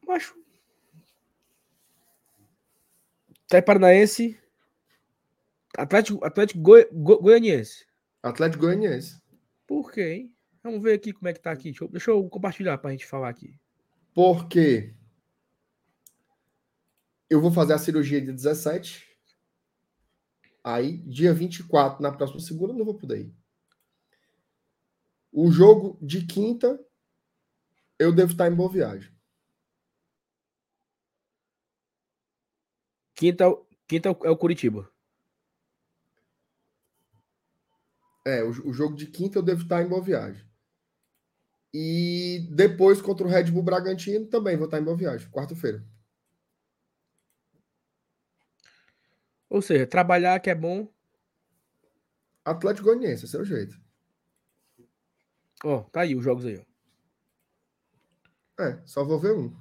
Acho. 0.08 0.34
Até 3.46 3.60
Paranaense. 3.60 4.40
Atlético, 5.76 6.24
Atlético 6.24 6.60
Goi, 6.60 6.88
Go, 6.92 7.20
Goianiense. 7.20 7.89
Atlético 8.22 8.64
Goianiense. 8.64 9.20
Por 9.66 9.90
quê, 9.90 10.12
hein? 10.12 10.36
Vamos 10.62 10.82
ver 10.82 10.94
aqui 10.94 11.12
como 11.12 11.28
é 11.28 11.32
que 11.32 11.40
tá 11.40 11.50
aqui. 11.50 11.70
Deixa 11.70 11.84
eu, 11.84 11.88
deixa 11.88 12.10
eu 12.10 12.28
compartilhar 12.28 12.76
pra 12.78 12.90
gente 12.90 13.06
falar 13.06 13.28
aqui. 13.28 13.58
Porque 14.14 14.94
eu 17.30 17.40
vou 17.40 17.52
fazer 17.52 17.72
a 17.72 17.78
cirurgia 17.78 18.20
de 18.20 18.32
17. 18.32 19.08
Aí, 20.62 20.98
dia 20.98 21.32
24, 21.32 22.02
na 22.02 22.12
próxima 22.12 22.40
segunda, 22.40 22.74
não 22.74 22.84
vou 22.84 22.98
poder 22.98 23.20
ir. 23.20 23.34
O 25.32 25.50
jogo 25.50 25.96
de 26.02 26.26
quinta, 26.26 26.78
eu 27.98 28.12
devo 28.12 28.32
estar 28.32 28.50
em 28.50 28.54
boa 28.54 28.70
viagem. 28.70 29.10
Quinta, 33.14 33.44
quinta 33.86 34.08
é 34.08 34.30
o 34.30 34.36
Curitiba. 34.36 34.90
É, 38.24 38.42
o, 38.42 38.50
o, 38.68 38.72
jogo 38.72 38.94
de 38.96 39.06
quinta 39.06 39.38
eu 39.38 39.42
devo 39.42 39.62
estar 39.62 39.82
em 39.82 39.88
boa 39.88 40.02
viagem. 40.02 40.44
E 41.72 42.48
depois 42.50 43.00
contra 43.00 43.26
o 43.26 43.30
Red 43.30 43.44
Bull 43.44 43.62
Bragantino 43.62 44.26
também 44.26 44.56
vou 44.56 44.66
estar 44.66 44.80
em 44.80 44.84
boa 44.84 44.96
viagem, 44.96 45.30
quarta-feira. 45.30 45.84
Ou 49.48 49.62
seja, 49.62 49.86
trabalhar 49.86 50.38
que 50.40 50.50
é 50.50 50.54
bom. 50.54 50.88
Atlético 52.44 52.86
Goianiense, 52.86 53.34
é 53.34 53.40
o 53.40 53.44
jeito. 53.44 53.80
Ó, 55.64 55.78
oh, 55.78 55.82
tá 55.90 56.02
aí 56.02 56.14
os 56.14 56.24
jogos 56.24 56.44
aí, 56.46 56.58
ó. 56.58 56.70
É, 58.62 58.82
só 58.86 59.04
vou 59.04 59.18
ver 59.18 59.34
um. 59.34 59.56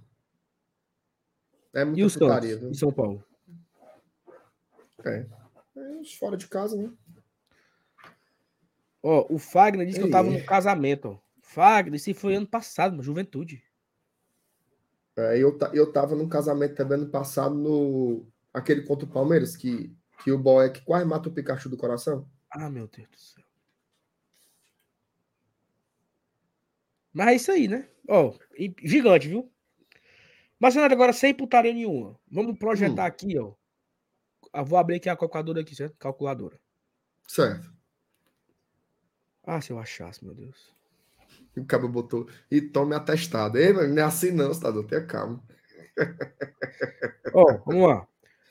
É 1.73 1.85
muito 1.85 1.99
e 1.99 2.03
o 2.03 2.09
Santos, 2.09 2.63
em 2.63 2.73
São 2.73 2.91
Paulo? 2.91 3.23
É. 5.05 5.19
é. 5.19 6.03
Fora 6.17 6.35
de 6.35 6.47
casa, 6.47 6.75
né? 6.75 6.91
Ó, 9.01 9.25
o 9.29 9.39
Fagner 9.39 9.85
disse 9.85 9.99
Ei. 9.99 10.03
que 10.03 10.07
eu 10.07 10.11
tava 10.11 10.29
no 10.29 10.43
casamento, 10.43 11.09
ó. 11.09 11.29
Fagner, 11.41 11.99
se 11.99 12.13
foi 12.13 12.35
ano 12.35 12.47
passado, 12.47 12.95
na 12.95 13.01
juventude. 13.01 13.63
É, 15.17 15.37
eu, 15.37 15.57
eu 15.73 15.91
tava 15.91 16.15
num 16.15 16.29
casamento 16.29 16.75
também 16.75 16.97
ano 16.97 17.09
passado 17.09 17.55
no 17.55 18.25
aquele 18.53 18.83
contra 18.83 19.05
o 19.05 19.09
Palmeiras, 19.09 19.55
que, 19.55 19.95
que 20.23 20.31
o 20.31 20.37
Boeck 20.37 20.81
quase 20.81 21.05
mata 21.05 21.29
o 21.29 21.31
Pikachu 21.31 21.69
do 21.69 21.77
coração? 21.77 22.29
Ah, 22.49 22.69
meu 22.69 22.87
Deus 22.87 23.09
do 23.09 23.17
céu. 23.17 23.43
Mas 27.13 27.27
é 27.27 27.35
isso 27.35 27.51
aí, 27.51 27.67
né? 27.67 27.87
Ó, 28.07 28.33
gigante, 28.83 29.27
viu? 29.27 29.51
Mas 30.59 30.75
agora 30.77 31.13
sem 31.13 31.33
putaria 31.33 31.73
nenhuma. 31.73 32.19
Vamos 32.29 32.57
projetar 32.57 33.03
hum. 33.03 33.07
aqui, 33.07 33.37
ó. 33.37 33.53
Eu 34.53 34.65
vou 34.65 34.77
abrir 34.77 34.95
aqui 34.95 35.09
a 35.09 35.15
calculadora 35.15 35.61
aqui, 35.61 35.75
certo? 35.75 35.95
Calculadora. 35.97 36.59
Certo. 37.27 37.78
Ah, 39.51 39.59
se 39.59 39.71
eu 39.71 39.79
achasse, 39.79 40.23
meu 40.23 40.35
Deus. 40.35 40.71
O 41.57 41.65
cabo 41.65 41.89
botou. 41.89 42.29
E 42.51 42.61
tome 42.61 42.93
atestado. 42.93 43.57
Ei, 43.57 43.73
não 43.73 43.97
é 43.97 44.05
assim 44.05 44.29
não, 44.29 44.51
Estador. 44.51 44.85
Tenha 44.85 45.03
calma. 45.03 45.43
Ó, 47.33 47.57
vamos 47.65 47.87
lá. 47.89 48.07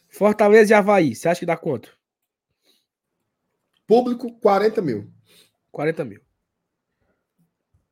Fortaleza 0.08 0.72
e 0.72 0.74
Havaí, 0.74 1.14
você 1.14 1.28
acha 1.28 1.38
que 1.38 1.46
dá 1.46 1.56
quanto? 1.56 1.96
Público, 3.86 4.40
40 4.40 4.82
mil. 4.82 5.08
40 5.70 6.04
mil. 6.04 6.20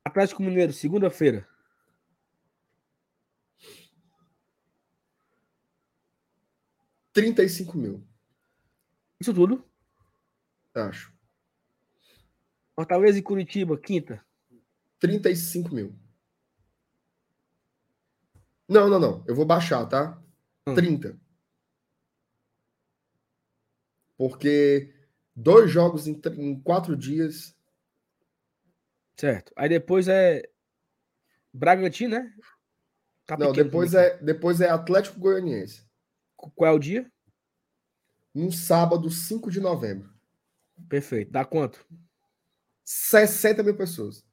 Atlético 0.05 0.43
Mineiro, 0.43 0.73
segunda-feira. 0.73 1.47
Trinta 7.13 7.45
e 7.45 7.49
cinco 7.49 7.79
mil. 7.79 8.05
Isso 9.21 9.33
tudo? 9.33 9.65
Acho. 10.75 11.16
Fortaleza 12.77 13.19
e 13.19 13.23
Curitiba, 13.23 13.79
quinta. 13.79 14.23
35 15.01 15.75
mil. 15.75 15.99
Não, 18.69 18.89
não, 18.89 19.01
não. 19.01 19.25
Eu 19.27 19.35
vou 19.35 19.47
baixar, 19.47 19.87
tá? 19.87 20.23
Hum. 20.69 20.75
30. 20.75 21.19
Porque 24.19 24.95
dois 25.35 25.71
jogos 25.71 26.07
em, 26.07 26.21
em 26.39 26.61
quatro 26.61 26.95
dias. 26.95 27.57
Certo. 29.17 29.53
Aí 29.57 29.71
depois 29.71 30.07
é 30.07 30.43
Bragantino, 31.53 32.17
né? 32.17 32.35
Tá 33.25 33.37
Não, 33.39 33.53
depois 33.53 33.95
é, 33.95 34.19
depois 34.19 34.61
é 34.61 34.69
Atlético 34.69 35.19
Goianiense. 35.19 35.87
Qual 36.37 36.71
é 36.71 36.75
o 36.75 36.79
dia? 36.79 37.11
Um 38.35 38.51
sábado, 38.51 39.11
5 39.11 39.51
de 39.51 39.61
novembro. 39.61 40.15
Perfeito. 40.89 41.33
Dá 41.33 41.45
quanto? 41.45 41.87
60 42.87 43.65
mil 43.65 43.77
pessoas. 43.77 44.25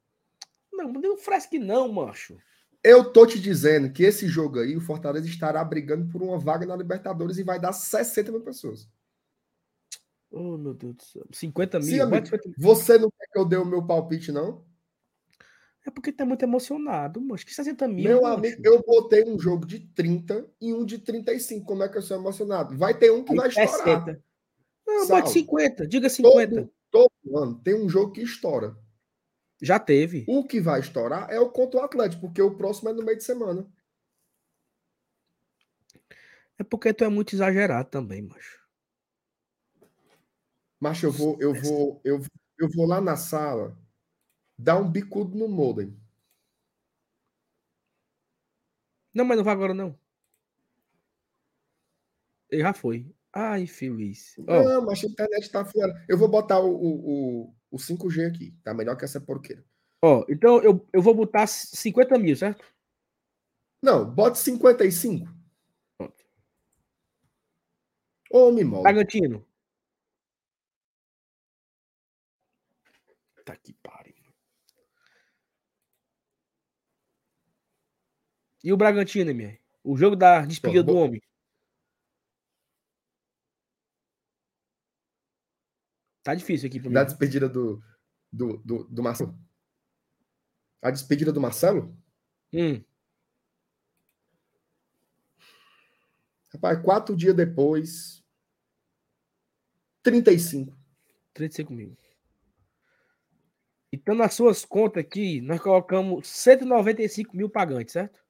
Não, 0.72 0.94
não 0.94 1.18
fresque 1.18 1.58
não, 1.58 1.92
macho. 1.92 2.38
Eu 2.84 3.12
tô 3.12 3.26
te 3.26 3.40
dizendo 3.40 3.92
que 3.92 4.04
esse 4.04 4.28
jogo 4.28 4.60
aí, 4.60 4.76
o 4.76 4.82
Fortaleza 4.82 5.28
estará 5.28 5.64
brigando 5.64 6.10
por 6.12 6.22
uma 6.22 6.38
vaga 6.38 6.66
na 6.66 6.76
Libertadores 6.76 7.38
e 7.38 7.44
vai 7.44 7.60
dar 7.60 7.74
60 7.74 8.32
mil 8.32 8.42
pessoas. 8.42 8.88
Oh, 10.30 10.58
meu 10.58 10.74
Deus 10.74 10.96
do 10.96 11.04
céu. 11.04 11.26
50 11.32 11.80
mil. 11.80 11.88
Sim, 11.88 12.00
amigo, 12.00 12.28
você 12.58 12.98
não 12.98 13.10
quer 13.10 13.28
que 13.32 13.40
eu 13.40 13.46
dê 13.46 13.58
o 13.58 13.66
meu 13.66 13.86
palpite, 13.86 14.32
não? 14.32 14.66
É 15.86 15.92
porque 15.92 16.12
tá 16.12 16.26
muito 16.26 16.44
emocionado, 16.44 17.20
mas 17.22 17.44
que 17.44 17.54
60 17.54 17.88
mil. 17.88 18.04
Meu 18.04 18.26
amigo, 18.26 18.62
eu 18.64 18.82
botei 18.84 19.24
um 19.26 19.38
jogo 19.40 19.66
de 19.66 19.80
30 19.80 20.48
e 20.62 20.74
um 20.74 20.86
de 20.86 20.98
35. 21.00 21.66
Como 21.66 21.84
é 21.84 21.90
que 21.90 21.98
eu 21.98 22.02
sou 22.02 22.18
emocionado? 22.18 22.78
Vai 22.78 22.98
ter 22.98 23.12
um 23.12 23.24
que 23.24 23.36
vai 23.36 23.50
estourar. 23.50 24.06
60. 24.06 24.24
Não, 24.88 25.08
bote 25.08 25.30
50. 25.32 25.88
Diga 25.88 26.10
50. 26.10 26.56
Todo, 26.56 26.74
todo 27.34 27.38
ano 27.44 27.60
tem 27.64 27.74
um 27.74 27.90
jogo 27.90 28.14
que 28.14 28.22
estoura. 28.22 28.78
Já 29.62 29.80
teve. 29.80 30.26
O 30.28 30.46
que 30.46 30.62
vai 30.62 30.80
estourar 30.80 31.30
é 31.32 31.40
o 31.40 31.50
contra 31.50 31.80
o 31.80 31.84
Atlético, 31.84 32.22
porque 32.22 32.42
o 32.42 32.56
próximo 32.56 32.90
é 32.90 32.94
no 32.94 33.04
meio 33.04 33.18
de 33.18 33.24
semana. 33.24 33.68
É 36.58 36.64
porque 36.64 36.94
tu 36.94 37.04
é 37.04 37.10
muito 37.10 37.34
exagerado 37.34 37.90
também, 37.90 38.22
macho. 38.22 38.62
Mas 40.80 41.02
eu 41.02 41.12
vou, 41.12 41.38
eu 41.40 41.54
vou, 41.54 42.02
eu, 42.04 42.22
eu 42.60 42.70
vou 42.70 42.86
lá 42.86 43.00
na 43.00 43.16
sala 43.16 43.78
dar 44.58 44.78
um 44.78 44.92
bicudo 44.92 45.36
no 45.38 45.48
modem. 45.48 45.98
Não, 49.14 49.24
mas 49.24 49.38
não 49.38 49.44
vai 49.44 49.54
agora 49.54 49.74
não. 49.74 49.98
Ele 52.50 52.62
já 52.62 52.74
foi. 52.74 53.08
Ai, 53.34 53.66
feliz. 53.66 54.36
Oh. 54.38 54.44
Não, 54.44 54.86
mas 54.86 55.04
a 55.04 55.08
internet 55.08 55.52
tá 55.52 55.66
fora. 55.66 56.06
Eu 56.08 56.18
vou 56.18 56.28
botar 56.28 56.60
o, 56.60 56.70
o, 56.72 57.56
o, 57.72 57.78
5G 57.78 58.28
aqui. 58.28 58.56
Tá 58.64 58.76
melhor 58.76 58.96
que 58.96 59.04
essa 59.04 59.20
porqueira. 59.20 59.66
Ó, 60.04 60.20
oh, 60.20 60.26
então 60.30 60.62
eu, 60.62 60.88
eu 60.94 61.02
vou 61.02 61.16
botar 61.16 61.48
50 61.48 62.20
mil, 62.20 62.36
certo? 62.36 62.64
Não, 63.82 64.06
bote 64.06 64.38
55. 64.38 65.28
Pronto. 65.98 66.26
Ô, 68.30 68.52
me 68.52 68.64
molde. 68.64 68.84
Bragantino. 68.84 69.46
Tá 73.44 73.56
que 73.58 73.74
pariu. 73.74 74.14
E 78.64 78.72
o 78.72 78.78
Bragantino, 78.78 79.34
minha? 79.34 79.60
O 79.84 79.98
jogo 79.98 80.16
da 80.16 80.46
despedida 80.46 80.84
do 80.84 80.96
homem. 80.96 81.22
Tá 86.24 86.34
difícil 86.34 86.68
aqui 86.68 86.80
pra 86.80 86.90
mim. 86.90 86.94
Da 86.94 87.04
despedida 87.04 87.50
do, 87.50 87.84
do, 88.32 88.58
do, 88.60 88.84
do 88.86 89.04
Marcelo. 89.04 89.38
A 90.82 90.90
despedida 90.90 91.32
do 91.32 91.42
Marcelo? 91.42 91.96
Hum. 92.54 92.82
Rapaz, 96.54 96.82
quatro 96.82 97.16
dias 97.16 97.36
depois, 97.36 98.24
35. 100.04 100.78
35 101.34 101.74
mil. 101.74 101.98
Então, 103.92 104.16
nas 104.16 104.34
suas 104.34 104.64
contas 104.66 105.04
aqui, 105.04 105.42
nós 105.42 105.60
colocamos 105.62 106.28
195 106.28 107.36
mil 107.36 107.50
pagantes, 107.50 107.94
certo? 107.94 108.24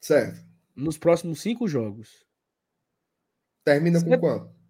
Certo. 0.00 0.44
Nos 0.74 0.98
próximos 0.98 1.40
cinco 1.40 1.68
jogos. 1.68 2.26
Termina 3.64 4.02
com 4.02 4.10
Cento- 4.10 4.20
quanto? 4.20 4.61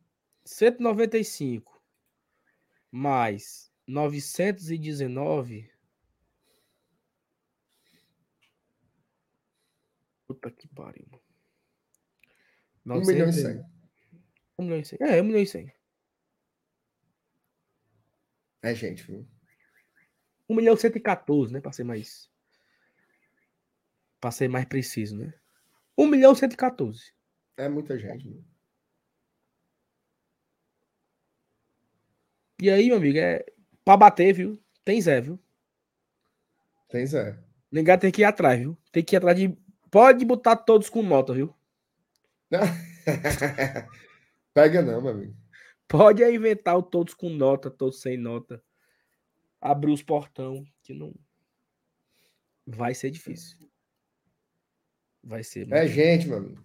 195 0.45 1.83
mais 2.91 3.73
919. 3.87 5.71
Puta 10.27 10.51
que 10.51 10.69
pariu. 10.69 11.07
mano. 11.11 13.03
1 13.03 13.07
milhão 13.07 13.29
e 13.29 13.33
900 13.33 13.43
100. 13.43 13.65
1 14.59 14.65
milhão 14.65 14.81
e 14.81 14.85
100. 14.85 14.99
É, 15.01 15.21
1 15.21 15.25
milhão 15.25 15.43
e 15.43 15.47
100. 15.47 15.73
É, 18.63 18.75
gente, 18.75 19.03
viu? 19.05 19.27
1 20.49 20.55
milhão 20.55 20.75
e 20.75 20.79
114, 20.79 21.53
né? 21.53 21.61
Pra 21.61 21.73
ser 21.73 21.85
mais. 21.85 22.31
Pra 24.21 24.31
ser 24.31 24.49
mais 24.49 24.67
preciso, 24.67 25.17
né? 25.17 25.33
1 25.97 26.07
milhão 26.07 26.33
e 26.33 26.37
114. 26.37 27.13
É 27.57 27.69
muita 27.69 27.99
gente. 27.99 28.29
viu? 28.29 28.52
E 32.63 32.71
aí, 32.71 32.87
meu 32.87 32.99
amigo, 32.99 33.19
é. 33.19 33.45
Pra 33.85 33.97
bater, 33.97 34.33
viu? 34.33 34.57
Tem 34.85 35.01
Zé, 35.01 35.21
viu? 35.21 35.37
Tem 36.89 37.05
Zé. 37.05 37.37
Ninguém 37.73 37.99
tem 37.99 38.13
que 38.13 38.23
ir 38.23 38.25
atrás, 38.25 38.61
viu? 38.61 38.79
Tem 38.93 39.03
que 39.03 39.17
ir 39.17 39.19
atrás 39.19 39.37
de. 39.37 39.49
Pode 39.91 40.25
botar 40.25 40.55
todos 40.55 40.89
com 40.89 41.03
nota, 41.03 41.35
viu? 41.35 41.53
Pega 44.55 44.81
não, 44.81 45.03
meu 45.03 45.11
amigo. 45.11 45.37
Pode 45.89 46.23
inventar 46.23 46.79
o 46.79 46.83
todos 46.85 47.15
com 47.15 47.31
nota, 47.31 47.69
todos 47.69 48.01
sem 48.01 48.17
nota. 48.17 48.63
Abrir 49.61 49.91
os 49.91 50.03
portão, 50.05 50.65
que 50.85 50.95
não. 50.95 51.13
Vai 52.65 52.95
ser 52.95 53.11
difícil. 53.11 53.59
Vai 55.21 55.43
ser. 55.43 55.67
É 55.73 55.89
gente, 55.89 56.29
meu 56.29 56.39
amigo. 56.39 56.65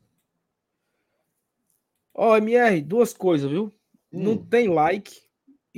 Ó, 2.13 2.37
MR, 2.37 2.83
duas 2.83 3.13
coisas, 3.13 3.49
viu? 3.49 3.73
Não 4.11 4.33
Hum. 4.33 4.45
tem 4.45 4.69
like 4.69 5.26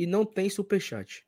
e 0.01 0.05
não 0.07 0.25
tem 0.25 0.49
superchat. 0.49 1.25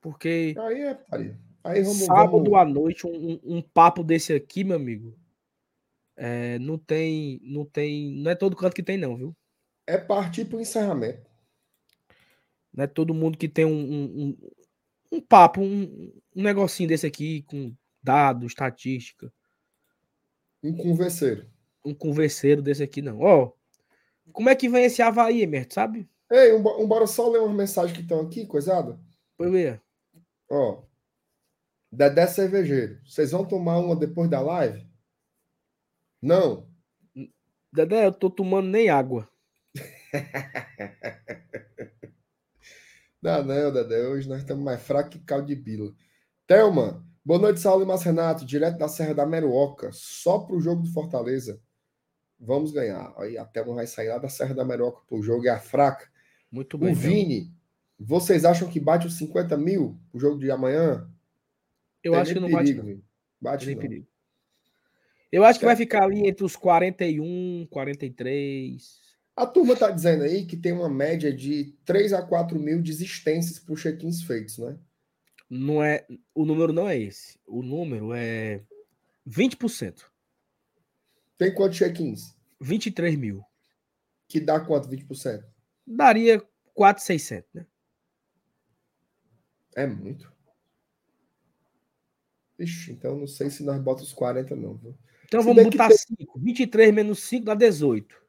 Porque 0.00 0.54
Aí 0.58 0.80
é 0.82 0.94
putaria. 0.94 1.38
Aí 1.64 1.82
vamos, 1.82 1.98
sábado 1.98 2.32
vamos... 2.44 2.54
à 2.54 2.64
noite, 2.64 3.06
um, 3.06 3.40
um- 3.44 3.62
papo 3.62 4.02
desse 4.02 4.32
aqui, 4.32 4.64
meu 4.64 4.76
amigo. 4.76 5.16
é, 6.16 6.58
não 6.58 6.76
tem. 6.76 7.40
Não 7.42 7.64
tem. 7.64 8.12
Não 8.16 8.30
é 8.30 8.34
todo 8.34 8.56
canto 8.56 8.74
que 8.74 8.82
tem, 8.82 8.96
não, 8.98 9.16
viu? 9.16 9.36
É 9.86 9.96
partir 9.96 10.44
pro 10.44 10.60
encerramento. 10.60 11.30
Não 12.72 12.84
é 12.84 12.86
todo 12.86 13.14
mundo 13.14 13.38
que 13.38 13.48
tem 13.48 13.64
um, 13.64 13.70
um, 13.70 14.04
um- 14.22 14.50
um 15.12 15.20
papo, 15.20 15.60
um, 15.60 16.12
um 16.34 16.42
negocinho 16.42 16.88
desse 16.88 17.06
aqui, 17.06 17.42
com 17.42 17.74
dado, 18.02 18.46
estatística. 18.46 19.32
Um 20.62 20.74
converseiro. 20.76 21.46
Um 21.84 21.94
converseiro 21.94 22.60
desse 22.62 22.82
aqui, 22.82 23.02
não. 23.02 23.20
Ó, 23.20 23.52
como 24.32 24.48
é 24.48 24.54
que 24.54 24.68
vem 24.68 24.84
esse 24.84 25.02
Havaí, 25.02 25.42
Emerto, 25.42 25.74
sabe? 25.74 26.08
Ei, 26.32 26.54
um, 26.54 26.66
um, 26.80 26.88
bora 26.88 27.06
só 27.06 27.28
ler 27.28 27.40
umas 27.40 27.54
mensagens 27.54 27.94
que 27.94 28.02
estão 28.02 28.22
aqui, 28.22 28.46
coisada? 28.46 28.98
Foi 29.36 29.50
ver. 29.50 29.82
Ó. 30.50 30.82
Dedé 31.92 32.26
Cervejeiro. 32.26 32.98
Vocês 33.04 33.32
vão 33.32 33.44
tomar 33.44 33.76
uma 33.76 33.94
depois 33.94 34.30
da 34.30 34.40
live? 34.40 34.88
Não. 36.22 36.66
Dedé, 37.70 38.06
eu 38.06 38.12
tô 38.14 38.30
tomando 38.30 38.68
nem 38.68 38.88
água. 38.88 39.28
Não, 43.20 43.44
não, 43.44 43.72
Dedé. 43.72 44.08
Hoje 44.08 44.28
nós 44.28 44.40
estamos 44.40 44.64
mais 44.64 44.82
fracos 44.82 45.12
que 45.12 45.24
caldo 45.24 45.46
de 45.46 45.54
bila. 45.54 45.94
Thelma. 46.44 47.06
Boa 47.24 47.38
noite, 47.38 47.60
Saulo 47.60 47.84
e 47.84 47.86
Márcio 47.86 48.06
Renato. 48.06 48.44
Direto 48.44 48.78
da 48.78 48.88
Serra 48.88 49.14
da 49.14 49.24
Meruoca. 49.24 49.90
Só 49.92 50.40
pro 50.40 50.60
jogo 50.60 50.82
do 50.82 50.92
Fortaleza. 50.92 51.62
Vamos 52.36 52.72
ganhar. 52.72 53.14
Aí 53.16 53.38
a 53.38 53.44
Thelma 53.44 53.76
vai 53.76 53.86
sair 53.86 54.08
lá 54.08 54.18
da 54.18 54.28
Serra 54.28 54.56
da 54.56 54.64
Meruoca 54.64 55.02
pro 55.06 55.22
jogo 55.22 55.44
e 55.44 55.48
a 55.48 55.60
fraca. 55.60 56.11
Muito 56.52 56.76
bem. 56.76 56.90
O 56.90 56.92
então. 56.92 57.02
Vini. 57.02 57.50
Vocês 57.98 58.44
acham 58.44 58.68
que 58.68 58.78
bate 58.78 59.06
os 59.06 59.16
50 59.16 59.56
mil 59.56 59.98
o 60.12 60.18
jogo 60.18 60.38
de 60.38 60.50
amanhã? 60.50 61.08
Eu 62.04 62.12
Tem 62.12 62.20
acho 62.20 62.34
que 62.34 62.40
não 62.40 62.50
bate. 62.50 62.64
perigo, 62.64 62.82
não. 62.82 62.88
Vini. 62.88 63.04
Bate 63.40 63.64
Tem 63.64 63.74
não. 63.74 63.82
perigo. 63.82 64.06
Eu 65.30 65.44
acho 65.44 65.58
que 65.58 65.64
vai 65.64 65.76
ficar 65.76 66.02
ali 66.02 66.28
entre 66.28 66.44
os 66.44 66.54
41, 66.54 67.66
43. 67.70 69.00
A 69.34 69.46
turma 69.46 69.74
tá 69.74 69.90
dizendo 69.90 70.24
aí 70.24 70.44
que 70.44 70.58
tem 70.58 70.72
uma 70.72 70.90
média 70.90 71.32
de 71.34 71.74
3 71.86 72.12
a 72.12 72.20
4 72.20 72.58
mil 72.60 72.82
desistências 72.82 73.58
por 73.58 73.78
check-ins 73.78 74.22
feitos, 74.22 74.58
né? 74.58 74.76
Não 75.48 75.82
é, 75.82 76.06
o 76.34 76.44
número 76.44 76.72
não 76.72 76.86
é 76.86 76.98
esse. 76.98 77.38
O 77.46 77.62
número 77.62 78.12
é 78.12 78.62
20%. 79.26 80.02
Tem 81.38 81.54
quantos 81.54 81.78
check-ins? 81.78 82.36
23 82.60 83.16
mil. 83.16 83.42
Que 84.28 84.38
dá 84.38 84.60
quanto? 84.60 84.88
20%? 84.88 85.44
Daria 85.86 86.40
4,600, 86.74 87.52
né? 87.54 87.66
É 89.74 89.86
muito. 89.86 90.30
Ixi, 92.58 92.92
então 92.92 93.16
não 93.18 93.26
sei 93.26 93.50
se 93.50 93.64
nós 93.64 93.80
botamos 93.80 94.08
os 94.08 94.14
40, 94.14 94.54
não. 94.54 94.74
viu? 94.76 94.96
Então 95.24 95.40
Se 95.40 95.46
vamos 95.46 95.64
botar 95.64 95.88
tem- 95.88 95.96
5. 95.96 96.38
23 96.38 96.92
menos 96.94 97.20
5 97.24 97.44
dá 97.46 97.54
18. 97.54 98.22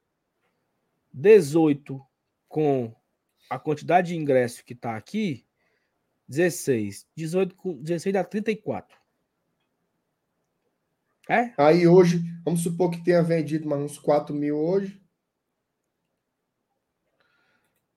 18 1.13 2.01
com 2.47 2.95
a 3.49 3.59
quantidade 3.59 4.07
de 4.09 4.15
ingresso 4.15 4.63
que 4.63 4.73
tá 4.73 4.95
aqui, 4.95 5.45
16. 6.27 7.05
18 7.15 7.55
com 7.55 7.73
16 7.81 8.13
dá 8.13 8.23
34. 8.23 8.97
É? 11.29 11.53
Aí 11.57 11.87
hoje, 11.87 12.21
vamos 12.43 12.63
supor 12.63 12.89
que 12.89 13.03
tenha 13.03 13.21
vendido 13.21 13.67
mais 13.67 13.81
uns 13.81 13.97
4 13.99 14.33
mil 14.33 14.57
hoje. 14.57 15.01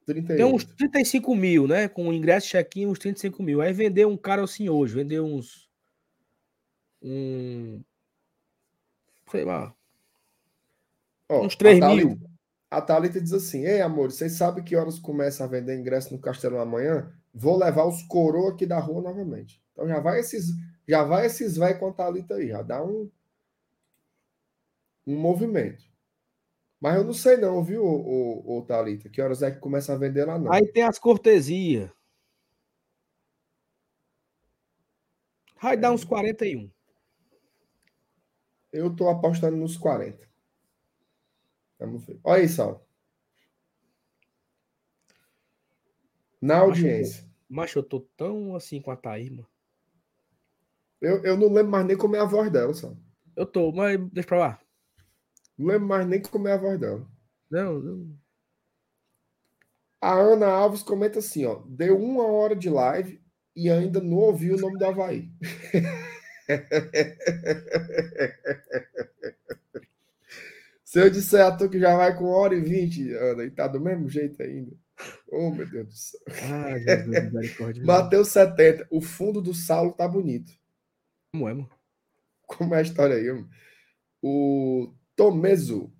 38. 0.06 0.36
Tem 0.38 0.46
uns 0.46 0.64
35 0.64 1.34
mil, 1.34 1.66
né? 1.66 1.88
Com 1.88 2.08
o 2.08 2.12
ingresso 2.12 2.48
check-in, 2.48 2.86
uns 2.86 2.98
35 2.98 3.42
mil. 3.42 3.60
Aí 3.60 3.72
vendeu 3.72 4.08
um 4.08 4.16
cara 4.16 4.42
assim 4.42 4.68
hoje, 4.68 4.94
vendeu 4.94 5.24
uns. 5.26 5.68
Um. 7.02 7.82
Sei 9.30 9.44
lá. 9.44 9.74
Ó, 11.28 11.44
uns 11.44 11.56
3 11.56 11.82
a 11.82 11.88
mil. 11.94 12.08
Thalita- 12.10 12.30
A 12.70 12.80
Thalita 12.80 13.20
diz 13.20 13.32
assim: 13.32 13.64
Ei, 13.66 13.80
amor, 13.80 14.10
vocês 14.10 14.32
sabem 14.32 14.64
que 14.64 14.76
horas 14.76 14.98
começa 14.98 15.44
a 15.44 15.46
vender 15.48 15.78
ingresso 15.78 16.12
no 16.14 16.20
Castelão 16.20 16.60
amanhã? 16.60 17.12
Vou 17.34 17.56
levar 17.58 17.84
os 17.84 18.02
coroa 18.04 18.52
aqui 18.52 18.64
da 18.64 18.78
rua 18.78 19.02
novamente. 19.02 19.60
Então 19.72 19.86
já 19.86 20.00
vai 20.00 20.20
esses, 20.20 20.46
já 20.88 21.02
vai 21.04 21.26
esses 21.26 21.56
vai 21.56 21.78
com 21.78 21.88
a 21.88 21.92
Thalita 21.92 22.36
aí, 22.36 22.48
já 22.48 22.62
dá 22.62 22.82
um, 22.82 23.10
um 25.06 25.16
movimento. 25.18 25.84
Mas 26.86 26.94
eu 26.94 27.02
não 27.02 27.12
sei 27.12 27.36
não, 27.36 27.64
viu, 27.64 27.84
o, 27.84 28.58
o, 28.58 28.62
Thalita? 28.62 29.08
Que 29.08 29.20
horas 29.20 29.42
é 29.42 29.50
que 29.50 29.58
começa 29.58 29.92
a 29.92 29.96
vender 29.96 30.24
lá 30.24 30.38
não? 30.38 30.52
Aí 30.52 30.64
tem 30.70 30.84
as 30.84 31.00
cortesias. 31.00 31.90
Vai 35.60 35.76
dar 35.76 35.90
uns 35.90 36.04
41. 36.04 36.70
Eu 38.72 38.94
tô 38.94 39.08
apostando 39.08 39.56
nos 39.56 39.76
40. 39.76 40.28
Vamos 41.76 42.06
ver. 42.06 42.20
Olha 42.22 42.42
aí, 42.42 42.48
Sal. 42.48 42.86
Na 46.40 46.58
audiência. 46.58 47.28
Mas 47.48 47.74
eu 47.74 47.82
tô 47.82 47.98
tão 48.16 48.54
assim 48.54 48.80
com 48.80 48.92
a 48.92 48.96
Thaís, 48.96 49.28
mano. 49.28 49.48
Eu, 51.00 51.20
eu 51.24 51.36
não 51.36 51.52
lembro 51.52 51.72
mais 51.72 51.84
nem 51.84 51.96
como 51.96 52.14
é 52.14 52.20
a 52.20 52.24
voz 52.24 52.48
dela, 52.48 52.72
Sal. 52.72 52.96
Eu 53.34 53.44
tô, 53.44 53.72
mas 53.72 53.98
deixa 54.12 54.28
pra 54.28 54.38
lá. 54.38 54.65
Não 55.58 55.66
lembro 55.68 55.88
mais 55.88 56.06
nem 56.06 56.20
como 56.20 56.48
é 56.48 56.52
a 56.52 56.58
voz 56.58 56.78
dela. 56.78 57.06
Não, 57.50 57.78
não. 57.78 58.18
A 60.00 60.12
Ana 60.12 60.46
Alves 60.46 60.82
comenta 60.82 61.18
assim, 61.20 61.46
ó. 61.46 61.62
Deu 61.66 61.98
uma 61.98 62.24
hora 62.26 62.54
de 62.54 62.68
live 62.68 63.20
e 63.54 63.70
ainda 63.70 64.00
não 64.00 64.18
ouviu 64.18 64.56
o 64.56 64.60
nome 64.60 64.78
do 64.78 64.84
Havaí. 64.84 65.30
Se 70.84 71.00
eu 71.00 71.10
disser 71.10 71.44
a 71.44 71.56
tu 71.56 71.68
que 71.68 71.80
já 71.80 71.96
vai 71.96 72.16
com 72.16 72.26
hora 72.26 72.54
e 72.54 72.60
vinte, 72.60 73.12
Ana, 73.12 73.44
e 73.44 73.50
tá 73.50 73.66
do 73.66 73.80
mesmo 73.80 74.08
jeito 74.08 74.42
ainda. 74.42 74.72
Oh, 75.28 75.50
meu 75.50 75.68
Deus 75.68 75.88
do 75.88 75.94
céu. 75.94 76.20
Ah, 76.42 76.78
Jesus. 76.78 77.82
Bateu 77.84 78.24
70. 78.24 78.86
O 78.90 79.00
fundo 79.00 79.42
do 79.42 79.52
Saulo 79.52 79.92
tá 79.92 80.06
bonito. 80.06 80.52
Como 81.32 81.48
é, 81.48 81.54
mano? 81.54 81.70
Como 82.46 82.74
é 82.74 82.78
a 82.78 82.82
história 82.82 83.16
aí, 83.16 83.26
mano? 83.30 83.48
O 84.22 84.94
Tomezo. 85.16 85.92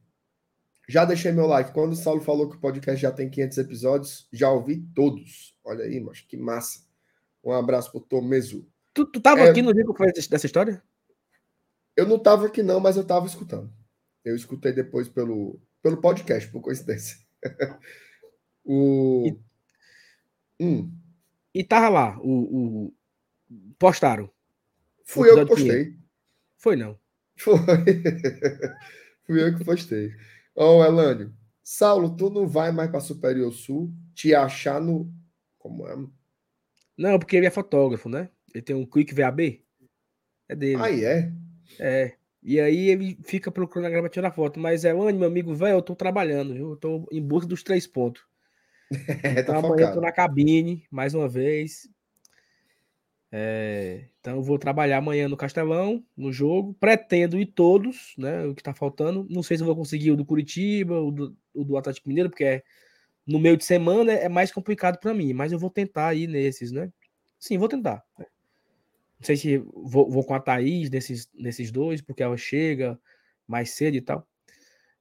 Já 0.88 1.04
deixei 1.04 1.32
meu 1.32 1.46
like. 1.46 1.72
Quando 1.72 1.92
o 1.92 1.96
Saulo 1.96 2.20
falou 2.20 2.48
que 2.48 2.56
o 2.56 2.60
podcast 2.60 3.00
já 3.00 3.10
tem 3.10 3.28
500 3.28 3.58
episódios, 3.58 4.28
já 4.32 4.50
ouvi 4.50 4.86
todos. 4.94 5.56
Olha 5.64 5.84
aí, 5.84 5.98
mas 6.00 6.20
que 6.20 6.36
massa. 6.36 6.86
Um 7.42 7.52
abraço 7.52 7.90
pro 7.90 8.00
Tomezo. 8.00 8.68
Tu, 8.94 9.04
tu 9.06 9.20
tava 9.20 9.40
É- 9.40 9.50
aqui 9.50 9.62
no 9.62 9.74
dia 9.74 9.82
que 9.82 9.90
eu 9.90 9.96
falei 9.96 10.12
dessa 10.12 10.46
história? 10.46 10.82
Eu 11.96 12.06
não 12.06 12.18
tava 12.18 12.46
aqui 12.46 12.62
não, 12.62 12.78
mas 12.78 12.96
eu 12.96 13.04
tava 13.04 13.26
escutando. 13.26 13.72
Eu 14.24 14.36
escutei 14.36 14.72
depois 14.72 15.08
pelo, 15.08 15.60
pelo 15.82 16.00
podcast, 16.00 16.50
por 16.50 16.60
coincidência. 16.60 17.16
o... 18.64 19.26
E, 20.60 20.64
hum. 20.64 20.92
e 21.54 21.64
tava 21.64 21.88
lá, 21.88 22.18
o, 22.20 22.88
o... 22.88 22.94
postaram. 23.78 24.30
Fui 25.04 25.30
eu 25.30 25.36
que 25.38 25.46
postei. 25.46 25.96
Foi 26.58 26.76
não. 26.76 26.98
Foi. 27.36 27.56
Fui 29.26 29.42
eu 29.42 29.56
que 29.56 29.64
postei. 29.64 30.14
Ó, 30.54 30.78
oh, 30.78 30.84
Elânio. 30.84 31.34
Saulo, 31.62 32.16
tu 32.16 32.30
não 32.30 32.46
vai 32.46 32.70
mais 32.70 32.90
para 32.90 33.00
Superior 33.00 33.52
Sul 33.52 33.92
te 34.14 34.34
achar 34.34 34.80
no. 34.80 35.12
Como 35.58 35.86
é? 35.86 35.96
Não, 36.96 37.18
porque 37.18 37.36
ele 37.36 37.46
é 37.46 37.50
fotógrafo, 37.50 38.08
né? 38.08 38.30
Ele 38.54 38.62
tem 38.62 38.76
um 38.76 38.86
Quick 38.86 39.12
VAB. 39.12 39.64
É 40.48 40.54
dele. 40.54 40.80
Aí 40.80 41.04
é? 41.04 41.32
É. 41.80 42.16
E 42.42 42.60
aí 42.60 42.88
ele 42.88 43.18
fica 43.24 43.50
procurando 43.50 43.86
a 43.86 43.90
grava 43.90 44.08
tirar 44.08 44.30
foto. 44.30 44.60
Mas 44.60 44.84
é, 44.84 44.94
onde, 44.94 45.18
meu 45.18 45.26
amigo, 45.26 45.52
velho, 45.54 45.78
eu 45.78 45.82
tô 45.82 45.96
trabalhando, 45.96 46.54
viu? 46.54 46.70
Eu 46.70 46.76
tô 46.76 47.08
em 47.10 47.20
busca 47.20 47.48
dos 47.48 47.62
três 47.62 47.86
pontos. 47.86 48.22
É, 49.24 49.42
tá 49.42 49.58
então, 49.58 49.58
amanhã 49.58 49.88
eu 49.88 49.94
tô 49.94 50.00
na 50.00 50.12
cabine, 50.12 50.86
mais 50.88 51.12
uma 51.12 51.28
vez. 51.28 51.88
É, 53.32 54.08
então 54.20 54.36
eu 54.36 54.42
vou 54.42 54.58
trabalhar 54.58 54.98
amanhã 54.98 55.28
no 55.28 55.36
Castelão, 55.36 56.04
no 56.16 56.32
jogo. 56.32 56.74
Pretendo 56.74 57.38
ir 57.38 57.46
todos, 57.46 58.14
né? 58.16 58.44
O 58.46 58.54
que 58.54 58.62
tá 58.62 58.74
faltando. 58.74 59.26
Não 59.28 59.42
sei 59.42 59.56
se 59.56 59.62
eu 59.62 59.66
vou 59.66 59.76
conseguir 59.76 60.10
o 60.12 60.16
do 60.16 60.24
Curitiba, 60.24 61.00
o 61.00 61.10
do, 61.10 61.36
o 61.54 61.64
do 61.64 61.76
Atlético 61.76 62.08
Mineiro, 62.08 62.30
porque 62.30 62.44
é, 62.44 62.62
no 63.26 63.38
meio 63.38 63.56
de 63.56 63.64
semana 63.64 64.12
é 64.12 64.28
mais 64.28 64.52
complicado 64.52 64.98
para 65.00 65.14
mim, 65.14 65.32
mas 65.32 65.52
eu 65.52 65.58
vou 65.58 65.70
tentar 65.70 66.14
ir 66.14 66.28
nesses, 66.28 66.72
né? 66.72 66.90
Sim, 67.38 67.58
vou 67.58 67.68
tentar. 67.68 68.02
Não 68.18 68.26
sei 69.26 69.36
se 69.36 69.58
vou, 69.58 70.10
vou 70.10 70.24
com 70.24 70.34
a 70.34 70.40
Thaís 70.40 70.90
nesses, 70.90 71.28
nesses 71.34 71.70
dois, 71.70 72.00
porque 72.02 72.22
ela 72.22 72.36
chega 72.36 72.98
mais 73.46 73.70
cedo 73.70 73.96
e 73.96 74.00
tal. 74.00 74.26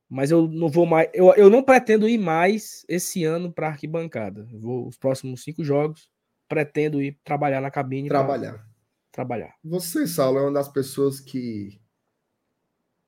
Mas 0.09 0.31
eu 0.31 0.47
não 0.47 0.69
vou 0.69 0.85
mais. 0.85 1.09
Eu, 1.13 1.33
eu 1.35 1.49
não 1.49 1.63
pretendo 1.63 2.07
ir 2.07 2.17
mais 2.17 2.85
esse 2.87 3.23
ano 3.23 3.51
para 3.51 3.67
arquibancada. 3.67 4.47
Vou 4.51 4.87
os 4.87 4.97
próximos 4.97 5.43
cinco 5.43 5.63
jogos. 5.63 6.09
Pretendo 6.47 7.01
ir 7.01 7.19
trabalhar 7.23 7.61
na 7.61 7.71
cabine. 7.71 8.07
Trabalhar. 8.07 8.65
Trabalhar. 9.11 9.55
Você, 9.63 10.05
Saulo, 10.05 10.39
é 10.39 10.41
uma 10.41 10.51
das 10.51 10.67
pessoas 10.67 11.19
que 11.19 11.79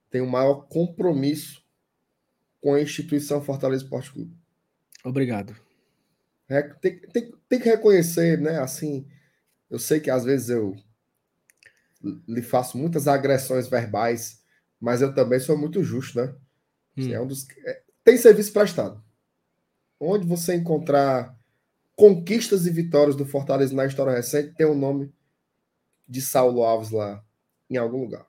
tem 0.10 0.22
o 0.22 0.30
maior 0.30 0.68
compromisso 0.68 1.64
com 2.62 2.74
a 2.74 2.82
instituição 2.82 3.42
Fortaleza 3.42 3.84
Esporte 3.84 4.12
Clube. 4.12 4.36
Obrigado. 5.04 5.56
É, 6.50 6.62
tem, 6.62 7.00
tem, 7.00 7.34
tem 7.48 7.60
que 7.60 7.70
reconhecer, 7.70 8.40
né? 8.40 8.60
Assim, 8.60 9.08
eu 9.70 9.78
sei 9.78 10.00
que 10.00 10.10
às 10.10 10.24
vezes 10.24 10.50
eu 10.50 10.76
lhe 12.28 12.42
faço 12.42 12.78
muitas 12.78 13.08
agressões 13.08 13.68
verbais, 13.68 14.44
mas 14.80 15.02
eu 15.02 15.14
também 15.14 15.40
sou 15.40 15.58
muito 15.58 15.84
justo, 15.84 16.20
né? 16.20 16.34
Hum. 16.98 17.12
É 17.12 17.20
um 17.20 17.28
dos, 17.28 17.48
é, 17.66 17.82
tem 18.04 18.18
serviço 18.18 18.54
prestado. 18.54 19.04
Onde 20.00 20.26
você 20.26 20.56
encontrar 20.56 21.37
conquistas 21.98 22.68
e 22.68 22.70
vitórias 22.70 23.16
do 23.16 23.26
Fortaleza 23.26 23.76
na 23.76 23.86
história 23.86 24.14
recente, 24.14 24.54
tem 24.56 24.68
o 24.68 24.76
nome 24.76 25.12
de 26.08 26.22
Saulo 26.22 26.64
Alves 26.64 26.92
lá 26.92 27.26
em 27.68 27.76
algum 27.76 28.02
lugar. 28.02 28.26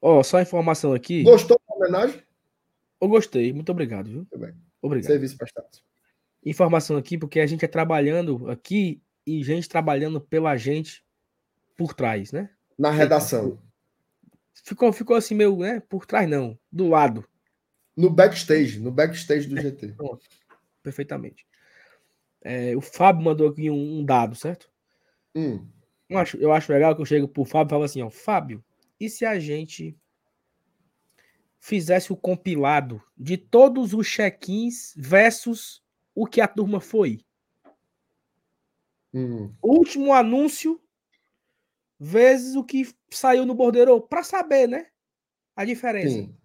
Ó, 0.00 0.18
oh, 0.18 0.24
só 0.24 0.40
informação 0.40 0.94
aqui. 0.94 1.22
Gostou 1.22 1.60
da 1.68 1.74
homenagem? 1.74 2.22
Eu 3.00 3.08
gostei, 3.08 3.52
muito 3.52 3.70
obrigado, 3.70 4.06
viu? 4.06 4.16
Muito 4.18 4.38
bem. 4.38 4.54
Obrigado. 4.80 5.10
Serviço 5.10 5.36
prestado. 5.36 5.68
Informação 6.44 6.96
aqui, 6.96 7.18
porque 7.18 7.40
a 7.40 7.46
gente 7.46 7.64
é 7.64 7.68
trabalhando 7.68 8.50
aqui 8.50 9.02
e 9.26 9.44
gente 9.44 9.68
trabalhando 9.68 10.20
pela 10.20 10.56
gente 10.56 11.04
por 11.76 11.92
trás, 11.92 12.32
né? 12.32 12.48
Na 12.78 12.90
redação. 12.90 13.58
Ficou, 14.64 14.92
ficou 14.92 15.14
assim, 15.14 15.34
meio, 15.34 15.58
né? 15.58 15.80
Por 15.80 16.06
trás 16.06 16.28
não, 16.28 16.58
do 16.72 16.88
lado. 16.88 17.24
No 17.94 18.08
backstage, 18.08 18.80
no 18.80 18.90
backstage 18.90 19.46
do 19.46 19.60
GT. 19.60 19.88
Pronto, 19.88 20.24
perfeitamente. 20.82 21.47
É, 22.42 22.76
o 22.76 22.80
Fábio 22.80 23.24
mandou 23.24 23.48
aqui 23.48 23.70
um, 23.70 24.00
um 24.00 24.04
dado, 24.04 24.34
certo? 24.34 24.70
Hum. 25.34 25.66
Eu, 26.08 26.18
acho, 26.18 26.36
eu 26.38 26.52
acho 26.52 26.72
legal 26.72 26.94
que 26.94 27.02
eu 27.02 27.06
chego 27.06 27.28
pro 27.28 27.44
Fábio 27.44 27.68
e 27.68 27.70
falo 27.70 27.84
assim, 27.84 28.02
ó, 28.02 28.10
Fábio, 28.10 28.64
e 28.98 29.08
se 29.08 29.24
a 29.24 29.38
gente 29.38 29.96
fizesse 31.60 32.12
o 32.12 32.16
compilado 32.16 33.02
de 33.16 33.36
todos 33.36 33.92
os 33.92 34.06
check-ins 34.06 34.94
versus 34.96 35.82
o 36.14 36.26
que 36.26 36.40
a 36.40 36.48
turma 36.48 36.80
foi? 36.80 37.20
Hum. 39.12 39.52
Último 39.62 40.12
anúncio 40.12 40.80
vezes 41.98 42.54
o 42.54 42.64
que 42.64 42.88
saiu 43.10 43.44
no 43.44 43.54
bordeiro 43.54 44.00
para 44.00 44.22
saber, 44.22 44.68
né? 44.68 44.86
A 45.56 45.64
diferença. 45.64 46.14
Sim. 46.14 46.36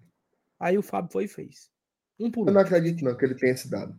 Aí 0.60 0.78
o 0.78 0.82
Fábio 0.82 1.12
foi 1.12 1.26
e 1.26 1.28
fez. 1.28 1.72
Um 2.20 2.32
por 2.32 2.46
um. 2.46 2.48
Eu 2.48 2.54
não 2.54 2.62
acredito 2.62 3.04
não 3.04 3.16
que 3.16 3.26
ele 3.26 3.36
tenha 3.36 3.54
esse 3.54 3.70
dado. 3.70 3.98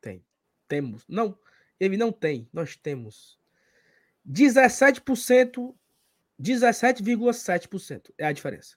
Tem. 0.00 0.24
Temos. 0.68 1.04
Não, 1.08 1.38
ele 1.78 1.96
não 1.96 2.12
tem. 2.12 2.48
Nós 2.52 2.76
temos. 2.76 3.38
17%, 4.28 5.74
17,7% 6.40 8.12
é 8.18 8.26
a 8.26 8.32
diferença. 8.32 8.76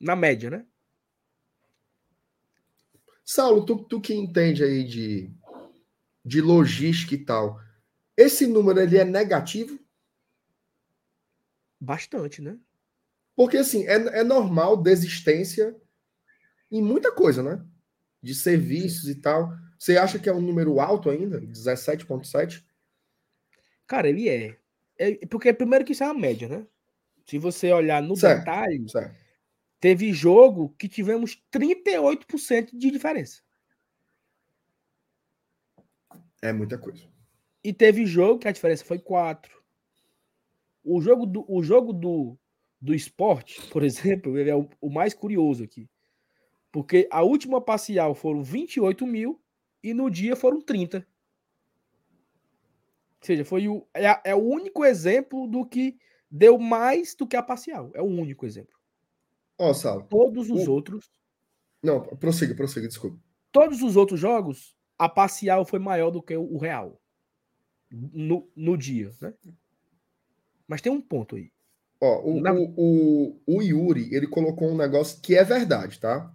Na 0.00 0.16
média, 0.16 0.50
né? 0.50 0.66
Saulo, 3.24 3.64
tu, 3.64 3.84
tu 3.84 4.00
que 4.00 4.12
entende 4.12 4.62
aí 4.62 4.84
de, 4.84 5.30
de 6.24 6.40
logística 6.42 7.14
e 7.14 7.24
tal, 7.24 7.58
esse 8.16 8.46
número 8.46 8.80
ele 8.80 8.98
é 8.98 9.04
negativo? 9.04 9.78
Bastante, 11.80 12.42
né? 12.42 12.58
Porque 13.34 13.56
assim, 13.56 13.86
é, 13.86 14.20
é 14.20 14.24
normal 14.24 14.76
desistência 14.76 15.74
em 16.70 16.82
muita 16.82 17.12
coisa, 17.12 17.42
né? 17.42 17.64
De 18.24 18.34
serviços 18.34 19.08
e 19.08 19.14
tal. 19.16 19.52
Você 19.78 19.98
acha 19.98 20.18
que 20.18 20.28
é 20.28 20.32
um 20.32 20.40
número 20.40 20.80
alto 20.80 21.10
ainda? 21.10 21.40
17,7? 21.40 22.64
Cara, 23.86 24.08
ele 24.08 24.28
é. 24.28 24.58
é. 24.98 25.26
Porque 25.26 25.52
primeiro 25.52 25.84
que 25.84 25.92
isso 25.92 26.02
é 26.02 26.06
uma 26.06 26.18
média, 26.18 26.48
né? 26.48 26.66
Se 27.26 27.38
você 27.38 27.72
olhar 27.72 28.02
no 28.02 28.16
certo, 28.16 28.40
detalhe, 28.40 28.88
certo. 28.88 29.14
teve 29.80 30.12
jogo 30.12 30.74
que 30.78 30.88
tivemos 30.88 31.42
38% 31.52 32.70
de 32.72 32.90
diferença. 32.90 33.42
É 36.42 36.52
muita 36.52 36.76
coisa. 36.78 37.02
E 37.62 37.72
teve 37.72 38.04
jogo 38.04 38.38
que 38.38 38.48
a 38.48 38.52
diferença 38.52 38.84
foi 38.84 38.98
4. 38.98 39.50
O 40.84 41.00
jogo 41.00 41.24
do, 41.24 41.44
o 41.50 41.62
jogo 41.62 41.94
do, 41.94 42.38
do 42.78 42.94
esporte, 42.94 43.60
por 43.70 43.82
exemplo, 43.84 44.38
ele 44.38 44.50
é 44.50 44.56
o, 44.56 44.68
o 44.80 44.90
mais 44.90 45.14
curioso 45.14 45.64
aqui. 45.64 45.88
Porque 46.74 47.06
a 47.08 47.22
última 47.22 47.60
parcial 47.60 48.16
foram 48.16 48.42
28 48.42 49.06
mil 49.06 49.40
e 49.80 49.94
no 49.94 50.10
dia 50.10 50.34
foram 50.34 50.60
30. 50.60 50.98
Ou 50.98 51.04
seja, 53.22 53.44
foi 53.44 53.68
o, 53.68 53.86
é, 53.94 54.06
é, 54.24 54.34
o 54.34 54.42
único 54.42 54.84
exemplo 54.84 55.46
do 55.46 55.64
que 55.64 55.96
deu 56.28 56.58
mais 56.58 57.14
do 57.14 57.28
que 57.28 57.36
a 57.36 57.42
parcial. 57.44 57.92
É 57.94 58.02
o 58.02 58.06
único 58.06 58.44
exemplo. 58.44 58.74
Ó, 59.56 59.70
oh, 59.70 59.74
Sal. 59.74 60.02
Todos 60.08 60.50
os 60.50 60.66
o... 60.66 60.72
outros. 60.72 61.08
Não, 61.80 62.02
prossiga, 62.02 62.56
prossiga, 62.56 62.88
desculpa. 62.88 63.22
Todos 63.52 63.80
os 63.80 63.94
outros 63.94 64.18
jogos, 64.18 64.76
a 64.98 65.08
parcial 65.08 65.64
foi 65.64 65.78
maior 65.78 66.10
do 66.10 66.20
que 66.20 66.36
o 66.36 66.58
real 66.58 67.00
no, 67.88 68.50
no 68.56 68.76
dia, 68.76 69.12
né? 69.22 69.32
Mas 70.66 70.80
tem 70.80 70.90
um 70.90 71.00
ponto 71.00 71.36
aí. 71.36 71.52
Ó, 72.00 72.20
o, 72.32 72.40
Na... 72.40 72.52
o, 72.52 72.74
o, 72.76 73.40
o 73.46 73.62
Yuri, 73.62 74.12
ele 74.12 74.26
colocou 74.26 74.68
um 74.68 74.76
negócio 74.76 75.20
que 75.20 75.36
é 75.36 75.44
verdade, 75.44 76.00
tá? 76.00 76.34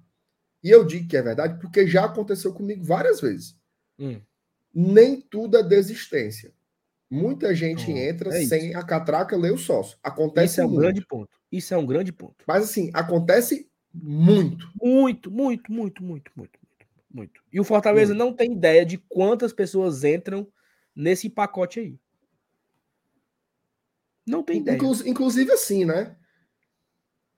E 0.63 0.69
eu 0.69 0.85
digo 0.85 1.07
que 1.07 1.17
é 1.17 1.21
verdade 1.21 1.59
porque 1.59 1.87
já 1.87 2.05
aconteceu 2.05 2.53
comigo 2.53 2.83
várias 2.83 3.21
vezes. 3.21 3.55
Hum. 3.97 4.21
Nem 4.73 5.21
tudo 5.21 5.57
é 5.57 5.63
desistência. 5.63 6.53
Muita 7.09 7.55
gente 7.55 7.91
oh, 7.91 7.97
entra 7.97 8.29
é 8.29 8.45
sem 8.45 8.75
a 8.75 8.83
catraca 8.83 9.35
ler 9.35 9.51
o 9.51 9.57
sócio. 9.57 9.97
Acontece 10.03 10.53
Isso 10.53 10.61
é 10.61 10.65
um 10.65 10.69
muito. 10.69 10.81
grande 10.81 11.05
ponto. 11.05 11.29
Isso 11.51 11.73
é 11.73 11.77
um 11.77 11.85
grande 11.85 12.11
ponto. 12.11 12.35
Mas 12.47 12.63
assim, 12.63 12.91
acontece 12.93 13.67
muito. 13.91 14.69
Muito, 14.79 15.31
muito, 15.31 15.71
muito, 15.71 16.03
muito, 16.03 16.31
muito, 16.35 16.59
muito. 17.09 17.41
E 17.51 17.59
o 17.59 17.63
Fortaleza 17.63 18.13
muito. 18.13 18.25
não 18.25 18.33
tem 18.35 18.51
ideia 18.51 18.85
de 18.85 18.97
quantas 18.97 19.51
pessoas 19.51 20.03
entram 20.03 20.47
nesse 20.95 21.29
pacote 21.29 21.79
aí. 21.79 21.99
Não 24.27 24.43
tem 24.43 24.59
ideia. 24.59 24.77
inclusive 25.05 25.51
assim, 25.51 25.85
né? 25.85 26.15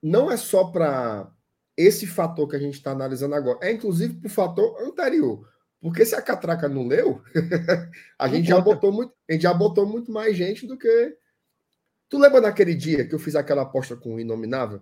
Não 0.03 0.29
é 0.29 0.35
só 0.35 0.65
para 0.65 1.30
esse 1.77 2.05
fator 2.05 2.47
que 2.47 2.55
a 2.55 2.59
gente 2.59 2.75
está 2.75 2.91
analisando 2.91 3.35
agora, 3.35 3.59
é 3.61 3.71
inclusive 3.71 4.15
para 4.15 4.27
o 4.27 4.31
fator 4.31 4.81
anterior. 4.81 5.49
Porque 5.79 6.05
se 6.05 6.13
a 6.13 6.21
catraca 6.21 6.69
não 6.69 6.87
leu, 6.87 7.21
a 8.19 8.27
gente 8.27 8.47
já 8.47 8.61
botou 8.61 8.91
muito, 8.91 9.13
a 9.27 9.33
gente 9.33 9.41
já 9.41 9.53
botou 9.53 9.85
muito 9.85 10.11
mais 10.11 10.37
gente 10.37 10.67
do 10.67 10.77
que. 10.77 11.17
Tu 12.07 12.19
lembra 12.19 12.41
naquele 12.41 12.75
dia 12.75 13.07
que 13.07 13.15
eu 13.15 13.19
fiz 13.19 13.35
aquela 13.35 13.63
aposta 13.63 13.95
com 13.95 14.15
o 14.15 14.19
Inominável? 14.19 14.81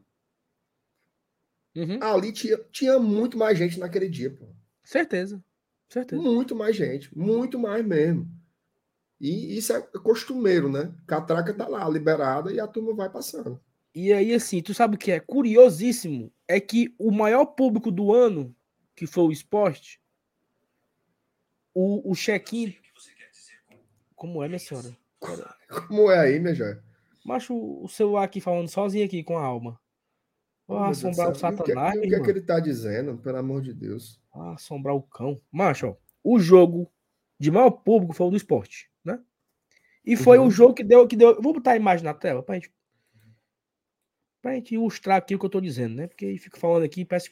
Uhum. 1.75 2.01
Ali 2.01 2.33
tinha, 2.33 2.57
tinha 2.71 2.99
muito 2.99 3.37
mais 3.37 3.57
gente 3.57 3.79
naquele 3.79 4.09
dia, 4.09 4.31
pô. 4.31 4.47
Certeza. 4.83 5.41
Certeza. 5.87 6.21
Muito 6.21 6.55
mais 6.55 6.75
gente, 6.75 7.15
muito 7.17 7.57
mais 7.57 7.85
mesmo. 7.85 8.29
E 9.19 9.57
isso 9.57 9.73
é 9.73 9.81
costumeiro, 10.03 10.69
né? 10.69 10.93
Catraca 11.07 11.53
tá 11.53 11.67
lá, 11.67 11.87
liberada, 11.89 12.51
e 12.51 12.59
a 12.59 12.67
turma 12.67 12.93
vai 12.93 13.09
passando. 13.09 13.61
E 13.93 14.13
aí, 14.13 14.33
assim, 14.33 14.61
tu 14.61 14.73
sabe 14.73 14.95
o 14.95 14.99
que 14.99 15.11
é 15.11 15.19
curiosíssimo? 15.19 16.31
É 16.47 16.59
que 16.59 16.93
o 16.97 17.11
maior 17.11 17.45
público 17.45 17.91
do 17.91 18.13
ano, 18.13 18.55
que 18.95 19.07
foi 19.07 19.23
o 19.23 19.31
esporte, 19.31 19.99
o, 21.73 22.11
o 22.11 22.15
check-in. 22.15 22.75
Como 24.15 24.43
é, 24.43 24.47
minha 24.47 24.59
senhora? 24.59 24.95
Como 25.87 26.11
é 26.11 26.19
aí, 26.19 26.39
minha 26.39 26.53
joia? 26.53 26.83
Macho, 27.25 27.55
o 27.55 27.87
celular 27.87 28.23
aqui 28.23 28.41
falando 28.41 28.67
sozinho 28.67 29.05
aqui 29.05 29.23
com 29.23 29.37
a 29.37 29.43
alma. 29.43 29.79
Oh, 30.67 30.77
assombrar 30.77 31.31
o 31.31 31.35
Satanás. 31.35 31.97
O 31.97 32.01
que, 32.01 32.07
o 32.07 32.09
que 32.09 32.15
é 32.15 32.23
que 32.23 32.29
ele 32.29 32.41
tá 32.41 32.59
dizendo, 32.59 33.17
pelo 33.17 33.37
amor 33.37 33.61
de 33.61 33.73
Deus? 33.73 34.21
Ah, 34.33 34.53
assombrar 34.53 34.95
o 34.95 35.01
cão. 35.01 35.41
Macho, 35.51 35.87
ó, 35.87 35.95
o 36.23 36.39
jogo 36.39 36.91
de 37.39 37.49
maior 37.49 37.71
público 37.71 38.13
foi 38.13 38.27
o 38.27 38.29
do 38.29 38.37
esporte, 38.37 38.89
né? 39.03 39.19
E 40.05 40.15
foi 40.15 40.37
uhum. 40.37 40.47
o 40.47 40.51
jogo 40.51 40.73
que 40.73 40.83
deu, 40.83 41.07
que 41.07 41.15
deu. 41.15 41.41
Vou 41.41 41.53
botar 41.53 41.71
a 41.71 41.75
imagem 41.75 42.05
na 42.05 42.13
tela 42.13 42.43
pra 42.43 42.55
gente, 42.55 42.71
pra 44.41 44.55
gente 44.55 44.75
ilustrar 44.75 45.17
aqui 45.17 45.35
o 45.35 45.39
que 45.39 45.45
eu 45.45 45.49
tô 45.49 45.61
dizendo, 45.61 45.95
né? 45.95 46.07
Porque 46.07 46.37
fico 46.37 46.59
falando 46.59 46.83
aqui 46.83 47.01
e 47.01 47.05
parece 47.05 47.31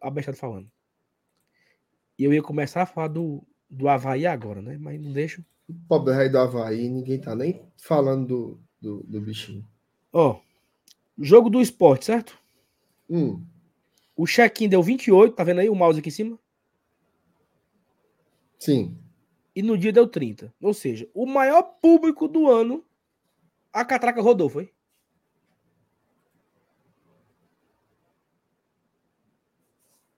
a 0.00 0.10
bestada 0.10 0.36
falando. 0.36 0.70
E 2.18 2.24
eu 2.24 2.32
ia 2.32 2.42
começar 2.42 2.82
a 2.82 2.86
falar 2.86 3.08
do, 3.08 3.42
do 3.68 3.88
Havaí 3.88 4.26
agora, 4.26 4.62
né? 4.62 4.78
Mas 4.78 5.00
não 5.00 5.12
deixo. 5.12 5.44
O 5.68 5.74
pobre 5.88 6.14
rei 6.14 6.28
do 6.28 6.38
Havaí, 6.38 6.88
ninguém 6.88 7.20
tá 7.20 7.34
nem 7.34 7.62
falando 7.76 8.26
do, 8.26 8.60
do, 8.80 9.02
do 9.04 9.20
bichinho. 9.20 9.66
Ó, 10.12 10.40
jogo 11.18 11.50
do 11.50 11.60
esporte, 11.60 12.04
certo? 12.04 12.38
Hum. 13.08 13.44
O 14.16 14.26
check-in 14.26 14.68
deu 14.68 14.82
28, 14.82 15.34
tá 15.34 15.42
vendo 15.42 15.60
aí 15.60 15.68
o 15.68 15.74
mouse 15.74 15.98
aqui 15.98 16.08
em 16.08 16.12
cima? 16.12 16.38
Sim. 18.58 18.96
E 19.54 19.62
no 19.62 19.76
dia 19.76 19.92
deu 19.92 20.06
30. 20.06 20.54
Ou 20.60 20.74
seja, 20.74 21.08
o 21.12 21.26
maior 21.26 21.62
público 21.62 22.28
do 22.28 22.48
ano, 22.48 22.84
a 23.72 23.84
catraca 23.84 24.22
rodou, 24.22 24.48
foi? 24.48 24.73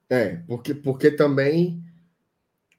É, 0.08 0.36
porque, 0.46 0.74
porque 0.74 1.10
também 1.10 1.82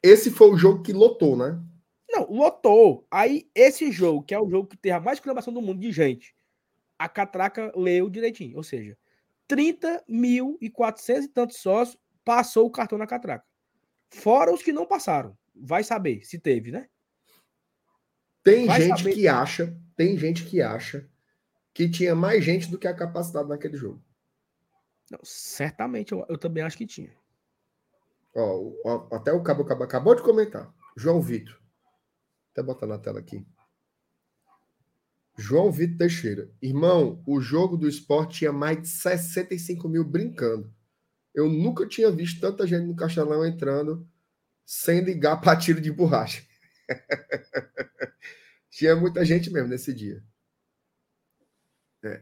esse 0.02 0.32
foi 0.32 0.50
o 0.52 0.58
jogo 0.58 0.84
que 0.84 0.94
lotou, 0.94 1.36
né? 1.36 1.62
Não, 2.10 2.30
lotou. 2.32 3.06
Aí 3.12 3.50
esse 3.54 3.92
jogo, 3.92 4.24
que 4.24 4.34
é 4.34 4.40
o 4.40 4.50
jogo 4.50 4.68
que 4.68 4.78
tem 4.78 4.92
a 4.92 5.00
mais 5.00 5.18
exclamação 5.18 5.54
do 5.54 5.62
mundo 5.62 5.80
de 5.80 5.92
gente, 5.92 6.34
a 6.98 7.10
catraca 7.10 7.72
leu 7.76 8.10
direitinho. 8.10 8.58
Ou 8.58 8.64
seja, 8.64 8.98
30 9.48 10.04
mil 10.08 10.58
e 10.62 10.70
400 10.70 11.26
e 11.26 11.28
tantos 11.28 11.58
sócios 11.58 11.98
passou 12.24 12.66
o 12.66 12.72
cartão 12.72 12.98
na 12.98 13.08
catraca. 13.08 13.46
Fora 14.10 14.54
os 14.54 14.64
que 14.64 14.72
não 14.72 14.86
passaram. 14.86 15.38
Vai 15.54 15.84
saber 15.84 16.26
se 16.26 16.40
teve, 16.40 16.72
né? 16.72 16.88
Tem 18.44 18.66
Vai 18.66 18.82
gente 18.82 19.00
saber. 19.00 19.14
que 19.14 19.28
acha, 19.28 19.78
tem 19.96 20.18
gente 20.18 20.46
que 20.46 20.62
acha 20.62 21.10
que 21.74 21.90
tinha 21.90 22.16
mais 22.16 22.44
gente 22.44 22.72
do 22.72 22.78
que 22.78 22.88
a 22.88 22.94
capacidade 22.94 23.50
naquele 23.50 23.76
jogo. 23.76 24.02
Não, 25.10 25.20
certamente, 25.24 26.12
eu, 26.12 26.26
eu, 26.28 26.38
também 26.38 26.64
acho 26.64 26.78
que 26.78 26.86
tinha. 26.86 27.12
Ó, 28.36 28.74
ó, 28.86 29.16
até 29.16 29.32
o 29.32 29.42
Cabo, 29.42 29.64
Cabo 29.66 29.84
acabou 29.84 30.16
de 30.16 30.22
comentar. 30.22 30.74
João 30.96 31.22
Vitor. 31.22 31.60
Até 32.52 32.62
botar 32.62 32.88
na 32.88 32.98
tela 32.98 33.20
aqui. 33.20 33.46
João 35.38 35.72
Vitor 35.72 35.98
Teixeira. 35.98 36.52
Irmão, 36.62 37.24
o 37.26 37.40
jogo 37.40 37.78
do 37.78 37.88
esporte 37.88 38.40
tinha 38.40 38.52
mais 38.52 38.82
de 38.82 38.88
65 38.88 39.88
mil 39.88 40.04
brincando. 40.04 40.74
Eu 41.34 41.48
nunca 41.48 41.88
tinha 41.88 42.12
visto 42.12 42.42
tanta 42.42 42.66
gente 42.66 42.88
no 42.88 42.96
Castelão 42.96 43.46
entrando 43.46 44.10
sem 44.66 45.02
ligar 45.02 45.40
para 45.40 45.58
tiro 45.58 45.80
de 45.80 45.92
borracha. 45.92 46.44
tinha 48.70 48.96
muita 48.96 49.24
gente 49.24 49.50
mesmo 49.52 49.70
nesse 49.70 49.94
dia. 49.94 50.24
É. 52.04 52.22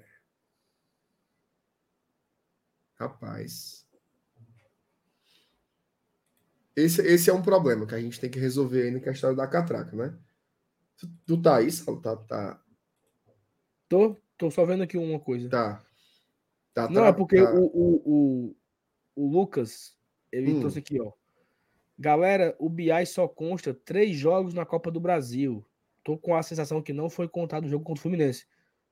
Rapaz. 2.99 3.85
Esse, 6.75 7.01
esse 7.01 7.29
é 7.29 7.33
um 7.33 7.41
problema 7.41 7.87
que 7.87 7.95
a 7.95 8.01
gente 8.01 8.19
tem 8.19 8.29
que 8.29 8.39
resolver 8.39 8.83
aí 8.83 8.91
na 8.91 9.11
história 9.11 9.35
da 9.35 9.47
catraca, 9.47 9.95
né? 9.95 10.17
Tu, 10.97 11.07
tu 11.25 11.41
tá 11.41 11.57
aí, 11.57 11.71
Saulo? 11.71 12.01
Tá, 12.01 12.15
tá, 12.17 12.61
Tô, 13.87 14.17
tô 14.37 14.49
só 14.49 14.65
vendo 14.65 14.83
aqui 14.83 14.97
uma 14.97 15.19
coisa. 15.19 15.49
Tá. 15.49 15.83
tá 16.73 16.89
Não, 16.89 17.03
tá, 17.03 17.07
é 17.07 17.13
porque 17.13 17.41
tá. 17.41 17.53
o, 17.53 17.65
o, 17.65 18.01
o, 18.05 18.55
o, 19.15 19.31
Lucas, 19.31 19.95
ele 20.31 20.53
hum. 20.53 20.59
trouxe 20.59 20.79
aqui, 20.79 20.99
ó. 20.99 21.11
Galera, 21.97 22.55
o 22.59 22.67
BI 22.69 23.05
só 23.05 23.27
consta 23.27 23.73
três 23.73 24.17
jogos 24.17 24.53
na 24.53 24.65
Copa 24.65 24.91
do 24.91 24.99
Brasil. 24.99 25.65
Tô 26.03 26.17
com 26.17 26.35
a 26.35 26.43
sensação 26.43 26.81
que 26.81 26.91
não 26.91 27.09
foi 27.09 27.27
contado 27.27 27.65
o 27.65 27.69
jogo 27.69 27.85
contra 27.85 27.99
o 27.99 28.01
Fluminense. 28.01 28.45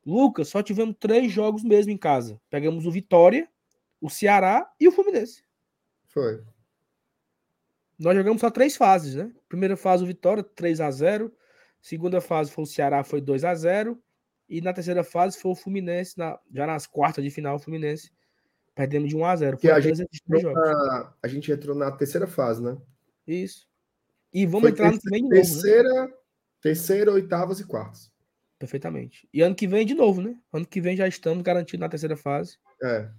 Lucas, 0.05 0.47
só 0.47 0.63
tivemos 0.63 0.95
três 0.99 1.31
jogos 1.31 1.63
mesmo 1.63 1.91
em 1.91 1.97
casa. 1.97 2.39
Pegamos 2.49 2.85
o 2.85 2.91
Vitória, 2.91 3.49
o 4.03 4.09
Ceará 4.09 4.69
e 4.77 4.85
o 4.85 4.91
Fluminense. 4.91 5.45
Foi. 6.07 6.43
Nós 7.97 8.17
jogamos 8.17 8.41
só 8.41 8.51
três 8.51 8.75
fases, 8.75 9.15
né? 9.15 9.31
Primeira 9.47 9.77
fase 9.77 10.03
o 10.03 10.05
Vitória, 10.05 10.43
3 10.43 10.81
a 10.81 10.91
0 10.91 11.33
Segunda 11.81 12.19
fase 12.19 12.51
foi 12.51 12.65
o 12.65 12.67
Ceará, 12.67 13.01
foi 13.03 13.21
2 13.21 13.45
a 13.45 13.55
0 13.55 13.97
e 14.49 14.59
na 14.59 14.73
terceira 14.73 15.05
fase 15.05 15.39
foi 15.39 15.51
o 15.51 15.55
Fluminense, 15.55 16.17
na, 16.17 16.37
já 16.53 16.67
nas 16.67 16.85
quartas 16.85 17.23
de 17.23 17.31
final, 17.31 17.55
o 17.55 17.59
Fluminense. 17.59 18.11
Perdemos 18.75 19.07
de 19.07 19.15
1 19.15 19.25
a 19.25 19.35
0 19.37 19.57
Foi 19.57 19.71
a, 19.71 19.79
gente 19.79 20.01
entrou 20.01 20.53
na, 20.53 21.13
a 21.23 21.27
gente 21.29 21.51
entrou 21.51 21.75
na 21.75 21.91
terceira 21.91 22.27
fase, 22.27 22.61
né? 22.61 22.77
Isso. 23.25 23.69
E 24.33 24.45
vamos 24.45 24.63
foi 24.63 24.71
entrar 24.71 24.91
no 24.91 24.99
que 24.99 25.09
vem 25.09 25.23
de 25.23 25.29
novo. 25.29 25.35
Terceira, 25.35 26.05
né? 26.07 26.13
terceira, 26.59 27.11
oitavas 27.11 27.61
e 27.61 27.65
quartas. 27.65 28.11
Perfeitamente. 28.59 29.29
E 29.33 29.41
ano 29.41 29.55
que 29.55 29.67
vem 29.67 29.85
de 29.85 29.93
novo, 29.93 30.21
né? 30.21 30.35
Ano 30.51 30.65
que 30.65 30.81
vem 30.81 30.97
já 30.97 31.07
estamos 31.07 31.41
garantidos 31.41 31.79
na 31.79 31.89
terceira 31.89 32.17
fase. 32.17 32.57
É. 32.81 33.09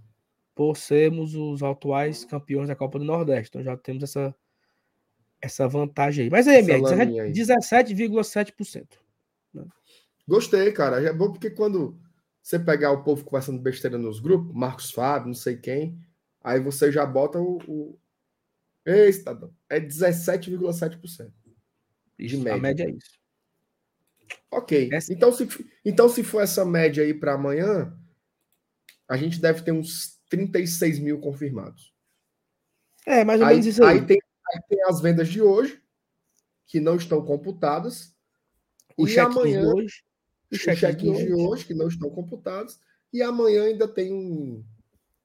Por 0.54 0.76
sermos 0.76 1.34
os 1.34 1.62
atuais 1.62 2.24
campeões 2.24 2.68
da 2.68 2.76
Copa 2.76 2.98
do 2.98 3.04
Nordeste. 3.04 3.48
Então 3.48 3.62
já 3.62 3.76
temos 3.76 4.02
essa, 4.04 4.34
essa 5.40 5.66
vantagem 5.66 6.24
aí. 6.24 6.30
Mas 6.30 6.46
aí, 6.46 6.58
MR, 6.58 7.32
17,7%. 7.32 8.86
Né? 9.52 9.64
Gostei, 10.26 10.70
cara. 10.72 11.02
É 11.02 11.12
bom 11.12 11.32
porque 11.32 11.50
quando 11.50 11.98
você 12.42 12.58
pegar 12.58 12.92
o 12.92 13.02
povo 13.02 13.24
conversando 13.24 13.60
besteira 13.60 13.98
nos 13.98 14.20
grupos, 14.20 14.54
Marcos 14.54 14.90
Fábio, 14.90 15.28
não 15.28 15.34
sei 15.34 15.56
quem, 15.56 15.98
aí 16.42 16.60
você 16.60 16.92
já 16.92 17.04
bota 17.06 17.38
o. 17.38 17.58
o... 17.66 17.98
Ei, 18.84 19.12
cidadão, 19.12 19.52
é 19.68 19.80
17,7%. 19.80 21.32
De 22.18 22.36
média. 22.36 22.54
A 22.54 22.58
média 22.58 22.84
é 22.84 22.90
isso. 22.90 23.18
Ok. 24.50 24.90
Essa... 24.92 25.12
Então, 25.12 25.32
se, 25.32 25.48
então, 25.84 26.08
se 26.08 26.22
for 26.22 26.40
essa 26.42 26.64
média 26.64 27.02
aí 27.02 27.14
para 27.14 27.34
amanhã, 27.34 27.96
a 29.08 29.16
gente 29.16 29.40
deve 29.40 29.62
ter 29.62 29.72
uns 29.72 30.13
36 30.36 30.98
mil 30.98 31.20
confirmados. 31.20 31.92
É, 33.06 33.24
mais 33.24 33.40
ou 33.40 33.46
menos 33.46 33.66
isso 33.66 33.84
aí. 33.84 33.98
Aí 33.98 34.06
tem, 34.06 34.18
aí 34.52 34.60
tem 34.68 34.82
as 34.84 35.00
vendas 35.00 35.28
de 35.28 35.42
hoje, 35.42 35.80
que 36.66 36.80
não 36.80 36.96
estão 36.96 37.24
computadas. 37.24 38.14
O 38.96 39.06
e 39.06 39.18
amanhã, 39.18 39.60
de 39.60 39.66
hoje 39.66 40.04
os 40.50 40.58
check-ins 40.58 41.18
de 41.18 41.32
hoje, 41.32 41.64
que 41.64 41.74
não 41.74 41.88
estão 41.88 42.08
computados, 42.10 42.78
e 43.12 43.22
amanhã 43.22 43.64
ainda 43.64 43.88
tem 43.88 44.12
um, 44.12 44.64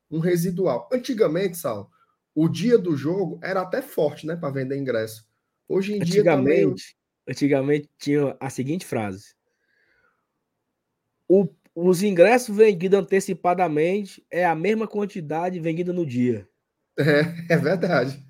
um 0.09 0.19
residual. 0.19 0.89
Antigamente, 0.91 1.57
Sal, 1.57 1.89
o 2.33 2.47
dia 2.47 2.77
do 2.77 2.95
jogo 2.95 3.39
era 3.43 3.61
até 3.61 3.81
forte, 3.81 4.25
né, 4.25 4.35
para 4.35 4.49
vender 4.49 4.77
ingresso. 4.77 5.27
Hoje 5.67 5.95
em 5.95 5.99
dia 5.99 6.23
também. 6.23 6.73
Antigamente 7.27 7.89
tinha 7.97 8.35
a 8.39 8.49
seguinte 8.49 8.85
frase: 8.85 9.35
o, 11.27 11.47
os 11.81 12.03
ingressos 12.03 12.55
vendidos 12.55 12.99
antecipadamente 12.99 14.23
é 14.29 14.45
a 14.45 14.55
mesma 14.55 14.87
quantidade 14.87 15.59
vendida 15.59 15.93
no 15.93 16.05
dia. 16.05 16.47
É, 16.97 17.53
é 17.53 17.57
verdade. 17.57 18.21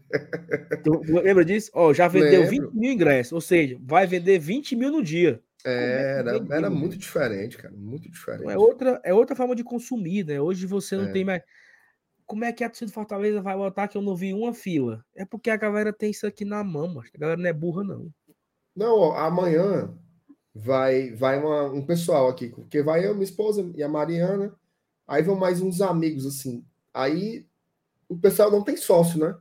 Tu, 0.83 1.01
lembra 1.21 1.43
disso? 1.43 1.71
Ó, 1.73 1.93
já 1.93 2.07
vendeu 2.07 2.41
Lembro. 2.41 2.71
20 2.71 2.73
mil 2.73 2.91
ingressos, 2.91 3.33
ou 3.33 3.41
seja, 3.41 3.77
vai 3.81 4.05
vender 4.05 4.39
20 4.39 4.75
mil 4.75 4.91
no 4.91 5.03
dia. 5.03 5.41
É, 5.65 6.19
era, 6.19 6.45
era 6.51 6.69
muito 6.69 6.97
diferente, 6.97 7.57
cara. 7.57 7.73
Muito 7.75 8.09
diferente. 8.09 8.49
É 8.49 8.57
outra, 8.57 9.01
é 9.03 9.13
outra 9.13 9.35
forma 9.35 9.55
de 9.55 9.63
consumir, 9.63 10.25
né? 10.25 10.39
Hoje 10.39 10.65
você 10.65 10.95
não 10.95 11.05
é. 11.05 11.11
tem 11.11 11.25
mais. 11.25 11.41
Como 12.25 12.45
é 12.45 12.53
que 12.53 12.63
a 12.63 12.69
torcida 12.69 12.91
do 12.91 12.93
Fortaleza 12.93 13.41
vai 13.41 13.55
botar 13.57 13.87
que 13.87 13.97
eu 13.97 14.01
não 14.01 14.15
vi 14.15 14.33
uma 14.33 14.53
fila? 14.53 15.03
É 15.15 15.25
porque 15.25 15.49
a 15.49 15.57
galera 15.57 15.91
tem 15.91 16.11
isso 16.11 16.27
aqui 16.27 16.45
na 16.45 16.63
mão, 16.63 16.99
a 16.99 17.17
galera 17.17 17.41
não 17.41 17.49
é 17.49 17.53
burra, 17.53 17.83
não. 17.83 18.09
Não, 18.75 18.95
ó, 18.95 19.17
amanhã 19.17 19.91
vai 20.59 21.11
vai 21.11 21.39
uma, 21.39 21.65
um 21.65 21.85
pessoal 21.85 22.27
aqui, 22.27 22.49
porque 22.49 22.83
vai 22.83 23.05
eu, 23.05 23.13
minha 23.13 23.23
esposa 23.23 23.71
e 23.75 23.83
a 23.83 23.87
Mariana, 23.87 24.53
aí 25.07 25.23
vão 25.23 25.35
mais 25.35 25.61
uns 25.61 25.81
amigos, 25.81 26.25
assim. 26.25 26.63
Aí 26.93 27.45
o 28.07 28.17
pessoal 28.17 28.51
não 28.51 28.63
tem 28.63 28.75
sócio, 28.75 29.19
né? 29.19 29.35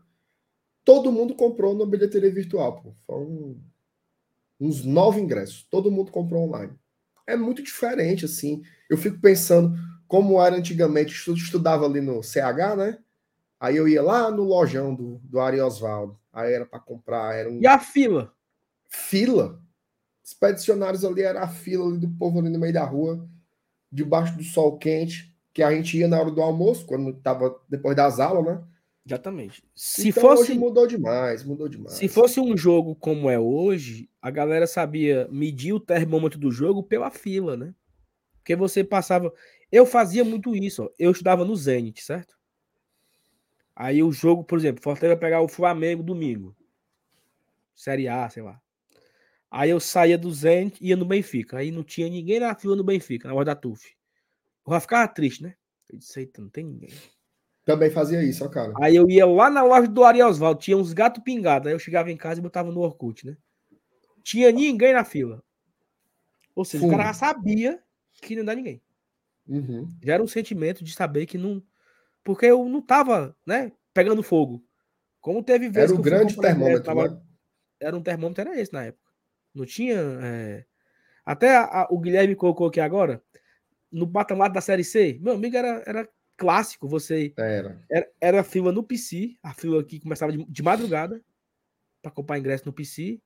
Todo 0.84 1.12
mundo 1.12 1.34
comprou 1.34 1.74
na 1.74 1.84
bilheteria 1.84 2.32
virtual, 2.32 2.80
pô. 2.80 2.92
Foi 3.06 3.16
um 3.16 3.60
uns 4.60 4.84
nove 4.84 5.20
ingressos. 5.20 5.66
Todo 5.70 5.90
mundo 5.90 6.10
comprou 6.10 6.44
online. 6.44 6.72
É 7.26 7.36
muito 7.36 7.62
diferente, 7.62 8.24
assim. 8.24 8.62
Eu 8.90 8.98
fico 8.98 9.20
pensando 9.20 9.76
como 10.06 10.40
era 10.42 10.56
antigamente. 10.56 11.14
Estudava 11.32 11.84
ali 11.84 12.00
no 12.00 12.22
CH, 12.22 12.76
né? 12.76 12.98
Aí 13.60 13.76
eu 13.76 13.86
ia 13.86 14.02
lá 14.02 14.30
no 14.30 14.44
lojão 14.44 14.94
do, 14.94 15.20
do 15.22 15.38
Ari 15.40 15.60
Osvaldo. 15.60 16.18
Aí 16.32 16.52
era 16.52 16.66
para 16.66 16.80
comprar. 16.80 17.34
Era 17.34 17.50
um... 17.50 17.60
E 17.60 17.66
a 17.66 17.78
fila? 17.78 18.32
Fila. 18.88 19.60
Expedicionários 20.28 21.06
ali, 21.06 21.22
era 21.22 21.40
a 21.40 21.48
fila 21.48 21.86
ali 21.86 21.96
do 21.96 22.10
povo 22.10 22.38
ali 22.38 22.50
no 22.50 22.58
meio 22.58 22.72
da 22.72 22.84
rua, 22.84 23.26
debaixo 23.90 24.36
do 24.36 24.44
sol 24.44 24.76
quente. 24.76 25.34
que 25.54 25.62
a 25.62 25.74
gente 25.74 25.96
ia 25.96 26.06
na 26.06 26.20
hora 26.20 26.30
do 26.30 26.42
almoço, 26.42 26.84
quando 26.84 27.10
estava 27.10 27.58
depois 27.66 27.96
das 27.96 28.20
aulas, 28.20 28.44
né? 28.44 28.62
Exatamente. 29.06 29.64
Se 29.74 30.10
então, 30.10 30.22
fosse 30.22 30.52
hoje 30.52 30.58
mudou 30.58 30.86
demais, 30.86 31.42
mudou 31.42 31.66
demais. 31.66 31.94
Se 31.94 32.06
fosse 32.08 32.38
um 32.38 32.54
jogo 32.56 32.94
como 32.94 33.30
é 33.30 33.38
hoje, 33.38 34.08
a 34.20 34.30
galera 34.30 34.66
sabia 34.66 35.26
medir 35.32 35.72
o 35.72 35.80
termômetro 35.80 36.38
do 36.38 36.52
jogo 36.52 36.82
pela 36.82 37.10
fila, 37.10 37.56
né? 37.56 37.74
Porque 38.36 38.54
você 38.54 38.84
passava. 38.84 39.32
Eu 39.72 39.86
fazia 39.86 40.24
muito 40.24 40.54
isso, 40.54 40.84
ó. 40.84 40.90
eu 40.98 41.10
estudava 41.10 41.42
no 41.42 41.56
Zenit, 41.56 42.04
certo? 42.04 42.36
Aí 43.74 44.02
o 44.02 44.12
jogo, 44.12 44.44
por 44.44 44.58
exemplo, 44.58 44.82
Fortaleza 44.82 45.14
vai 45.14 45.20
pegar 45.20 45.40
o 45.40 45.48
Flamengo 45.48 46.02
domingo. 46.02 46.54
Série 47.74 48.08
A, 48.08 48.28
sei 48.28 48.42
lá. 48.42 48.60
Aí 49.50 49.70
eu 49.70 49.80
saía 49.80 50.18
do 50.18 50.30
Zenit 50.30 50.78
e 50.82 50.88
ia 50.88 50.96
no 50.96 51.04
Benfica. 51.04 51.58
Aí 51.58 51.70
não 51.70 51.82
tinha 51.82 52.08
ninguém 52.08 52.40
na 52.40 52.54
fila 52.54 52.76
no 52.76 52.84
Benfica, 52.84 53.28
na 53.28 53.34
hora 53.34 53.46
da 53.46 53.54
TUF. 53.54 53.96
Eu 54.66 54.72
já 54.74 54.80
ficava 54.80 55.08
triste, 55.08 55.42
né? 55.42 55.54
Eu 55.88 55.98
disse, 55.98 56.20
eita, 56.20 56.42
não 56.42 56.50
tem 56.50 56.64
ninguém. 56.64 56.90
Também 57.64 57.90
fazia 57.90 58.22
isso, 58.22 58.44
ó, 58.44 58.48
cara. 58.48 58.72
Aí 58.80 58.94
eu 58.94 59.08
ia 59.08 59.26
lá 59.26 59.48
na 59.48 59.62
loja 59.62 59.88
do 59.88 60.04
Ari 60.04 60.22
Oswaldo, 60.22 60.60
tinha 60.60 60.76
uns 60.76 60.92
gatos 60.92 61.22
pingados. 61.22 61.66
Aí 61.66 61.74
eu 61.74 61.78
chegava 61.78 62.10
em 62.10 62.16
casa 62.16 62.40
e 62.40 62.42
botava 62.42 62.70
no 62.70 62.80
Orkut, 62.80 63.26
né? 63.26 63.36
Tinha 64.22 64.52
ninguém 64.52 64.92
na 64.92 65.04
fila. 65.04 65.42
Ou 66.54 66.64
seja, 66.64 66.82
Fundo. 66.82 66.94
o 66.94 66.96
cara 66.96 67.08
já 67.08 67.14
sabia 67.14 67.82
que 68.20 68.36
não 68.36 68.44
dá 68.44 68.54
ninguém. 68.54 68.82
Uhum. 69.46 69.88
Já 70.02 70.14
era 70.14 70.22
um 70.22 70.26
sentimento 70.26 70.84
de 70.84 70.92
saber 70.92 71.24
que 71.24 71.38
não. 71.38 71.62
Porque 72.22 72.46
eu 72.46 72.68
não 72.68 72.82
tava, 72.82 73.34
né? 73.46 73.72
Pegando 73.94 74.22
fogo. 74.22 74.62
Como 75.20 75.42
teve 75.42 75.68
vezes 75.70 75.90
Era 75.90 75.98
o 75.98 76.02
grande 76.02 76.34
ingresso, 76.34 76.40
termômetro, 76.40 76.82
tava- 76.82 77.08
né? 77.08 77.20
Era 77.80 77.96
um 77.96 78.02
termômetro, 78.02 78.42
era 78.42 78.60
esse 78.60 78.72
na 78.72 78.84
época. 78.84 79.07
Não 79.54 79.64
tinha. 79.66 79.96
é, 80.22 80.64
Até 81.24 81.54
a- 81.56 81.82
a- 81.82 81.88
o 81.90 81.98
Guilherme 81.98 82.34
colocou 82.34 82.68
aqui 82.68 82.80
agora. 82.80 83.22
No 83.92 84.06
patamar 84.10 84.50
da 84.50 84.60
série 84.62 84.84
C, 84.84 85.18
meu 85.20 85.34
amigo, 85.34 85.56
era, 85.56 85.82
era 85.86 86.08
clássico 86.36 86.88
você 86.88 87.32
Era. 87.36 87.82
era, 87.90 88.10
era 88.20 88.40
a 88.40 88.44
fila 88.44 88.70
no 88.72 88.82
PC, 88.82 89.36
a 89.42 89.52
fila 89.52 89.82
que 89.84 90.00
começava 90.00 90.32
de, 90.32 90.44
de 90.44 90.62
madrugada 90.62 91.22
para 92.00 92.10
comprar 92.10 92.38
ingresso 92.38 92.64
no 92.66 92.72
PC 92.72 93.20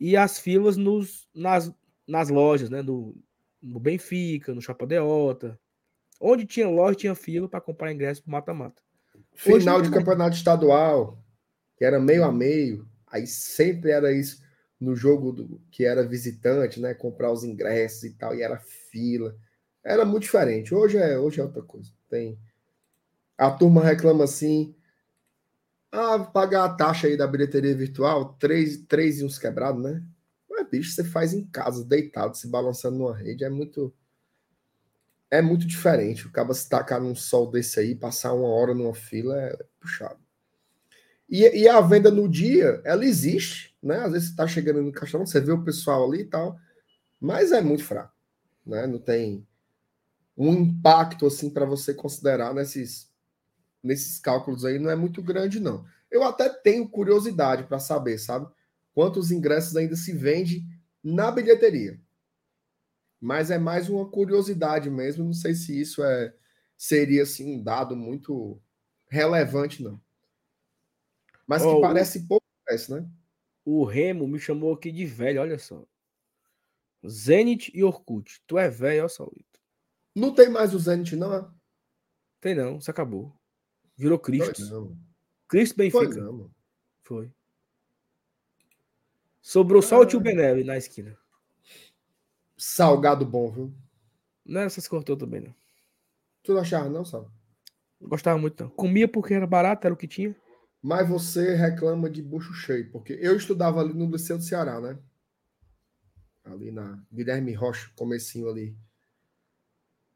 e 0.00 0.16
as 0.16 0.38
filas 0.38 0.76
nos, 0.76 1.28
nas, 1.34 1.72
nas 2.06 2.28
lojas, 2.28 2.70
né? 2.70 2.82
No, 2.82 3.14
no 3.60 3.80
Benfica, 3.80 4.54
no 4.54 4.60
Shopping 4.62 4.86
Deota. 4.86 5.58
Onde 6.20 6.46
tinha 6.46 6.68
loja, 6.68 6.94
tinha 6.96 7.14
fila 7.14 7.48
para 7.48 7.60
comprar 7.60 7.92
ingresso 7.92 8.22
pro 8.22 8.30
mata-mata. 8.32 8.80
Hoje 9.46 9.58
Final 9.60 9.76
não 9.76 9.82
de 9.82 9.90
mais. 9.90 10.02
campeonato 10.04 10.36
estadual, 10.36 11.18
que 11.76 11.84
era 11.84 11.98
meio 12.00 12.24
a 12.24 12.32
meio, 12.32 12.88
aí 13.06 13.26
sempre 13.26 13.90
era 13.90 14.12
isso 14.12 14.42
no 14.80 14.94
jogo 14.96 15.32
do, 15.32 15.60
que 15.70 15.84
era 15.84 16.06
visitante, 16.06 16.80
né? 16.80 16.94
Comprar 16.94 17.32
os 17.32 17.44
ingressos 17.44 18.04
e 18.04 18.14
tal, 18.14 18.34
e 18.34 18.42
era 18.42 18.58
fila. 18.58 19.36
Era 19.84 20.04
muito 20.04 20.24
diferente. 20.24 20.74
Hoje 20.74 20.98
é, 20.98 21.18
hoje 21.18 21.40
é 21.40 21.44
outra 21.44 21.62
coisa. 21.62 21.90
Tem 22.08 22.38
a 23.38 23.50
turma 23.50 23.82
reclama 23.82 24.24
assim: 24.24 24.74
"Ah, 25.92 26.18
pagar 26.18 26.64
a 26.64 26.74
taxa 26.74 27.06
aí 27.06 27.16
da 27.16 27.26
bilheteria 27.26 27.74
virtual, 27.74 28.34
três, 28.34 28.78
três 28.86 29.20
e 29.20 29.24
uns 29.24 29.38
quebrados, 29.38 29.82
né?" 29.82 30.02
Mas 30.50 30.68
bicho, 30.68 30.92
você 30.92 31.04
faz 31.04 31.32
em 31.34 31.44
casa, 31.46 31.84
deitado, 31.84 32.36
se 32.36 32.48
balançando 32.48 32.98
numa 32.98 33.16
rede, 33.16 33.44
é 33.44 33.50
muito 33.50 33.94
é 35.30 35.42
muito 35.42 35.66
diferente. 35.66 36.26
O 36.26 36.32
cara 36.32 36.54
se 36.54 36.68
tacar 36.68 37.00
num 37.00 37.14
sol 37.14 37.50
desse 37.50 37.80
aí, 37.80 37.94
passar 37.94 38.32
uma 38.34 38.48
hora 38.48 38.74
numa 38.74 38.94
fila 38.94 39.36
é 39.40 39.56
puxado. 39.80 40.23
E, 41.28 41.62
e 41.62 41.68
a 41.68 41.80
venda 41.80 42.10
no 42.10 42.28
dia, 42.28 42.80
ela 42.84 43.04
existe, 43.04 43.74
né? 43.82 43.98
Às 43.98 44.12
vezes 44.12 44.28
você 44.30 44.36
tá 44.36 44.46
chegando 44.46 44.82
no 44.82 44.92
caixão, 44.92 45.24
você 45.26 45.40
vê 45.40 45.52
o 45.52 45.64
pessoal 45.64 46.08
ali 46.08 46.20
e 46.22 46.26
tal, 46.26 46.58
mas 47.20 47.52
é 47.52 47.60
muito 47.62 47.84
fraco, 47.84 48.12
né? 48.66 48.86
Não 48.86 48.98
tem 48.98 49.46
um 50.36 50.52
impacto 50.52 51.26
assim 51.26 51.50
para 51.50 51.64
você 51.64 51.94
considerar 51.94 52.54
nesses 52.54 53.12
nesses 53.82 54.18
cálculos 54.18 54.64
aí, 54.64 54.78
não 54.78 54.90
é 54.90 54.96
muito 54.96 55.22
grande 55.22 55.60
não. 55.60 55.84
Eu 56.10 56.24
até 56.24 56.48
tenho 56.48 56.88
curiosidade 56.88 57.64
para 57.64 57.78
saber, 57.78 58.18
sabe? 58.18 58.46
Quantos 58.94 59.30
ingressos 59.30 59.76
ainda 59.76 59.96
se 59.96 60.12
vende 60.12 60.64
na 61.02 61.30
bilheteria 61.30 62.00
mas 63.24 63.50
é 63.50 63.56
mais 63.56 63.88
uma 63.88 64.06
curiosidade 64.06 64.90
mesmo. 64.90 65.24
Não 65.24 65.32
sei 65.32 65.54
se 65.54 65.80
isso 65.80 66.04
é 66.04 66.34
seria 66.76 67.22
assim 67.22 67.56
um 67.56 67.62
dado 67.62 67.96
muito 67.96 68.60
relevante, 69.08 69.82
não. 69.82 69.98
Mas 71.46 71.62
que 71.62 71.68
Ó, 71.68 71.78
o- 71.78 71.80
parece 71.80 72.26
pouco, 72.26 72.44
parece, 72.64 72.90
né? 72.92 73.08
O 73.64 73.84
Remo 73.84 74.26
me 74.28 74.38
chamou 74.38 74.72
aqui 74.74 74.90
de 74.92 75.04
velho, 75.06 75.40
olha 75.40 75.58
só. 75.58 75.84
Zenit 77.06 77.70
e 77.74 77.82
Orkut. 77.84 78.40
Tu 78.46 78.58
é 78.58 78.68
velho, 78.68 79.00
olha 79.00 79.08
só. 79.08 79.30
Não 80.14 80.34
tem 80.34 80.48
mais 80.48 80.74
o 80.74 80.78
Zenit, 80.78 81.16
não, 81.16 81.34
é? 81.34 81.46
Tem 82.40 82.54
não, 82.54 82.78
isso 82.78 82.90
acabou. 82.90 83.34
Virou 83.96 84.18
Cristo. 84.18 84.56
Foi 84.56 84.70
não. 84.70 84.98
Cristo 85.48 85.74
Foi 85.76 85.90
Benfica. 85.90 86.20
não, 86.20 86.32
mano. 86.32 86.54
Foi. 87.02 87.30
Sobrou 89.42 89.82
só 89.82 89.98
o 89.98 90.02
Ah. 90.02 90.06
tio 90.06 90.20
Benelli 90.20 90.64
na 90.64 90.76
esquina. 90.76 91.16
Salgado 92.56 93.26
bom, 93.26 93.50
viu? 93.50 93.74
Não 94.44 94.60
era 94.60 94.66
essas 94.66 94.88
cortou 94.88 95.16
também, 95.16 95.40
não. 95.40 95.54
Tu 96.42 96.52
não 96.52 96.60
achava, 96.60 96.88
não, 96.88 97.04
Sal? 97.04 97.30
Não 98.00 98.08
gostava 98.08 98.38
muito, 98.38 98.62
não. 98.62 98.70
Comia 98.70 99.08
porque 99.08 99.34
era 99.34 99.46
barato, 99.46 99.86
era 99.86 99.94
o 99.94 99.96
que 99.96 100.06
tinha. 100.08 100.34
Mas 100.86 101.08
você 101.08 101.54
reclama 101.54 102.10
de 102.10 102.20
bucho 102.20 102.52
cheio, 102.52 102.90
porque 102.90 103.14
eu 103.18 103.34
estudava 103.34 103.80
ali 103.80 103.94
no 103.94 104.04
Liceu 104.04 104.36
do 104.36 104.44
Ceará, 104.44 104.78
né? 104.82 104.98
Ali 106.44 106.70
na 106.70 107.02
Guilherme 107.10 107.54
Rocha, 107.54 107.90
comecinho 107.96 108.50
ali. 108.50 108.76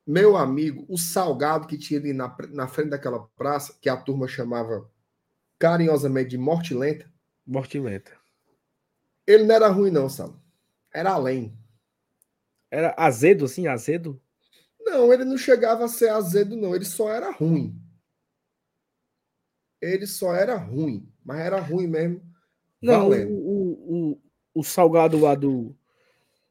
Meu 0.06 0.36
amigo, 0.36 0.84
o 0.86 0.98
salgado 0.98 1.66
que 1.66 1.78
tinha 1.78 1.98
ali 1.98 2.12
na, 2.12 2.36
na 2.50 2.68
frente 2.68 2.90
daquela 2.90 3.20
praça, 3.34 3.78
que 3.80 3.88
a 3.88 3.96
turma 3.96 4.28
chamava 4.28 4.86
carinhosamente 5.58 6.28
de 6.28 6.36
morte 6.36 6.74
lenta, 6.74 7.10
Morte 7.46 7.80
lenta. 7.80 8.12
ele 9.26 9.44
não 9.44 9.54
era 9.54 9.68
ruim, 9.68 9.90
não, 9.90 10.06
Sal. 10.06 10.38
Era 10.92 11.12
além. 11.12 11.58
Era 12.70 12.94
azedo, 12.98 13.46
assim, 13.46 13.66
azedo. 13.66 14.20
Não, 14.78 15.10
ele 15.14 15.24
não 15.24 15.38
chegava 15.38 15.86
a 15.86 15.88
ser 15.88 16.10
azedo, 16.10 16.54
não. 16.58 16.74
Ele 16.74 16.84
só 16.84 17.10
era 17.10 17.30
ruim. 17.30 17.87
Ele 19.80 20.06
só 20.06 20.34
era 20.34 20.56
ruim. 20.56 21.08
Mas 21.24 21.40
era 21.40 21.60
ruim 21.60 21.86
mesmo. 21.86 22.22
Não, 22.80 23.10
o, 23.10 24.12
o, 24.12 24.22
o 24.54 24.64
salgado 24.64 25.18
lá 25.18 25.34
do, 25.34 25.76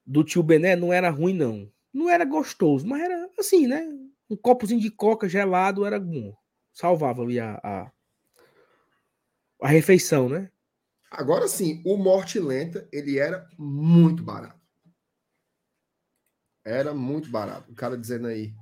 do 0.06 0.24
tio 0.24 0.44
Bené 0.44 0.76
não 0.76 0.92
era 0.92 1.10
ruim, 1.10 1.34
não. 1.34 1.72
Não 1.94 2.10
era 2.10 2.26
gostoso, 2.26 2.86
mas 2.86 3.02
era 3.02 3.30
assim, 3.40 3.66
né? 3.68 3.88
Um 4.30 4.36
copozinho 4.36 4.80
de 4.80 4.92
coca 4.92 5.28
gelado 5.28 5.86
era 5.86 6.00
bom. 6.00 6.36
Salvava 6.74 7.24
ali 7.24 7.40
a, 7.40 7.60
a, 7.64 7.92
a 9.62 9.68
refeição, 9.68 10.30
né? 10.30 10.52
Agora 11.10 11.48
sim, 11.48 11.82
o 11.86 11.98
Morte 11.98 12.40
Lenta, 12.40 12.88
ele 12.92 13.18
era 13.18 13.48
muito 13.58 14.22
barato. 14.22 14.60
Era 16.66 16.94
muito 16.94 17.30
barato. 17.30 17.72
O 17.72 17.76
cara 17.76 17.98
dizendo 17.98 18.28
aí. 18.28 18.54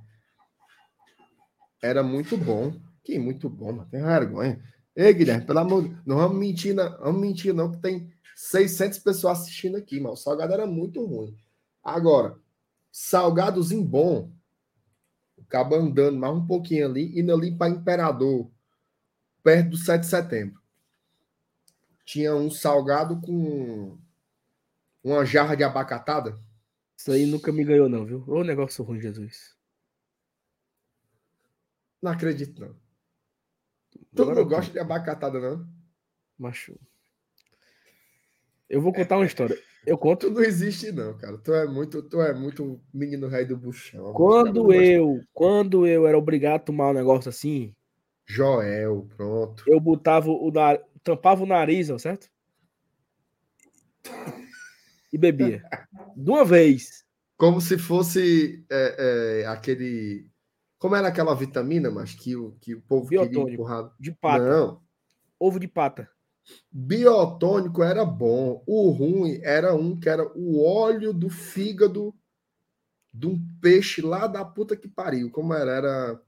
Era 1.82 2.04
muito 2.04 2.36
bom. 2.36 2.72
Que 3.06 3.18
muito 3.18 3.48
bom, 3.48 3.72
mano. 3.72 3.88
Tem 3.88 4.02
vergonha. 4.02 4.60
Ei, 4.94 5.14
Guilherme, 5.14 5.46
pelo 5.46 5.60
amor 5.60 5.82
de 5.82 5.88
Deus. 5.90 6.02
Não 6.04 6.16
vamos 6.16 6.38
mentir, 6.38 6.74
não. 6.74 6.90
Vamos 6.98 7.20
mentir, 7.20 7.54
não, 7.54 7.70
que 7.70 7.78
tem 7.78 8.12
600 8.34 8.98
pessoas 8.98 9.40
assistindo 9.40 9.76
aqui, 9.76 10.00
mas 10.00 10.12
o 10.12 10.16
salgado 10.16 10.52
era 10.52 10.66
muito 10.66 11.04
ruim. 11.06 11.36
Agora, 11.82 12.36
salgadozinho 12.90 13.84
bom. 13.84 14.32
O 15.38 15.44
cabo 15.44 15.76
andando 15.76 16.18
mais 16.18 16.34
um 16.34 16.44
pouquinho 16.44 16.86
ali, 16.86 17.16
indo 17.16 17.32
ali 17.32 17.56
para 17.56 17.70
Imperador, 17.70 18.50
perto 19.42 19.70
do 19.70 19.76
7 19.76 20.00
de 20.00 20.06
setembro 20.08 20.66
tinha 22.06 22.34
um 22.34 22.48
salgado 22.50 23.20
com 23.20 23.98
uma 25.02 25.26
jarra 25.26 25.56
de 25.56 25.64
abacatada. 25.64 26.40
Isso 26.96 27.10
aí 27.10 27.26
nunca 27.26 27.52
me 27.52 27.64
ganhou, 27.64 27.88
não, 27.88 28.06
viu? 28.06 28.24
Ô 28.28 28.44
negócio 28.44 28.82
ruim, 28.84 29.00
Jesus. 29.00 29.54
Não 32.00 32.12
acredito, 32.12 32.60
não. 32.60 32.85
Não 34.12 34.32
eu- 34.32 34.46
gosta 34.46 34.72
de 34.72 34.78
abacatada, 34.78 35.38
não? 35.40 35.66
Macho. 36.38 36.78
Eu 38.68 38.80
vou 38.80 38.92
contar 38.92 39.16
uma 39.16 39.26
história. 39.26 39.56
Eu 39.86 39.96
conto. 39.96 40.26
Tu 40.28 40.34
não 40.34 40.42
existe, 40.42 40.90
não, 40.90 41.16
cara. 41.16 41.38
Tu 41.38 41.54
é 41.54 41.66
muito, 41.66 42.02
tu 42.02 42.20
é 42.20 42.34
muito 42.34 42.80
menino 42.92 43.28
rei 43.28 43.44
do 43.44 43.56
buchão. 43.56 44.12
Quando 44.12 44.72
eu, 44.72 45.20
quando 45.32 45.86
eu 45.86 46.06
era 46.06 46.18
obrigado 46.18 46.56
a 46.56 46.64
tomar 46.64 46.90
um 46.90 46.94
negócio 46.94 47.28
assim, 47.28 47.72
Joel, 48.26 49.08
pronto. 49.16 49.62
eu 49.68 49.78
botava 49.78 50.28
o 50.28 50.50
nariz, 50.50 50.84
tampava 51.04 51.44
o 51.44 51.46
nariz, 51.46 51.88
ó, 51.90 51.98
certo? 51.98 52.28
E 55.12 55.16
bebia. 55.16 55.62
De 56.16 56.30
uma 56.30 56.44
vez. 56.44 57.04
Como 57.36 57.60
se 57.60 57.78
fosse 57.78 58.64
é, 58.68 59.42
é, 59.42 59.46
aquele. 59.46 60.28
Como 60.86 60.94
era 60.94 61.08
aquela 61.08 61.34
vitamina, 61.34 61.90
mas 61.90 62.14
que 62.14 62.36
o, 62.36 62.52
que 62.60 62.76
o 62.76 62.80
povo 62.80 63.08
queria 63.08 63.24
Biotônico. 63.24 63.54
empurrar? 63.54 63.92
De 63.98 64.12
pata. 64.12 64.48
Não. 64.48 64.80
Ovo 65.36 65.58
de 65.58 65.66
pata. 65.66 66.08
Biotônico 66.70 67.82
era 67.82 68.04
bom. 68.04 68.62
O 68.68 68.90
ruim 68.90 69.40
era 69.42 69.74
um 69.74 69.98
que 69.98 70.08
era 70.08 70.22
o 70.38 70.64
óleo 70.64 71.12
do 71.12 71.28
fígado 71.28 72.14
de 73.12 73.26
um 73.26 73.36
peixe 73.60 74.00
lá 74.00 74.28
da 74.28 74.44
puta 74.44 74.76
que 74.76 74.86
pariu. 74.86 75.28
Como 75.28 75.52
era? 75.52 75.72
Era. 75.72 76.22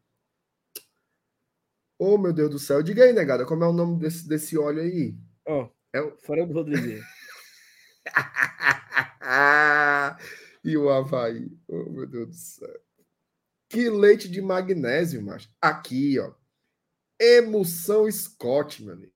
Oh, 1.96 2.18
meu 2.18 2.32
Deus 2.32 2.50
do 2.50 2.58
céu. 2.58 2.82
Diga 2.82 3.04
aí, 3.04 3.12
negada, 3.12 3.46
como 3.46 3.62
é 3.62 3.68
o 3.68 3.72
nome 3.72 4.00
desse, 4.00 4.28
desse 4.28 4.58
óleo 4.58 4.82
aí? 4.82 5.16
Ó, 5.46 5.66
oh, 5.66 5.70
é 5.92 6.00
o 6.00 6.16
Fernando 6.16 6.52
Rodrigues. 6.52 7.00
e 10.64 10.76
o 10.76 10.90
Havaí. 10.90 11.48
Oh, 11.68 11.90
meu 11.90 12.08
Deus 12.08 12.26
do 12.26 12.34
céu. 12.34 12.87
Que 13.68 13.90
leite 13.90 14.28
de 14.28 14.40
magnésio, 14.40 15.22
macho. 15.22 15.50
Aqui, 15.60 16.18
ó. 16.18 16.32
Emulsão 17.20 18.10
Scott, 18.10 18.82
meu 18.82 18.94
amigo. 18.94 19.12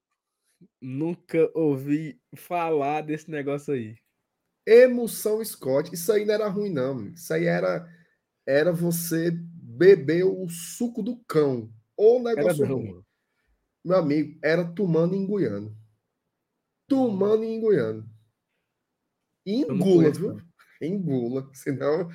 Nunca 0.81 1.51
ouvi 1.55 2.21
falar 2.35 3.03
desse 3.03 3.31
negócio 3.31 3.73
aí. 3.73 3.97
Emulsão 4.67 5.43
Scott. 5.45 5.93
Isso 5.95 6.13
aí 6.13 6.25
não 6.25 6.35
era 6.35 6.49
ruim, 6.49 6.71
não. 6.71 7.09
Isso 7.09 7.33
aí 7.33 7.47
era, 7.47 7.89
era 8.47 8.73
você 8.73 9.31
beber 9.31 10.25
o 10.25 10.49
suco 10.49 11.03
do 11.03 11.17
cão. 11.25 11.73
Ou 11.97 12.23
negócio 12.23 12.65
era 12.65 12.75
ruim. 12.75 13.03
Meu 13.85 13.97
amigo, 13.97 14.39
era 14.43 14.65
tomando 14.65 15.15
em 15.15 15.27
Guiana. 15.27 15.73
Tomando 16.87 17.45
em 17.45 17.61
Guiana. 17.61 18.07
Engula, 19.47 20.11
viu? 20.11 20.41
Engula. 20.81 21.51
Senão 21.55 22.09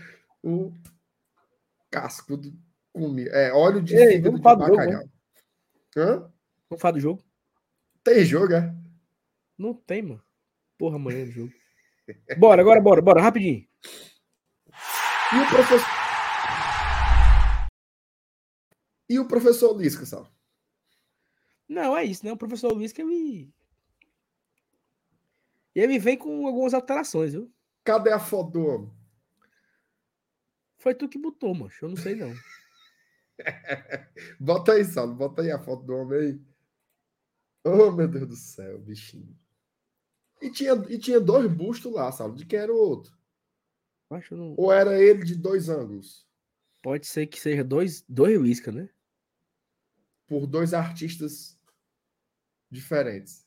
o 0.43 0.71
casco 1.89 2.37
do 2.37 2.53
comi. 2.93 3.27
É 3.29 3.51
óleo 3.53 3.81
de 3.81 3.95
Ei, 3.95 4.13
fígado 4.13 4.35
de 4.35 4.41
bacalhau. 4.41 4.91
Jogo, 4.91 5.11
Hã? 5.95 6.31
Vamos 6.69 6.81
falar 6.81 6.91
do 6.93 6.99
jogo? 6.99 7.23
Tem 8.03 8.23
jogo, 8.23 8.53
é? 8.53 8.75
Não 9.57 9.73
tem, 9.73 10.01
mano. 10.01 10.23
Porra, 10.77 10.97
amanhã 10.97 11.25
do 11.25 11.31
jogo. 11.31 11.53
Bora, 12.37 12.61
agora 12.61 12.79
bora, 12.79 13.01
bora, 13.01 13.21
rapidinho. 13.21 13.67
E 15.33 15.39
o 15.39 15.49
professor. 15.49 15.87
E 19.09 19.19
o 19.19 19.27
professor 19.27 19.77
Lisca, 19.77 20.05
só? 20.05 20.29
Não, 21.67 21.97
é 21.97 22.03
isso, 22.03 22.25
né? 22.25 22.31
O 22.31 22.37
professor 22.37 22.71
Lisca, 22.77 23.01
ele. 23.01 23.53
Ele 25.73 25.99
vem 25.99 26.17
com 26.17 26.47
algumas 26.47 26.73
alterações, 26.73 27.33
viu? 27.33 27.51
Cadê 27.83 28.11
a 28.11 28.19
foto 28.19 28.51
do 28.51 28.65
homem? 28.65 28.96
Foi 30.77 30.93
tu 30.93 31.09
que 31.09 31.19
botou, 31.19 31.53
mancho. 31.53 31.85
Eu 31.85 31.89
não 31.89 31.97
sei, 31.97 32.15
não. 32.15 32.33
bota 34.39 34.73
aí, 34.73 34.85
Saulo. 34.85 35.15
Bota 35.15 35.41
aí 35.41 35.51
a 35.51 35.59
foto 35.59 35.83
do 35.83 35.95
homem 35.95 36.19
aí. 36.19 36.41
Oh, 37.63 37.91
meu 37.91 38.07
Deus 38.07 38.27
do 38.27 38.35
céu, 38.35 38.79
bichinho. 38.79 39.37
E 40.41 40.51
tinha, 40.51 40.73
e 40.89 40.97
tinha 40.97 41.19
dois 41.19 41.51
bustos 41.51 41.91
lá, 41.91 42.11
sabe? 42.11 42.37
De 42.37 42.45
quem 42.45 42.59
era 42.59 42.71
o 42.71 42.77
outro? 42.77 43.17
Acho 44.09 44.35
não... 44.35 44.55
Ou 44.57 44.71
era 44.71 45.01
ele 45.01 45.23
de 45.23 45.35
dois 45.35 45.67
ângulos? 45.67 46.25
Pode 46.81 47.07
ser 47.07 47.27
que 47.27 47.39
seja 47.39 47.63
dois, 47.63 48.05
dois 48.07 48.39
Whiskas, 48.39 48.73
né? 48.73 48.89
Por 50.27 50.45
dois 50.45 50.73
artistas 50.73 51.59
diferentes. 52.69 53.45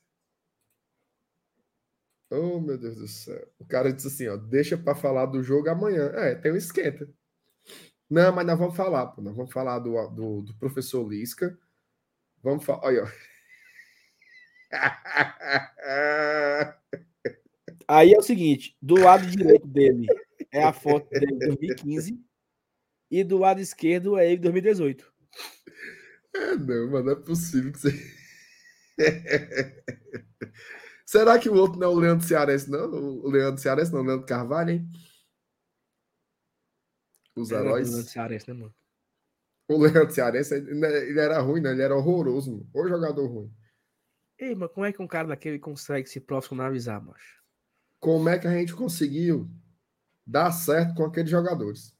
Oh, 2.31 2.61
meu 2.61 2.77
Deus 2.77 2.97
do 2.97 3.09
céu. 3.09 3.51
O 3.59 3.65
cara 3.65 3.93
disse 3.93 4.09
assim, 4.09 4.29
ó, 4.29 4.37
deixa 4.37 4.77
para 4.77 4.95
falar 4.95 5.27
do 5.27 5.43
jogo 5.43 5.69
amanhã. 5.71 6.11
É, 6.15 6.35
tem 6.35 6.53
um 6.53 6.57
esquenta. 6.57 7.09
Não, 8.11 8.35
mas 8.35 8.45
nós 8.45 8.59
vamos 8.59 8.77
falar, 8.77 9.07
pô. 9.07 9.23
Nós 9.23 9.37
vamos 9.37 9.53
falar 9.53 9.79
do, 9.79 10.09
do, 10.09 10.43
do 10.43 10.53
professor 10.55 11.09
Lisca. 11.09 11.57
Vamos 12.43 12.65
falar. 12.65 12.85
Olha. 12.85 13.05
Aí 17.87 18.13
é 18.13 18.19
o 18.19 18.23
seguinte: 18.23 18.77
do 18.83 18.97
lado 18.97 19.25
direito 19.27 19.67
dele 19.67 20.07
é 20.53 20.65
a 20.65 20.73
foto 20.73 21.09
dele 21.11 21.27
de 21.27 21.47
2015 21.47 22.21
e 23.11 23.25
do 23.25 23.39
lado 23.39 23.61
esquerdo 23.61 24.19
é 24.19 24.27
ele 24.27 24.37
de 24.37 24.43
2018. 24.43 25.11
É, 26.35 26.57
não, 26.57 26.91
mas 26.91 27.05
não 27.05 27.13
é 27.13 27.17
possível 27.17 27.73
que 27.73 27.79
você. 27.79 27.95
Será 31.05 31.39
que 31.39 31.49
o 31.49 31.55
outro 31.55 31.79
não 31.79 31.89
é 31.89 31.91
o 31.91 31.99
Leandro 31.99 32.27
Cearense, 32.27 32.71
não? 32.71 32.89
O 32.89 33.29
Leandro 33.29 33.61
Cearense, 33.61 33.93
não, 33.93 34.01
o 34.01 34.05
Leandro 34.05 34.27
Carvalho, 34.27 34.71
hein? 34.71 34.89
Os 37.37 37.51
heróis. 37.51 37.89
O 37.89 37.93
Leandro 37.93 38.11
Cearense, 38.11 38.49
né, 38.49 38.55
mano? 38.55 38.75
O 39.69 39.79
Leandro 39.79 40.11
Cearense, 40.11 40.55
ele 40.55 41.21
era 41.21 41.41
ruim, 41.41 41.61
né? 41.61 41.71
Ele 41.71 41.83
era 41.83 41.97
horroroso, 41.97 42.51
mano. 42.53 42.71
O 42.75 42.89
jogador 42.89 43.27
ruim. 43.27 43.53
Ei, 44.39 44.55
mas 44.55 44.71
como 44.73 44.87
é 44.87 44.93
que 44.93 45.03
um 45.03 45.07
cara 45.07 45.29
daquele 45.29 45.59
consegue 45.59 46.09
se 46.09 46.19
profissionalizar, 46.19 47.03
macho? 47.05 47.41
Como 47.99 48.29
é 48.29 48.39
que 48.39 48.47
a 48.47 48.53
gente 48.53 48.75
conseguiu 48.75 49.51
dar 50.27 50.51
certo 50.51 50.95
com 50.95 51.05
aqueles 51.05 51.31
jogadores? 51.31 51.95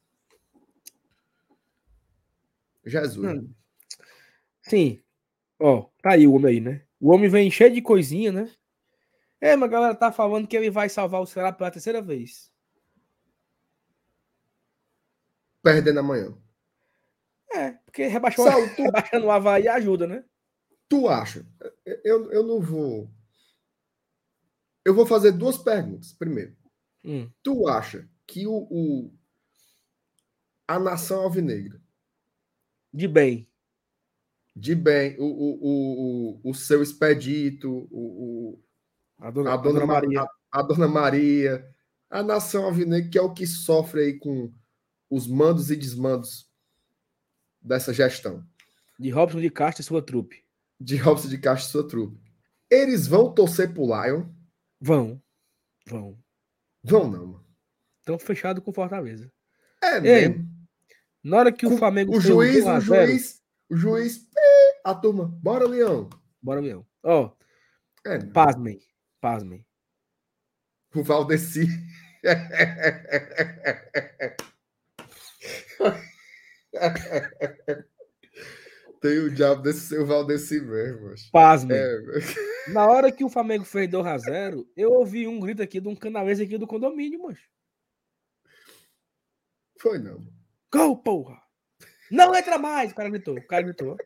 Jesus. 2.85 3.31
Hum. 3.31 3.53
Sim. 4.63 5.03
Ó, 5.59 5.91
tá 6.03 6.13
aí 6.13 6.27
o 6.27 6.33
homem 6.33 6.55
aí, 6.55 6.61
né? 6.61 6.83
O 6.99 7.11
homem 7.11 7.29
vem 7.29 7.51
cheio 7.51 7.73
de 7.73 7.83
coisinha, 7.83 8.33
né? 8.33 8.51
É, 9.41 9.55
mas 9.55 9.69
a 9.69 9.73
galera 9.73 9.95
tá 9.95 10.11
falando 10.11 10.49
que 10.49 10.57
ele 10.57 10.71
vai 10.71 10.89
salvar 10.89 11.21
o 11.21 11.27
Ceará 11.27 11.53
pela 11.53 11.71
terceira 11.71 12.01
vez. 12.01 12.50
Perdendo 15.63 16.01
amanhã. 16.01 16.35
É, 17.53 17.73
porque 17.73 18.07
rebaixou, 18.07 18.47
Saulo, 18.47 18.69
tu... 18.77 18.83
rebaixando 18.83 19.27
o 19.27 19.31
Havaí 19.31 19.67
ajuda, 19.67 20.07
né? 20.07 20.25
Tu 20.89 21.09
acha? 21.09 21.47
Eu, 22.05 22.31
eu 22.33 22.43
não 22.43 22.61
vou. 22.61 23.11
Eu 24.85 24.95
vou 24.95 25.07
fazer 25.07 25.33
duas 25.33 25.59
perguntas. 25.59 26.13
Primeiro, 26.13 26.57
hum. 27.05 27.31
tu 27.43 27.69
acha 27.69 28.09
que 28.27 28.47
o, 28.47 28.67
o, 28.71 29.13
a 30.67 30.79
nação 30.79 31.23
alvinegra. 31.23 31.81
De 32.93 33.07
bem. 33.07 33.49
De 34.55 34.75
bem. 34.75 35.17
O, 35.19 35.25
o, 35.25 36.41
o, 36.45 36.51
o 36.51 36.55
seu 36.55 36.83
expedito, 36.83 37.89
o, 37.91 38.55
o 38.55 38.65
a, 39.19 39.31
dona, 39.31 39.53
a, 39.53 39.57
dona, 39.57 39.79
a 39.79 39.83
dona 39.83 39.87
Maria. 39.87 40.23
A, 40.23 40.61
a, 40.61 40.63
dona 40.63 40.89
Maria. 40.89 41.75
A 42.09 42.23
nação 42.23 42.65
alvinegra, 42.65 43.11
que 43.11 43.19
é 43.19 43.23
o 43.23 43.33
que 43.33 43.47
sofre 43.47 44.01
aí 44.01 44.19
com 44.19 44.53
os 45.11 45.27
mandos 45.27 45.71
e 45.71 45.77
desmandos 45.77 46.49
dessa 47.61 47.93
gestão. 47.93 48.47
De 48.99 49.11
Robson 49.11 49.41
de 49.41 49.51
Castro 49.51 49.83
e 49.83 49.85
sua 49.85 50.01
trupe 50.01 50.45
de 50.81 50.97
Robson 50.97 51.29
de 51.29 51.39
Castro 51.39 51.69
e 51.69 51.73
sua 51.73 51.87
trupe. 51.87 52.19
Eles 52.71 53.07
vão 53.07 53.31
torcer 53.33 53.73
pro 53.75 53.85
Lion? 53.85 54.27
Vão. 54.81 55.23
Vão. 55.87 56.19
Vão 56.83 57.11
não, 57.11 57.27
mano. 57.27 57.47
Estão 57.99 58.19
fechados 58.19 58.65
com 58.65 58.73
Fortaleza. 58.73 59.31
É 59.83 59.97
Ei, 59.97 60.01
mesmo. 60.01 60.49
Na 61.23 61.37
hora 61.37 61.53
que 61.53 61.67
o 61.67 61.77
Flamengo. 61.77 62.17
O 62.17 62.21
juiz, 62.21 62.65
o 62.65 62.81
juiz, 62.81 63.43
o 63.69 63.77
juiz. 63.77 64.27
A 64.83 64.95
turma. 64.95 65.27
Bora, 65.43 65.67
Leão. 65.67 66.09
Bora, 66.41 66.61
Leão. 66.61 66.87
Ó. 67.03 67.27
Oh, 67.27 67.37
é, 68.09 68.19
pasmem. 68.19 68.81
Pasmem. 69.21 69.67
O 70.95 71.03
Valdeci. 71.03 71.69
Tem 79.01 79.19
o 79.19 79.35
diabo 79.35 79.63
desse 79.63 79.89
seu 79.89 80.07
Valdeci 80.07 80.61
mesmo. 80.61 81.15
Pasme. 81.33 81.75
É, 81.75 81.99
Na 82.71 82.87
hora 82.87 83.11
que 83.11 83.25
o 83.25 83.31
Flamengo 83.31 83.65
fez 83.65 83.89
2x0, 83.89 84.69
eu 84.77 84.91
ouvi 84.91 85.27
um 85.27 85.41
grito 85.41 85.63
aqui 85.63 85.81
de 85.81 85.89
um 85.89 85.97
canalense 85.97 86.43
aqui 86.43 86.59
do 86.59 86.67
condomínio, 86.67 87.23
mancho. 87.23 87.49
Foi 89.79 89.99
não. 89.99 90.23
Gol, 90.71 91.03
porra! 91.03 91.41
Não 92.11 92.35
entra 92.35 92.59
mais! 92.59 92.93
O 92.93 92.95
cara 92.95 93.09
gritou. 93.09 93.39
O 93.39 93.47
cara 93.47 93.63
gritou. 93.63 93.97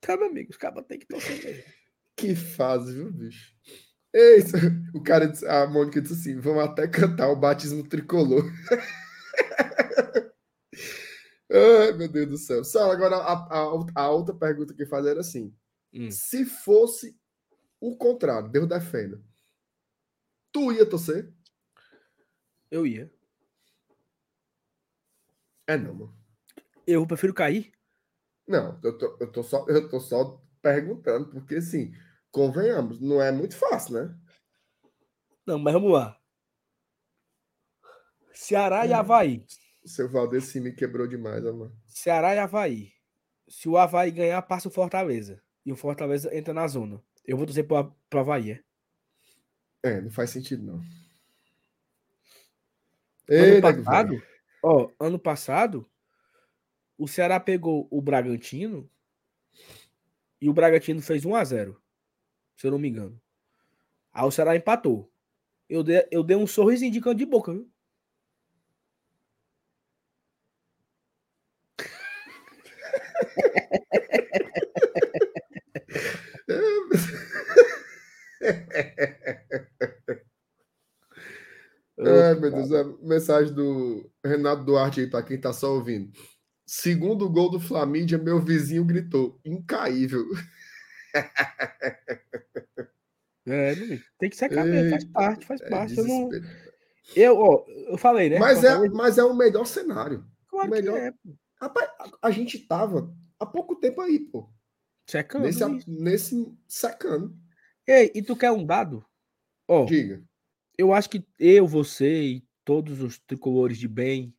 Tá, 0.00 0.16
meu 0.16 0.26
amigo, 0.26 0.50
os 0.50 0.56
cabos 0.56 0.84
tem 0.86 0.98
que 0.98 1.06
torcer 1.06 1.44
mesmo. 1.44 1.72
Que 2.16 2.34
fase, 2.34 2.94
viu, 2.94 3.12
bicho? 3.12 3.55
Isso. 4.16 4.56
O 4.94 5.02
cara 5.02 5.28
disse, 5.28 5.46
a 5.46 5.66
Mônica 5.66 6.00
disse 6.00 6.14
assim: 6.14 6.40
vamos 6.40 6.64
até 6.64 6.88
cantar 6.88 7.28
o 7.28 7.36
batismo 7.36 7.86
tricolor. 7.86 8.50
Ai, 11.52 11.92
meu 11.92 12.08
Deus 12.08 12.28
do 12.28 12.38
céu. 12.38 12.64
Só 12.64 12.90
agora 12.90 13.16
a, 13.16 13.32
a, 13.34 13.86
a, 13.94 14.10
outra 14.10 14.34
pergunta 14.34 14.72
que 14.72 14.86
fazer 14.86 15.10
era 15.10 15.20
assim: 15.20 15.54
hum. 15.92 16.10
se 16.10 16.46
fosse 16.46 17.14
o 17.78 17.94
contrário, 17.94 18.48
Deus 18.48 18.66
defenda, 18.66 19.20
tu 20.50 20.72
ia 20.72 20.88
torcer? 20.88 21.30
Eu 22.70 22.86
ia. 22.86 23.12
É 25.66 25.76
não, 25.76 25.92
mano. 25.92 26.16
Eu 26.86 27.06
prefiro 27.06 27.34
cair? 27.34 27.70
Não, 28.48 28.78
eu 28.82 28.96
tô, 28.96 29.16
eu 29.20 29.30
tô, 29.30 29.42
só, 29.42 29.66
eu 29.68 29.88
tô 29.90 30.00
só 30.00 30.40
perguntando, 30.62 31.28
porque 31.28 31.56
assim, 31.56 31.92
convenhamos, 32.36 33.00
não 33.00 33.22
é 33.22 33.32
muito 33.32 33.56
fácil, 33.56 33.94
né? 33.94 34.14
Não, 35.46 35.58
mas 35.58 35.72
vamos 35.72 35.90
lá. 35.90 36.20
Ceará 38.34 38.84
e 38.84 38.90
hum. 38.90 38.96
Havaí. 38.96 39.46
O 39.82 39.88
seu 39.88 40.06
Valdeci 40.06 40.60
me 40.60 40.70
quebrou 40.70 41.06
demais, 41.06 41.46
amor. 41.46 41.72
Ceará 41.86 42.34
e 42.34 42.38
Havaí. 42.38 42.92
Se 43.48 43.70
o 43.70 43.78
Havaí 43.78 44.10
ganhar, 44.10 44.42
passa 44.42 44.68
o 44.68 44.70
Fortaleza. 44.70 45.42
E 45.64 45.72
o 45.72 45.76
Fortaleza 45.76 46.36
entra 46.36 46.52
na 46.52 46.68
zona. 46.68 47.02
Eu 47.24 47.38
vou 47.38 47.46
torcer 47.46 47.66
pro, 47.66 47.90
pro 48.10 48.20
Havaí. 48.20 48.50
É? 48.50 48.62
é, 49.82 50.00
não 50.02 50.10
faz 50.10 50.28
sentido, 50.28 50.62
não. 50.62 50.82
Ei, 53.26 53.52
ano 53.52 53.62
passado, 53.62 54.22
ó, 54.62 54.90
ano 55.00 55.18
passado, 55.18 55.90
o 56.98 57.08
Ceará 57.08 57.40
pegou 57.40 57.88
o 57.90 58.02
Bragantino 58.02 58.90
e 60.38 60.50
o 60.50 60.52
Bragantino 60.52 61.00
fez 61.00 61.24
1 61.24 61.34
a 61.34 61.42
0 61.42 61.85
se 62.56 62.66
eu 62.66 62.70
não 62.70 62.78
me 62.78 62.88
engano. 62.88 63.20
Aí 64.12 64.24
o 64.24 64.30
Ceará 64.30 64.56
empatou. 64.56 65.10
Eu 65.68 65.82
dei, 65.82 66.06
eu 66.10 66.22
dei 66.24 66.36
um 66.36 66.46
sorriso 66.46 66.84
indicando 66.84 67.16
de 67.16 67.26
boca, 67.26 67.52
viu? 67.52 67.70
Ai, 81.98 82.34
meu 82.38 82.50
Deus, 82.50 82.70
a 82.72 82.84
mensagem 83.02 83.52
do 83.54 84.08
Renato 84.24 84.64
Duarte 84.64 85.00
aí, 85.00 85.10
para 85.10 85.22
quem 85.24 85.40
tá 85.40 85.52
só 85.52 85.74
ouvindo. 85.74 86.12
Segundo 86.66 87.28
gol 87.28 87.50
do 87.50 87.60
Flamídia, 87.60 88.18
meu 88.18 88.40
vizinho 88.40 88.84
gritou: 88.84 89.40
incaível. 89.44 90.24
É, 93.46 93.74
tem 94.18 94.28
que 94.28 94.36
secar 94.36 94.64
mesmo, 94.64 94.90
faz 94.90 95.04
parte, 95.04 95.46
faz 95.46 95.60
é 95.60 95.68
parte. 95.68 95.96
Eu, 95.96 96.06
não... 96.06 96.30
eu, 97.14 97.38
ó, 97.38 97.64
eu 97.68 97.98
falei, 97.98 98.28
né? 98.28 98.38
Mas 98.38 98.64
é, 98.64 98.76
mas 98.88 99.18
é 99.18 99.24
o 99.24 99.34
melhor 99.34 99.64
cenário. 99.66 100.26
Claro 100.48 100.68
o 100.68 100.70
melhor... 100.70 100.98
É, 100.98 101.12
Rapaz, 101.60 101.88
a, 101.98 102.28
a, 102.28 102.30
gente 102.30 102.58
tava 102.58 103.14
há 103.38 103.46
pouco 103.46 103.76
tempo 103.76 104.00
aí, 104.00 104.18
pô. 104.20 104.50
Secando. 105.08 105.44
Nesse, 105.44 105.90
nesse 105.90 106.58
secando. 106.68 107.36
Ei, 107.86 108.10
e 108.14 108.22
tu 108.22 108.36
quer 108.36 108.50
um 108.50 108.64
dado? 108.64 109.04
Ó, 109.68 109.84
Diga. 109.84 110.22
Eu 110.76 110.92
acho 110.92 111.08
que 111.08 111.24
eu, 111.38 111.66
você 111.66 112.22
e 112.22 112.48
todos 112.64 113.00
os 113.00 113.18
tricolores 113.18 113.78
de 113.78 113.88
bem 113.88 114.34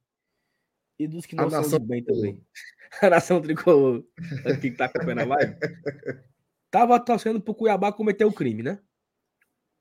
e 0.99 1.07
dos 1.07 1.25
que 1.25 1.35
não 1.35 1.47
a 1.47 1.63
são 1.63 1.79
de 1.79 1.85
bem 1.85 2.03
também. 2.03 2.41
A 3.01 3.09
nação 3.09 3.41
tricolor 3.41 4.01
aqui 4.45 4.71
que 4.71 4.77
tá 4.77 4.85
acompanhando 4.85 5.19
a 5.19 5.35
live. 5.35 5.55
Tava 6.71 6.97
torcendo 6.97 7.41
pro 7.41 7.53
Cuiabá 7.53 7.91
cometer 7.91 8.23
o 8.23 8.31
crime, 8.31 8.63
né? 8.63 8.79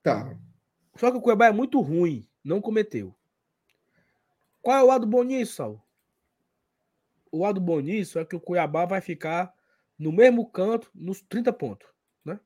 Tá. 0.07 0.39
Só 0.95 1.11
que 1.11 1.16
o 1.16 1.20
Cuiabá 1.20 1.47
é 1.47 1.51
muito 1.51 1.81
ruim, 1.81 2.28
não 2.45 2.61
cometeu. 2.61 3.12
Qual 4.62 4.78
é 4.78 4.81
o 4.81 4.87
lado 4.87 5.05
bom 5.05 5.24
nisso, 5.24 5.55
Sal? 5.55 5.85
O 7.33 7.43
lado 7.43 7.61
bom 7.61 7.81
nisso 7.81 8.16
é 8.20 8.24
que 8.24 8.37
o 8.37 8.41
Cuiabá 8.41 8.85
vai 8.85 9.01
ficar 9.01 9.53
no 9.99 10.12
mesmo 10.12 10.49
canto, 10.49 10.89
nos 10.95 11.23
30 11.23 11.53
pontos, 11.53 11.89
né? 12.24 12.39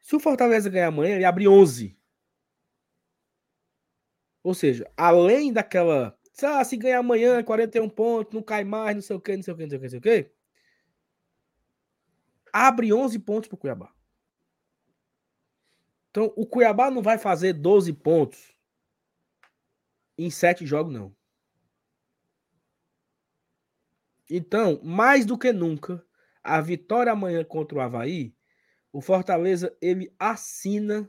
Se 0.00 0.16
o 0.16 0.20
Fortaleza 0.20 0.68
ganhar 0.68 0.88
amanhã, 0.88 1.14
ele 1.14 1.24
abre 1.24 1.48
11. 1.48 1.98
Ou 4.42 4.52
seja, 4.52 4.86
além 4.98 5.50
daquela. 5.50 6.14
Ah, 6.42 6.62
se 6.62 6.76
ganhar 6.76 6.98
amanhã, 6.98 7.42
41 7.42 7.88
pontos, 7.88 8.34
não 8.34 8.42
cai 8.42 8.64
mais, 8.64 8.94
não 8.94 9.02
sei 9.02 9.16
o 9.16 9.20
quê, 9.20 9.34
não 9.34 9.42
sei 9.42 9.54
o 9.54 9.56
quê, 9.56 9.62
não 9.62 9.70
sei 9.70 9.78
o 9.78 9.80
quê, 9.80 9.86
não 9.86 9.90
sei 9.90 9.98
o 9.98 10.02
quê. 10.02 10.32
Abre 12.52 12.92
11 12.92 13.18
pontos 13.18 13.48
para 13.48 13.56
o 13.56 13.58
Cuiabá. 13.58 13.97
Então, 16.18 16.32
o 16.34 16.44
Cuiabá 16.44 16.90
não 16.90 17.00
vai 17.00 17.16
fazer 17.16 17.52
12 17.52 17.92
pontos 17.92 18.52
em 20.18 20.28
7 20.28 20.66
jogos, 20.66 20.92
não. 20.92 21.14
Então, 24.28 24.80
mais 24.82 25.24
do 25.24 25.38
que 25.38 25.52
nunca, 25.52 26.04
a 26.42 26.60
vitória 26.60 27.12
amanhã 27.12 27.44
contra 27.44 27.78
o 27.78 27.80
Havaí, 27.80 28.34
o 28.92 29.00
Fortaleza 29.00 29.72
ele 29.80 30.12
assina 30.18 31.08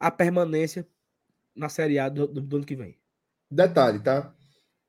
a 0.00 0.10
permanência 0.10 0.88
na 1.54 1.68
Série 1.68 2.00
A 2.00 2.08
do, 2.08 2.26
do, 2.26 2.40
do 2.40 2.56
ano 2.56 2.66
que 2.66 2.74
vem. 2.74 2.98
Detalhe, 3.48 4.02
tá? 4.02 4.34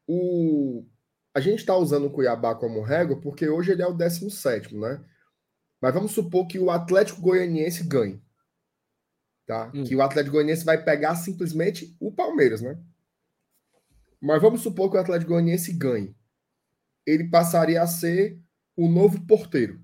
O... 0.08 0.84
A 1.32 1.40
gente 1.40 1.60
está 1.60 1.78
usando 1.78 2.08
o 2.08 2.12
Cuiabá 2.12 2.56
como 2.56 2.82
régua 2.82 3.22
porque 3.22 3.48
hoje 3.48 3.72
ele 3.72 3.84
é 3.84 3.88
o 3.88 3.94
17, 3.94 4.76
né? 4.76 5.06
Mas 5.80 5.94
vamos 5.94 6.12
supor 6.12 6.48
que 6.48 6.58
o 6.58 6.72
Atlético 6.72 7.22
Goianiense 7.22 7.84
ganhe. 7.84 8.25
Tá? 9.46 9.72
Hum. 9.74 9.84
Que 9.84 9.96
o 9.96 10.02
Atlético 10.02 10.34
Goianiense 10.34 10.66
vai 10.66 10.84
pegar 10.84 11.16
simplesmente 11.16 11.96
o 12.00 12.12
Palmeiras, 12.12 12.62
né? 12.62 12.78
Mas 14.20 14.42
vamos 14.42 14.62
supor 14.62 14.90
que 14.90 14.98
o 14.98 15.00
Atlético 15.00 15.32
Goianiense 15.32 15.72
ganhe. 15.74 16.16
Ele 17.06 17.30
passaria 17.30 17.82
a 17.82 17.88
ser 17.88 18.42
o 18.76 18.90
novo 18.90 19.26
porteiro 19.28 19.80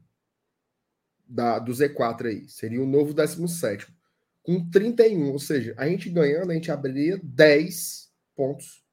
da, 1.28 1.60
do 1.60 1.72
Z4 1.72 2.26
aí. 2.26 2.50
Seria 2.50 2.82
o 2.82 2.88
novo 2.88 3.14
17 3.14 3.88
com 4.42 4.70
31. 4.70 5.32
Ou 5.32 5.40
seja, 5.40 5.76
a 5.78 5.88
gente 5.88 6.10
ganhando, 6.10 6.52
a 6.52 6.56
gente 6.56 6.72
abriria 6.72 7.20
10 7.24 8.12
pontos 8.36 8.84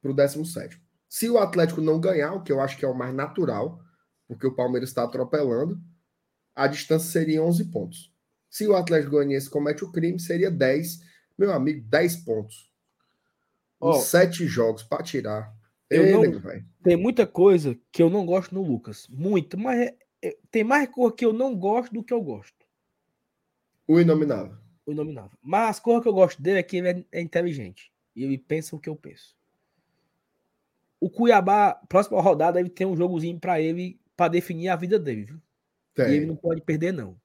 para 0.00 0.10
o 0.10 0.14
17. 0.14 0.80
Se 1.08 1.28
o 1.28 1.38
Atlético 1.38 1.80
não 1.80 2.00
ganhar, 2.00 2.32
o 2.34 2.42
que 2.42 2.52
eu 2.52 2.60
acho 2.60 2.78
que 2.78 2.84
é 2.84 2.88
o 2.88 2.94
mais 2.94 3.12
natural, 3.12 3.80
porque 4.28 4.46
o 4.46 4.54
Palmeiras 4.54 4.90
está 4.90 5.02
atropelando, 5.02 5.80
a 6.54 6.66
distância 6.66 7.10
seria 7.10 7.42
11 7.42 7.64
pontos. 7.66 8.14
Se 8.50 8.66
o 8.66 8.74
Atlético 8.74 9.12
Goianiense 9.12 9.48
comete 9.48 9.84
o 9.84 9.92
crime, 9.92 10.18
seria 10.18 10.50
10. 10.50 11.00
Meu 11.38 11.52
amigo, 11.52 11.86
10 11.88 12.16
pontos. 12.16 12.70
Oh, 13.78 13.94
sete 13.94 14.46
jogos 14.46 14.82
para 14.82 15.02
tirar. 15.02 15.54
Eu 15.88 16.04
Ei, 16.04 16.12
não, 16.12 16.42
tem 16.82 16.96
muita 16.96 17.26
coisa 17.26 17.78
que 17.90 18.02
eu 18.02 18.10
não 18.10 18.26
gosto 18.26 18.54
no 18.54 18.62
Lucas. 18.62 19.08
Muito, 19.08 19.58
mas 19.58 19.80
é, 19.80 19.96
é, 20.22 20.36
tem 20.50 20.62
mais 20.62 20.88
coisa 20.88 21.14
que 21.14 21.24
eu 21.24 21.32
não 21.32 21.56
gosto 21.56 21.92
do 21.92 22.04
que 22.04 22.12
eu 22.12 22.20
gosto. 22.20 22.66
O 23.88 23.98
Inominável. 23.98 24.56
O 24.84 24.92
Inominável. 24.92 25.36
Mas 25.42 25.70
as 25.70 25.80
coisas 25.80 26.02
que 26.02 26.08
eu 26.08 26.12
gosto 26.12 26.42
dele 26.42 26.58
é 26.58 26.62
que 26.62 26.76
ele 26.76 26.88
é, 26.88 27.04
é 27.10 27.20
inteligente. 27.20 27.90
E 28.14 28.22
ele 28.22 28.36
pensa 28.36 28.76
o 28.76 28.78
que 28.78 28.88
eu 28.88 28.94
penso. 28.94 29.34
O 31.00 31.08
Cuiabá, 31.08 31.74
próxima 31.88 32.20
rodada, 32.20 32.60
ele 32.60 32.68
tem 32.68 32.86
um 32.86 32.96
jogozinho 32.96 33.40
para 33.40 33.60
ele, 33.60 33.98
para 34.14 34.28
definir 34.28 34.68
a 34.68 34.76
vida 34.76 34.98
dele, 34.98 35.24
viu? 35.24 35.40
Tem. 35.94 36.10
E 36.10 36.16
ele 36.16 36.26
não 36.26 36.36
pode 36.36 36.60
perder, 36.60 36.92
não. 36.92 37.18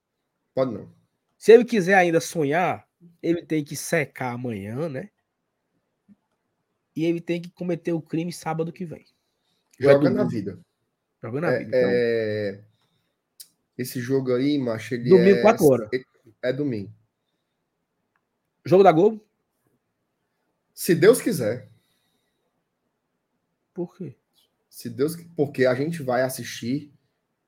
Pode 0.54 0.72
não. 0.72 0.95
Se 1.36 1.52
ele 1.52 1.64
quiser 1.64 1.94
ainda 1.94 2.20
sonhar, 2.20 2.88
ele 3.22 3.44
tem 3.44 3.64
que 3.64 3.76
secar 3.76 4.32
amanhã, 4.32 4.88
né? 4.88 5.10
E 6.94 7.04
ele 7.04 7.20
tem 7.20 7.40
que 7.40 7.50
cometer 7.50 7.92
o 7.92 8.00
crime 8.00 8.32
sábado 8.32 8.72
que 8.72 8.84
vem. 8.84 9.04
Joga 9.78 10.08
na 10.08 10.24
vida. 10.24 10.58
Joga 11.22 11.40
na 11.40 11.52
é, 11.52 11.58
vida. 11.58 11.76
Então... 11.76 11.90
É... 11.92 12.64
Esse 13.76 14.00
jogo 14.00 14.34
aí, 14.34 14.56
macho, 14.56 14.94
ele 14.94 15.10
Domingo, 15.10 15.36
é... 15.36 15.42
4 15.42 15.64
horas. 15.66 15.90
É 16.42 16.52
domingo. 16.52 16.90
Jogo 18.64 18.82
da 18.82 18.90
Globo? 18.90 19.22
Se 20.72 20.94
Deus 20.94 21.20
quiser. 21.20 21.68
Por 23.74 23.94
quê? 23.94 24.16
Se 24.70 24.88
Deus, 24.88 25.16
porque 25.36 25.66
a 25.66 25.74
gente 25.74 26.02
vai 26.02 26.22
assistir 26.22 26.92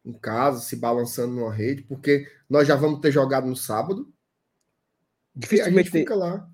em 0.08 0.18
casa, 0.18 0.60
se 0.60 0.76
balançando 0.76 1.34
numa 1.34 1.52
rede, 1.52 1.82
porque 1.82 2.30
nós 2.48 2.66
já 2.66 2.74
vamos 2.74 3.00
ter 3.00 3.12
jogado 3.12 3.46
no 3.46 3.54
sábado. 3.54 4.12
Dificilmente 5.34 5.80
a 5.80 5.82
gente 5.82 5.90
fica 5.90 6.14
lá. 6.14 6.50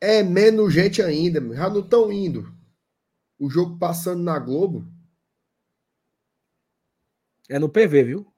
É 0.00 0.22
menos 0.22 0.72
gente 0.72 1.02
ainda, 1.02 1.40
já 1.54 1.68
não 1.68 1.80
estão 1.80 2.12
indo. 2.12 2.54
O 3.38 3.50
jogo 3.50 3.78
passando 3.78 4.22
na 4.22 4.38
Globo. 4.38 4.86
É 7.48 7.58
no 7.58 7.68
PV, 7.68 8.04
viu? 8.04 8.34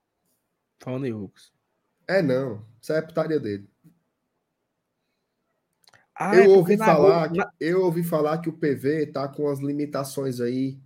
Falando 0.79 1.07
em 1.07 1.13
Lucas. 1.13 1.53
É, 2.07 2.23
não. 2.23 2.65
Isso 2.81 2.93
é 2.93 2.99
a 2.99 3.03
putaria 3.03 3.39
dele. 3.39 3.69
Ah, 6.15 6.35
eu, 6.35 6.43
é 6.43 6.49
ouvi 6.49 6.77
falar 6.77 7.31
que, 7.31 7.41
eu 7.61 7.83
ouvi 7.85 8.03
falar 8.03 8.39
que 8.39 8.49
o 8.49 8.53
PV 8.53 9.07
tá 9.13 9.29
com 9.29 9.49
as 9.49 9.61
limitações 9.61 10.41
aí 10.41 10.81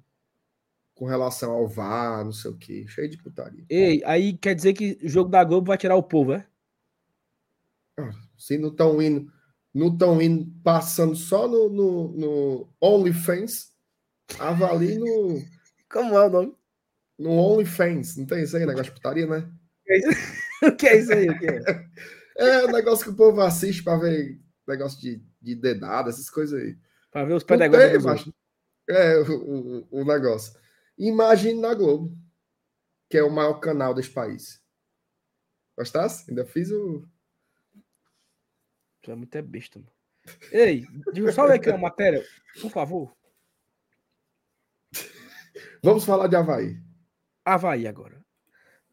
com 0.95 1.07
relação 1.07 1.53
ao 1.53 1.67
VAR, 1.67 2.25
não 2.25 2.33
sei 2.33 2.51
o 2.51 2.57
que. 2.57 2.87
Cheio 2.89 3.09
de 3.09 3.19
putaria. 3.19 3.65
Ei, 3.69 4.03
aí 4.05 4.37
quer 4.37 4.55
dizer 4.55 4.73
que 4.73 4.99
o 5.03 5.09
jogo 5.09 5.31
da 5.31 5.43
Globo 5.45 5.69
vai 5.69 5.79
tirar 5.79 5.97
o 5.97 6.03
povo, 6.03 6.33
é? 6.33 6.47
Ah, 7.99 8.11
se 8.37 8.59
não 8.59 8.69
estão 8.69 9.01
indo, 9.01 9.31
não 9.75 9.89
estão 9.89 10.21
indo 10.21 10.51
passando 10.63 11.15
só 11.15 11.47
no, 11.49 11.69
no, 11.69 12.09
no 12.13 12.69
OnlyFans, 12.81 13.73
avalie 14.39 14.99
no. 14.99 15.43
Como 15.91 16.17
é 16.17 16.27
o 16.27 16.31
nome? 16.31 16.55
No 17.19 17.31
OnlyFans. 17.31 18.17
Não 18.17 18.27
tem 18.27 18.43
isso 18.43 18.57
aí, 18.57 18.65
negócio 18.65 18.87
de 18.87 18.93
putaria, 18.93 19.27
né? 19.27 19.51
o 20.63 20.73
que 20.73 20.87
é 20.87 20.99
isso 20.99 21.13
aí? 21.13 21.29
O 21.29 21.39
que 21.39 21.47
é? 21.47 21.87
é 22.37 22.65
o 22.65 22.73
negócio 22.73 23.05
que 23.05 23.11
o 23.11 23.17
povo 23.17 23.41
assiste 23.41 23.83
para 23.83 23.99
ver 23.99 24.41
negócio 24.67 25.01
de, 25.01 25.23
de 25.41 25.55
dedada, 25.55 26.11
essas 26.11 26.31
coisas 26.31 26.61
aí. 26.61 26.77
Para 27.11 27.25
ver 27.27 27.35
os 27.35 27.45
pedagogos. 27.45 28.29
É, 28.89 29.19
o, 29.19 29.33
o, 29.33 30.01
o, 30.01 30.05
negócio. 30.05 30.55
Imagine 30.99 31.61
na 31.61 31.75
Globo, 31.75 32.17
que 33.09 33.19
é 33.19 33.23
o 33.23 33.31
maior 33.31 33.61
canal 33.61 33.95
desse 33.95 34.11
país. 34.11 34.63
Gostasse? 35.77 36.31
Ainda 36.31 36.45
fiz 36.45 36.71
o. 36.71 37.09
Tu 39.01 39.11
é 39.11 39.15
muito 39.15 39.35
é 39.35 39.43
besta, 39.43 39.79
mano. 39.79 39.93
Ei, 40.53 40.87
digo 41.13 41.33
só 41.33 41.45
ler 41.45 41.55
aqui 41.55 41.69
uma 41.69 41.79
matéria, 41.79 42.25
por 42.61 42.71
favor. 42.71 43.17
Vamos 45.83 46.05
falar 46.05 46.29
de 46.29 46.37
Havaí. 46.37 46.81
Havaí 47.45 47.89
agora. 47.89 48.25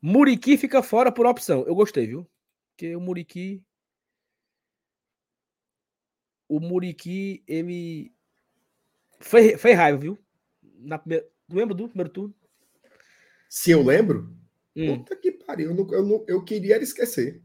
Muriqui 0.01 0.57
fica 0.57 0.81
fora 0.81 1.11
por 1.11 1.27
opção. 1.27 1.63
Eu 1.67 1.75
gostei, 1.75 2.07
viu? 2.07 2.27
Porque 2.71 2.95
o 2.95 3.01
Muriqui. 3.01 3.63
o 6.49 6.59
Muriqui, 6.59 7.43
ele 7.47 8.11
fez, 9.19 9.61
fez 9.61 9.77
raiva, 9.77 9.99
viu? 9.99 10.17
Na 10.63 10.97
primeira, 10.97 11.29
lembra 11.51 11.75
do 11.75 11.87
primeiro 11.87 12.11
turno? 12.11 12.35
Se 13.49 13.71
eu 13.71 13.83
lembro? 13.83 14.35
Hum. 14.75 14.97
Puta 14.99 15.15
que 15.15 15.31
pariu, 15.31 15.71
eu, 15.71 15.75
não, 15.75 15.93
eu, 15.93 16.05
não, 16.05 16.25
eu 16.27 16.43
queria 16.43 16.77
esquecer. 16.77 17.43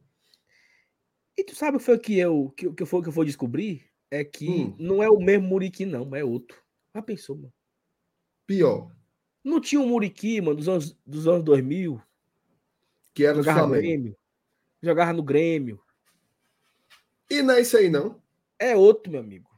E 1.36 1.42
tu 1.44 1.54
sabe 1.54 1.76
o 1.76 1.80
que 1.80 1.86
foi 1.86 1.98
que 1.98 2.18
eu, 2.18 2.50
que, 2.56 2.72
que 2.72 2.84
foi 2.86 3.02
que 3.02 3.08
eu 3.08 3.12
vou 3.12 3.24
descobrir? 3.24 3.84
É 4.10 4.24
que 4.24 4.48
Hum. 4.48 4.76
não 4.78 5.02
é 5.02 5.08
o 5.10 5.18
mesmo 5.18 5.48
Muriqui, 5.48 5.84
não, 5.84 6.14
é 6.14 6.22
outro. 6.24 6.62
Já 6.94 7.02
pensou, 7.02 7.36
mano? 7.36 7.52
Pior, 8.46 8.90
Não 9.42 9.60
tinha 9.60 9.80
um 9.80 9.88
Muriqui, 9.88 10.40
mano, 10.40 10.56
dos 10.56 10.68
anos, 10.68 10.96
dos 11.06 11.26
anos 11.28 11.44
2000, 11.44 12.00
que 13.14 13.24
era 13.24 13.38
o 13.38 13.42
jogava 13.42 13.66
no. 13.66 13.74
Grêmio. 13.74 14.16
Jogava 14.82 15.12
no 15.12 15.22
Grêmio. 15.22 15.80
E 17.30 17.42
não 17.42 17.54
é 17.54 17.60
isso 17.60 17.76
aí, 17.76 17.88
não. 17.90 18.22
É 18.58 18.76
outro, 18.76 19.10
meu 19.10 19.20
amigo. 19.20 19.50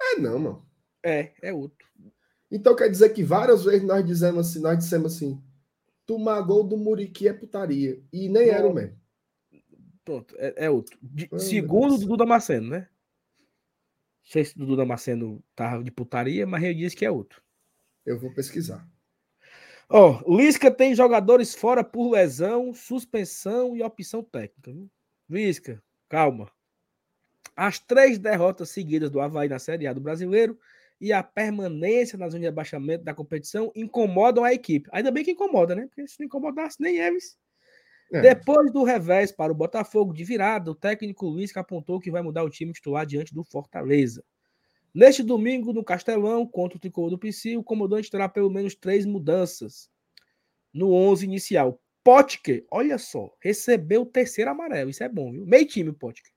É 0.00 0.16
não, 0.18 0.38
mano. 0.38 0.66
É, 1.04 1.32
é 1.42 1.52
outro. 1.52 1.86
Então 2.54 2.76
quer 2.76 2.90
dizer 2.90 3.08
que 3.14 3.24
várias 3.24 3.64
vezes 3.64 3.82
nós 3.82 4.04
dizemos 4.04 4.50
assim, 4.50 4.60
nós 4.60 4.76
dissemos 4.78 5.14
assim, 5.14 5.42
tomar 6.04 6.42
gol 6.42 6.62
do 6.62 6.76
Muriqui 6.76 7.26
é 7.26 7.32
putaria. 7.32 7.98
E 8.12 8.28
nem 8.28 8.50
era 8.50 8.66
o 8.66 8.68
Não. 8.68 8.74
mesmo. 8.74 9.00
Pronto, 10.04 10.34
é, 10.36 10.66
é 10.66 10.70
outro. 10.70 10.98
De- 11.00 11.30
Ai, 11.32 11.38
segundo 11.38 11.94
o. 11.94 11.98
Dudu 11.98 12.18
Damasceno, 12.18 12.68
né? 12.68 12.80
Não 12.80 14.30
sei 14.30 14.44
se 14.44 14.54
o 14.54 14.58
Dudu 14.58 14.76
Damasceno 14.76 15.42
tava 15.56 15.82
de 15.82 15.90
putaria, 15.90 16.46
mas 16.46 16.62
ele 16.62 16.74
disse 16.74 16.94
que 16.94 17.06
é 17.06 17.10
outro. 17.10 17.42
Eu 18.04 18.18
vou 18.18 18.32
pesquisar. 18.34 18.86
Ó, 19.88 20.20
Lisca 20.36 20.70
tem 20.70 20.94
jogadores 20.94 21.54
fora 21.54 21.82
por 21.82 22.10
lesão, 22.10 22.74
suspensão 22.74 23.74
e 23.76 23.82
opção 23.82 24.22
técnica. 24.22 24.72
Viu? 24.72 24.90
Lisca, 25.28 25.82
calma. 26.08 26.50
As 27.56 27.78
três 27.78 28.18
derrotas 28.18 28.70
seguidas 28.70 29.10
do 29.10 29.20
Havaí 29.20 29.48
na 29.48 29.58
Série 29.58 29.86
A 29.86 29.92
do 29.92 30.00
Brasileiro 30.00 30.58
e 31.02 31.12
a 31.12 31.20
permanência 31.20 32.16
na 32.16 32.28
zona 32.28 32.42
de 32.42 32.46
abaixamento 32.46 33.02
da 33.02 33.12
competição 33.12 33.72
incomodam 33.74 34.44
a 34.44 34.54
equipe. 34.54 34.88
Ainda 34.92 35.10
bem 35.10 35.24
que 35.24 35.32
incomoda, 35.32 35.74
né? 35.74 35.86
Porque 35.88 36.06
se 36.06 36.20
não 36.20 36.26
incomodasse, 36.26 36.80
nem 36.80 36.96
eles. 36.96 37.36
É, 38.12 38.20
Depois 38.20 38.72
do 38.72 38.84
revés 38.84 39.32
para 39.32 39.50
o 39.50 39.54
Botafogo 39.54 40.14
de 40.14 40.22
virada, 40.22 40.70
o 40.70 40.76
técnico 40.76 41.26
Luiz 41.26 41.54
apontou 41.56 41.98
que 41.98 42.08
vai 42.08 42.22
mudar 42.22 42.44
o 42.44 42.48
time 42.48 42.72
titular 42.72 43.04
diante 43.04 43.34
do 43.34 43.42
Fortaleza. 43.42 44.22
Neste 44.94 45.24
domingo, 45.24 45.72
no 45.72 45.82
Castelão, 45.82 46.46
contra 46.46 46.76
o 46.76 46.80
Tricolor 46.80 47.10
do 47.10 47.18
PC, 47.18 47.56
o 47.56 47.64
comandante 47.64 48.08
terá 48.08 48.28
pelo 48.28 48.48
menos 48.48 48.76
três 48.76 49.04
mudanças 49.04 49.90
no 50.72 50.92
11 50.92 51.24
inicial. 51.24 51.82
Potker, 52.04 52.64
olha 52.70 52.96
só, 52.96 53.34
recebeu 53.40 54.02
o 54.02 54.06
terceiro 54.06 54.52
amarelo. 54.52 54.90
Isso 54.90 55.02
é 55.02 55.08
bom, 55.08 55.32
viu? 55.32 55.44
Meio 55.44 55.66
time, 55.66 55.92
Potker. 55.92 56.30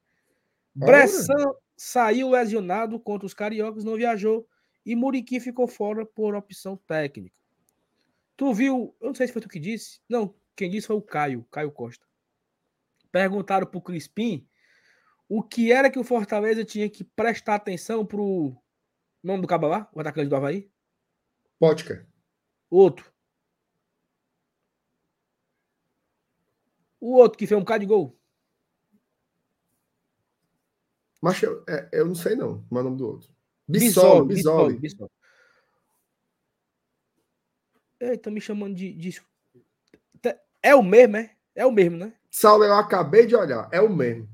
Bressan 0.73 1.53
saiu 1.77 2.31
lesionado 2.31 2.99
contra 2.99 3.27
os 3.27 3.33
cariocas, 3.35 3.83
não 3.83 3.95
viajou. 3.95 4.47
E 4.85 4.95
Muriqui 4.95 5.39
ficou 5.39 5.67
fora 5.67 6.05
por 6.05 6.35
opção 6.35 6.77
técnica. 6.77 7.39
Tu 8.37 8.53
viu? 8.53 8.95
Eu 8.99 9.07
não 9.07 9.15
sei 9.15 9.27
se 9.27 9.33
foi 9.33 9.41
tu 9.41 9.49
que 9.49 9.59
disse. 9.59 9.99
Não, 10.07 10.35
quem 10.55 10.69
disse 10.69 10.87
foi 10.87 10.95
o 10.95 11.01
Caio, 11.01 11.43
Caio 11.51 11.71
Costa. 11.71 12.05
Perguntaram 13.11 13.65
pro 13.65 13.81
Crispim 13.81 14.47
o 15.27 15.41
que 15.41 15.71
era 15.71 15.89
que 15.89 15.97
o 15.97 16.03
Fortaleza 16.03 16.63
tinha 16.63 16.89
que 16.89 17.03
prestar 17.03 17.55
atenção 17.55 18.05
pro 18.05 18.55
nome 19.23 19.41
do 19.41 19.47
cabo 19.47 19.67
lá, 19.67 19.89
o 19.91 19.99
atacante 19.99 20.29
do 20.29 20.35
Havaí? 20.35 20.69
Pótica. 21.57 22.07
Outro. 22.69 23.11
O 26.99 27.15
outro 27.15 27.37
que 27.37 27.47
fez 27.47 27.57
um 27.57 27.61
bocado 27.61 27.81
de 27.81 27.87
gol. 27.87 28.19
Mas 31.21 31.41
eu, 31.41 31.63
é, 31.67 31.89
eu 31.91 32.05
não 32.05 32.15
sei 32.15 32.35
não, 32.35 32.65
mas 32.69 32.81
o 32.81 32.83
nome 32.83 32.97
do 32.97 33.07
outro. 33.07 33.34
Bissoli, 33.67 34.27
Bissoli. 34.27 34.77
Bissoli. 34.77 35.09
Ei, 37.99 38.17
tá 38.17 38.29
me 38.29 38.41
chamando 38.41 38.75
de, 38.75 38.93
de- 38.93 39.21
É 40.61 40.75
o 40.75 40.83
mesmo, 40.83 41.17
é? 41.17 41.31
É 41.55 41.65
o 41.65 41.71
mesmo, 41.71 41.97
né? 41.97 42.13
Saulo, 42.29 42.63
eu 42.63 42.73
acabei 42.73 43.25
de 43.25 43.35
olhar, 43.35 43.69
é 43.71 43.79
o 43.79 43.89
mesmo. 43.89 44.27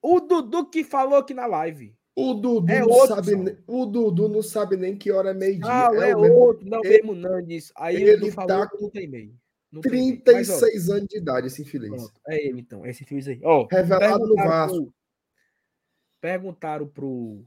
O 0.00 0.20
Dudu 0.20 0.66
que 0.70 0.84
falou 0.84 1.18
aqui 1.18 1.34
na 1.34 1.46
live. 1.46 1.94
O 2.14 2.34
Dudu, 2.34 2.70
É 2.72 2.80
não, 2.80 2.88
outro, 2.88 3.14
sabe, 3.16 3.58
o 3.66 3.86
Dudu 3.86 4.28
não 4.28 4.42
sabe 4.42 4.76
nem 4.76 4.96
que 4.96 5.10
hora 5.10 5.30
é 5.30 5.34
meio-dia. 5.34 5.66
Ah, 5.70 5.90
é, 5.94 6.10
é 6.10 6.16
o 6.16 6.20
mesmo. 6.20 6.36
outro. 6.36 6.68
Não, 6.68 6.80
Ele- 6.84 7.02
mesmo. 7.02 7.72
Aí 7.76 7.96
o 7.96 7.98
ele 8.00 8.16
Dudu 8.16 8.26
tá 8.34 8.46
falou 8.46 8.68
com 8.68 8.76
que 8.76 8.82
não 8.82 8.90
tem 8.90 9.08
meio. 9.08 9.34
Não 9.72 9.80
tem 9.80 9.92
meio. 9.92 10.22
Mas, 10.26 10.50
ó, 10.50 10.58
36 10.58 10.90
anos 10.90 11.06
de 11.08 11.18
idade, 11.18 11.46
esse 11.48 11.62
infeliz. 11.62 11.90
pronto, 11.90 12.20
é 12.28 12.46
ele 12.46 12.60
então, 12.60 12.84
esse 12.86 13.04
fio 13.04 13.18
aí. 13.18 13.40
Ó, 13.42 13.66
Revelado 13.70 14.26
no 14.26 14.34
Vasco. 14.36 14.76
pro- 14.84 14.94
Perguntaram 16.20 16.86
pro, 16.88 17.44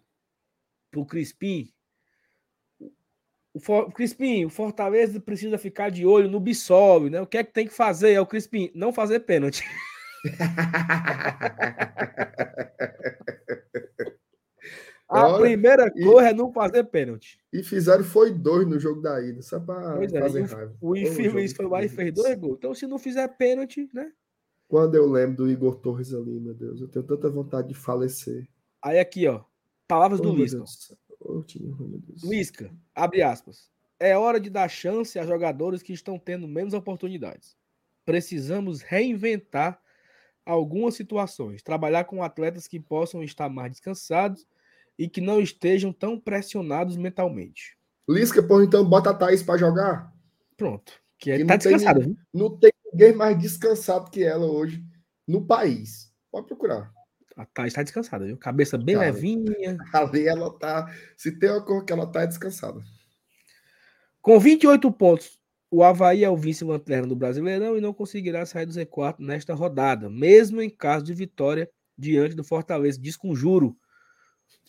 pro 0.92 1.06
Crispim. 1.06 1.72
O, 3.54 3.60
For- 3.60 3.88
o 3.88 3.92
Crispim, 3.92 4.46
o 4.46 4.50
Fortaleza 4.50 5.20
precisa 5.20 5.58
ficar 5.58 5.90
de 5.90 6.06
olho 6.06 6.30
no 6.30 6.40
Bissol, 6.40 7.10
né? 7.10 7.22
O 7.22 7.28
que 7.28 7.38
é 7.38 7.44
que 7.44 7.54
tem 7.54 7.68
que 7.68 7.74
fazer? 7.74 8.12
É 8.12 8.22
o 8.22 8.26
Crispim, 8.26 8.72
não 8.76 8.94
fazer 8.94 9.22
pênalti. 9.22 9.64
A 15.12 15.28
Olha, 15.28 15.42
primeira 15.42 15.92
coisa 15.92 16.30
é 16.30 16.34
não 16.34 16.54
fazer 16.54 16.86
pênalti. 16.86 17.38
E 17.52 17.62
fizeram 17.62 18.02
foi 18.02 18.32
dois 18.32 18.66
no 18.66 18.80
jogo 18.80 19.02
da 19.02 19.22
ida, 19.22 19.42
só 19.42 19.60
Pois 19.60 20.14
é, 20.14 20.22
fazer 20.22 20.40
e 20.40 20.44
raiva. 20.44 20.74
O 20.80 20.96
infeliz 20.96 21.52
foi 21.52 21.68
lá 21.68 21.84
e 21.84 21.90
fez 21.90 22.14
dois 22.14 22.40
gols. 22.40 22.56
Então, 22.58 22.74
se 22.74 22.88
não 22.88 22.98
fizer 22.98 23.28
pênalti, 23.28 23.90
né? 23.94 24.10
Quando 24.70 24.96
eu 24.96 25.06
lembro 25.06 25.36
do 25.36 25.52
Igor 25.52 25.76
Torres 25.76 26.14
ali, 26.14 26.40
meu 26.40 26.54
Deus, 26.54 26.80
eu 26.80 26.88
tenho 26.88 27.06
tanta 27.06 27.30
vontade 27.30 27.68
de 27.68 27.74
falecer. 27.74 28.48
Aí 28.82 29.00
aqui, 29.00 29.28
ó. 29.28 29.44
Palavras 29.92 30.22
Oh, 30.22 30.24
do 30.24 30.36
Lisca. 30.38 30.58
Deus. 30.58 32.24
Lisca, 32.24 32.72
abre 32.96 33.22
aspas. 33.22 33.70
É 34.00 34.18
hora 34.18 34.40
de 34.40 34.50
dar 34.50 34.70
chance 34.70 35.20
a 35.20 35.26
jogadores 35.26 35.84
que 35.84 35.92
estão 35.92 36.18
tendo 36.18 36.48
menos 36.48 36.74
oportunidades. 36.74 37.58
Precisamos 38.06 38.82
reinventar 38.82 39.82
algumas 40.46 40.96
situações, 40.96 41.62
trabalhar 41.62 42.06
com 42.06 42.24
atletas 42.24 42.70
que 42.70 42.80
possam 42.80 43.22
estar 43.22 43.50
mais 43.50 43.72
descansados 43.72 44.48
e 44.98 45.10
que 45.10 45.20
não 45.20 45.42
estejam 45.42 45.92
tão 45.92 46.18
pressionados 46.18 46.96
mentalmente. 46.96 47.78
Lisca, 48.10 48.42
porra, 48.42 48.64
então 48.64 48.86
bota 48.86 49.10
a 49.10 49.14
Thaís 49.14 49.44
pra 49.44 49.58
jogar. 49.58 50.10
Pronto. 50.56 50.94
Que 51.18 51.38
Que 51.38 51.40
tá 51.40 51.40
não 51.40 51.48
tem 51.48 51.58
descansado, 51.58 52.00
viu? 52.00 52.18
Não 52.34 52.58
tem 52.58 52.72
ninguém 52.94 53.14
mais 53.14 53.38
descansado 53.38 54.10
que 54.10 54.24
ela 54.24 54.46
hoje 54.46 54.82
no 55.28 55.46
país. 55.46 56.14
Pode 56.32 56.48
procurar. 56.48 56.94
A 57.38 57.46
Thaís 57.46 57.74
tá 57.74 57.82
descansada, 57.84 58.26
viu? 58.26 58.38
Cabeça 58.38 58.78
bem 58.78 58.96
Tá. 58.96 59.02
levinha. 59.02 59.78
Ali 59.94 60.28
ela 60.28 60.52
tá. 60.58 60.92
Se 61.16 61.38
tem 61.38 61.50
uma 61.50 61.64
cor 61.64 61.86
que 61.86 61.94
ela 61.94 62.06
tá, 62.06 62.22
é 62.24 62.28
descansada. 62.28 62.82
Com 64.22 64.40
28 64.40 64.92
pontos, 64.92 65.40
o 65.70 65.84
Havaí 65.84 66.24
é 66.24 66.30
o 66.30 66.38
vice-lanterna 66.38 67.08
do 67.08 67.16
Brasileirão 67.16 67.78
e 67.78 67.82
não 67.82 67.94
conseguirá 67.94 68.46
sair 68.46 68.66
do 68.66 68.74
Z4 68.74 69.16
nesta 69.20 69.54
rodada, 69.54 70.10
mesmo 70.10 70.62
em 70.62 70.70
caso 70.70 71.06
de 71.06 71.14
vitória 71.14 71.70
diante 71.98 72.36
do 72.36 72.44
Fortaleza. 72.44 73.00
Diz 73.02 73.16
com 73.16 73.34
juro. 73.34 73.76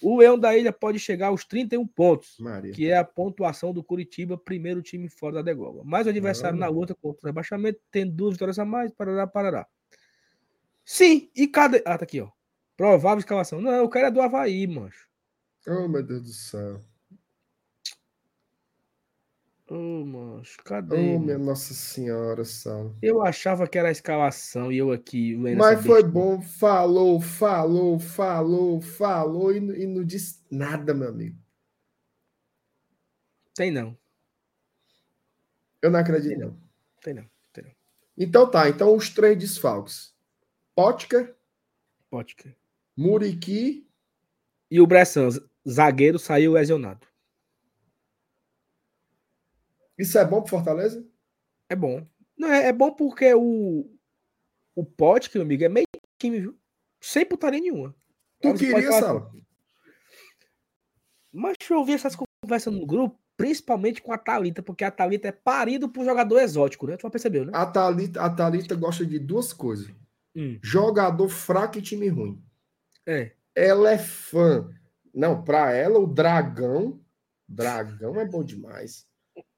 O 0.00 0.18
Leão 0.18 0.38
da 0.38 0.56
Ilha 0.56 0.72
pode 0.72 0.98
chegar 0.98 1.28
aos 1.28 1.44
31 1.44 1.86
pontos, 1.86 2.36
Maria. 2.40 2.72
que 2.72 2.88
é 2.88 2.96
a 2.96 3.04
pontuação 3.04 3.72
do 3.72 3.84
Curitiba, 3.84 4.38
primeiro 4.38 4.80
time 4.82 5.08
fora 5.08 5.34
da 5.34 5.42
degola. 5.42 5.82
Mas 5.84 6.06
o 6.06 6.10
adversário 6.10 6.58
na 6.58 6.68
luta 6.68 6.94
contra 6.94 7.20
o 7.22 7.26
rebaixamento 7.26 7.78
tem 7.90 8.08
duas 8.08 8.32
vitórias 8.34 8.58
a 8.58 8.64
mais, 8.64 8.90
parará, 8.92 9.26
parará. 9.26 9.66
Sim, 10.84 11.30
e 11.36 11.46
cadê... 11.46 11.82
Ah, 11.84 11.96
tá 11.98 12.04
aqui, 12.04 12.20
ó. 12.20 12.30
Provável 12.76 13.18
escalação. 13.18 13.60
Não, 13.60 13.84
o 13.84 13.88
cara 13.88 14.08
é 14.08 14.10
do 14.10 14.20
Havaí, 14.20 14.66
mancho. 14.66 15.08
Oh, 15.66 15.86
meu 15.86 16.02
Deus 16.02 16.22
do 16.22 16.32
céu. 16.32 16.80
Ô, 19.68 20.04
mancho, 20.04 20.58
cadê? 20.64 20.96
Oh, 20.96 20.98
mano? 20.98 21.24
minha 21.24 21.38
Nossa 21.38 21.72
Senhora, 21.72 22.44
Sal. 22.44 22.94
Eu 23.00 23.22
achava 23.22 23.66
que 23.68 23.78
era 23.78 23.88
a 23.88 23.92
escalação 23.92 24.72
e 24.72 24.78
eu 24.78 24.90
aqui 24.90 25.36
Mas 25.36 25.84
foi 25.86 26.02
bom. 26.02 26.42
Falou, 26.42 27.20
falou, 27.20 27.98
falou, 27.98 28.80
falou 28.80 29.52
e, 29.52 29.58
e 29.58 29.86
não 29.86 30.04
disse 30.04 30.40
nada, 30.50 30.92
meu 30.92 31.08
amigo. 31.08 31.38
Tem 33.54 33.70
não, 33.70 33.96
Eu 35.82 35.90
não 35.90 36.00
acredito, 36.00 36.30
Tem 36.30 36.38
não. 36.38 36.58
tem 37.02 37.14
não, 37.14 37.30
tem 37.52 37.64
não. 37.64 37.72
Então 38.16 38.50
tá. 38.50 38.68
Então 38.68 38.96
os 38.96 39.10
três 39.10 39.38
desfalques: 39.38 40.14
Pótica, 40.74 41.36
Pode 42.12 42.36
crer. 42.36 42.54
Muriqui. 42.96 43.88
E 44.70 44.80
o 44.80 44.86
Bressan, 44.86 45.28
zagueiro, 45.68 46.18
saiu 46.18 46.52
lesionado. 46.52 47.06
Isso 49.98 50.18
é 50.18 50.24
bom 50.24 50.40
pro 50.40 50.50
Fortaleza? 50.50 51.06
É 51.68 51.76
bom. 51.76 52.06
Não, 52.36 52.50
é, 52.50 52.68
é 52.68 52.72
bom 52.72 52.92
porque 52.92 53.32
o, 53.34 53.90
o 54.74 54.84
Pote, 54.84 55.30
meu 55.34 55.42
amigo, 55.42 55.64
é 55.64 55.68
meio 55.68 55.86
time, 56.18 56.40
viu? 56.40 56.58
Sem 57.00 57.24
putaria 57.24 57.60
nenhuma. 57.60 57.94
Tu 58.40 58.48
pode 58.48 58.58
queria, 58.58 58.92
Sala? 58.92 59.28
assim, 59.28 59.44
Mas 61.32 61.56
eu 61.70 61.78
ouvi 61.78 61.92
essas 61.92 62.16
conversas 62.16 62.72
no 62.72 62.86
grupo, 62.86 63.18
principalmente 63.36 64.02
com 64.02 64.12
a 64.12 64.18
Thalita, 64.18 64.62
porque 64.62 64.84
a 64.84 64.90
Thalita 64.90 65.28
é 65.28 65.32
parido 65.32 65.88
por 65.88 66.04
jogador 66.04 66.40
exótico, 66.40 66.86
né? 66.86 66.96
Tu 66.96 67.02
já 67.02 67.10
percebeu, 67.10 67.44
né? 67.44 67.52
A 67.54 67.66
Thalita, 67.66 68.22
a 68.22 68.30
Thalita 68.30 68.74
gosta 68.74 69.04
de 69.04 69.18
duas 69.18 69.52
coisas: 69.52 69.92
Hum, 70.34 70.58
jogador 70.62 71.28
fraco 71.28 71.78
e 71.78 71.82
time 71.82 72.08
ruim. 72.08 72.42
É. 73.06 73.32
Ela 73.54 73.92
é 73.92 73.98
fã 73.98 74.70
Não, 75.14 75.42
para 75.42 75.72
ela, 75.72 75.98
o 75.98 76.06
dragão. 76.06 77.00
Dragão 77.48 78.18
é 78.18 78.24
bom 78.24 78.42
demais. 78.42 79.06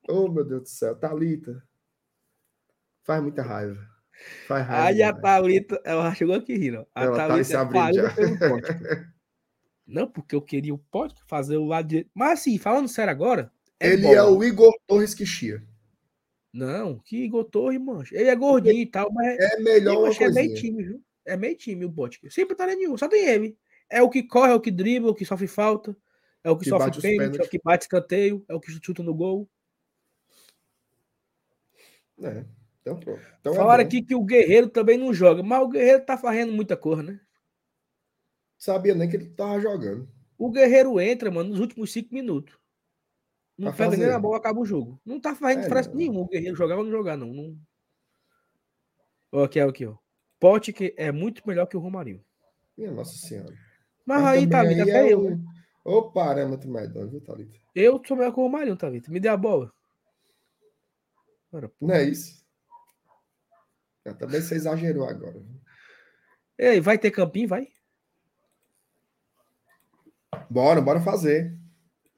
Oh, 0.09 0.29
meu 0.29 0.45
Deus 0.45 0.63
do 0.63 0.69
céu. 0.69 0.97
Thalita. 0.97 1.63
Faz 3.05 3.23
muita 3.23 3.43
raiva. 3.43 3.79
Faz 4.47 4.67
raiva. 4.67 4.87
Aí 4.87 5.03
a 5.03 5.13
Thalita, 5.13 5.81
ela 5.85 6.15
chegou 6.15 6.35
aqui 6.35 6.55
rindo. 6.55 6.87
A 6.95 7.05
ela 7.05 7.17
Thalita 7.17 7.67
tá 7.67 7.91
é 7.91 9.07
Não, 9.87 10.07
porque 10.11 10.35
eu 10.35 10.43
queria 10.43 10.75
o 10.75 10.79
pote 10.79 11.23
fazer 11.27 11.57
o 11.57 11.67
lado 11.67 11.89
de. 11.89 12.09
Mas 12.15 12.41
assim, 12.41 12.59
falando 12.59 12.89
sério 12.89 13.11
agora. 13.11 13.53
É 13.79 13.91
Ele 13.91 14.07
é 14.07 14.23
o 14.23 14.43
Igor 14.43 14.73
Torres 14.87 15.15
que 15.15 15.27
chia. 15.27 15.63
Não, 16.53 16.99
que 17.01 17.25
Igor 17.25 17.45
Torres, 17.45 17.81
mancha. 17.81 18.17
Ele 18.17 18.31
é 18.31 18.37
gordinho 18.37 18.81
e 18.81 18.87
tal, 18.87 19.13
mas. 19.13 19.39
É 19.39 19.61
melhor 19.61 19.99
uma 19.99 20.13
É 20.13 20.31
meio 20.31 20.55
time, 20.55 20.83
viu? 20.85 21.05
É 21.25 21.37
meio 21.37 21.57
time 21.57 21.85
o 21.85 21.89
bote. 21.89 22.21
Sempre 22.31 22.55
tá 22.55 22.67
nenhum, 22.67 22.97
só 22.97 23.09
tem 23.09 23.27
ele. 23.27 23.57
É 23.91 24.03
o 24.03 24.11
que 24.11 24.23
corre, 24.23 24.53
é 24.53 24.55
o 24.55 24.61
que 24.61 24.71
dribla, 24.71 25.09
é 25.09 25.13
o 25.13 25.15
que 25.15 25.25
sofre 25.25 25.47
falta, 25.47 25.97
é 26.43 26.51
o 26.51 26.57
que, 26.57 26.65
que 26.65 26.71
sofre 26.71 27.01
pênalti, 27.01 27.41
é 27.41 27.45
o 27.45 27.49
que 27.49 27.61
bate 27.63 27.85
escanteio, 27.85 28.45
é 28.49 28.55
o 28.55 28.61
que 28.61 28.71
chuta 28.73 29.03
no 29.03 29.15
gol. 29.15 29.49
É, 32.23 32.45
então 32.81 32.99
pronto. 32.99 33.23
Então 33.41 33.53
é 33.53 33.57
Falaram 33.57 33.83
é 33.83 33.87
aqui 33.87 34.03
que 34.03 34.15
o 34.15 34.23
Guerreiro 34.23 34.69
também 34.69 34.99
não 34.99 35.13
joga, 35.13 35.43
mas 35.43 35.63
o 35.63 35.69
Guerreiro 35.69 36.05
tá 36.05 36.17
fazendo 36.17 36.53
muita 36.53 36.77
cor, 36.77 37.03
né? 37.03 37.21
Sabia 38.57 38.95
nem 38.95 39.09
que 39.09 39.17
ele 39.17 39.31
tava 39.31 39.61
jogando. 39.61 40.09
O 40.39 40.51
Guerreiro 40.51 41.01
entra, 41.01 41.31
mano, 41.31 41.51
nos 41.51 41.61
últimos 41.61 41.93
cinco 41.93 42.15
minutos. 42.15 42.57
Não 43.57 43.71
tá 43.71 43.77
pega 43.77 43.97
nem 43.97 44.11
a 44.11 44.19
bola, 44.19 44.37
acaba 44.37 44.61
o 44.61 44.65
jogo. 44.65 45.01
Não 45.05 45.21
tá 45.21 45.35
fazendo 45.35 45.61
é, 45.61 45.63
diferença 45.63 45.95
nenhuma 45.95 46.21
o 46.21 46.27
Guerreiro 46.27 46.57
jogar 46.57 46.77
ou 46.77 46.85
não 46.85 46.91
jogar, 46.91 47.17
não. 47.17 47.33
não... 47.33 47.57
Aqui, 49.45 49.61
aqui, 49.61 49.87
ó. 49.87 49.97
Pote 50.45 50.75
que 50.75 50.95
é 50.99 51.11
muito 51.11 51.41
melhor 51.49 51.65
que 51.65 51.75
o 51.75 51.81
Romarinho. 51.81 52.23
Minha 52.77 52.91
Nossa 52.91 53.17
Senhora. 53.17 53.55
Mas, 54.05 54.21
Mas 54.21 54.25
aí, 54.27 54.47
Thalita, 54.47 54.83
aí 54.83 54.91
até 54.91 55.09
é 55.09 55.13
eu. 55.15 55.31
Né? 55.31 55.39
O 55.83 56.03
parâmetro 56.11 56.71
medonho, 56.71 57.09
viu, 57.09 57.23
Thalita? 57.23 57.59
Eu 57.75 57.99
sou 58.07 58.15
melhor 58.15 58.31
que 58.31 58.41
o 58.41 58.43
Romarinho, 58.43 58.77
Thalita. 58.77 59.11
Me 59.11 59.19
dê 59.19 59.29
a 59.29 59.39
bola. 59.39 59.73
Ora, 61.51 61.73
Não 61.81 61.95
é 61.95 62.03
isso? 62.03 62.45
Eu 64.05 64.15
também 64.19 64.39
você 64.39 64.57
exagerou 64.57 65.09
agora. 65.09 65.43
Ei, 66.59 66.79
vai 66.79 66.99
ter 66.99 67.11
campinho, 67.11 67.49
vai? 67.49 67.69
Bora, 70.51 70.83
bora 70.83 71.01
fazer. 71.01 71.59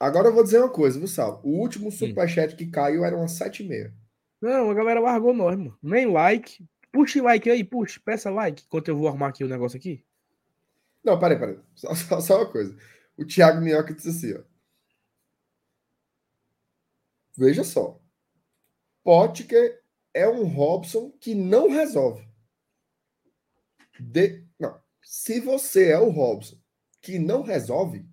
Agora 0.00 0.26
eu 0.26 0.34
vou 0.34 0.42
dizer 0.42 0.58
uma 0.58 0.68
coisa, 0.68 0.98
viu, 0.98 1.06
Sal? 1.06 1.40
O 1.44 1.60
último 1.60 1.92
superchat 1.92 2.54
hum. 2.54 2.56
que 2.56 2.66
caiu 2.66 3.04
era 3.04 3.16
umas 3.16 3.38
7h30. 3.38 3.92
Não, 4.42 4.68
a 4.68 4.74
galera 4.74 4.98
largou 4.98 5.32
nós, 5.32 5.56
mano. 5.56 5.78
Nem 5.80 6.10
like. 6.10 6.66
Puxa 6.96 7.22
like 7.22 7.50
aí, 7.50 7.62
puxa, 7.62 8.00
peça 8.02 8.30
like, 8.30 8.62
enquanto 8.64 8.88
eu 8.88 8.96
vou 8.96 9.06
arrumar 9.06 9.28
aqui 9.28 9.44
o 9.44 9.48
negócio 9.48 9.76
aqui. 9.76 10.02
Não, 11.04 11.18
peraí, 11.18 11.38
peraí. 11.38 11.60
Só, 11.76 11.94
só, 11.94 12.20
só 12.22 12.36
uma 12.38 12.50
coisa. 12.50 12.74
O 13.18 13.24
Thiago 13.26 13.60
Minhoca 13.60 13.92
disse 13.92 14.08
assim, 14.08 14.32
ó. 14.32 14.42
Veja 17.36 17.62
só. 17.62 18.00
Potker 19.04 19.82
é 20.14 20.26
um 20.26 20.44
Robson 20.44 21.10
que 21.20 21.34
não 21.34 21.68
resolve. 21.68 22.26
De... 24.00 24.42
Não. 24.58 24.80
Se 25.02 25.38
você 25.38 25.90
é 25.90 25.98
o 25.98 26.08
Robson 26.08 26.58
que 27.02 27.18
não 27.18 27.42
resolve, 27.42 28.08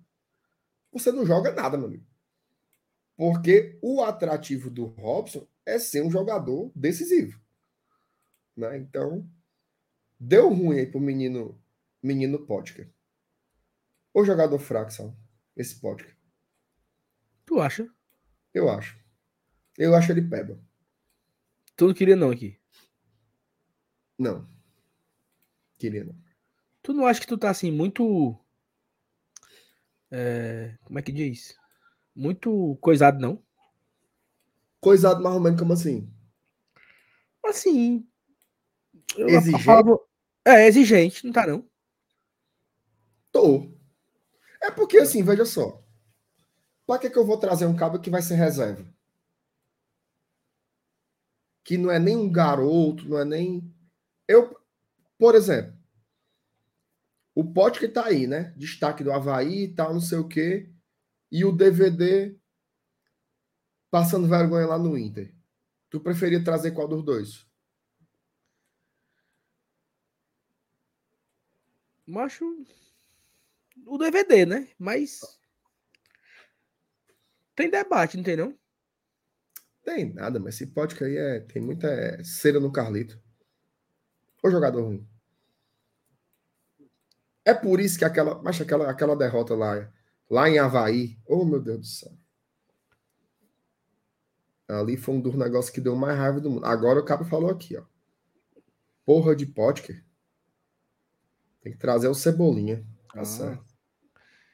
você 0.92 1.10
não 1.10 1.24
joga 1.24 1.52
nada, 1.52 1.78
meu 1.78 1.86
amigo. 1.86 2.06
Porque 3.16 3.78
o 3.80 4.02
atrativo 4.02 4.68
do 4.68 4.84
Robson 4.84 5.48
é 5.64 5.78
ser 5.78 6.02
um 6.02 6.10
jogador 6.10 6.70
decisivo. 6.74 7.42
Né? 8.56 8.78
Então, 8.78 9.28
deu 10.18 10.52
ruim 10.52 10.78
aí 10.78 10.86
pro 10.86 11.00
menino, 11.00 11.60
menino 12.02 12.46
Potker. 12.46 12.92
O 14.12 14.24
jogador 14.24 14.58
fraco, 14.58 14.92
são 14.92 15.16
esse 15.56 15.80
Potker. 15.80 16.16
Tu 17.44 17.60
acha? 17.60 17.88
Eu 18.52 18.68
acho. 18.68 18.98
Eu 19.76 19.94
acho 19.94 20.12
ele 20.12 20.22
peba. 20.22 20.58
Tu 21.76 21.86
não 21.86 21.94
queria 21.94 22.14
não 22.14 22.30
aqui? 22.30 22.58
Não. 24.16 24.48
Queria 25.76 26.04
não. 26.04 26.16
Tu 26.82 26.92
não 26.92 27.06
acha 27.06 27.20
que 27.20 27.26
tu 27.26 27.36
tá 27.36 27.50
assim 27.50 27.72
muito. 27.72 28.38
É... 30.10 30.78
Como 30.84 30.98
é 30.98 31.02
que 31.02 31.10
diz? 31.10 31.58
Muito 32.14 32.76
coisado, 32.80 33.18
não? 33.18 33.42
Coisado 34.80 35.22
mais 35.22 35.34
ou 35.34 35.40
menos 35.40 35.58
como 35.58 35.72
assim? 35.72 36.08
Assim. 37.44 38.08
Exigente? 39.16 39.64
É, 40.46 40.66
exigente, 40.66 41.24
não 41.24 41.32
tá 41.32 41.46
não? 41.46 41.68
Tô. 43.32 43.70
É 44.60 44.70
porque 44.70 44.98
assim, 44.98 45.22
veja 45.22 45.44
só. 45.44 45.82
Para 46.86 47.00
que, 47.00 47.10
que 47.10 47.18
eu 47.18 47.26
vou 47.26 47.38
trazer 47.38 47.66
um 47.66 47.76
cabo 47.76 47.98
que 47.98 48.10
vai 48.10 48.22
ser 48.22 48.34
reserva? 48.34 48.84
Que 51.64 51.78
não 51.78 51.90
é 51.90 51.98
nem 51.98 52.16
um 52.16 52.30
garoto, 52.30 53.08
não 53.08 53.18
é 53.18 53.24
nem. 53.24 53.74
Eu, 54.28 54.54
por 55.18 55.34
exemplo, 55.34 55.74
o 57.34 57.44
pote 57.44 57.80
que 57.80 57.88
tá 57.88 58.06
aí, 58.06 58.26
né? 58.26 58.54
Destaque 58.56 59.02
do 59.02 59.12
Havaí 59.12 59.64
e 59.64 59.74
tal, 59.74 59.92
não 59.92 60.00
sei 60.00 60.18
o 60.18 60.28
quê. 60.28 60.70
E 61.32 61.44
o 61.44 61.50
DVD 61.50 62.38
passando 63.90 64.28
vergonha 64.28 64.66
lá 64.66 64.78
no 64.78 64.96
Inter. 64.98 65.34
Tu 65.90 66.00
preferia 66.00 66.42
trazer 66.42 66.72
qual 66.72 66.86
dos 66.86 67.04
dois? 67.04 67.46
Macho. 72.06 72.44
O 73.86 73.98
DVD, 73.98 74.46
né? 74.46 74.68
Mas. 74.78 75.20
Tem 77.54 77.70
debate, 77.70 78.16
não 78.16 78.24
tem 78.24 78.36
não? 78.36 78.58
Tem 79.84 80.12
nada, 80.12 80.40
mas 80.40 80.54
esse 80.54 80.66
podcast 80.66 81.04
aí 81.04 81.16
é, 81.16 81.40
tem 81.40 81.60
muita 81.60 81.86
é, 81.88 82.24
cera 82.24 82.58
no 82.58 82.72
Carlito. 82.72 83.20
O 84.42 84.50
jogador 84.50 84.82
ruim. 84.82 85.06
É 87.44 87.52
por 87.52 87.80
isso 87.80 87.98
que 87.98 88.04
aquela, 88.04 88.42
mas 88.42 88.60
aquela, 88.60 88.90
aquela 88.90 89.14
derrota 89.14 89.54
lá, 89.54 89.92
lá 90.30 90.48
em 90.48 90.58
Havaí, 90.58 91.18
oh 91.26 91.44
meu 91.44 91.60
Deus 91.60 91.78
do 91.80 91.86
céu. 91.86 92.12
Ali 94.66 94.96
foi 94.96 95.14
um 95.14 95.20
dos 95.20 95.34
negócios 95.34 95.72
que 95.72 95.80
deu 95.80 95.94
mais 95.94 96.18
raiva 96.18 96.40
do 96.40 96.50
mundo. 96.50 96.64
Agora 96.64 96.98
o 96.98 97.04
Cabo 97.04 97.24
falou 97.24 97.50
aqui, 97.50 97.76
ó. 97.76 97.84
Porra 99.04 99.36
de 99.36 99.44
podcast. 99.44 100.03
Tem 101.64 101.72
que 101.72 101.78
trazer 101.78 102.08
o 102.08 102.14
Cebolinha. 102.14 102.84
Tá 103.12 103.22
ah. 103.22 103.24
certo. 103.24 103.64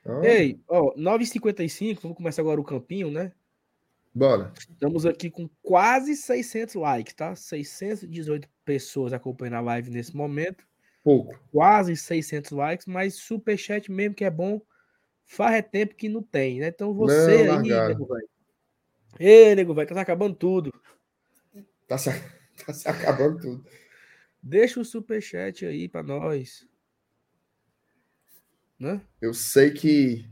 Então... 0.00 0.24
Ei, 0.24 0.60
ó, 0.68 0.94
9h55, 0.94 1.98
vamos 2.00 2.16
começar 2.16 2.40
agora 2.40 2.60
o 2.60 2.64
campinho, 2.64 3.10
né? 3.10 3.32
Bora. 4.14 4.52
Estamos 4.56 5.04
aqui 5.04 5.28
com 5.28 5.48
quase 5.60 6.14
600 6.14 6.76
likes, 6.76 7.14
tá? 7.14 7.34
618 7.34 8.48
pessoas 8.64 9.12
acompanhando 9.12 9.56
a 9.56 9.60
live 9.60 9.90
nesse 9.90 10.16
momento. 10.16 10.64
Pouco. 11.02 11.36
Quase 11.50 11.96
600 11.96 12.52
likes, 12.52 12.86
mas 12.86 13.14
superchat 13.14 13.90
mesmo 13.90 14.14
que 14.14 14.24
é 14.24 14.30
bom, 14.30 14.60
faz 15.24 15.56
é 15.56 15.62
tempo 15.62 15.96
que 15.96 16.08
não 16.08 16.22
tem, 16.22 16.60
né? 16.60 16.68
Então 16.68 16.94
você 16.94 17.44
não, 17.44 17.58
aí, 17.58 17.68
nego 17.68 18.06
velho. 18.06 18.28
Ei, 19.18 19.54
nego 19.56 19.74
velho, 19.74 19.88
tá 19.88 19.94
se 19.94 20.00
acabando 20.00 20.36
tudo. 20.36 20.72
Tá 21.88 21.98
se, 21.98 22.10
tá 22.64 22.72
se 22.72 22.88
acabando 22.88 23.40
tudo. 23.40 23.64
Deixa 24.40 24.80
o 24.80 24.84
superchat 24.84 25.66
aí 25.66 25.88
para 25.88 26.02
nós. 26.04 26.69
Né? 28.80 29.06
Eu 29.20 29.34
sei 29.34 29.70
que. 29.70 30.24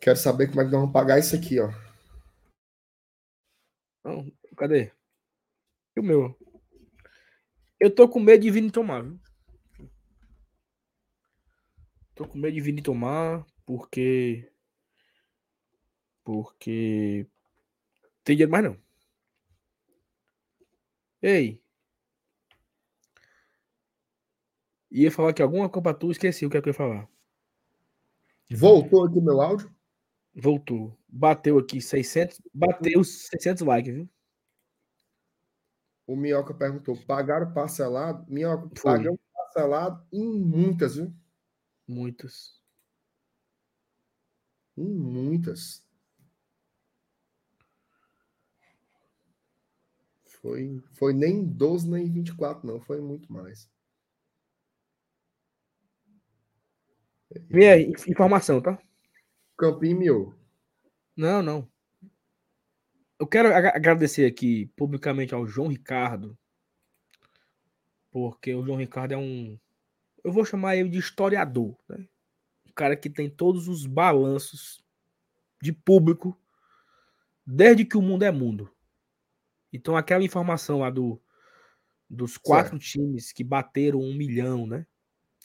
Quero 0.00 0.16
saber 0.16 0.46
como 0.46 0.60
é 0.60 0.64
que 0.64 0.70
nós 0.70 0.80
vamos 0.80 0.92
pagar 0.92 1.18
isso 1.18 1.34
aqui, 1.34 1.58
ó. 1.58 1.68
Não, 4.04 4.30
cadê? 4.56 4.92
E 5.96 6.00
o 6.00 6.02
meu? 6.02 6.38
Eu 7.80 7.92
tô 7.92 8.08
com 8.08 8.20
medo 8.20 8.42
de 8.42 8.50
vir 8.50 8.70
tomar, 8.70 9.02
viu? 9.02 9.18
Tô 12.14 12.28
com 12.28 12.38
medo 12.38 12.54
de 12.54 12.60
vir 12.60 12.80
tomar, 12.80 13.44
porque. 13.66 14.48
Porque. 16.22 17.26
Tem 18.22 18.36
dinheiro 18.36 18.52
mais 18.52 18.64
não. 18.64 18.78
Ei, 21.20 21.63
Ia 24.94 25.10
falar 25.10 25.32
que 25.32 25.42
alguma 25.42 25.68
coisa 25.68 25.92
tu, 25.92 26.12
esqueci 26.12 26.46
o 26.46 26.50
que, 26.50 26.56
é 26.56 26.62
que 26.62 26.68
eu 26.68 26.70
ia 26.70 26.76
falar. 26.76 27.08
Voltou 28.48 29.04
aqui 29.04 29.20
meu 29.20 29.40
áudio? 29.40 29.68
Voltou. 30.32 30.96
Bateu 31.08 31.58
aqui 31.58 31.80
600, 31.80 32.40
bateu 32.54 33.02
600 33.02 33.64
likes, 33.64 33.92
viu? 33.92 34.08
O 36.06 36.14
Minhoca 36.14 36.54
perguntou: 36.54 36.96
pagaram 37.08 37.52
parcelado? 37.52 38.24
Minhoca, 38.32 38.70
pagamos 38.80 39.18
parcelado 39.34 40.06
em 40.12 40.38
muitas, 40.38 40.94
viu? 40.94 41.12
Muitas. 41.88 42.62
Em 44.76 44.88
muitas. 44.88 45.84
Foi, 50.40 50.80
foi 50.92 51.12
nem 51.12 51.44
12, 51.44 51.90
nem 51.90 52.08
24, 52.08 52.64
não. 52.64 52.80
Foi 52.80 53.00
muito 53.00 53.32
mais. 53.32 53.68
Minha 57.48 57.78
informação, 57.78 58.60
tá? 58.60 58.78
Campinho 59.56 59.98
miou. 59.98 60.34
Não, 61.16 61.42
não. 61.42 61.68
Eu 63.18 63.26
quero 63.26 63.54
agradecer 63.54 64.26
aqui 64.26 64.66
publicamente 64.76 65.34
ao 65.34 65.46
João 65.46 65.68
Ricardo, 65.68 66.36
porque 68.10 68.54
o 68.54 68.64
João 68.64 68.78
Ricardo 68.78 69.12
é 69.12 69.16
um. 69.16 69.58
Eu 70.22 70.32
vou 70.32 70.44
chamar 70.44 70.76
ele 70.76 70.88
de 70.88 70.98
historiador, 70.98 71.76
né? 71.88 72.06
Um 72.66 72.72
cara 72.72 72.96
que 72.96 73.08
tem 73.08 73.30
todos 73.30 73.68
os 73.68 73.86
balanços 73.86 74.84
de 75.62 75.72
público 75.72 76.38
desde 77.46 77.84
que 77.84 77.96
o 77.96 78.02
mundo 78.02 78.24
é 78.24 78.30
mundo. 78.30 78.70
Então, 79.72 79.96
aquela 79.96 80.24
informação 80.24 80.80
lá 80.80 80.90
do, 80.90 81.20
dos 82.08 82.36
quatro 82.36 82.80
certo. 82.80 82.84
times 82.84 83.32
que 83.32 83.44
bateram 83.44 84.00
um 84.00 84.14
milhão, 84.14 84.66
né? 84.66 84.86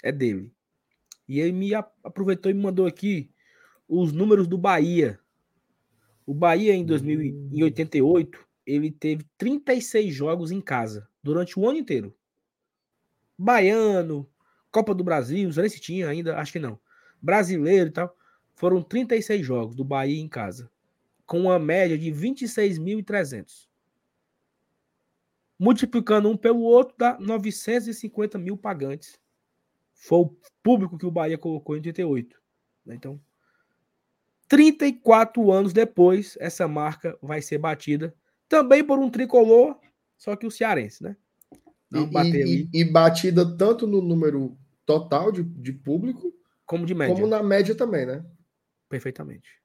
É 0.03 0.11
dele. 0.11 0.51
E 1.29 1.39
ele 1.39 1.51
me 1.51 1.75
aproveitou 1.75 2.51
e 2.51 2.55
me 2.55 2.63
mandou 2.63 2.87
aqui 2.87 3.29
os 3.87 4.11
números 4.11 4.47
do 4.47 4.57
Bahia. 4.57 5.19
O 6.25 6.33
Bahia, 6.33 6.73
em, 6.73 6.83
2000, 6.83 7.21
em 7.21 7.63
88, 7.63 8.39
hum. 8.39 8.41
ele 8.65 8.89
teve 8.89 9.23
36 9.37 10.11
jogos 10.11 10.49
em 10.49 10.59
casa 10.59 11.07
durante 11.21 11.59
o 11.59 11.69
ano 11.69 11.77
inteiro. 11.77 12.15
Baiano, 13.37 14.27
Copa 14.71 14.95
do 14.95 15.03
Brasil, 15.03 15.45
não 15.45 15.53
sei 15.53 15.69
se 15.69 15.79
tinha 15.79 16.09
ainda, 16.09 16.35
acho 16.35 16.51
que 16.51 16.59
não. 16.59 16.79
Brasileiro 17.21 17.89
e 17.89 17.93
tal. 17.93 18.17
Foram 18.55 18.81
36 18.81 19.45
jogos 19.45 19.75
do 19.75 19.85
Bahia 19.85 20.19
em 20.19 20.27
casa, 20.27 20.69
com 21.27 21.41
uma 21.41 21.59
média 21.59 21.97
de 21.97 22.11
26.300. 22.11 23.69
Multiplicando 25.59 26.27
um 26.27 26.35
pelo 26.35 26.61
outro, 26.61 26.95
dá 26.97 27.19
950 27.19 28.39
mil 28.39 28.57
pagantes. 28.57 29.19
Foi 29.99 30.19
o 30.19 30.37
público 30.63 30.97
que 30.97 31.05
o 31.05 31.11
Bahia 31.11 31.37
colocou 31.37 31.75
em 31.75 31.79
88. 31.79 32.41
Né? 32.85 32.95
Então, 32.95 33.19
34 34.47 35.51
anos 35.51 35.73
depois, 35.73 36.37
essa 36.39 36.67
marca 36.67 37.17
vai 37.21 37.41
ser 37.41 37.57
batida 37.57 38.15
também 38.47 38.83
por 38.83 38.97
um 38.97 39.09
tricolor, 39.09 39.77
só 40.17 40.35
que 40.35 40.47
o 40.47 40.51
cearense, 40.51 41.03
né? 41.03 41.15
Não 41.91 42.09
e, 42.23 42.69
e, 42.73 42.81
e, 42.81 42.83
batida 42.83 43.57
tanto 43.57 43.85
no 43.85 44.01
número 44.01 44.57
total 44.85 45.31
de, 45.31 45.43
de 45.43 45.73
público, 45.73 46.33
como 46.65 46.85
de 46.85 46.95
média. 46.95 47.13
Como 47.13 47.27
na 47.27 47.43
média 47.43 47.75
também, 47.75 48.05
né? 48.05 48.25
Perfeitamente. 48.87 49.59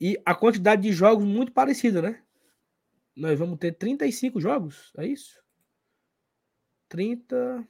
E 0.00 0.20
a 0.24 0.34
quantidade 0.34 0.82
de 0.82 0.92
jogos 0.92 1.24
muito 1.24 1.52
parecida, 1.52 2.00
né? 2.00 2.22
Nós 3.16 3.38
vamos 3.38 3.58
ter 3.58 3.72
35 3.72 4.40
jogos, 4.40 4.92
é 4.96 5.06
isso? 5.06 5.42
30. 6.88 7.66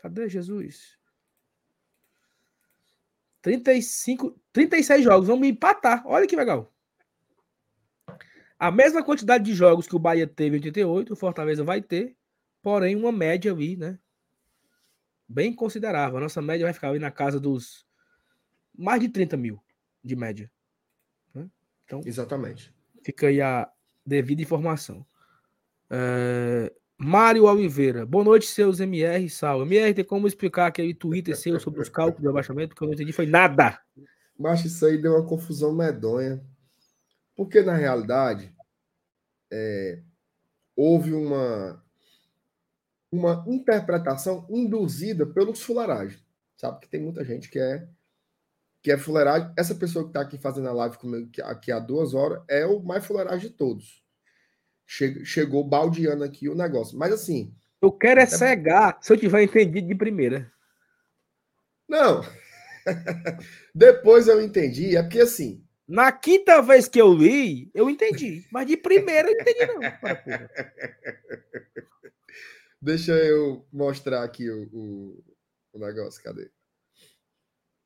Cadê 0.00 0.28
Jesus? 0.28 0.98
35, 3.42 4.38
36 4.52 5.04
jogos, 5.04 5.28
vamos 5.28 5.46
empatar. 5.48 6.06
Olha 6.06 6.26
que 6.26 6.36
legal. 6.36 6.72
A 8.58 8.70
mesma 8.70 9.04
quantidade 9.04 9.44
de 9.44 9.54
jogos 9.54 9.86
que 9.86 9.94
o 9.94 10.00
Bahia 10.00 10.26
teve 10.26 10.56
em 10.56 10.58
88, 10.58 11.12
o 11.12 11.16
Fortaleza 11.16 11.62
vai 11.62 11.80
ter, 11.80 12.16
porém 12.60 12.96
uma 12.96 13.12
média 13.12 13.52
ali, 13.52 13.76
né? 13.76 13.98
Bem 15.28 15.54
considerável. 15.54 16.18
A 16.18 16.20
nossa 16.20 16.42
média 16.42 16.66
vai 16.66 16.72
ficar 16.72 16.88
ali 16.88 16.98
na 16.98 17.10
casa 17.10 17.38
dos 17.38 17.86
mais 18.76 19.00
de 19.00 19.08
30 19.08 19.36
mil 19.36 19.62
de 20.02 20.16
média. 20.16 20.50
Né? 21.34 21.48
Então, 21.84 22.00
Exatamente. 22.04 22.74
Fica 23.04 23.28
aí 23.28 23.40
a 23.40 23.70
devida 24.04 24.42
informação. 24.42 25.06
É... 25.90 26.72
Mário 27.00 27.44
Oliveira, 27.44 28.04
boa 28.04 28.24
noite, 28.24 28.46
seus 28.46 28.80
MR 28.80 29.30
Sal. 29.30 29.62
MR, 29.62 29.94
tem 29.94 30.04
como 30.04 30.26
explicar 30.26 30.66
aquele 30.66 30.92
Twitter 30.92 31.36
seu 31.36 31.60
sobre 31.60 31.80
os 31.80 31.88
cálculos 31.88 32.20
de 32.20 32.26
abaixamento? 32.26 32.70
Porque 32.70 32.82
eu 32.82 32.88
não 32.88 32.94
entendi, 32.94 33.12
foi 33.12 33.26
nada. 33.26 33.80
Mas 34.36 34.64
isso 34.64 34.84
aí 34.84 35.00
deu 35.00 35.14
uma 35.14 35.24
confusão 35.24 35.72
medonha. 35.72 36.44
Porque, 37.36 37.62
na 37.62 37.76
realidade, 37.76 38.52
é, 39.48 40.02
houve 40.74 41.12
uma, 41.14 41.80
uma 43.12 43.44
interpretação 43.46 44.44
induzida 44.50 45.24
pelos 45.24 45.62
fuleiragens. 45.62 46.20
Sabe 46.56 46.80
que 46.80 46.88
tem 46.88 47.00
muita 47.00 47.24
gente 47.24 47.48
que 47.48 47.60
é 47.60 47.88
que 48.82 48.90
é 48.90 48.98
fuleiragem. 48.98 49.52
Essa 49.56 49.74
pessoa 49.76 50.04
que 50.04 50.10
está 50.10 50.20
aqui 50.20 50.36
fazendo 50.36 50.68
a 50.68 50.72
live 50.72 50.98
comigo 50.98 51.30
aqui 51.44 51.70
há 51.70 51.78
duas 51.78 52.12
horas 52.12 52.42
é 52.48 52.66
o 52.66 52.80
mais 52.80 53.06
fuleiragem 53.06 53.50
de 53.50 53.54
todos 53.54 54.07
chegou 54.88 55.62
baldeando 55.62 56.24
aqui 56.24 56.48
o 56.48 56.54
negócio. 56.54 56.98
Mas 56.98 57.12
assim. 57.12 57.54
Eu 57.80 57.92
quero 57.92 58.18
é 58.20 58.26
cegar 58.26 58.98
se 59.02 59.12
eu 59.12 59.18
tiver 59.18 59.42
entendido 59.42 59.86
de 59.86 59.94
primeira. 59.94 60.50
Não. 61.86 62.22
Depois 63.74 64.26
eu 64.26 64.40
entendi. 64.40 64.96
É 64.96 65.02
porque 65.02 65.20
assim. 65.20 65.62
Na 65.86 66.10
quinta 66.10 66.62
vez 66.62 66.88
que 66.88 67.00
eu 67.00 67.14
li, 67.14 67.70
eu 67.74 67.88
entendi. 67.88 68.44
Mas 68.50 68.66
de 68.66 68.76
primeira 68.76 69.30
eu 69.30 69.34
não 69.34 69.40
entendi, 69.40 69.66
não. 69.66 69.80
Deixa 72.80 73.12
eu 73.12 73.66
mostrar 73.72 74.22
aqui 74.22 74.48
o, 74.50 74.68
o, 74.72 75.24
o 75.74 75.78
negócio. 75.78 76.22
Cadê? 76.22 76.50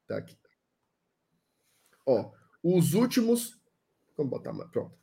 Tá 0.07 0.19
aqui. 0.19 0.37
Ó, 2.07 2.31
os 2.63 2.95
últimos. 2.95 3.61
Vamos 4.17 4.31
botar 4.31 4.53
mais. 4.53 4.71
Pronto. 4.71 5.02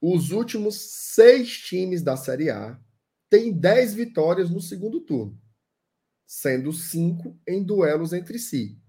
Os 0.00 0.30
últimos 0.30 0.76
seis 0.76 1.58
times 1.58 2.02
da 2.02 2.16
Série 2.16 2.50
A 2.50 2.78
têm 3.30 3.52
dez 3.52 3.94
vitórias 3.94 4.50
no 4.50 4.60
segundo 4.60 5.00
turno, 5.00 5.40
sendo 6.26 6.72
cinco 6.72 7.38
em 7.46 7.62
duelos 7.62 8.12
entre 8.12 8.38
si. 8.38 8.80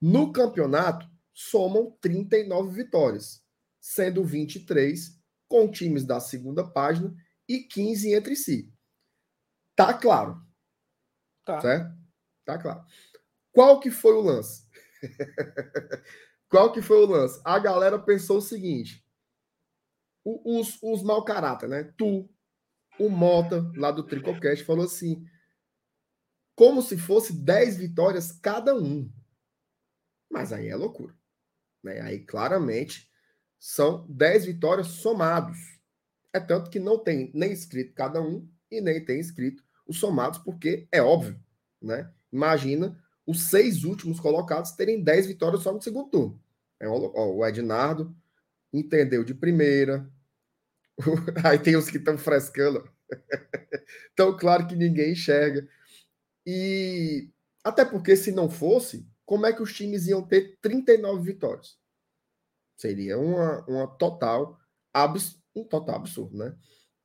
No 0.00 0.32
campeonato, 0.32 1.08
somam 1.34 1.96
39 2.00 2.70
vitórias, 2.82 3.42
sendo 3.80 4.24
23 4.24 5.18
com 5.48 5.70
times 5.70 6.04
da 6.04 6.20
segunda 6.20 6.64
página 6.64 7.14
e 7.48 7.58
15 7.60 8.14
entre 8.14 8.36
si. 8.36 8.72
Tá 9.74 9.92
claro. 9.92 10.40
Tá. 11.44 11.60
Certo? 11.60 11.98
Tá 12.44 12.58
claro. 12.58 12.84
Qual 13.52 13.80
que 13.80 13.90
foi 13.90 14.14
o 14.14 14.20
lance? 14.20 14.68
Qual 16.48 16.72
que 16.72 16.82
foi 16.82 16.98
o 16.98 17.06
lance? 17.06 17.40
A 17.44 17.58
galera 17.58 17.98
pensou 17.98 18.38
o 18.38 18.42
seguinte: 18.42 18.99
os, 20.24 20.78
os 20.82 21.02
mau 21.02 21.24
caráter, 21.24 21.68
né? 21.68 21.92
Tu, 21.96 22.28
o 22.98 23.08
Mota, 23.08 23.70
lá 23.76 23.90
do 23.90 24.02
Tricocast, 24.02 24.64
falou 24.64 24.84
assim: 24.84 25.24
como 26.54 26.82
se 26.82 26.98
fosse 26.98 27.32
10 27.32 27.78
vitórias 27.78 28.32
cada 28.32 28.74
um. 28.74 29.10
Mas 30.30 30.52
aí 30.52 30.68
é 30.68 30.76
loucura. 30.76 31.14
Né? 31.82 32.00
Aí 32.02 32.18
claramente 32.18 33.10
são 33.58 34.06
10 34.08 34.44
vitórias 34.44 34.88
somados. 34.88 35.58
É 36.32 36.38
tanto 36.38 36.70
que 36.70 36.78
não 36.78 36.98
tem 36.98 37.30
nem 37.34 37.50
escrito 37.50 37.94
cada 37.94 38.20
um 38.20 38.46
e 38.70 38.80
nem 38.80 39.04
tem 39.04 39.18
escrito 39.18 39.64
os 39.86 39.98
somados, 39.98 40.38
porque 40.38 40.86
é 40.92 41.02
óbvio. 41.02 41.42
Né? 41.80 42.12
Imagina 42.30 43.02
os 43.26 43.48
seis 43.48 43.84
últimos 43.84 44.20
colocados 44.20 44.72
terem 44.72 45.02
10 45.02 45.28
vitórias 45.28 45.62
só 45.62 45.72
no 45.72 45.80
segundo 45.80 46.10
turno. 46.10 46.42
É, 46.78 46.88
o 46.88 47.46
Ednardo, 47.46 48.14
entendeu 48.72 49.24
de 49.24 49.34
primeira. 49.34 50.10
Aí 51.44 51.58
tem 51.58 51.76
os 51.76 51.90
que 51.90 51.98
estão 51.98 52.16
frescando. 52.16 52.88
então, 54.12 54.36
claro 54.36 54.66
que 54.66 54.76
ninguém 54.76 55.12
enxerga. 55.12 55.68
E 56.46 57.30
até 57.64 57.84
porque, 57.84 58.16
se 58.16 58.32
não 58.32 58.48
fosse, 58.48 59.06
como 59.24 59.46
é 59.46 59.52
que 59.52 59.62
os 59.62 59.74
times 59.74 60.06
iam 60.06 60.26
ter 60.26 60.58
39 60.60 61.22
vitórias? 61.22 61.78
Seria 62.76 63.18
uma, 63.18 63.64
uma 63.66 63.86
total 63.86 64.58
abs, 64.92 65.38
um 65.54 65.64
total 65.64 65.96
absurdo, 65.96 66.36
né? 66.36 66.56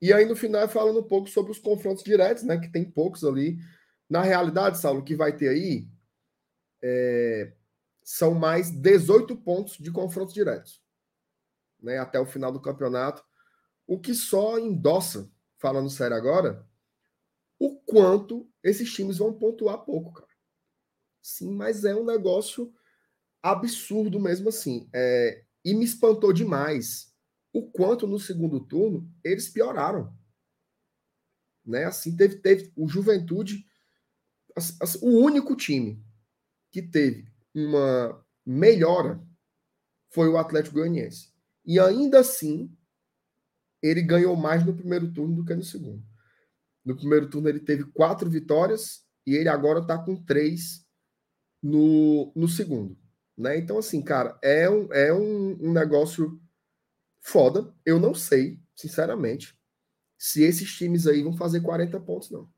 E 0.01 0.13
aí, 0.13 0.25
no 0.25 0.35
final, 0.35 0.67
falando 0.69 0.99
um 0.99 1.07
pouco 1.07 1.29
sobre 1.29 1.51
os 1.51 1.59
confrontos 1.59 2.03
diretos, 2.03 2.43
né? 2.43 2.57
Que 2.57 2.71
tem 2.71 2.83
poucos 2.83 3.23
ali. 3.23 3.57
Na 4.09 4.21
realidade, 4.21 4.79
Saulo, 4.79 4.99
o 4.99 5.03
que 5.03 5.15
vai 5.15 5.35
ter 5.35 5.49
aí 5.49 5.87
é, 6.81 7.53
são 8.03 8.35
mais 8.35 8.69
18 8.69 9.35
pontos 9.37 9.77
de 9.77 9.91
confrontos 9.91 10.33
diretos 10.33 10.84
né, 11.85 11.99
até 11.99 12.19
o 12.19 12.25
final 12.25 12.51
do 12.51 12.59
campeonato, 12.59 13.23
o 13.85 13.99
que 13.99 14.15
só 14.15 14.57
endossa, 14.57 15.31
falando 15.59 15.89
sério 15.89 16.17
agora, 16.17 16.67
o 17.59 17.79
quanto 17.81 18.51
esses 18.63 18.91
times 18.91 19.19
vão 19.19 19.31
pontuar 19.31 19.85
pouco, 19.85 20.13
cara. 20.13 20.31
Sim, 21.21 21.51
mas 21.53 21.85
é 21.85 21.95
um 21.95 22.03
negócio 22.03 22.73
absurdo 23.41 24.19
mesmo 24.19 24.49
assim. 24.49 24.89
É, 24.93 25.45
e 25.63 25.73
me 25.75 25.85
espantou 25.85 26.33
demais 26.33 27.13
o 27.53 27.69
quanto 27.69 28.07
no 28.07 28.19
segundo 28.19 28.59
turno 28.59 29.09
eles 29.23 29.47
pioraram. 29.47 30.15
Né? 31.63 31.85
Assim, 31.85 32.15
teve, 32.15 32.37
teve 32.37 32.73
o 32.75 32.87
Juventude, 32.87 33.65
o 35.01 35.09
único 35.19 35.55
time 35.55 36.03
que 36.71 36.81
teve 36.81 37.31
uma 37.53 38.25
melhora 38.45 39.23
foi 40.09 40.27
o 40.29 40.37
Atlético 40.37 40.75
Goianiense. 40.75 41.34
E 41.65 41.79
ainda 41.79 42.19
assim, 42.19 42.71
ele 43.81 44.01
ganhou 44.01 44.35
mais 44.35 44.65
no 44.65 44.75
primeiro 44.75 45.11
turno 45.11 45.35
do 45.35 45.45
que 45.45 45.53
no 45.55 45.63
segundo. 45.63 46.03
No 46.83 46.95
primeiro 46.95 47.29
turno, 47.29 47.49
ele 47.49 47.59
teve 47.59 47.83
quatro 47.91 48.29
vitórias 48.29 49.03
e 49.25 49.35
ele 49.35 49.49
agora 49.49 49.79
está 49.79 49.97
com 49.97 50.23
três 50.23 50.85
no, 51.61 52.31
no 52.35 52.47
segundo. 52.47 52.97
Né? 53.37 53.57
Então, 53.57 53.77
assim, 53.77 54.01
cara, 54.01 54.37
é 54.41 54.69
um, 54.69 54.93
é 54.93 55.13
um, 55.13 55.69
um 55.69 55.73
negócio 55.73 56.39
foda. 57.21 57.73
Eu 57.85 57.99
não 57.99 58.13
sei, 58.13 58.61
sinceramente, 58.75 59.57
se 60.17 60.43
esses 60.43 60.71
times 60.77 61.07
aí 61.07 61.23
vão 61.23 61.35
fazer 61.35 61.61
40 61.61 61.99
pontos, 61.99 62.29
não. 62.29 62.49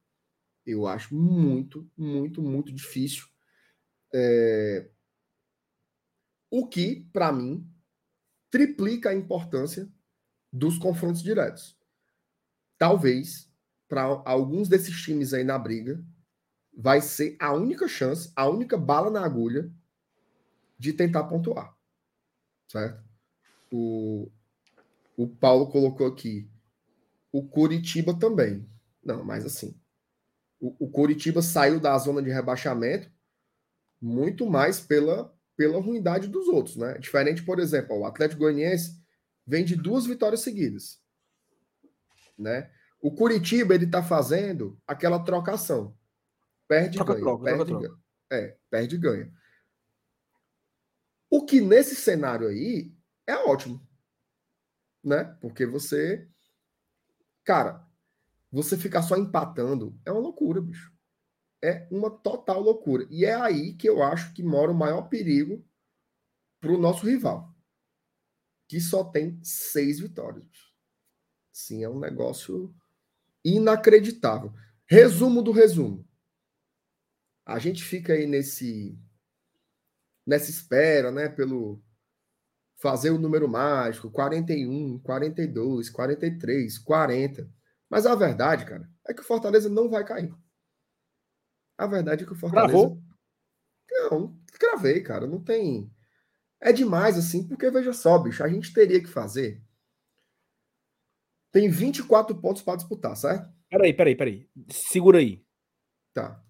Eu 0.66 0.86
acho 0.86 1.16
muito, 1.16 1.90
muito, 1.98 2.42
muito 2.42 2.74
difícil. 2.74 3.26
É... 4.14 4.90
O 6.52 6.68
que, 6.68 7.08
para 7.12 7.32
mim, 7.32 7.66
triplica 8.50 9.10
a 9.10 9.16
importância 9.16 9.90
dos 10.52 10.78
confrontos 10.78 11.22
diretos. 11.22 11.78
Talvez, 12.78 13.52
para 13.88 14.04
alguns 14.26 14.68
desses 14.70 15.02
times 15.02 15.34
aí 15.34 15.44
na 15.44 15.58
briga, 15.58 16.04
vai 16.76 17.02
ser 17.02 17.36
a 17.40 17.54
única 17.54 17.88
chance, 17.88 18.32
a 18.36 18.48
única 18.48 18.78
bala 18.78 19.10
na 19.10 19.26
agulha 19.26 19.72
de 20.78 20.94
tentar 20.94 21.24
pontuar. 21.24 21.76
Certo? 22.68 23.04
O, 23.72 24.30
o 25.16 25.28
Paulo 25.28 25.72
colocou 25.72 26.08
aqui. 26.08 26.50
O 27.32 27.48
Curitiba 27.48 28.18
também. 28.18 28.70
Não, 29.04 29.24
mas 29.24 29.46
assim. 29.46 29.76
O, 30.60 30.86
o 30.86 30.90
Curitiba 30.90 31.42
saiu 31.42 31.80
da 31.80 31.98
zona 31.98 32.22
de 32.22 32.30
rebaixamento 32.30 33.12
muito 34.02 34.46
mais 34.46 34.80
pela, 34.80 35.36
pela 35.58 35.82
ruindade 35.82 36.28
dos 36.28 36.48
outros, 36.48 36.78
né? 36.78 36.98
Diferente, 37.00 37.44
por 37.44 37.60
exemplo, 37.60 37.98
o 37.98 38.06
Atlético 38.06 38.42
Goianiense 38.42 39.02
vem 39.46 39.66
de 39.66 39.76
duas 39.76 40.06
vitórias 40.06 40.42
seguidas, 40.42 41.02
né? 42.38 42.72
O 43.02 43.12
Curitiba 43.12 43.74
ele 43.74 43.88
tá 43.88 44.04
fazendo 44.04 44.80
aquela 44.88 45.20
trocação. 45.20 45.98
Perde 46.68 46.98
troca, 46.98 47.14
ganha, 47.14 47.24
troca, 47.24 47.44
perde 47.44 47.66
troca, 47.66 47.88
ganha. 47.88 48.00
É, 48.30 48.58
perde 48.70 48.98
ganha. 48.98 49.34
O 51.30 51.44
que 51.46 51.60
nesse 51.60 51.96
cenário 51.96 52.48
aí 52.48 52.94
é 53.26 53.36
ótimo, 53.36 53.86
né? 55.04 55.24
Porque 55.42 55.66
você, 55.66 56.28
cara, 57.44 57.86
você 58.52 58.78
ficar 58.78 59.02
só 59.02 59.18
empatando 59.18 60.00
é 60.06 60.12
uma 60.12 60.22
loucura, 60.22 60.62
bicho. 60.62 60.97
É 61.64 61.88
uma 61.92 62.10
total 62.10 62.62
loucura. 62.62 63.08
E 63.10 63.26
é 63.26 63.34
aí 63.34 63.74
que 63.74 63.90
eu 63.90 64.04
acho 64.04 64.34
que 64.34 64.44
mora 64.44 64.72
o 64.72 64.76
maior 64.76 65.04
perigo 65.10 65.66
para 66.60 66.72
o 66.72 66.78
nosso 66.78 67.06
rival, 67.06 67.54
que 68.68 68.80
só 68.80 69.04
tem 69.04 69.40
seis 69.44 70.00
vitórias. 70.00 70.46
Sim, 71.52 71.84
é 71.84 71.90
um 71.90 72.00
negócio 72.00 72.74
inacreditável. 73.44 74.54
Resumo 74.86 75.42
do 75.42 75.52
resumo. 75.52 76.08
A 77.46 77.60
gente 77.60 77.84
fica 77.84 78.14
aí 78.14 78.28
nesse 78.28 78.98
nessa 80.26 80.52
espera, 80.52 81.10
né, 81.10 81.30
pelo 81.30 81.82
fazer 82.76 83.10
o 83.12 83.18
número 83.18 83.48
mágico, 83.48 84.12
41, 84.12 85.00
42, 85.00 85.90
43, 85.90 86.78
40. 86.78 87.50
Mas 87.90 88.06
a 88.06 88.14
verdade, 88.14 88.66
cara, 88.66 88.90
é 89.08 89.14
que 89.14 89.22
o 89.22 89.26
Fortaleza 89.26 89.70
não 89.70 89.90
vai 89.90 90.04
cair. 90.04 90.34
A 91.78 91.86
verdade 91.86 92.24
é 92.24 92.26
que 92.26 92.34
o 92.34 92.36
Fortaleza. 92.36 92.74
Gravou? 92.74 93.02
Não, 93.90 94.40
gravei, 94.60 95.02
cara. 95.02 95.28
Não 95.28 95.42
tem. 95.42 95.92
É 96.60 96.74
demais, 96.74 97.18
assim, 97.18 97.48
porque 97.48 97.70
veja 97.70 97.94
só, 97.94 98.18
bicho, 98.18 98.44
a 98.44 98.50
gente 98.50 98.74
teria 98.74 99.00
que 99.00 99.08
fazer. 99.08 99.62
Tem 101.52 101.70
24 101.70 102.36
pontos 102.40 102.62
para 102.62 102.78
disputar, 102.78 103.16
certo? 103.16 103.52
Peraí, 103.70 103.94
peraí, 103.94 104.16
peraí. 104.16 104.50
Segura 104.70 105.20
aí. 105.20 105.46
Tá. 106.14 106.44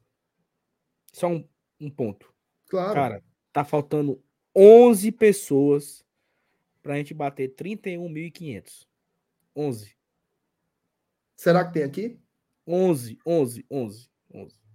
Só 1.11 1.27
um, 1.27 1.47
um 1.79 1.89
ponto. 1.89 2.33
Claro. 2.69 2.93
Cara, 2.93 3.23
tá 3.51 3.65
faltando 3.65 4.23
11 4.55 5.11
pessoas 5.11 6.05
para 6.81 6.93
a 6.93 6.97
gente 6.97 7.13
bater 7.13 7.53
31.500. 7.55 8.87
11. 9.55 9.97
Será 11.35 11.65
que 11.65 11.73
tem 11.73 11.83
aqui? 11.83 12.19
11, 12.65 13.17
11, 13.25 13.65
11, 13.69 14.11
11. 14.33 14.66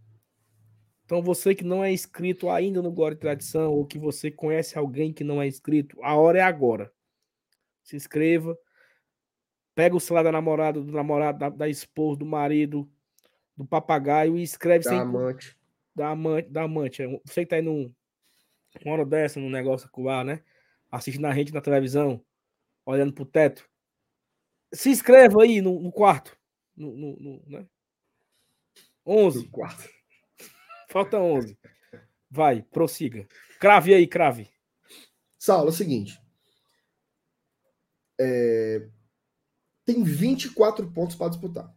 Então 1.13 1.21
você 1.21 1.55
que 1.55 1.63
não 1.63 1.85
é 1.85 1.93
inscrito 1.93 2.49
ainda 2.49 2.81
no 2.81 2.91
Glória 2.91 3.15
e 3.15 3.19
Tradição 3.19 3.71
ou 3.71 3.85
que 3.85 3.99
você 3.99 4.31
conhece 4.31 4.79
alguém 4.79 5.13
que 5.13 5.23
não 5.23 5.43
é 5.43 5.47
inscrito, 5.47 6.03
a 6.03 6.17
hora 6.17 6.39
é 6.39 6.41
agora. 6.41 6.91
Se 7.83 7.95
inscreva. 7.95 8.57
Pega 9.75 9.95
o 9.95 10.01
celular 10.01 10.23
da 10.23 10.33
namorada, 10.33 10.81
do 10.81 10.91
namorado, 10.91 11.39
da, 11.39 11.51
da 11.51 11.69
esposa, 11.69 12.19
do 12.19 12.25
marido, 12.25 12.91
do 13.55 13.63
papagaio 13.63 14.39
e 14.39 14.43
escreve 14.43 14.85
da 14.85 14.91
sem 14.91 14.99
amante. 15.01 15.55
Da 15.95 16.09
amante, 16.09 16.49
da 16.49 16.63
amante. 16.63 17.03
Você 17.27 17.43
que 17.43 17.51
tá 17.51 17.57
aí 17.57 17.63
num, 17.63 17.93
uma 18.83 18.95
hora 18.95 19.05
dessa, 19.05 19.39
num 19.39 19.51
negócio 19.51 19.91
lá, 19.99 20.25
né? 20.25 20.43
Assistindo 20.91 21.27
a 21.27 21.35
gente 21.35 21.53
na 21.53 21.61
televisão, 21.61 22.25
olhando 22.87 23.13
pro 23.13 23.27
teto. 23.27 23.69
Se 24.73 24.89
inscreva 24.89 25.43
aí 25.43 25.61
no, 25.61 25.79
no 25.79 25.93
quarto. 25.93 26.35
No, 26.75 26.91
no, 26.97 27.17
no, 27.21 27.43
né? 27.49 27.67
11. 29.05 29.47
quarto. 29.49 30.02
Falta 30.93 31.19
11. 31.19 31.59
Vai, 32.31 32.63
prossiga. 32.63 33.27
Crave 33.59 33.95
aí, 33.95 34.07
crave. 34.07 34.53
Saulo, 35.39 35.69
é 35.69 35.71
o 35.71 35.75
seguinte. 35.75 36.21
É... 38.21 38.91
Tem 39.87 40.05
24 40.05 40.93
pontos 40.93 41.17
para 41.17 41.31
disputar. 41.31 41.75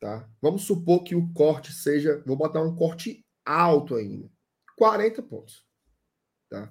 Tá? 0.00 0.28
Vamos 0.42 0.64
supor 0.64 1.04
que 1.04 1.14
o 1.14 1.32
corte 1.32 1.72
seja. 1.72 2.20
Vou 2.26 2.36
botar 2.36 2.62
um 2.62 2.74
corte 2.74 3.24
alto 3.44 3.94
ainda. 3.94 4.28
40 4.76 5.22
pontos. 5.22 5.64
Tá? 6.50 6.68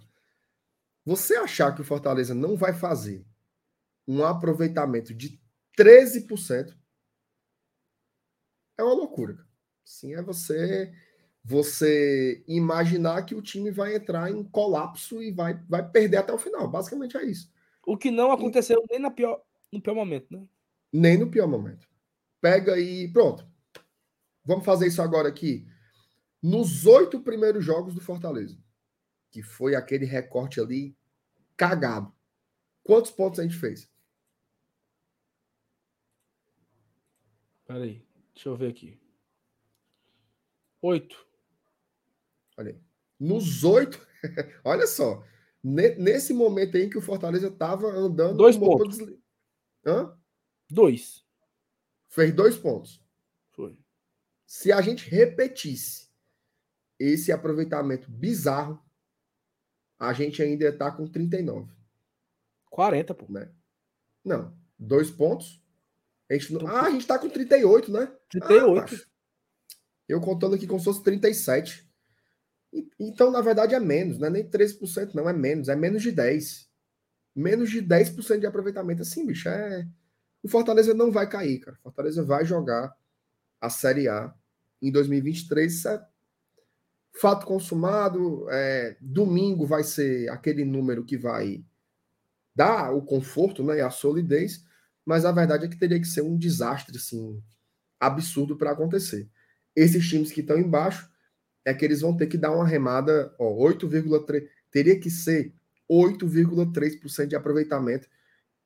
Você 1.06 1.38
achar 1.38 1.74
que 1.74 1.82
o 1.82 1.86
Fortaleza 1.86 2.36
não 2.36 2.58
vai 2.58 2.74
fazer 2.74 3.26
um 4.06 4.26
aproveitamento 4.26 5.14
de 5.14 5.42
13% 5.80 6.78
é 8.78 8.84
uma 8.84 8.94
loucura. 8.94 9.38
Sim, 9.86 10.16
é 10.16 10.22
você 10.22 10.94
você 11.44 12.42
imaginar 12.48 13.24
que 13.24 13.36
o 13.36 13.42
time 13.42 13.70
vai 13.70 13.96
entrar 13.96 14.32
em 14.32 14.44
colapso 14.44 15.22
e 15.22 15.32
vai, 15.32 15.56
vai 15.68 15.88
perder 15.88 16.18
até 16.18 16.32
o 16.32 16.38
final. 16.38 16.70
Basicamente 16.70 17.18
é 17.18 17.24
isso. 17.26 17.52
O 17.86 17.98
que 17.98 18.10
não 18.10 18.32
aconteceu 18.32 18.82
e... 18.82 18.94
nem 18.94 19.00
na 19.00 19.12
pior, 19.12 19.44
no 19.72 19.82
pior 19.82 19.94
momento, 19.94 20.32
né? 20.32 20.48
Nem 20.92 21.18
no 21.18 21.30
pior 21.30 21.48
momento. 21.48 21.88
Pega 22.40 22.80
e 22.80 23.12
pronto. 23.12 23.46
Vamos 24.46 24.66
fazer 24.66 24.88
isso 24.88 25.02
agora 25.02 25.28
aqui. 25.28 25.68
Nos 26.42 26.86
oito 26.86 27.22
primeiros 27.22 27.64
jogos 27.64 27.94
do 27.94 28.02
Fortaleza, 28.02 28.58
que 29.30 29.42
foi 29.42 29.76
aquele 29.76 30.06
recorte 30.06 30.62
ali 30.62 30.96
cagado. 31.58 32.14
Quantos 32.84 33.12
pontos 33.12 33.40
a 33.40 33.44
gente 33.44 33.58
fez? 33.58 33.90
Peraí, 37.66 38.06
deixa 38.34 38.50
eu 38.50 38.56
ver 38.56 38.70
aqui. 38.70 39.00
Oito. 40.82 41.33
Olha 42.64 42.72
aí. 42.72 42.82
Nos 43.20 43.64
oito, 43.64 44.06
olha 44.64 44.88
só. 44.88 45.24
Nesse 45.64 46.34
momento 46.34 46.76
aí 46.76 46.90
que 46.90 46.98
o 46.98 47.02
Fortaleza 47.02 47.48
estava 47.48 47.88
andando. 47.88 48.38
Dois 48.38 48.58
pontos. 48.58 48.98
Desli... 48.98 49.22
Hã? 49.86 50.18
Dois. 50.70 51.26
Fez 52.10 52.34
dois 52.34 52.58
pontos. 52.58 53.02
Foi. 53.52 53.78
Se 54.46 54.72
a 54.72 54.82
gente 54.82 55.10
repetisse 55.10 56.10
esse 57.00 57.32
aproveitamento 57.32 58.10
bizarro, 58.10 58.84
a 59.98 60.12
gente 60.14 60.42
ainda 60.42 60.68
está 60.68 60.92
com 60.92 61.08
39. 61.08 61.72
40, 62.70 63.14
pô. 63.14 63.32
Né? 63.32 63.52
Não. 64.24 64.58
Dois 64.78 65.10
pontos. 65.10 65.62
A 66.30 66.34
gente 66.34 66.54
não... 66.54 66.68
Ah, 66.68 66.84
a 66.84 66.92
gente 66.92 67.02
está 67.02 67.18
com 67.18 67.30
38, 67.30 67.92
né? 67.92 68.14
38. 68.30 68.96
Ah, 68.96 69.14
eu 70.08 70.20
contando 70.20 70.56
aqui 70.56 70.68
como 70.68 70.80
se 70.80 70.86
fosse 70.86 71.04
37. 71.04 71.93
Então, 73.00 73.30
na 73.30 73.42
verdade, 73.42 73.76
é 73.76 73.80
menos, 73.80 74.18
não 74.18 74.28
é 74.28 74.30
nem 74.30 74.50
13%, 74.50 75.14
não, 75.14 75.30
é 75.30 75.34
menos, 75.34 75.70
é 75.70 75.76
menos 75.76 76.02
de 76.02 76.12
10%. 76.12 76.68
Menos 77.36 77.72
de 77.72 77.82
10% 77.82 78.40
de 78.40 78.46
aproveitamento. 78.46 79.02
Assim, 79.02 79.26
bicho, 79.26 79.50
é. 79.50 79.88
O 80.42 80.48
Fortaleza 80.48 80.94
não 80.94 81.12
vai 81.12 81.28
cair, 81.28 81.60
cara. 81.60 81.78
O 81.80 81.84
Fortaleza 81.84 82.24
vai 82.24 82.46
jogar 82.46 82.96
a 83.60 83.70
Série 83.70 84.08
A 84.08 84.34
em 84.82 84.92
2023. 84.92 85.74
Isso 85.74 85.88
é 85.88 86.06
fato 87.20 87.46
consumado. 87.46 88.48
É... 88.52 88.98
Domingo 89.02 89.66
vai 89.66 89.84
ser 89.84 90.30
aquele 90.30 90.64
número 90.64 91.04
que 91.04 91.18
vai 91.18 91.64
dar 92.56 92.94
o 92.94 93.02
conforto 93.02 93.64
né, 93.64 93.78
e 93.78 93.82
a 93.82 93.90
solidez, 93.90 94.64
mas 95.04 95.26
a 95.26 95.32
verdade 95.32 95.66
é 95.66 95.68
que 95.68 95.78
teria 95.78 96.00
que 96.00 96.08
ser 96.08 96.22
um 96.22 96.38
desastre 96.38 96.96
assim, 96.96 97.42
absurdo 98.00 98.56
para 98.56 98.72
acontecer. 98.72 99.28
Esses 99.76 100.08
times 100.08 100.32
que 100.32 100.42
estão 100.42 100.58
embaixo 100.58 101.10
é 101.66 101.74
que 101.74 101.86
eles 101.86 102.02
vão 102.02 102.16
ter 102.16 102.28
que 102.28 102.38
dar 102.38 102.52
uma 102.52 102.68
remada, 102.68 103.34
8,3, 103.40 104.48
teria 104.70 105.00
que 105.00 105.10
ser 105.10 105.54
8,3% 105.90 107.28
de 107.28 107.36
aproveitamento. 107.36 108.08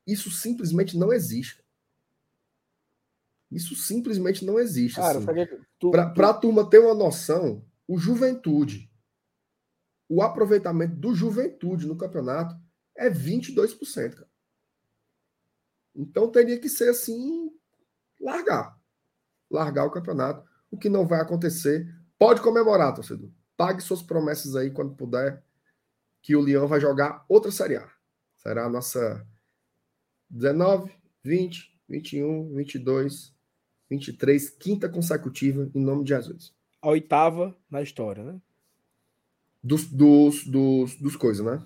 Isso 0.06 0.30
simplesmente 0.30 0.96
não 0.96 1.12
existe. 1.12 1.62
Isso 3.50 3.74
simplesmente 3.74 4.44
não 4.44 4.58
existe. 4.58 4.96
Cara, 4.96 5.18
assim. 5.18 5.58
tu, 5.78 5.90
Para 5.90 6.10
tu... 6.10 6.22
a 6.22 6.34
turma 6.34 6.68
ter 6.68 6.78
uma 6.78 6.94
noção, 6.94 7.64
o 7.86 7.98
Juventude, 7.98 8.90
o 10.08 10.22
aproveitamento 10.22 10.96
do 10.96 11.14
Juventude 11.14 11.86
no 11.86 11.96
campeonato 11.96 12.56
é 12.96 13.10
22%, 13.10 14.14
cara. 14.14 14.28
Então 15.94 16.30
teria 16.30 16.58
que 16.58 16.68
ser 16.68 16.90
assim, 16.90 17.50
largar. 18.20 18.78
Largar 19.50 19.86
o 19.86 19.90
campeonato, 19.90 20.46
o 20.70 20.78
que 20.78 20.88
não 20.88 21.06
vai 21.06 21.20
acontecer. 21.20 21.86
Pode 22.18 22.40
comemorar, 22.42 22.94
torcedor. 22.94 23.30
Pague 23.56 23.80
suas 23.80 24.02
promessas 24.02 24.56
aí 24.56 24.70
quando 24.70 24.94
puder, 24.94 25.42
que 26.20 26.34
o 26.34 26.40
Leão 26.40 26.66
vai 26.66 26.80
jogar 26.80 27.24
outra 27.28 27.50
Série 27.50 27.76
A. 27.76 27.88
Será 28.36 28.66
a 28.66 28.68
nossa 28.70 29.26
19, 30.30 30.92
20, 31.22 31.78
21, 31.88 32.54
22, 32.54 33.34
23, 33.90 34.50
quinta 34.50 34.88
consecutiva, 34.88 35.70
em 35.74 35.80
nome 35.80 36.04
de 36.04 36.10
Jesus. 36.10 36.52
A 36.82 36.88
oitava 36.88 37.56
na 37.70 37.82
história, 37.82 38.22
né? 38.22 38.40
Dos, 39.62 39.86
dos, 39.86 40.44
dos, 40.44 40.96
dos 40.96 41.16
coisas, 41.16 41.44
né? 41.44 41.64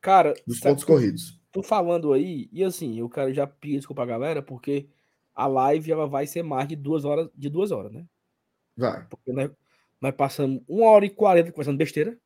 Cara, 0.00 0.34
dos 0.46 0.60
pontos 0.60 0.84
corridos. 0.84 1.40
Tô 1.50 1.62
falando 1.62 2.12
aí, 2.12 2.48
e 2.52 2.62
assim, 2.62 2.98
eu 2.98 3.08
quero 3.08 3.32
já 3.32 3.46
pedir 3.46 3.76
desculpa 3.76 4.02
a 4.02 4.06
galera, 4.06 4.42
porque 4.42 4.88
a 5.34 5.46
live 5.46 5.90
ela 5.90 6.06
vai 6.06 6.26
ser 6.26 6.42
mais 6.42 6.68
de 6.68 6.76
duas 6.76 7.04
horas, 7.04 7.28
de 7.34 7.48
duas 7.48 7.70
horas, 7.70 7.92
né? 7.92 8.06
Vai. 8.76 9.04
Porque 9.08 9.32
nós, 9.32 9.50
nós 10.00 10.14
passamos 10.14 10.62
uma 10.68 10.86
hora 10.86 11.06
e 11.06 11.10
quarenta 11.10 11.50
conversando 11.50 11.78
besteira. 11.78 12.18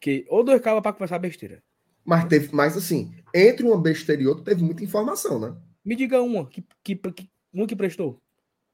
Que, 0.00 0.26
ou 0.28 0.42
dois 0.42 0.60
caras 0.60 0.82
para 0.82 0.92
conversar 0.92 1.18
besteira. 1.18 1.62
Mas 2.04 2.24
teve, 2.26 2.48
mas 2.52 2.76
assim, 2.76 3.14
entre 3.32 3.64
uma 3.64 3.80
besteira 3.80 4.22
e 4.22 4.26
outra, 4.26 4.44
teve 4.44 4.62
muita 4.62 4.82
informação, 4.82 5.38
né? 5.38 5.56
Me 5.84 5.94
diga 5.94 6.20
uma 6.20 6.46
que, 6.48 6.64
que, 6.82 6.96
que, 6.96 7.30
uma 7.52 7.66
que 7.66 7.76
prestou. 7.76 8.20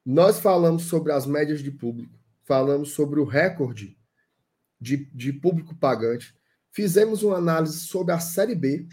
Nós 0.05 0.39
falamos 0.39 0.83
sobre 0.83 1.11
as 1.11 1.27
médias 1.27 1.61
de 1.61 1.69
público, 1.69 2.17
falamos 2.43 2.91
sobre 2.91 3.19
o 3.19 3.25
recorde 3.25 3.95
de, 4.81 5.05
de 5.13 5.33
público 5.33 5.75
pagante, 5.75 6.33
fizemos 6.71 7.21
uma 7.21 7.37
análise 7.37 7.81
sobre 7.81 8.13
a 8.13 8.19
Série 8.19 8.55
B. 8.55 8.87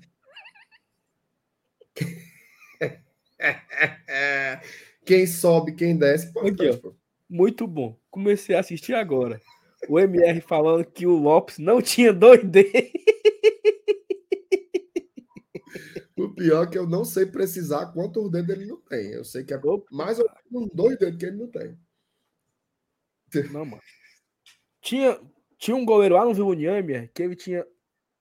quem 5.07 5.27
sobe, 5.27 5.73
quem 5.73 5.97
desce. 5.97 6.27
Aqui, 6.39 6.83
Muito 7.29 7.67
bom. 7.67 7.99
Comecei 8.17 8.57
a 8.57 8.61
assistir 8.61 8.95
agora. 8.95 9.43
O 9.91 10.01
MR 10.01 10.41
falando 10.41 10.87
que 10.87 11.07
o 11.07 11.19
Lopes 11.19 11.59
não 11.59 11.83
tinha 11.83 12.15
2D. 12.15 12.91
O 16.17 16.35
pior 16.35 16.65
é 16.65 16.67
que 16.67 16.79
eu 16.79 16.87
não 16.87 17.05
sei 17.05 17.27
precisar 17.27 17.93
quantos 17.93 18.31
dedos 18.31 18.57
ele 18.57 18.65
não 18.65 18.81
tem. 18.81 19.13
Eu 19.13 19.23
sei 19.23 19.45
que 19.45 19.53
é 19.53 19.61
mais 19.93 20.19
ou 20.19 20.27
menos 20.51 20.71
dois 20.73 20.99
dedos 20.99 21.19
que 21.19 21.27
ele 21.27 21.37
não 21.37 21.51
tem. 21.51 21.79
Não, 23.53 23.67
mano. 23.67 23.83
Tinha, 24.81 25.21
tinha 25.59 25.77
um 25.77 25.85
goleiro 25.85 26.15
lá 26.15 26.25
no 26.25 26.33
Viluniamia 26.33 27.11
que 27.13 27.23
ele 27.23 27.37
tinha 27.37 27.67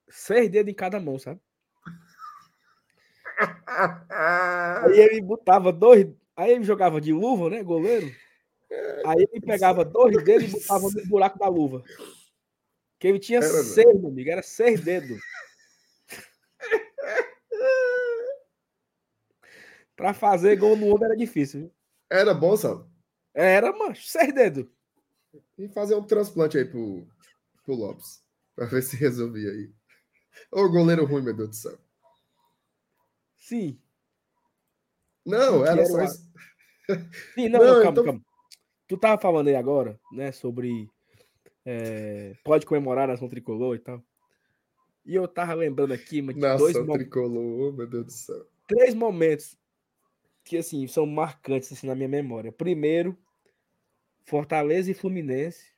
seis 0.10 0.50
dedos 0.50 0.74
em 0.74 0.76
cada 0.76 1.00
mão, 1.00 1.18
sabe? 1.18 1.40
Aí 4.84 5.00
ele 5.00 5.22
botava 5.22 5.72
dois. 5.72 6.06
Aí 6.36 6.52
ele 6.52 6.66
jogava 6.66 7.00
de 7.00 7.14
luva, 7.14 7.50
né? 7.50 7.64
Goleiro. 7.64 8.14
Aí 9.06 9.28
ele 9.32 9.42
pegava 9.42 9.86
dois 9.86 10.24
dedos 10.24 10.50
e 10.50 10.52
botava 10.52 10.90
no 10.90 11.06
buraco 11.08 11.40
da 11.40 11.48
luva. 11.48 11.84
Que 13.00 13.08
ele 13.08 13.20
tinha 13.20 13.40
era, 13.40 13.64
seis, 13.64 14.00
meu 14.00 14.10
amigo. 14.10 14.30
Era 14.30 14.42
seis 14.42 14.82
dedos. 14.82 15.20
Pra 19.96 20.14
fazer 20.14 20.58
gol 20.58 20.76
no 20.76 20.94
ombro 20.94 21.06
era 21.06 21.16
difícil. 21.16 21.62
Viu? 21.62 21.72
Era 22.10 22.34
bom, 22.34 22.58
Sal? 22.58 22.90
Era, 23.34 23.72
mano. 23.72 23.96
Seis 23.96 24.34
dedos. 24.34 24.66
E 25.58 25.68
fazer 25.70 25.96
um 25.96 26.04
transplante 26.04 26.58
aí 26.58 26.66
pro, 26.66 27.08
pro 27.64 27.76
Lopes. 27.76 28.22
Pra 28.56 28.66
ver 28.66 28.82
se 28.82 28.98
resolvia 28.98 29.52
aí. 29.52 29.72
Ô, 30.52 30.70
goleiro 30.70 31.06
ruim, 31.06 31.22
meu 31.22 31.34
Deus 31.34 31.50
do 31.50 31.56
céu. 31.56 31.78
Sim. 33.38 33.80
Não, 35.26 35.66
era 35.66 35.86
só 35.86 36.02
isso. 36.04 36.32
Sim, 37.34 37.50
não, 37.50 37.60
não 37.60 37.68
calma, 37.68 37.92
então... 37.92 38.04
calma. 38.04 38.22
Tu 38.88 38.98
tava 38.98 39.20
falando 39.20 39.48
aí 39.48 39.56
agora, 39.56 39.99
né, 40.12 40.32
sobre 40.32 40.90
é, 41.66 42.36
pode 42.44 42.66
comemorar 42.66 43.07
nação 43.07 43.28
tricolor 43.28 43.76
e 43.76 43.80
tal. 43.80 44.03
E 45.03 45.16
eu 45.16 45.28
tava 45.28 45.53
lembrando 45.53 45.94
aqui, 45.94 46.22
mas 46.22 46.36
nação 46.36 46.86
dois 46.86 46.99
tricolor, 46.99 47.74
meu 47.74 47.88
Deus 47.88 48.06
do 48.06 48.12
céu. 48.12 48.48
Três 48.68 48.94
momentos 48.94 49.57
que 50.44 50.57
assim 50.57 50.86
são 50.88 51.06
marcantes 51.06 51.72
assim, 51.72 51.88
na 51.88 51.95
minha 51.95 52.07
memória. 52.07 52.52
Primeiro, 52.52 53.18
Fortaleza 54.24 54.91
e 54.91 54.94
Fluminense, 54.94 55.74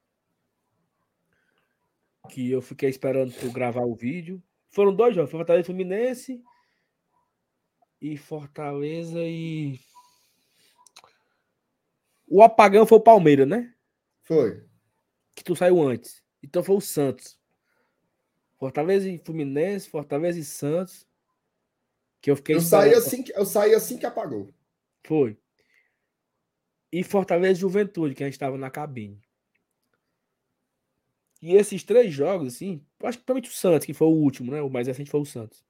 que 2.29 2.51
eu 2.51 2.61
fiquei 2.61 2.89
esperando 2.89 3.33
por 3.33 3.51
gravar 3.51 3.85
o 3.85 3.95
vídeo. 3.95 4.43
Foram 4.69 4.93
dois 4.93 5.15
jogos, 5.15 5.31
Fortaleza 5.31 5.63
e 5.63 5.65
Fluminense 5.65 6.43
e 8.01 8.17
Fortaleza 8.17 9.21
e 9.21 9.79
o 12.27 12.43
apagão 12.43 12.85
foi 12.85 12.97
o 12.97 13.03
Palmeiras, 13.03 13.47
né? 13.47 13.73
Foi. 14.23 14.63
Que 15.33 15.43
tu 15.43 15.55
saiu 15.55 15.81
antes. 15.81 16.21
Então 16.43 16.61
foi 16.61 16.75
o 16.75 16.81
Santos. 16.81 17.39
Fortaleza 18.57 19.09
e 19.09 19.17
Fluminense, 19.17 19.89
Fortaleza 19.89 20.37
e 20.39 20.43
Santos. 20.43 21.07
Que 22.19 22.29
eu 22.29 22.35
fiquei. 22.35 22.55
Eu 22.55 22.61
saí, 22.61 22.93
assim 22.93 23.23
que, 23.23 23.31
eu 23.33 23.45
saí 23.45 23.73
assim 23.73 23.97
que 23.97 24.05
apagou. 24.05 24.53
Foi. 25.05 25.37
E 26.91 27.03
Fortaleza 27.03 27.59
e 27.59 27.61
Juventude, 27.61 28.15
que 28.15 28.23
a 28.23 28.27
gente 28.27 28.33
estava 28.33 28.57
na 28.57 28.69
cabine. 28.69 29.21
E 31.41 31.55
esses 31.55 31.83
três 31.83 32.11
jogos, 32.11 32.55
assim, 32.55 32.83
acho 33.03 33.19
que 33.19 33.23
principalmente 33.23 33.49
o 33.49 33.53
Santos, 33.53 33.85
que 33.85 33.93
foi 33.93 34.07
o 34.07 34.11
último, 34.11 34.51
né? 34.51 34.61
O 34.61 34.69
mais 34.69 34.87
recente 34.87 35.11
foi 35.11 35.21
o 35.21 35.25
Santos. 35.25 35.63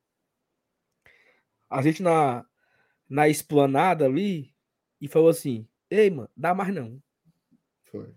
A 1.69 1.81
gente 1.81 2.01
na, 2.01 2.45
na 3.09 3.27
esplanada 3.27 4.05
ali 4.05 4.55
e 5.01 5.07
falou 5.07 5.29
assim: 5.29 5.67
Ei, 5.89 6.09
mano, 6.09 6.29
dá 6.35 6.53
mais 6.53 6.73
não. 6.73 7.01
Foi. 7.85 8.13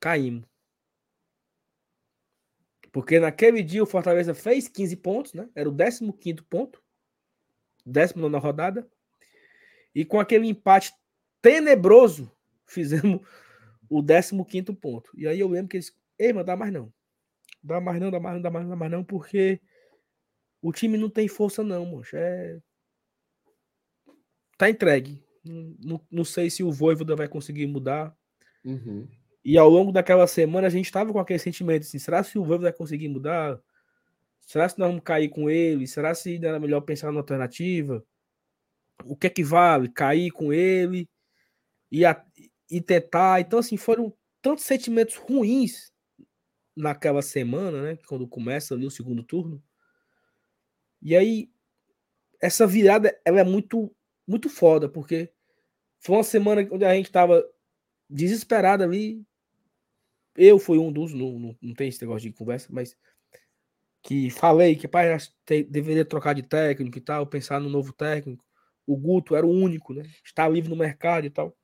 Caímos. 0.00 0.48
Porque 2.92 3.20
naquele 3.20 3.62
dia 3.62 3.82
o 3.82 3.86
Fortaleza 3.86 4.34
fez 4.34 4.68
15 4.68 4.96
pontos, 4.96 5.34
né? 5.34 5.48
Era 5.54 5.68
o 5.68 5.72
15 6.12 6.42
ponto. 6.42 6.82
19 7.84 8.36
rodada. 8.38 8.90
E 9.94 10.04
com 10.04 10.18
aquele 10.18 10.48
empate 10.48 10.92
tenebroso, 11.40 12.32
fizemos 12.66 13.20
o 13.88 14.02
15 14.02 14.72
ponto. 14.74 15.10
E 15.14 15.26
aí 15.26 15.38
eu 15.38 15.48
lembro 15.48 15.68
que 15.68 15.76
eles. 15.76 15.94
Ei, 16.18 16.32
mano, 16.32 16.46
dá 16.46 16.56
mais 16.56 16.72
não. 16.72 16.92
Dá 17.62 17.80
mais 17.80 18.00
não, 18.00 18.10
dá 18.10 18.18
mais 18.18 18.34
não, 18.36 18.42
dá 18.42 18.50
mais 18.50 18.64
não, 18.64 18.70
dá 18.70 18.76
mais 18.76 18.92
não, 18.92 19.04
porque 19.04 19.60
o 20.62 20.72
time 20.72 20.96
não 20.96 21.10
tem 21.10 21.28
força, 21.28 21.62
não, 21.62 21.84
moço. 21.84 22.16
É. 22.16 22.60
Tá 24.56 24.70
entregue. 24.70 25.22
Não, 25.46 26.00
não 26.10 26.24
sei 26.24 26.50
se 26.50 26.62
o 26.62 26.72
Voivoda 26.72 27.14
vai 27.16 27.28
conseguir 27.28 27.66
mudar. 27.66 28.16
Uhum. 28.64 29.06
E 29.44 29.56
ao 29.56 29.68
longo 29.68 29.92
daquela 29.92 30.26
semana 30.26 30.66
a 30.66 30.70
gente 30.70 30.86
estava 30.86 31.12
com 31.12 31.20
aquele 31.20 31.38
sentimento 31.38 31.82
assim: 31.82 31.98
será 31.98 32.22
que 32.24 32.38
o 32.38 32.44
Voivoda 32.44 32.70
vai 32.70 32.72
conseguir 32.72 33.08
mudar? 33.08 33.60
Será 34.40 34.68
que 34.68 34.78
nós 34.78 34.88
vamos 34.88 35.02
cair 35.04 35.28
com 35.28 35.50
ele? 35.50 35.86
Será 35.86 36.14
se 36.14 36.36
era 36.36 36.58
melhor 36.58 36.80
pensar 36.80 37.12
na 37.12 37.18
alternativa? 37.18 38.04
O 39.04 39.16
que 39.16 39.26
é 39.26 39.30
que 39.30 39.42
vale? 39.42 39.88
Cair 39.88 40.30
com 40.30 40.52
ele 40.52 41.08
e, 41.90 42.04
a, 42.04 42.24
e 42.70 42.80
tentar. 42.80 43.40
Então, 43.40 43.58
assim, 43.58 43.76
foram 43.76 44.12
tantos 44.40 44.64
sentimentos 44.64 45.16
ruins 45.16 45.92
naquela 46.76 47.22
semana, 47.22 47.82
né? 47.82 47.98
Quando 48.06 48.28
começa 48.28 48.74
ali 48.74 48.86
o 48.86 48.90
segundo 48.90 49.22
turno. 49.24 49.62
E 51.02 51.16
aí, 51.16 51.50
essa 52.40 52.66
virada 52.66 53.18
ela 53.24 53.40
é 53.40 53.44
muito, 53.44 53.94
muito 54.26 54.48
foda, 54.48 54.88
porque 54.88 55.32
foi 56.06 56.16
uma 56.16 56.22
semana 56.22 56.66
onde 56.70 56.84
a 56.84 56.94
gente 56.94 57.10
tava 57.10 57.44
desesperado 58.08 58.84
ali. 58.84 59.26
Eu 60.36 60.58
fui 60.58 60.78
um 60.78 60.92
dos, 60.92 61.12
não, 61.12 61.38
não, 61.38 61.56
não 61.60 61.74
tem 61.74 61.88
esse 61.88 62.00
negócio 62.00 62.30
de 62.30 62.36
conversa, 62.36 62.68
mas 62.70 62.96
que 64.02 64.30
falei 64.30 64.76
que 64.76 64.86
pai 64.86 65.16
deveria 65.68 66.04
trocar 66.04 66.32
de 66.32 66.42
técnico 66.42 66.96
e 66.96 67.00
tal, 67.00 67.26
pensar 67.26 67.60
no 67.60 67.68
novo 67.68 67.92
técnico. 67.92 68.44
O 68.86 68.96
Guto 68.96 69.34
era 69.34 69.44
o 69.44 69.50
único, 69.50 69.92
né? 69.92 70.04
Está 70.24 70.48
livre 70.48 70.70
no 70.70 70.76
mercado 70.76 71.26
e 71.26 71.30
tal. 71.30 71.56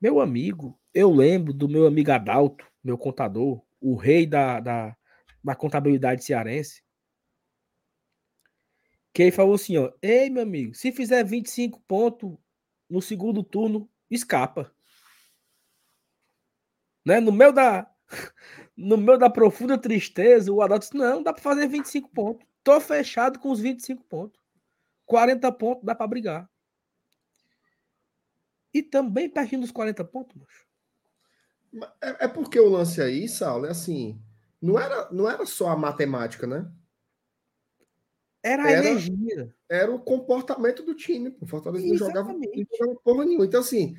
Meu 0.00 0.18
amigo, 0.18 0.76
eu 0.92 1.12
lembro 1.12 1.52
do 1.52 1.68
meu 1.68 1.86
amigo 1.86 2.10
Adalto, 2.10 2.66
meu 2.82 2.98
contador, 2.98 3.62
o 3.80 3.94
rei 3.94 4.26
da, 4.26 4.58
da, 4.58 4.96
da 5.44 5.54
contabilidade 5.54 6.24
cearense, 6.24 6.82
que 9.12 9.22
ele 9.22 9.30
falou 9.30 9.54
assim, 9.54 9.76
ó, 9.76 9.92
ei, 10.02 10.28
meu 10.28 10.42
amigo, 10.42 10.74
se 10.74 10.90
fizer 10.90 11.22
25 11.22 11.80
pontos 11.86 12.36
no 12.90 13.00
segundo 13.00 13.42
turno, 13.42 13.88
escapa. 14.10 14.74
Né? 17.04 17.20
No 17.20 17.32
meio 17.32 17.52
da 17.52 17.90
no 18.76 18.96
meio 18.96 19.18
da 19.18 19.30
profunda 19.30 19.78
tristeza, 19.78 20.52
o 20.52 20.60
Adalto 20.60 20.86
disse: 20.86 20.96
"Não, 20.96 21.22
dá 21.22 21.32
para 21.32 21.42
fazer 21.42 21.68
25 21.68 22.08
pontos. 22.10 22.46
Tô 22.64 22.80
fechado 22.80 23.38
com 23.38 23.50
os 23.50 23.60
25 23.60 24.04
pontos. 24.04 24.40
40 25.06 25.50
pontos 25.52 25.84
dá 25.84 25.94
para 25.94 26.06
brigar." 26.06 26.50
E 28.72 28.82
também 28.82 29.28
pertinho 29.28 29.62
dos 29.62 29.72
40 29.72 30.04
pontos, 30.04 30.36
É, 32.00 32.24
é 32.24 32.28
porque 32.28 32.58
o 32.58 32.68
lance 32.68 33.00
aí, 33.00 33.28
Saulo, 33.28 33.66
é 33.66 33.70
assim, 33.70 34.20
não 34.60 34.78
era, 34.78 35.10
não 35.12 35.28
era 35.28 35.46
só 35.46 35.68
a 35.68 35.76
matemática, 35.76 36.46
né? 36.46 36.70
Era 38.42 38.64
a 38.64 38.70
Era- 38.70 38.86
energia. 38.88 39.54
Era 39.68 39.92
o 39.94 39.98
comportamento 40.00 40.82
do 40.82 40.94
time. 40.94 41.36
O 41.40 41.46
Fortaleza 41.46 41.86
não 41.86 41.96
jogava, 41.96 42.32
não 42.32 42.40
jogava 42.78 43.00
porra 43.04 43.24
nenhuma. 43.24 43.44
Então, 43.44 43.60
assim, 43.60 43.96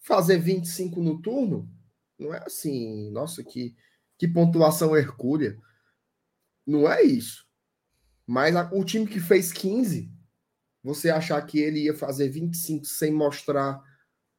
fazer 0.00 0.38
25 0.38 1.00
no 1.02 1.20
turno 1.20 1.68
não 2.18 2.32
é 2.34 2.42
assim, 2.46 3.10
nossa, 3.10 3.42
que, 3.42 3.74
que 4.18 4.28
pontuação 4.28 4.96
hercúlea. 4.96 5.58
Não 6.66 6.90
é 6.90 7.02
isso. 7.02 7.46
Mas 8.26 8.54
a- 8.56 8.70
o 8.72 8.84
time 8.84 9.06
que 9.06 9.20
fez 9.20 9.52
15, 9.52 10.10
você 10.82 11.10
achar 11.10 11.40
que 11.46 11.58
ele 11.58 11.80
ia 11.84 11.94
fazer 11.94 12.28
25 12.28 12.84
sem 12.84 13.12
mostrar 13.12 13.82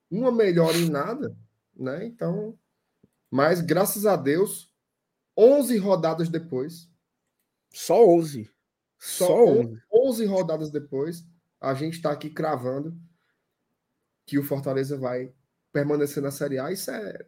uma 0.10 0.31
melhora 0.31 0.77
em 0.77 0.89
nada, 0.89 1.35
né? 1.76 2.06
Então, 2.06 2.57
mas 3.30 3.61
graças 3.61 4.06
a 4.06 4.15
Deus, 4.15 4.72
11 5.35 5.77
rodadas 5.77 6.30
depois, 6.30 6.89
Só 7.73 8.07
11. 8.07 8.49
Só, 8.98 9.28
Só 9.28 9.45
11. 9.45 9.82
11 9.91 10.26
rodadas 10.26 10.72
depois, 10.72 11.26
a 11.60 11.74
gente 11.74 11.95
está 11.95 12.11
aqui 12.11 12.30
cravando 12.30 12.98
que 14.26 14.38
o 14.38 14.44
Fortaleza 14.44 14.98
vai 14.98 15.32
permanecer 15.72 16.22
na 16.22 16.32
Série 16.32 16.60
A. 16.60 16.72
Isso 16.72 16.91
é, 16.91 17.26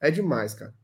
é 0.00 0.10
demais, 0.10 0.54
cara. 0.54 0.74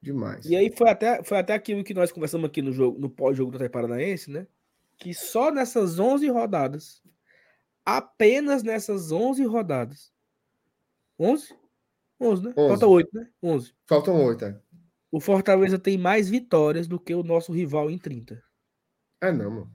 Demais. 0.00 0.44
E 0.44 0.54
aí 0.54 0.70
foi 0.76 0.90
até, 0.90 1.22
foi 1.24 1.38
até 1.38 1.54
aquilo 1.54 1.82
que 1.82 1.94
nós 1.94 2.12
conversamos 2.12 2.46
aqui 2.46 2.60
no 2.60 2.72
jogo, 2.72 2.98
no 2.98 3.08
pós-jogo 3.08 3.50
do 3.50 3.56
Atlético 3.56 3.72
Paranaense, 3.72 4.30
né? 4.30 4.46
Que 4.98 5.14
só 5.14 5.50
nessas 5.50 5.98
11 5.98 6.28
rodadas, 6.28 7.02
apenas 7.84 8.62
nessas 8.62 9.10
11 9.10 9.44
rodadas. 9.44 10.12
11? 11.18 11.54
11, 12.20 12.42
né? 12.42 12.54
11. 12.56 12.68
Falta 12.68 12.86
8, 12.86 13.08
né? 13.14 13.30
11. 13.42 13.74
Faltam 13.86 14.24
oito. 14.24 14.44
É. 14.44 14.60
O 15.10 15.20
Fortaleza 15.20 15.78
tem 15.78 15.96
mais 15.96 16.28
vitórias 16.28 16.86
do 16.88 16.98
que 16.98 17.14
o 17.14 17.22
nosso 17.22 17.52
rival 17.52 17.90
em 17.90 17.98
30. 17.98 18.42
É 19.26 19.32
não, 19.32 19.50
mano. 19.50 19.72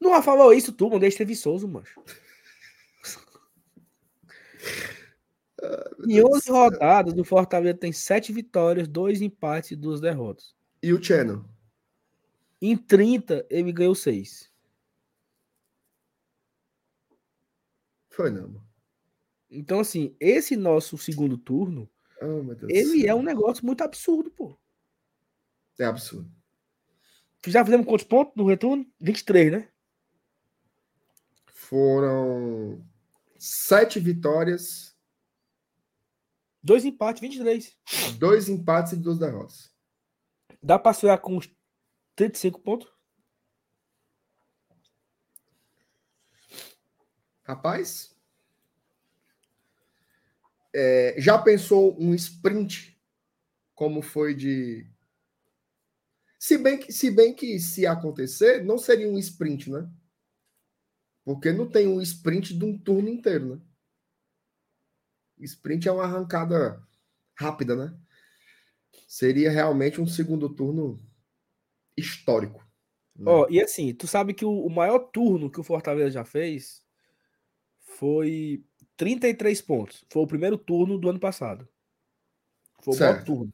Não 0.00 0.22
falou 0.22 0.52
isso 0.52 0.72
tu, 0.72 0.86
mano. 0.88 1.00
Deixa 1.00 1.24
Viçoso, 1.24 1.66
mancho. 1.66 2.02
Em 6.06 6.22
11 6.22 6.50
rodadas, 6.50 7.14
o 7.14 7.24
Fortaleza 7.24 7.76
tem 7.76 7.92
7 7.92 8.32
vitórias, 8.32 8.86
2 8.86 9.20
empates 9.20 9.72
e 9.72 9.76
2 9.76 10.00
derrotas. 10.00 10.54
E 10.82 10.92
o 10.92 11.02
Channel? 11.02 11.44
Em 12.62 12.76
30, 12.76 13.46
ele 13.50 13.72
ganhou 13.72 13.94
6. 13.94 14.50
Foi 18.10 18.30
não, 18.30 18.48
mano. 18.48 18.68
Então, 19.50 19.80
assim, 19.80 20.14
esse 20.20 20.56
nosso 20.56 20.96
segundo 20.96 21.36
turno, 21.36 21.90
Oh, 22.20 22.42
ele 22.68 23.06
é 23.06 23.14
um 23.14 23.22
negócio 23.22 23.64
muito 23.64 23.82
absurdo, 23.82 24.30
pô. 24.30 24.58
É 25.78 25.84
absurdo. 25.84 26.28
Já 27.46 27.64
fizemos 27.64 27.86
quantos 27.86 28.06
pontos 28.06 28.34
no 28.36 28.46
retorno? 28.46 28.86
23, 29.00 29.52
né? 29.52 29.68
Foram 31.46 32.84
sete 33.38 34.00
vitórias, 34.00 34.88
Dois 36.62 36.84
empates, 36.84 37.20
23. 37.20 37.76
dois 38.18 38.48
empates 38.48 38.92
e 38.92 38.96
duas 38.96 39.18
derrotas. 39.18 39.72
Dá 40.62 40.78
pra 40.78 40.92
sonhar 40.92 41.18
com 41.18 41.36
uns 41.36 41.48
35 42.16 42.60
pontos? 42.60 42.92
Rapaz, 47.44 48.14
é, 50.74 51.14
já 51.16 51.38
pensou 51.38 51.96
um 51.98 52.12
sprint 52.14 53.00
como 53.74 54.02
foi 54.02 54.34
de. 54.34 54.86
Se 56.38 56.56
bem, 56.56 56.78
que, 56.78 56.92
se 56.92 57.10
bem 57.10 57.34
que 57.34 57.58
se 57.58 57.86
acontecer, 57.86 58.64
não 58.64 58.78
seria 58.78 59.08
um 59.08 59.18
sprint, 59.18 59.70
né? 59.70 59.90
Porque 61.24 61.52
não 61.52 61.68
tem 61.68 61.88
um 61.88 62.00
sprint 62.00 62.56
de 62.56 62.64
um 62.64 62.78
turno 62.78 63.08
inteiro, 63.08 63.56
né? 63.56 63.60
Sprint 65.40 65.88
é 65.88 65.92
uma 65.92 66.04
arrancada 66.04 66.82
rápida, 67.36 67.76
né? 67.76 67.98
Seria 69.06 69.50
realmente 69.50 70.00
um 70.00 70.06
segundo 70.06 70.48
turno 70.54 70.98
histórico. 71.96 72.64
né? 73.16 73.24
Ó, 73.26 73.46
e 73.50 73.60
assim, 73.60 73.94
tu 73.94 74.06
sabe 74.06 74.32
que 74.34 74.44
o, 74.44 74.50
o 74.66 74.70
maior 74.70 74.98
turno 75.10 75.50
que 75.50 75.60
o 75.60 75.64
Fortaleza 75.64 76.10
já 76.10 76.24
fez 76.24 76.82
foi 77.80 78.64
33 78.96 79.60
pontos. 79.62 80.04
Foi 80.10 80.22
o 80.22 80.26
primeiro 80.26 80.56
turno 80.56 80.98
do 80.98 81.08
ano 81.10 81.20
passado. 81.20 81.68
Foi 82.82 82.94
o 82.94 82.98
maior 82.98 83.14
Certo. 83.14 83.26
turno. 83.26 83.52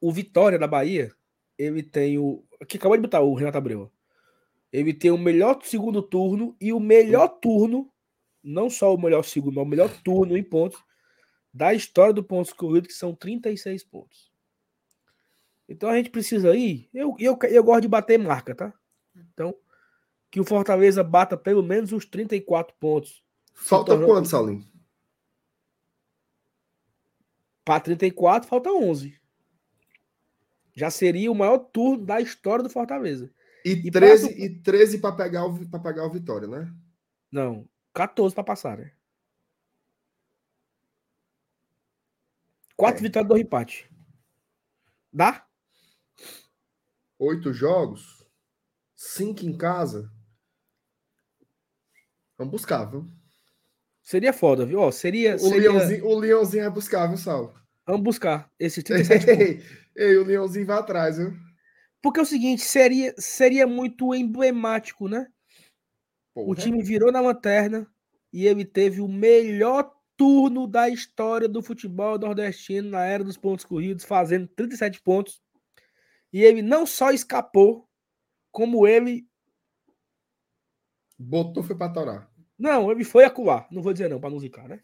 O 0.00 0.12
Vitória 0.12 0.58
da 0.58 0.66
Bahia, 0.66 1.12
ele 1.58 1.82
tem 1.82 2.18
o. 2.18 2.44
Que 2.66 2.76
acabou 2.76 2.96
de 2.96 3.02
botar 3.02 3.20
o 3.20 3.34
Renato 3.34 3.58
Abreu. 3.58 3.90
Ele 4.72 4.94
tem 4.94 5.10
o 5.10 5.18
melhor 5.18 5.58
segundo 5.62 6.00
turno 6.00 6.56
e 6.60 6.72
o 6.72 6.80
melhor 6.80 7.28
turno, 7.28 7.92
não 8.42 8.70
só 8.70 8.94
o 8.94 9.00
melhor 9.00 9.24
segundo, 9.24 9.56
mas 9.56 9.64
o 9.64 9.68
melhor 9.68 10.02
turno 10.02 10.36
em 10.36 10.42
pontos 10.42 10.82
da 11.52 11.74
história 11.74 12.14
do 12.14 12.22
pontos 12.22 12.52
corridos, 12.52 12.88
que 12.88 12.94
são 12.94 13.14
36 13.14 13.82
pontos. 13.84 14.30
Então 15.68 15.88
a 15.88 15.96
gente 15.96 16.10
precisa 16.10 16.52
aí. 16.52 16.88
Eu, 16.94 17.16
eu, 17.18 17.38
eu 17.48 17.64
gosto 17.64 17.82
de 17.82 17.88
bater 17.88 18.18
marca, 18.18 18.54
tá? 18.54 18.72
Então, 19.14 19.54
que 20.30 20.40
o 20.40 20.44
Fortaleza 20.44 21.02
bata 21.02 21.36
pelo 21.36 21.62
menos 21.62 21.92
os 21.92 22.04
34 22.04 22.74
pontos. 22.78 23.22
Falta 23.52 23.98
quanto, 23.98 24.28
Saulinho? 24.28 24.64
Para 27.64 27.80
34, 27.80 28.48
falta 28.48 28.70
11. 28.70 29.19
Já 30.80 30.90
seria 30.90 31.30
o 31.30 31.34
maior 31.34 31.58
turno 31.58 32.06
da 32.06 32.22
história 32.22 32.62
do 32.62 32.70
Fortaleza. 32.70 33.30
E, 33.62 33.72
E 33.72 33.90
13, 33.90 34.28
passa- 34.28 34.40
e 34.40 34.48
13 34.62 34.98
para 34.98 35.14
pegar, 35.14 35.44
o, 35.44 35.68
pegar 35.82 36.06
o 36.06 36.10
Vitória, 36.10 36.48
né? 36.48 36.72
Não, 37.30 37.68
14 37.92 38.34
para 38.34 38.42
passar, 38.44 38.78
né? 38.78 38.90
Quatro 42.74 43.00
É. 43.00 43.02
vitórias, 43.02 43.28
dois 43.28 43.42
empates. 43.42 43.84
Dá? 45.12 45.46
Oito 47.18 47.52
jogos, 47.52 48.24
cinco 48.96 49.44
em 49.44 49.54
casa. 49.58 50.10
Vamos 52.38 52.52
buscar, 52.52 52.86
viu? 52.86 53.04
Seria 54.02 54.32
foda, 54.32 54.64
viu? 54.64 54.78
Ó, 54.80 54.90
seria. 54.90 55.36
O, 55.36 55.38
seria... 55.40 55.70
Leãozinho, 55.72 56.06
o 56.06 56.18
Leãozinho 56.18 56.62
vai 56.64 56.72
buscar, 56.72 57.06
viu, 57.06 57.18
Sal? 57.18 57.54
Vamos 57.86 58.02
buscar 58.02 58.50
esses 58.58 58.80
37 58.84 59.26
pontos. 59.26 59.79
Ei, 59.96 60.10
ei, 60.10 60.16
o 60.18 60.24
Leãozinho 60.24 60.66
vai 60.66 60.78
atrás, 60.78 61.18
viu? 61.18 61.32
Porque 62.02 62.20
é 62.20 62.22
o 62.22 62.26
seguinte, 62.26 62.62
seria, 62.62 63.14
seria 63.18 63.66
muito 63.66 64.14
emblemático, 64.14 65.08
né? 65.08 65.26
O 66.34 66.46
Porra. 66.46 66.56
time 66.56 66.82
virou 66.82 67.12
na 67.12 67.20
lanterna 67.20 67.86
e 68.32 68.46
ele 68.46 68.64
teve 68.64 69.00
o 69.00 69.08
melhor 69.08 69.92
turno 70.16 70.66
da 70.66 70.88
história 70.88 71.48
do 71.48 71.62
futebol 71.62 72.18
nordestino 72.18 72.90
na 72.90 73.04
era 73.04 73.24
dos 73.24 73.36
pontos 73.36 73.64
corridos, 73.64 74.04
fazendo 74.04 74.46
37 74.48 75.00
pontos. 75.02 75.42
E 76.32 76.42
ele 76.42 76.62
não 76.62 76.86
só 76.86 77.10
escapou, 77.10 77.88
como 78.50 78.86
ele. 78.86 79.28
Botou 81.18 81.62
foi 81.62 81.76
para 81.76 81.92
torar. 81.92 82.30
Não, 82.58 82.90
ele 82.90 83.04
foi 83.04 83.24
acuar. 83.24 83.66
Não 83.70 83.82
vou 83.82 83.92
dizer 83.92 84.08
não, 84.08 84.20
para 84.20 84.30
não 84.30 84.38
zicar, 84.38 84.68
né? 84.68 84.82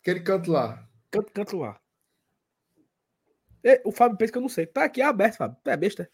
Aquele 0.00 0.20
canto 0.20 0.50
lá. 0.50 0.86
Canto, 1.10 1.32
canto 1.32 1.56
lá. 1.56 1.80
E, 3.64 3.80
o 3.84 3.90
Fábio 3.90 4.16
pensa 4.18 4.30
que 4.32 4.38
eu 4.38 4.42
não 4.42 4.48
sei. 4.48 4.66
Tá 4.66 4.84
aqui 4.84 5.00
aberto, 5.00 5.36
Fábio. 5.38 5.56
Tu 5.64 5.70
é 5.70 5.76
besta. 5.76 6.10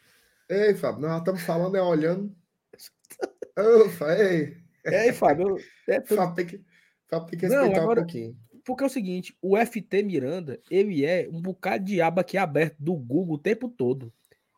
Ei, 0.49 0.75
Fábio, 0.75 1.03
nós 1.03 1.19
estamos 1.19 1.43
falando, 1.43 1.77
é 1.77 1.83
olhando. 1.83 2.35
Ufa, 3.87 4.17
ei. 4.19 4.57
É, 4.85 5.01
aí, 5.01 5.13
Fábio. 5.13 5.49
eu- 5.51 5.59
É, 5.95 6.01
Fábio 6.07 6.35
tem 6.37 6.47
que, 6.47 6.65
Fábio 7.09 7.27
tem 7.29 7.39
que 7.39 7.49
Não, 7.49 7.57
respeitar 7.63 7.83
agora- 7.83 8.01
um 8.01 8.05
pouquinho. 8.05 8.37
Porque 8.65 8.85
é 8.85 8.87
o 8.87 8.91
seguinte, 8.91 9.37
o 9.43 9.57
FT 9.57 10.03
Miranda, 10.03 10.61
ele 10.71 11.05
é 11.05 11.27
um 11.33 11.41
bocado 11.41 11.83
de 11.85 12.01
aba 12.01 12.21
aqui 12.21 12.37
aberto 12.37 12.77
do 12.79 12.95
Google 12.95 13.35
o 13.37 13.39
tempo 13.39 13.69
todo. 13.71 14.13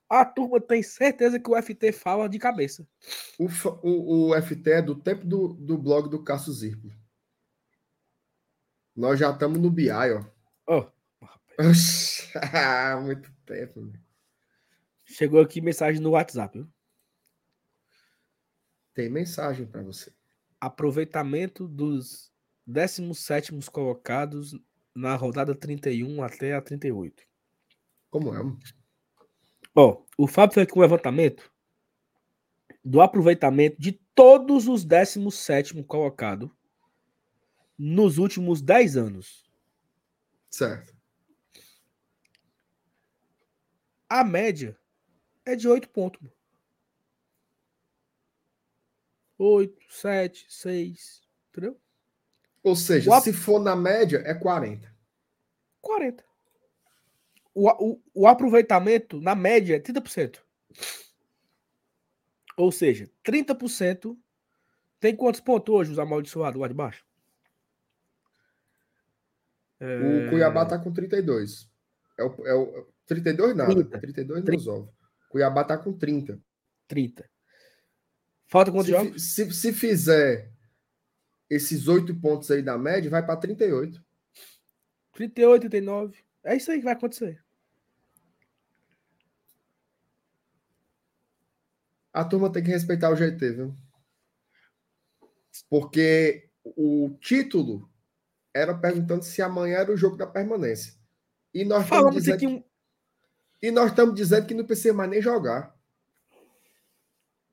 A 0.09 0.25
turma 0.25 0.61
tem 0.61 0.83
certeza 0.83 1.39
que 1.39 1.49
o 1.49 1.57
FT 1.57 1.93
fala 1.93 2.29
de 2.29 2.39
cabeça. 2.39 2.87
O, 3.39 3.47
o, 3.83 4.29
o 4.31 4.43
FT 4.43 4.71
é 4.71 4.83
do 4.83 4.95
tempo 4.97 5.25
do, 5.25 5.55
do 5.55 5.79
blog 5.79 6.11
do 6.11 6.23
Cássio 6.23 6.53
Zirplo. 6.53 6.91
Nós 8.95 9.19
já 9.19 9.31
estamos 9.31 9.59
no 9.59 9.71
BI, 9.71 9.89
ó. 10.67 10.85
Ó, 11.63 13.01
Muito 13.03 13.33
tempo. 13.47 13.81
né? 13.81 13.93
chegou 15.05 15.41
aqui 15.41 15.61
mensagem 15.61 16.01
no 16.01 16.11
WhatsApp. 16.11 16.59
viu? 16.59 16.69
Tem 18.95 19.09
mensagem 19.09 19.67
para 19.67 19.83
você. 19.83 20.13
Aproveitamento 20.61 21.67
dos 21.67 22.33
17 22.67 23.53
colocados 23.71 24.55
na 24.95 25.15
rodada 25.17 25.55
31 25.55 26.23
até 26.23 26.55
a 26.55 26.61
38. 26.61 27.23
Como 28.11 28.35
é? 28.35 28.41
Ó, 29.75 30.03
o 30.19 30.27
Fábio 30.27 30.55
fez 30.55 30.67
aqui 30.67 30.79
um 30.79 30.83
levantamento 30.83 31.51
do 32.85 33.01
aproveitamento 33.01 33.81
de 33.81 33.93
todos 34.15 34.69
os 34.69 34.85
17 34.85 35.83
colocados 35.85 36.51
nos 37.79 38.19
últimos 38.19 38.61
10 38.61 38.97
anos. 38.97 39.51
Certo. 40.51 40.92
A 44.13 44.23
média 44.23 44.79
é 45.43 45.57
de 45.57 45.67
8 45.67 45.89
pontos. 45.89 46.21
8, 49.39 49.75
7, 49.89 50.47
6. 50.51 51.23
Entendeu? 51.49 51.81
Ou 52.63 52.77
seja, 52.77 53.11
o 53.11 53.21
se 53.23 53.33
for 53.33 53.59
na 53.59 53.75
média, 53.75 54.23
é 54.27 54.35
40. 54.35 54.95
40. 55.81 56.23
O, 57.55 57.71
o, 57.71 58.03
o 58.13 58.27
aproveitamento, 58.27 59.19
na 59.19 59.35
média, 59.35 59.77
é 59.77 59.81
30%. 59.81 60.41
Ou 62.59 62.71
seja, 62.71 63.11
30% 63.25 64.15
tem 65.01 65.17
quantos 65.17 65.41
pontos 65.41 65.75
hoje 65.75 65.91
os 65.91 65.99
amaldiçoados 65.99 66.61
lá 66.61 66.69
de 66.69 66.75
baixo? 66.75 67.03
É... 69.81 70.27
O 70.27 70.29
Cuiabá 70.29 70.67
tá 70.67 70.79
com 70.79 70.93
32. 70.93 71.67
É 72.19 72.25
o, 72.25 72.47
é 72.47 72.55
o 72.55 72.92
32 73.07 73.57
nada. 73.57 73.75
30. 73.75 73.99
32 73.99 74.45
nos 74.45 74.67
ovos. 74.67 74.95
Cuiabá 75.29 75.65
tá 75.65 75.79
com 75.79 75.93
30. 75.93 76.39
30. 76.87 77.29
Falta 78.47 78.71
quantos 78.71 78.87
se, 78.87 78.93
jogos? 78.93 79.35
Se, 79.35 79.53
se 79.53 79.73
fizer 79.73 80.53
esses 81.49 81.89
8 81.89 82.15
pontos 82.21 82.51
aí 82.51 82.63
da 82.63 82.77
média, 82.77 83.11
vai 83.11 83.25
para 83.25 83.37
38. 83.37 84.03
38, 85.13 85.69
39. 85.69 86.19
É 86.45 86.57
isso 86.57 86.71
aí 86.71 86.79
que 86.79 86.85
vai 86.85 86.95
acontecer. 86.95 87.43
A 92.13 92.25
turma 92.25 92.53
tem 92.53 92.63
que 92.63 92.71
respeitar 92.71 93.11
o 93.11 93.17
GT, 93.17 93.53
viu? 93.53 93.75
Porque 95.71 96.51
o 96.63 97.17
título 97.21 97.91
era 98.53 98.75
perguntando 98.75 99.23
se 99.23 99.41
amanhã 99.41 99.79
era 99.79 99.93
o 99.93 99.97
jogo 99.97 100.17
da 100.17 100.27
permanência. 100.27 100.95
E 101.55 101.65
nós 101.65 101.87
dizendo 102.13 102.39
que... 102.39 102.47
Um... 102.47 102.63
E 103.63 103.71
nós 103.71 103.91
estamos 103.91 104.17
dizendo 104.17 104.47
que 104.47 104.55
não 104.55 104.67
precisa 104.67 104.93
mais 104.93 105.09
nem 105.09 105.23
jogar. 105.23 105.73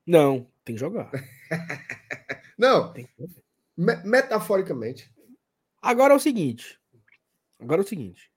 Não, 0.05 0.51
tem 0.65 0.73
que 0.73 0.79
jogar. 0.79 1.11
não. 2.57 2.91
Que... 2.91 3.07
Metaforicamente. 3.77 5.13
Agora 5.79 6.13
é 6.13 6.17
o 6.17 6.19
seguinte. 6.19 6.79
Agora 7.59 7.81
é 7.81 7.85
o 7.85 7.87
seguinte. 7.87 8.31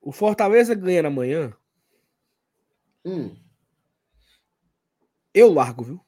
O 0.00 0.12
Fortaleza 0.12 0.74
ganha 0.74 1.06
amanhã. 1.06 1.56
Hum. 3.04 3.36
Eu 5.32 5.52
largo, 5.52 5.84
viu? 5.84 6.00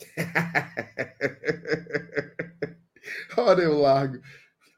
Ora, 3.36 3.62
eu 3.62 3.78
largo. 3.78 4.20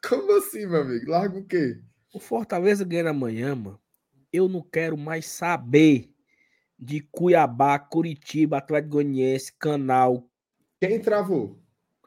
Como 0.07 0.39
assim, 0.39 0.67
meu 0.67 0.83
amigo? 0.83 1.11
Largo 1.11 1.39
o 1.39 1.47
quê? 1.47 1.81
O 2.13 2.19
Fortaleza 2.19 2.85
ganha 2.85 3.11
amanhã, 3.11 3.55
mano. 3.55 3.81
Eu 4.33 4.49
não 4.49 4.63
quero 4.63 4.97
mais 4.97 5.27
saber 5.27 6.13
de 6.79 7.01
Cuiabá, 7.01 7.79
Curitiba, 7.79 8.59
Atlético 8.59 8.95
Goianiense, 8.95 9.53
Canal. 9.55 10.31
Quem 10.81 11.01
travou? 11.01 11.61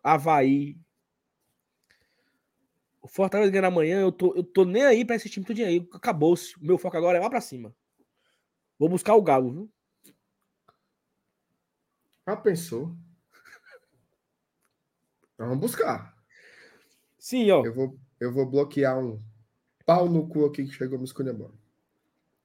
Havaí. 0.03 0.77
O 3.01 3.07
Fortaleza 3.07 3.51
ganha 3.51 3.67
amanhã, 3.67 3.99
eu 3.99 4.11
tô, 4.11 4.33
eu 4.35 4.43
tô 4.43 4.63
nem 4.63 4.83
aí 4.83 5.03
pra 5.03 5.15
esse 5.15 5.29
time 5.29 5.45
tudo 5.45 5.61
aí. 5.61 5.87
Acabou-se. 5.93 6.53
Meu 6.63 6.77
foco 6.77 6.95
agora 6.95 7.17
é 7.17 7.21
lá 7.21 7.29
pra 7.29 7.41
cima. 7.41 7.75
Vou 8.77 8.87
buscar 8.87 9.15
o 9.15 9.21
Galo, 9.21 9.51
viu? 9.51 9.71
Já 12.27 12.37
pensou? 12.37 12.95
Vamos 15.37 15.59
buscar. 15.59 16.15
Sim, 17.17 17.49
ó. 17.51 17.65
Eu 17.65 17.73
vou, 17.73 17.99
eu 18.19 18.31
vou 18.31 18.45
bloquear 18.45 18.97
um 18.97 19.19
pau 19.85 20.07
no 20.07 20.27
cu 20.27 20.45
aqui 20.45 20.65
que 20.65 20.71
chegou 20.71 20.99
me 20.99 21.05
escolhendo. 21.05 21.59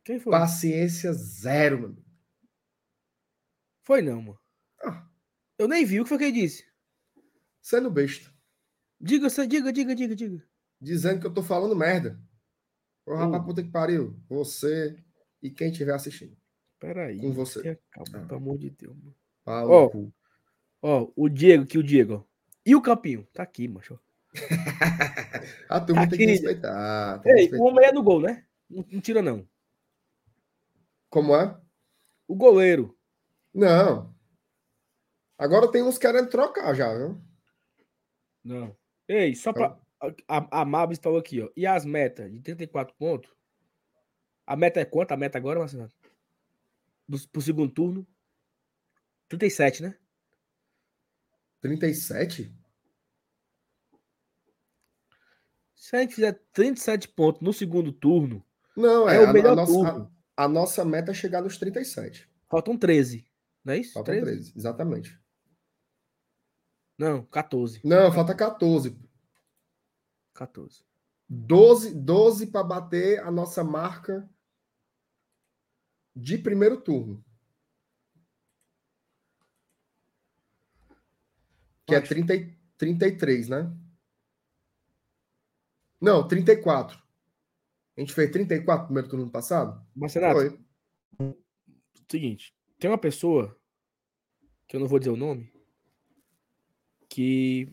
Quem 0.06 0.20
foi? 0.20 0.30
Paciência 0.30 1.12
zero, 1.12 1.82
mano. 1.82 2.04
Foi 3.82 4.00
não, 4.00 4.22
mano. 4.22 4.38
Ah. 4.80 5.04
Eu 5.58 5.66
nem 5.66 5.84
vi 5.84 6.00
o 6.00 6.04
que 6.04 6.08
foi 6.08 6.18
que 6.18 6.24
ele 6.24 6.40
disse. 6.42 6.64
Sendo 7.60 7.90
besta. 7.90 8.32
Diga, 9.00 9.28
diga, 9.48 9.72
diga, 9.72 9.96
diga, 9.96 10.14
diga. 10.14 10.48
Dizendo 10.80 11.20
que 11.20 11.26
eu 11.26 11.34
tô 11.34 11.42
falando 11.42 11.74
merda. 11.74 12.20
Ô, 13.04 13.14
uh. 13.14 13.16
rapaz, 13.16 13.44
puta 13.44 13.64
que 13.64 13.68
pariu. 13.68 14.16
Você 14.28 14.96
e 15.42 15.50
quem 15.50 15.72
estiver 15.72 15.94
assistindo. 15.94 16.36
Peraí. 16.78 17.20
Com 17.20 17.32
você. 17.32 17.70
Acaba, 17.90 18.18
ah. 18.18 18.26
Pelo 18.28 18.36
amor 18.40 18.58
de 18.58 18.70
Deus, 18.70 18.96
mano. 18.96 19.16
Ó, 19.44 19.90
ó, 20.82 21.12
o 21.16 21.28
Diego, 21.28 21.66
que 21.66 21.78
o 21.78 21.82
Diego. 21.82 22.24
E 22.64 22.76
o 22.76 22.82
Campinho? 22.82 23.26
Tá 23.32 23.42
aqui, 23.42 23.66
macho. 23.66 23.98
a 25.68 25.80
turma 25.80 26.02
tá 26.02 26.10
tem 26.10 26.18
que 26.20 26.26
respeitar. 26.26 27.22
Ei, 27.24 27.32
respeitar. 27.32 27.64
o 27.64 27.66
homem 27.66 27.86
é 27.86 27.92
do 27.92 28.04
gol, 28.04 28.20
né? 28.20 28.44
Não, 28.70 28.86
não, 28.88 29.00
tira, 29.00 29.20
não. 29.20 29.48
Como 31.10 31.34
é? 31.34 31.58
O 32.28 32.34
goleiro. 32.34 32.96
Não. 33.54 34.14
Agora 35.38 35.70
tem 35.70 35.82
uns 35.82 35.98
querendo 35.98 36.28
trocar 36.28 36.74
já, 36.74 36.94
viu? 36.94 37.20
Não. 38.42 38.76
Ei, 39.08 39.34
só 39.34 39.52
pra. 39.52 39.78
A, 40.28 40.60
a 40.60 40.64
Mabs 40.64 40.98
falou 40.98 41.18
aqui, 41.18 41.40
ó. 41.40 41.50
E 41.56 41.66
as 41.66 41.84
metas 41.84 42.30
de 42.30 42.40
34 42.40 42.94
pontos? 42.96 43.30
A 44.46 44.54
meta 44.56 44.80
é 44.80 44.84
quanto? 44.84 45.12
A 45.12 45.16
meta 45.16 45.38
agora, 45.38 45.58
Marcelo? 45.58 45.90
Do, 47.08 47.28
pro 47.28 47.42
segundo 47.42 47.72
turno? 47.72 48.06
37, 49.28 49.82
né? 49.82 49.98
37? 51.60 52.54
Se 55.74 55.96
a 55.96 56.00
gente 56.00 56.14
fizer 56.14 56.40
37 56.52 57.08
pontos 57.08 57.42
no 57.42 57.52
segundo 57.52 57.92
turno, 57.92 58.44
não, 58.76 59.08
é, 59.08 59.16
é 59.16 59.20
o 59.20 59.32
melhor 59.32 59.50
a, 59.50 59.52
a 59.52 59.56
nossa, 59.56 59.72
turno. 59.72 60.15
A, 60.36 60.46
nossa 60.46 60.84
meta 60.84 61.10
é 61.10 61.14
chegar 61.14 61.42
nos 61.42 61.56
37. 61.56 62.28
Faltam 62.48 62.76
13, 62.76 63.26
não 63.64 63.74
é 63.74 63.78
isso? 63.78 63.94
Faltam 63.94 64.14
13, 64.14 64.24
13 64.24 64.52
exatamente. 64.56 65.20
Não, 66.98 67.24
14. 67.26 67.80
Não, 67.84 68.12
falta 68.12 68.34
14. 68.34 68.98
14. 70.34 70.84
12, 71.28 71.94
12 71.94 72.46
para 72.46 72.62
bater 72.62 73.20
a 73.20 73.30
nossa 73.30 73.64
marca 73.64 74.28
de 76.14 76.38
primeiro 76.38 76.80
turno. 76.80 77.24
Que 81.86 81.94
é 81.94 82.00
30, 82.00 82.32
33, 82.78 83.48
né? 83.48 83.72
Não, 86.00 86.26
34. 86.26 87.05
A 87.96 88.00
gente 88.00 88.12
fez 88.12 88.30
34 88.30 88.82
no 88.82 88.86
primeiro 88.86 89.08
turno 89.08 89.24
ano 89.24 89.32
passado? 89.32 89.84
Marcenato, 89.94 90.40
Foi. 91.18 91.34
Seguinte, 92.10 92.54
tem 92.78 92.90
uma 92.90 92.98
pessoa, 92.98 93.58
que 94.68 94.76
eu 94.76 94.80
não 94.80 94.86
vou 94.86 94.98
dizer 94.98 95.10
o 95.10 95.16
nome, 95.16 95.50
que 97.08 97.72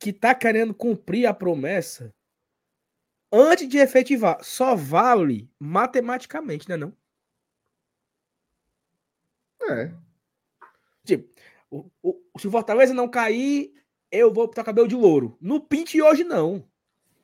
que 0.00 0.12
tá 0.12 0.34
querendo 0.34 0.72
cumprir 0.72 1.26
a 1.26 1.34
promessa 1.34 2.14
antes 3.32 3.68
de 3.68 3.78
efetivar. 3.78 4.42
Só 4.44 4.74
vale 4.76 5.50
matematicamente, 5.58 6.68
né 6.68 6.76
não? 6.76 6.96
É. 9.62 9.92
Tipo, 11.04 11.28
o, 11.70 11.90
o, 12.02 12.38
se 12.38 12.46
o 12.46 12.50
Fortaleza 12.50 12.94
não 12.94 13.08
cair, 13.08 13.74
eu 14.10 14.32
vou 14.32 14.46
botar 14.46 14.64
cabelo 14.64 14.88
de 14.88 14.94
louro. 14.94 15.36
No 15.40 15.60
pinte 15.60 16.00
hoje, 16.00 16.22
não. 16.22 16.67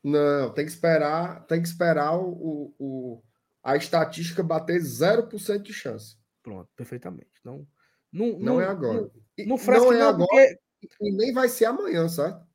Não, 0.05 0.53
tem 0.53 0.67
que 0.67 0.71
esperar, 0.71 1.47
tem 1.47 1.63
que 1.63 1.67
esperar 1.69 2.19
o, 2.19 2.75
o, 2.79 3.23
a 3.63 3.75
estatística 3.75 4.43
bater 4.43 4.79
0% 4.79 5.63
de 5.63 5.73
chance. 5.73 6.19
Pronto, 6.43 6.69
perfeitamente. 6.77 7.33
Não, 7.43 7.67
não, 8.13 8.27
não, 8.33 8.39
não 8.39 8.61
é 8.61 8.67
agora. 8.67 9.11
Não, 9.39 9.57
não, 9.57 9.57
não 9.57 9.93
é 9.93 10.03
agora 10.03 10.59
porque... 10.81 10.97
e 11.01 11.11
nem 11.11 11.33
vai 11.33 11.49
ser 11.49 11.65
amanhã, 11.65 12.07
certo? 12.07 12.47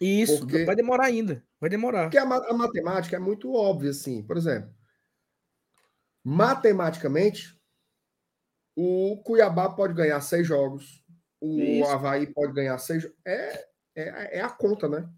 Isso, 0.00 0.40
porque... 0.40 0.64
vai 0.64 0.76
demorar 0.76 1.06
ainda. 1.06 1.44
Vai 1.60 1.68
demorar. 1.68 2.04
Porque 2.04 2.18
a, 2.18 2.22
a 2.22 2.52
matemática 2.52 3.16
é 3.16 3.18
muito 3.18 3.52
óbvia, 3.52 3.90
assim. 3.90 4.22
Por 4.22 4.36
exemplo, 4.36 4.72
matematicamente, 6.22 7.58
o 8.76 9.20
Cuiabá 9.24 9.70
pode 9.70 9.94
ganhar 9.94 10.20
seis 10.20 10.46
jogos, 10.46 11.04
o 11.40 11.58
Isso. 11.58 11.90
Havaí 11.90 12.32
pode 12.32 12.52
ganhar 12.52 12.78
seis. 12.78 13.10
É, 13.24 13.73
é, 13.94 14.38
é 14.38 14.40
a 14.40 14.50
conta, 14.50 14.88
né? 14.88 15.08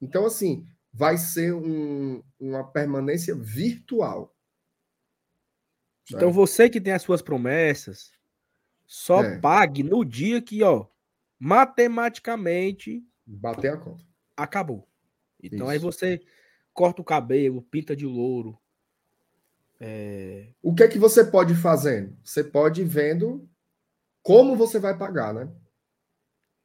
Então, 0.00 0.26
assim, 0.26 0.66
vai 0.92 1.16
ser 1.16 1.54
um, 1.54 2.22
uma 2.38 2.64
permanência 2.64 3.34
virtual. 3.34 4.34
Então, 6.10 6.30
você 6.30 6.68
que 6.68 6.80
tem 6.80 6.92
as 6.92 7.02
suas 7.02 7.22
promessas, 7.22 8.12
só 8.86 9.22
é. 9.24 9.38
pague 9.38 9.82
no 9.82 10.04
dia 10.04 10.42
que, 10.42 10.62
ó, 10.62 10.86
matematicamente. 11.38 13.02
Bater 13.26 13.72
a 13.72 13.76
conta. 13.78 14.04
Acabou. 14.36 14.86
Então, 15.42 15.66
Isso. 15.66 15.70
aí 15.70 15.78
você 15.78 16.20
corta 16.72 17.00
o 17.00 17.04
cabelo, 17.04 17.62
pinta 17.62 17.96
de 17.96 18.04
louro, 18.04 18.58
é... 19.80 20.48
O 20.62 20.74
que 20.74 20.82
é 20.82 20.88
que 20.88 20.98
você 20.98 21.24
pode 21.24 21.54
fazer? 21.54 22.12
Você 22.22 22.44
pode 22.44 22.82
ir 22.82 22.86
vendo 22.86 23.48
como 24.22 24.56
você 24.56 24.78
vai 24.78 24.96
pagar, 24.96 25.34
né? 25.34 25.52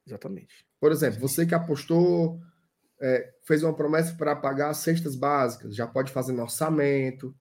Exatamente. 0.06 0.66
Por 0.80 0.92
exemplo, 0.92 1.20
você 1.20 1.46
que 1.46 1.54
apostou 1.54 2.40
é, 3.02 3.34
fez 3.44 3.64
uma 3.64 3.74
promessa 3.74 4.14
para 4.16 4.36
pagar 4.36 4.70
as 4.70 4.78
cestas 4.78 5.16
básicas, 5.16 5.76
já 5.76 5.88
pode 5.88 6.12
fazer 6.12 6.34
no 6.34 6.42
orçamento. 6.42 7.36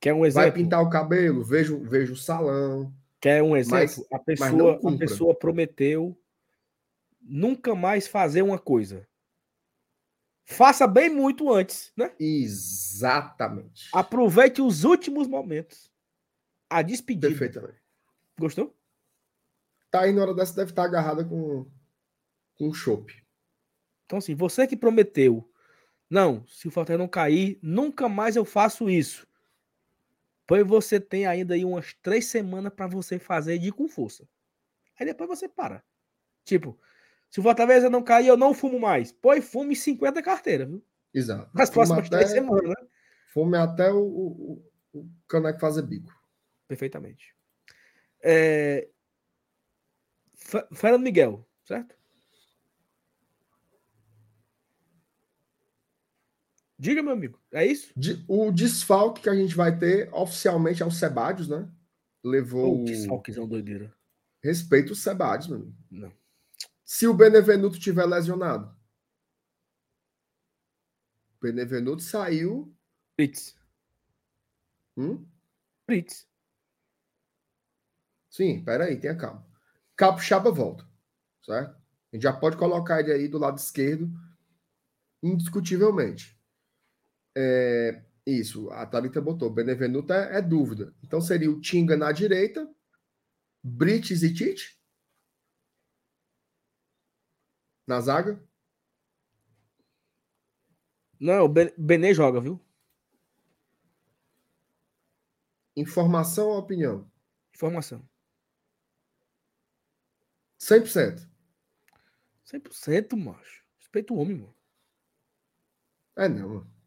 Quer 0.00 0.12
um 0.12 0.24
exemplo? 0.24 0.50
Vai 0.50 0.52
pintar 0.52 0.82
o 0.82 0.90
cabelo, 0.90 1.44
vejo, 1.44 1.80
vejo 1.82 2.12
o 2.12 2.16
salão. 2.16 2.92
Quer 3.20 3.42
um 3.42 3.56
exemplo? 3.56 3.78
Mas, 3.78 4.06
a, 4.12 4.18
pessoa, 4.18 4.80
a 4.84 4.96
pessoa 4.96 5.34
prometeu 5.34 6.16
nunca 7.20 7.74
mais 7.74 8.06
fazer 8.06 8.42
uma 8.42 8.58
coisa. 8.58 9.06
Faça 10.44 10.86
bem 10.86 11.10
muito 11.10 11.52
antes, 11.52 11.92
né? 11.96 12.12
Exatamente. 12.18 13.90
Aproveite 13.92 14.62
os 14.62 14.82
últimos 14.82 15.28
momentos. 15.28 15.92
A 16.70 16.80
despedida. 16.80 17.28
Perfeitamente. 17.28 17.82
Gostou? 18.38 18.74
Tá 19.90 20.02
aí 20.02 20.12
na 20.12 20.22
hora 20.22 20.34
dessa, 20.34 20.54
deve 20.54 20.70
estar 20.70 20.84
agarrada 20.84 21.24
com, 21.24 21.66
com 22.58 22.72
chope. 22.72 23.22
Então, 24.04 24.18
assim, 24.18 24.34
você 24.34 24.66
que 24.66 24.76
prometeu, 24.76 25.48
não, 26.10 26.46
se 26.46 26.66
o 26.66 26.70
Fortaleza 26.70 27.02
não 27.02 27.08
cair, 27.08 27.58
nunca 27.62 28.08
mais 28.08 28.36
eu 28.36 28.44
faço 28.44 28.88
isso. 28.88 29.26
Pois 30.46 30.66
você 30.66 30.98
tem 30.98 31.26
ainda 31.26 31.54
aí 31.54 31.64
umas 31.64 31.92
três 32.02 32.26
semanas 32.26 32.72
para 32.72 32.86
você 32.86 33.18
fazer 33.18 33.58
de 33.58 33.68
ir 33.68 33.72
com 33.72 33.86
força. 33.86 34.26
Aí 34.98 35.04
depois 35.06 35.28
você 35.28 35.46
para. 35.46 35.84
Tipo, 36.44 36.78
se 37.28 37.40
o 37.40 37.42
Fortaleza 37.42 37.90
não 37.90 38.02
cair, 38.02 38.28
eu 38.28 38.36
não 38.36 38.54
fumo 38.54 38.80
mais. 38.80 39.12
Põe 39.12 39.42
fume 39.42 39.76
50 39.76 40.22
carteiras, 40.22 40.66
viu? 40.66 40.82
Exato. 41.12 41.50
Nas 41.52 41.68
próximas 41.68 42.06
até, 42.06 42.16
três 42.16 42.30
semanas, 42.30 42.68
né? 42.68 42.88
Fume 43.34 43.58
até 43.58 43.92
o, 43.92 44.00
o, 44.00 44.70
o 44.94 45.10
caneco 45.28 45.60
fazer 45.60 45.82
bico. 45.82 46.12
Perfeitamente. 46.66 47.34
É... 48.22 48.88
Fernando 50.72 51.02
Miguel, 51.02 51.46
certo? 51.64 51.97
Diga, 56.78 57.02
meu 57.02 57.12
amigo, 57.12 57.40
é 57.50 57.66
isso? 57.66 57.92
O 58.28 58.52
desfalque 58.52 59.22
que 59.22 59.28
a 59.28 59.34
gente 59.34 59.54
vai 59.54 59.76
ter 59.76 60.12
oficialmente 60.14 60.80
é 60.80 60.86
o 60.86 60.90
Sebadios, 60.90 61.48
né? 61.48 61.68
Levou. 62.22 62.82
O 62.82 62.84
desfalquezão 62.84 63.48
doideira. 63.48 63.92
Respeito 64.40 64.92
o 64.92 64.96
Sebadios, 64.96 65.48
meu 65.48 65.58
amigo. 65.58 65.76
Não. 65.90 66.12
Se 66.84 67.08
o 67.08 67.14
Benevenuto 67.14 67.80
tiver 67.80 68.06
lesionado. 68.06 68.72
O 71.36 71.40
Benevenuto 71.42 72.02
saiu. 72.02 72.72
Fritz. 73.16 73.56
Hum? 74.96 75.26
Fritz. 75.84 76.28
Sim, 78.30 78.62
peraí, 78.62 78.96
tenha 79.00 79.16
calma. 79.16 79.44
Capixaba 79.96 80.52
volta, 80.52 80.88
certo? 81.44 81.72
A 81.72 82.16
gente 82.16 82.22
já 82.22 82.32
pode 82.32 82.56
colocar 82.56 83.00
ele 83.00 83.12
aí 83.12 83.26
do 83.26 83.36
lado 83.36 83.58
esquerdo, 83.58 84.08
indiscutivelmente. 85.20 86.37
É, 87.40 88.02
isso, 88.26 88.68
a 88.70 88.84
Thalita 88.84 89.20
botou. 89.20 89.48
Benevenuto 89.48 90.12
é, 90.12 90.38
é, 90.38 90.42
dúvida. 90.42 90.92
Então 91.04 91.20
seria 91.20 91.48
o 91.48 91.60
Tinga 91.60 91.96
na 91.96 92.10
direita, 92.10 92.68
Brites 93.62 94.24
e 94.24 94.34
Tite? 94.34 94.76
Na 97.86 98.00
zaga? 98.00 98.42
Não, 101.20 101.44
o 101.44 101.48
Benê 101.48 102.12
joga, 102.12 102.40
viu? 102.40 102.60
Informação 105.76 106.48
ou 106.48 106.58
opinião? 106.58 107.08
Informação. 107.54 108.02
100%. 110.58 111.28
100%, 112.44 113.16
macho. 113.16 113.64
Respeito 113.78 114.12
o 114.12 114.18
homem, 114.18 114.38
mano. 114.38 114.54
É 116.16 116.28
não, 116.28 116.48
mano. 116.48 116.77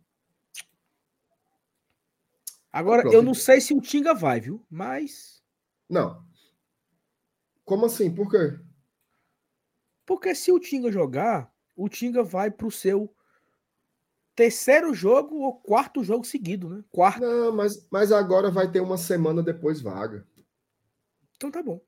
Agora, 2.72 3.04
eu 3.12 3.22
não 3.22 3.34
sei 3.34 3.60
se 3.60 3.74
o 3.74 3.82
Tinga 3.82 4.14
vai, 4.14 4.40
viu? 4.40 4.66
Mas. 4.70 5.44
Não. 5.90 6.24
Como 7.66 7.86
assim? 7.86 8.14
Por 8.14 8.30
quê? 8.30 8.60
Porque 10.06 10.34
se 10.34 10.52
o 10.52 10.60
Tinga 10.60 10.92
jogar, 10.92 11.54
o 11.76 11.90
Tinga 11.90 12.24
vai 12.24 12.50
pro 12.50 12.72
seu 12.72 13.14
terceiro 14.36 14.94
jogo 14.94 15.42
ou 15.42 15.54
quarto 15.54 16.04
jogo 16.04 16.26
seguido, 16.26 16.70
né? 16.70 16.84
Quarto. 16.90 17.22
Não, 17.22 17.52
mas, 17.56 17.88
mas 17.92 18.12
agora 18.12 18.50
vai 18.50 18.72
ter 18.72 18.80
uma 18.80 18.98
semana 18.98 19.44
depois 19.44 19.82
vaga. 19.82 20.26
Então 21.36 21.52
tá 21.52 21.62
bom. 21.62 21.82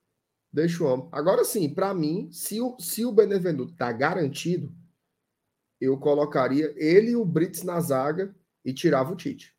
Deixa 0.52 0.84
o 0.84 0.88
homem. 0.88 1.10
Agora 1.12 1.44
sim, 1.44 1.74
para 1.74 1.94
mim, 1.94 2.30
se 2.32 2.62
o, 2.62 2.78
se 2.80 3.06
o 3.06 3.12
Benevenuto 3.12 3.76
tá 3.76 3.92
garantido, 3.92 4.72
eu 5.82 5.98
colocaria 5.98 6.74
ele 6.78 7.12
e 7.12 7.16
o 7.16 7.26
Brits 7.26 7.64
na 7.64 7.80
zaga 7.80 8.36
e 8.64 8.74
tirava 8.74 9.12
o 9.12 9.16
Tite. 9.16 9.56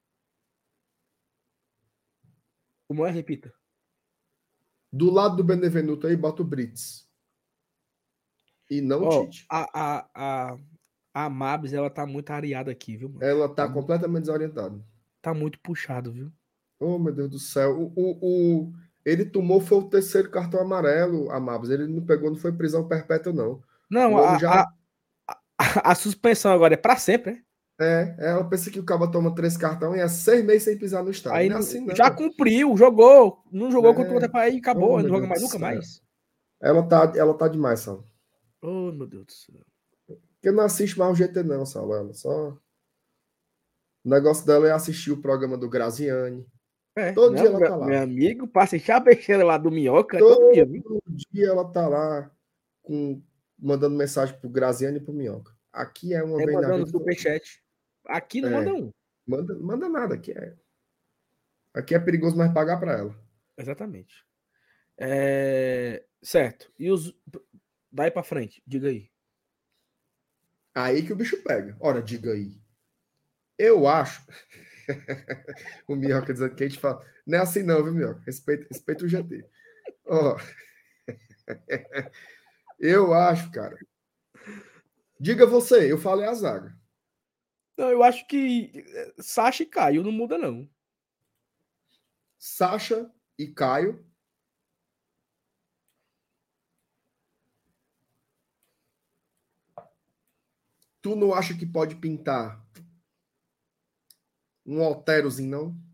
Como 2.88 3.04
é? 3.04 3.10
Repita. 3.10 3.52
Do 4.92 5.10
lado 5.10 5.36
do 5.36 5.44
Benevenuto 5.44 6.06
aí, 6.06 6.16
bota 6.16 6.42
o 6.42 6.44
Brits. 6.44 7.08
E 8.70 8.80
não 8.80 9.02
oh, 9.02 9.22
o 9.22 9.24
Tite. 9.24 9.46
A, 9.50 9.68
a, 9.74 10.08
a, 10.14 10.58
a 11.12 11.30
Mabs, 11.30 11.72
ela 11.72 11.90
tá 11.90 12.06
muito 12.06 12.30
areada 12.30 12.70
aqui, 12.70 12.96
viu? 12.96 13.08
Mano? 13.08 13.24
Ela 13.24 13.48
tá, 13.48 13.66
tá 13.66 13.72
completamente 13.72 14.22
desorientada. 14.22 14.80
Tá 15.20 15.34
muito 15.34 15.58
puxado, 15.60 16.12
viu? 16.12 16.32
Oh, 16.78 16.98
meu 16.98 17.12
Deus 17.12 17.30
do 17.30 17.38
céu. 17.38 17.78
O, 17.78 17.92
o, 17.96 18.18
o, 18.20 18.72
ele 19.04 19.24
tomou 19.24 19.60
foi 19.60 19.78
o 19.78 19.88
terceiro 19.88 20.30
cartão 20.30 20.60
amarelo, 20.60 21.30
a 21.30 21.38
Mabs. 21.38 21.70
Ele 21.70 21.86
não 21.86 22.04
pegou, 22.04 22.30
não 22.30 22.36
foi 22.36 22.52
prisão 22.52 22.86
perpétua, 22.86 23.32
não. 23.32 23.62
Não, 23.90 24.18
a, 24.18 24.38
já... 24.38 24.62
a, 25.28 25.38
a, 25.58 25.90
a, 25.92 25.94
suspensão 25.94 26.52
agora 26.52 26.74
é 26.74 26.76
para 26.76 26.96
sempre, 26.96 27.32
né? 27.32 27.43
É, 27.80 28.14
é, 28.18 28.30
ela 28.30 28.48
pensa 28.48 28.70
que 28.70 28.78
o 28.78 28.84
Cabo 28.84 29.10
toma 29.10 29.34
três 29.34 29.56
cartões 29.56 29.98
e 29.98 30.00
é 30.00 30.08
seis 30.08 30.44
meses 30.44 30.62
sem 30.62 30.78
pisar 30.78 31.02
no 31.02 31.10
estádio. 31.10 31.38
Aí, 31.38 31.48
não 31.48 31.56
é 31.56 31.58
assim, 31.58 31.84
não. 31.84 31.94
Já 31.94 32.10
cumpriu, 32.10 32.76
jogou. 32.76 33.42
Não 33.50 33.70
jogou 33.70 33.90
é. 33.90 33.94
contra 33.94 34.12
o 34.12 34.14
outro 34.14 34.36
aí 34.36 34.58
acabou. 34.58 34.92
Oh, 34.92 35.02
não 35.02 35.08
joga 35.08 35.26
mais, 35.26 35.42
nunca 35.42 35.58
mais. 35.58 36.02
Ela 36.60 36.82
tá, 36.86 37.12
ela 37.16 37.34
tá 37.34 37.48
demais, 37.48 37.80
Sal. 37.80 38.04
Oh, 38.62 38.92
meu 38.92 39.06
Deus 39.06 39.26
do 39.26 39.32
céu. 39.32 39.60
Porque 40.06 40.52
não 40.52 40.64
assiste 40.64 40.98
mais 40.98 41.12
o 41.12 41.14
GT, 41.16 41.42
não, 41.42 41.66
Sal. 41.66 41.92
Ela 41.92 42.12
só. 42.14 42.56
O 44.04 44.08
negócio 44.08 44.46
dela 44.46 44.68
é 44.68 44.70
assistir 44.70 45.10
o 45.10 45.20
programa 45.20 45.58
do 45.58 45.68
Graziani. 45.68 46.46
É, 46.96 47.12
todo 47.12 47.32
não, 47.32 47.40
dia 47.40 47.48
ela 47.48 47.58
meu, 47.58 47.68
tá 47.68 47.76
lá. 47.76 47.86
Meu 47.86 48.02
amigo, 48.02 48.46
pra 48.46 48.62
assistir 48.62 48.92
a 48.92 49.00
besteira 49.00 49.44
lá 49.44 49.58
do 49.58 49.70
Minhoca 49.70 50.16
todo, 50.16 50.36
todo 50.36 50.52
dia. 50.52 50.66
Dia 51.32 51.48
ela 51.48 51.64
tá 51.64 51.88
lá 51.88 52.30
com, 52.82 53.20
mandando 53.58 53.96
mensagem 53.96 54.38
pro 54.38 54.48
Graziani 54.48 54.98
e 54.98 55.00
pro 55.00 55.12
Minhoca. 55.12 55.52
Aqui 55.72 56.14
é 56.14 56.22
uma 56.22 56.40
é 56.40 56.46
mandando 56.46 56.86
superchat. 56.86 57.63
Aqui 58.06 58.40
não 58.40 58.48
é, 58.48 58.52
manda 58.52 58.74
um. 58.74 58.92
Manda, 59.26 59.58
manda 59.58 59.88
nada, 59.88 60.14
aqui 60.14 60.32
é. 60.32 60.54
Aqui 61.72 61.94
é 61.94 61.98
perigoso 61.98 62.36
mais 62.36 62.52
pagar 62.52 62.78
para 62.78 62.92
ela. 62.92 63.16
Exatamente. 63.56 64.24
É... 64.98 66.04
Certo. 66.22 66.72
E 66.78 66.90
os. 66.90 67.14
Daí 67.90 68.10
para 68.10 68.22
frente, 68.22 68.62
diga 68.66 68.88
aí. 68.88 69.10
Aí 70.74 71.04
que 71.04 71.12
o 71.12 71.16
bicho 71.16 71.42
pega. 71.42 71.76
Ora, 71.80 72.02
diga 72.02 72.32
aí. 72.32 72.60
Eu 73.58 73.86
acho. 73.86 74.26
o 75.86 75.94
Minhoca 75.94 76.32
dizendo 76.32 76.54
que 76.54 76.64
a 76.64 76.68
gente 76.68 76.80
fala. 76.80 77.04
Não 77.26 77.38
é 77.38 77.40
assim, 77.42 77.62
não, 77.62 77.82
viu, 77.82 77.94
Minhoca? 77.94 78.22
Respeita, 78.26 78.66
respeita 78.68 79.04
o 79.04 79.08
GT. 79.08 79.46
Ó. 80.06 80.36
Eu 82.78 83.14
acho, 83.14 83.50
cara. 83.50 83.76
Diga 85.18 85.46
você, 85.46 85.90
eu 85.90 85.96
falei 85.96 86.26
a 86.26 86.34
zaga. 86.34 86.76
Não, 87.76 87.90
eu 87.90 88.02
acho 88.02 88.26
que 88.26 88.70
eh, 88.74 89.14
Sacha 89.18 89.62
e 89.62 89.66
Caio 89.66 90.02
não 90.02 90.12
muda, 90.12 90.38
não. 90.38 90.68
Sacha 92.38 93.10
e 93.38 93.48
Caio. 93.48 94.04
Tu 101.02 101.14
não 101.16 101.34
acha 101.34 101.56
que 101.56 101.66
pode 101.66 101.96
pintar 101.96 102.64
um 104.64 104.80
Oterozinho, 104.82 105.50
não? 105.50 105.84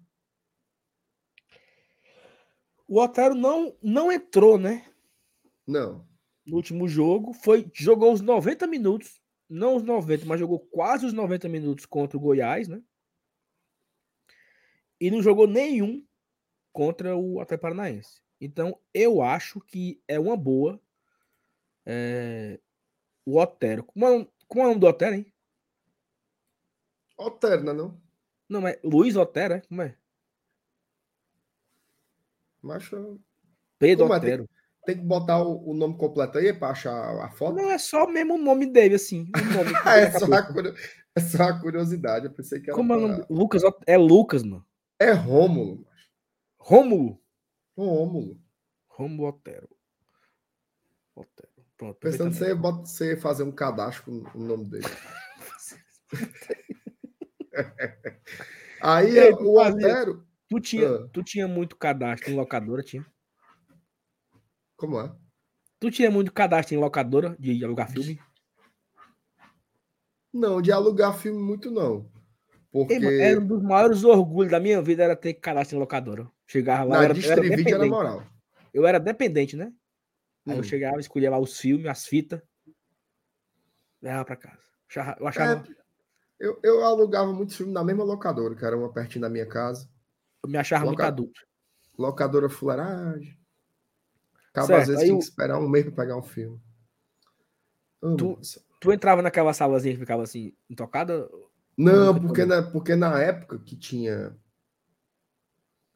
O 2.87 3.01
Otero 3.01 3.35
não, 3.35 3.77
não 3.81 4.11
entrou, 4.11 4.59
né? 4.59 4.93
Não. 5.67 6.05
No 6.45 6.57
último 6.57 6.89
jogo. 6.89 7.33
Foi, 7.33 7.71
jogou 7.73 8.13
os 8.13 8.21
90 8.21 8.67
minutos 8.67 9.20
não 9.51 9.77
os 9.77 9.83
90, 9.83 10.25
mas 10.27 10.39
jogou 10.39 10.61
quase 10.61 11.05
os 11.05 11.13
90 11.13 11.49
minutos 11.49 11.85
contra 11.85 12.17
o 12.17 12.21
Goiás, 12.21 12.69
né? 12.69 12.81
E 15.01 15.11
não 15.11 15.21
jogou 15.21 15.47
nenhum 15.47 16.07
contra 16.73 17.17
o 17.17 17.41
Atlético 17.41 17.63
Paranaense. 17.63 18.23
Então, 18.41 18.79
eu 18.95 19.21
acho 19.21 19.61
que 19.61 20.01
é 20.07 20.21
uma 20.21 20.37
boa 20.37 20.81
é, 21.85 22.61
o 23.27 23.39
Otero. 23.39 23.83
Como 23.85 24.07
é, 24.07 24.29
como 24.47 24.63
é 24.63 24.65
o 24.67 24.69
nome 24.69 24.81
do 24.81 24.87
Otero, 24.87 25.17
hein? 25.17 25.33
Otero, 27.19 27.65
não 27.65 27.73
é 27.73 27.75
não? 28.49 28.69
É 28.69 28.81
Luiz 28.85 29.17
Otero, 29.17 29.55
é? 29.55 29.61
Como 29.63 29.83
é? 29.83 29.97
Macho... 32.63 33.21
Pedro 33.79 34.07
como 34.07 34.15
é? 34.15 34.60
Tem 34.85 34.97
que 34.97 35.05
botar 35.05 35.43
o, 35.43 35.71
o 35.71 35.75
nome 35.75 35.97
completo 35.97 36.39
aí 36.39 36.53
para 36.53 36.71
achar 36.71 36.93
a 37.23 37.31
foto? 37.31 37.57
Não, 37.57 37.71
é 37.71 37.79
só 37.79 38.07
mesmo 38.07 38.35
o 38.35 38.39
nome 38.39 38.67
dele, 38.67 38.95
assim. 38.95 39.31
Nome 39.55 39.73
é, 39.87 40.11
só 40.11 40.27
a, 40.27 40.49
é 41.15 41.21
só 41.21 41.43
a 41.43 41.61
curiosidade. 41.61 42.27
Eu 42.27 42.33
pensei 42.33 42.61
que 42.61 42.71
era. 42.71 42.77
Como 42.77 42.93
é 42.93 42.97
o 42.97 43.01
nome? 43.01 43.25
Lucas, 43.29 43.63
é 43.87 43.99
Lucas, 43.99 44.43
mano. 44.43 44.65
É 44.99 45.13
Rômulo. 45.13 45.87
Rômulo? 46.59 47.21
Rômulo. 47.77 48.41
Rômulo 48.89 49.29
Otero. 49.29 49.69
Otero. 51.15 51.49
Pronto. 51.77 51.99
Pensando 51.99 52.35
você, 52.35 52.55
bota, 52.55 52.85
você 52.85 53.17
fazer 53.17 53.43
um 53.43 53.53
cadastro 53.53 54.05
com 54.05 54.39
o 54.39 54.43
nome 54.43 54.67
dele. 54.67 54.87
Aí 58.83 59.19
Ei, 59.19 59.33
o 59.33 59.59
Otero. 59.59 60.27
Tu 60.49 60.61
tinha, 60.61 60.91
ah. 60.91 61.09
tu 61.13 61.23
tinha 61.23 61.47
muito 61.47 61.77
cadastro 61.77 62.31
em 62.31 62.35
locadora, 62.35 62.83
tinha? 62.83 63.07
Como 64.81 64.99
é? 64.99 65.15
Tu 65.79 65.91
tinha 65.91 66.11
muito 66.11 66.33
cadastro 66.33 66.75
em 66.75 66.79
locadora 66.79 67.37
de 67.39 67.63
alugar 67.63 67.91
filme? 67.91 68.19
Não, 70.33 70.63
de 70.63 70.73
alugar 70.73 71.19
filme 71.19 71.39
muito 71.39 71.71
não. 71.71 72.11
Porque... 72.73 72.95
Ei, 72.95 73.21
era 73.21 73.39
um 73.39 73.47
dos 73.47 73.63
maiores 73.63 74.05
orgulhos 74.05 74.51
da 74.51 74.59
minha 74.59 74.81
vida 74.81 75.05
era 75.05 75.15
ter 75.15 75.35
cadastro 75.35 75.77
em 75.77 75.81
locadora. 75.81 76.27
Chegava 76.47 76.85
lá, 76.85 76.97
Na 76.97 77.05
era, 77.05 77.27
era, 77.27 77.71
era 77.71 77.87
moral. 77.87 78.23
Eu 78.73 78.87
era 78.87 78.99
dependente, 78.99 79.55
né? 79.55 79.71
Aí 80.47 80.55
hum. 80.55 80.59
eu 80.59 80.63
chegava, 80.63 80.99
escolhia 80.99 81.31
lá 81.31 81.39
os 81.39 81.59
filmes, 81.59 81.87
as 81.87 82.07
fitas, 82.07 82.41
levava 84.01 84.25
pra 84.25 84.37
casa. 84.37 84.59
Eu 85.21 85.27
achava. 85.27 85.69
É, 85.69 85.75
eu, 86.39 86.59
eu 86.63 86.85
alugava 86.87 87.31
muitos 87.35 87.55
filmes 87.55 87.75
na 87.75 87.85
mesma 87.85 88.03
locadora, 88.03 88.55
que 88.55 88.65
era 88.65 88.79
uma 88.79 88.91
pertinho 88.91 89.21
da 89.21 89.29
minha 89.29 89.47
casa. 89.47 89.91
Eu 90.43 90.49
me 90.49 90.57
achava 90.57 90.87
Loca... 90.87 90.97
muito 90.97 91.07
adulto. 91.07 91.41
Locadora 91.99 92.49
fuleiragem. 92.49 93.40
Acaba 94.53 94.79
às 94.79 94.89
vezes 94.89 95.03
tinha 95.03 95.15
eu... 95.15 95.19
que 95.19 95.25
esperar 95.25 95.59
um 95.59 95.69
mês 95.69 95.85
para 95.85 95.95
pegar 95.95 96.17
um 96.17 96.23
filme. 96.23 96.61
Oh, 98.03 98.17
tu, 98.17 98.41
tu, 98.81 98.93
entrava 98.93 99.23
naquela 99.23 99.53
salazinha 99.53 99.95
que 99.95 100.01
ficava 100.01 100.23
assim, 100.23 100.55
intocada? 100.69 101.29
Não, 101.77 102.19
porque 102.19 102.45
na, 102.45 102.63
porque 102.63 102.97
na 102.97 103.21
época 103.21 103.59
que 103.59 103.77
tinha 103.77 104.37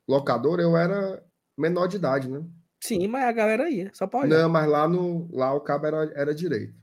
locadora, 0.07 0.62
eu 0.62 0.76
era 0.76 1.24
menor 1.57 1.86
de 1.86 1.97
idade, 1.97 2.28
né? 2.28 2.44
Sim, 2.81 3.08
mas 3.08 3.24
a 3.24 3.33
galera 3.33 3.70
ia, 3.70 3.91
só 3.94 4.07
pode. 4.07 4.28
Não, 4.28 4.49
mas 4.49 4.68
lá 4.68 4.86
no 4.86 5.28
lá 5.34 5.52
o 5.55 5.60
cabo 5.60 5.86
era, 5.86 6.12
era 6.15 6.34
direito. 6.34 6.78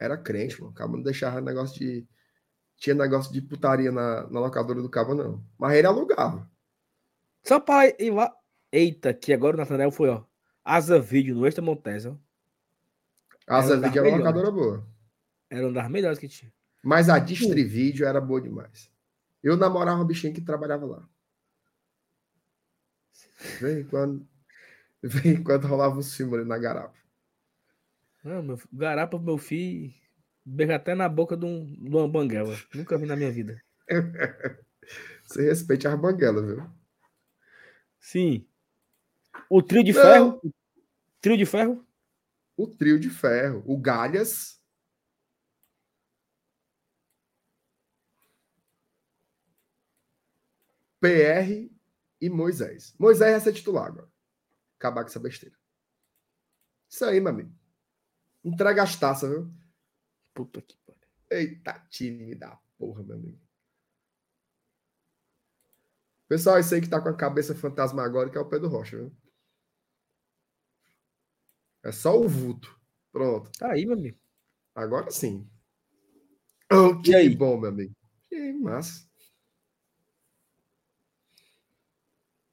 Era 0.00 0.16
crente, 0.16 0.58
mano. 0.60 0.72
O 0.72 0.74
cabo 0.74 0.96
não 0.96 1.02
deixava 1.02 1.40
negócio 1.40 1.78
de 1.78 2.08
tinha 2.78 2.94
negócio 2.94 3.32
de 3.32 3.42
putaria 3.42 3.90
na, 3.90 4.28
na 4.30 4.40
locadora 4.40 4.80
do 4.80 4.88
cabo, 4.88 5.14
não. 5.14 5.44
Mas 5.58 5.74
ele 5.74 5.86
alugava. 5.86 6.48
Só 7.44 7.58
para 7.58 7.88
ir 8.00 8.10
lá. 8.10 8.32
Eita, 8.72 9.14
que 9.14 9.32
agora 9.32 9.56
o 9.56 9.58
Nathanael 9.58 9.90
foi, 9.90 10.08
ó. 10.08 10.24
Asa 10.64 11.00
Vídeo 11.00 11.34
no 11.34 11.46
Extra 11.46 11.64
Montes, 11.64 12.06
ó. 12.06 12.16
Asa 13.46 13.74
era 13.74 13.88
Vídeo 13.88 14.00
era 14.00 14.08
uma 14.08 14.18
locadora 14.18 14.50
boa. 14.50 14.86
Era 15.50 15.66
uma 15.66 15.72
das 15.72 15.90
melhores 15.90 16.18
que 16.18 16.28
tinha. 16.28 16.52
Mas 16.82 17.08
a 17.08 17.18
Distrivídeo 17.18 18.06
era 18.06 18.20
boa 18.20 18.40
demais. 18.40 18.90
Eu 19.42 19.56
namorava 19.56 20.02
um 20.02 20.06
bichinho 20.06 20.34
que 20.34 20.40
trabalhava 20.40 20.84
lá. 20.84 21.08
Vem 23.60 23.84
quando. 23.84 24.26
Vem 25.02 25.42
quando 25.42 25.66
rolava 25.66 25.98
o 25.98 26.02
filmes 26.02 26.40
ali 26.40 26.48
na 26.48 26.58
garapa. 26.58 26.96
Meu, 28.24 28.58
garapa, 28.72 29.18
meu 29.18 29.38
filho. 29.38 29.94
Beija 30.44 30.76
até 30.76 30.94
na 30.94 31.08
boca 31.08 31.36
de, 31.36 31.44
um, 31.44 31.64
de 31.64 31.88
uma 31.88 32.08
banguela. 32.08 32.56
Nunca 32.74 32.98
vi 32.98 33.06
na 33.06 33.14
minha 33.14 33.30
vida. 33.30 33.62
Você 35.22 35.42
respeite 35.42 35.86
as 35.86 35.98
banguelas, 35.98 36.44
viu? 36.44 36.66
Sim. 38.00 38.47
O 39.50 39.62
trio 39.62 39.82
de 39.82 39.92
Não. 39.92 40.02
ferro? 40.02 40.54
Trio 41.20 41.36
de 41.36 41.46
ferro? 41.46 41.86
O 42.56 42.66
trio 42.66 42.98
de 42.98 43.08
ferro. 43.08 43.62
O 43.66 43.78
Galhas. 43.78 44.60
PR 51.00 51.70
e 52.20 52.28
Moisés. 52.28 52.94
Moisés 52.98 53.32
ia 53.32 53.40
ser 53.40 53.52
titular 53.52 53.86
agora. 53.86 54.08
Acabar 54.78 55.02
com 55.02 55.08
essa 55.08 55.20
besteira. 55.20 55.56
Isso 56.88 57.04
aí, 57.04 57.20
meu 57.20 57.30
amigo. 57.30 57.52
Entrega 58.44 58.82
as 58.82 58.96
taças, 58.96 59.30
viu? 59.30 59.52
Puta 60.34 60.62
que 60.62 60.76
pariu. 60.78 61.08
Eita, 61.30 61.74
time 61.90 62.34
da 62.34 62.56
porra, 62.78 63.02
meu 63.02 63.16
amigo. 63.16 63.38
Pessoal, 66.28 66.58
esse 66.58 66.74
aí 66.74 66.80
que 66.80 66.88
tá 66.88 67.00
com 67.00 67.08
a 67.08 67.16
cabeça 67.16 67.54
fantasmagórica 67.54 68.38
é 68.38 68.42
o 68.42 68.48
Pedro 68.48 68.68
Rocha, 68.68 68.96
viu? 68.96 69.16
É 71.88 71.92
só 71.92 72.20
o 72.20 72.28
vulto. 72.28 72.78
Pronto. 73.10 73.50
Tá 73.58 73.72
aí, 73.72 73.86
meu 73.86 73.96
amigo. 73.96 74.18
Agora 74.74 75.10
sim. 75.10 75.48
Oh, 76.70 77.00
que 77.00 77.14
aí? 77.14 77.34
bom, 77.34 77.58
meu 77.58 77.70
amigo. 77.70 77.96
Que 78.28 78.52
massa. 78.52 79.08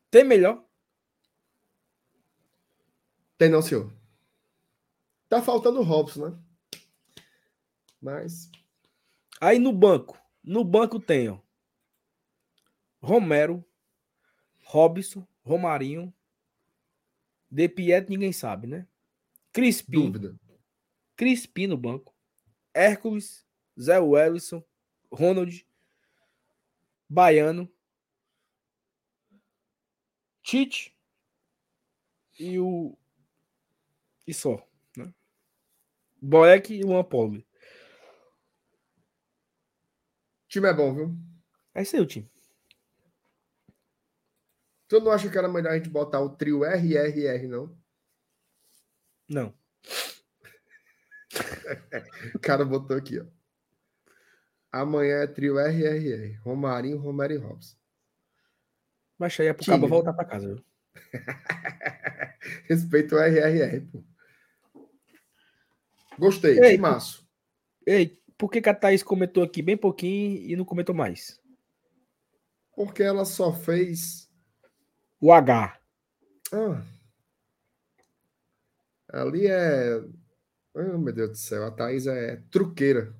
Tem 0.09 0.23
melhor? 0.23 0.65
Tem 3.37 3.49
não, 3.49 3.61
senhor. 3.61 3.93
Tá 5.27 5.41
faltando 5.41 5.81
o 5.81 5.83
Robson, 5.83 6.29
né? 6.29 6.39
Mas. 8.01 8.49
Aí 9.41 9.59
no 9.59 9.73
banco. 9.73 10.17
No 10.41 10.63
banco 10.63 10.97
tem, 10.97 11.27
ó. 11.27 11.39
Romero, 13.01 13.65
Robson, 14.63 15.27
Romarinho, 15.43 16.13
De 17.51 17.67
Pietro, 17.67 18.11
ninguém 18.11 18.31
sabe, 18.31 18.65
né? 18.65 18.87
Crispim. 19.55 20.11
Dúvida. 20.11 20.35
Crispim 21.15 21.67
no 21.67 21.77
banco. 21.77 22.13
Hércules, 22.73 23.47
Zé 23.79 23.99
Wellison, 23.99 24.63
Ronald, 25.11 25.65
Baiano, 27.09 27.71
Tite 30.43 30.95
e 32.37 32.59
o. 32.59 32.97
E 34.27 34.33
só. 34.33 34.61
Né? 34.97 35.13
Boeck 36.21 36.73
e 36.73 36.83
o 36.83 36.95
Ampoli 36.95 37.47
time 40.55 40.69
é 40.69 40.73
bom, 40.73 40.93
viu? 40.93 41.17
É 41.73 41.81
isso 41.81 41.95
aí 41.95 42.01
o 42.01 42.05
time. 42.05 42.29
Tu 44.87 44.99
não 45.01 45.11
acha 45.11 45.29
que 45.29 45.37
era 45.37 45.49
melhor 45.49 45.71
a 45.73 45.77
gente 45.77 45.89
botar 45.89 46.21
o 46.21 46.29
trio 46.29 46.63
RRR, 46.63 47.47
não? 47.47 47.77
Não. 49.27 49.53
o 52.35 52.39
cara 52.39 52.63
botou 52.63 52.95
aqui, 52.95 53.19
ó. 53.19 53.25
Amanhã 54.71 55.21
é 55.21 55.27
trio 55.27 55.57
RRR. 55.57 56.37
Romarinho, 56.41 56.97
Romero 56.97 57.33
e 57.33 57.37
Robson. 57.37 57.75
Mas 59.17 59.39
aí 59.39 59.47
é 59.47 59.53
pro 59.53 59.65
cabo 59.65 59.87
voltar 59.87 60.13
pra 60.13 60.25
casa, 60.25 60.47
viu? 60.47 60.65
Respeito 62.67 63.15
o 63.15 63.19
RRR, 63.19 63.81
pô. 63.91 64.03
Gostei, 66.19 66.59
Ei, 66.59 66.75
timaço. 66.75 67.25
Ei, 67.85 68.21
por 68.37 68.49
que, 68.51 68.61
que 68.61 68.69
a 68.69 68.73
Thaís 68.73 69.03
comentou 69.03 69.43
aqui 69.43 69.61
bem 69.61 69.77
pouquinho 69.77 70.41
e 70.41 70.55
não 70.55 70.65
comentou 70.65 70.93
mais? 70.93 71.39
Porque 72.75 73.03
ela 73.03 73.25
só 73.25 73.53
fez. 73.53 74.29
O 75.19 75.31
H. 75.31 75.79
Ah. 76.51 76.83
Ali 79.09 79.47
é. 79.47 80.01
Oh, 80.73 80.97
meu 80.97 81.13
Deus 81.13 81.29
do 81.29 81.37
céu, 81.37 81.65
a 81.65 81.71
Thaís 81.71 82.05
é 82.05 82.41
truqueira. 82.51 83.15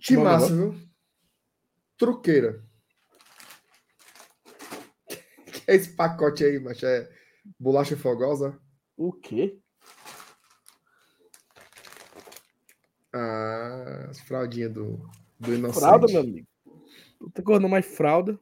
Que 0.00 0.16
massa, 0.16 0.54
viu? 0.54 0.74
Truqueira. 1.98 2.64
Que 5.46 5.70
é 5.70 5.74
esse 5.74 5.94
pacote 5.94 6.44
aí, 6.44 6.58
mas 6.58 6.82
é 6.82 7.10
bolacha 7.58 7.96
fogosa? 7.96 8.58
O 8.96 9.12
quê? 9.12 9.60
Ah, 13.12 14.06
as 14.08 14.20
fraldinhas 14.20 14.72
do, 14.72 14.98
do 15.38 15.54
inocente. 15.54 15.80
Fralda, 15.80 16.06
meu 16.06 16.20
amigo. 16.20 16.48
Não 17.20 17.30
tá 17.30 17.42
correndo 17.42 17.68
mais 17.68 17.86
fralda. 17.86 18.38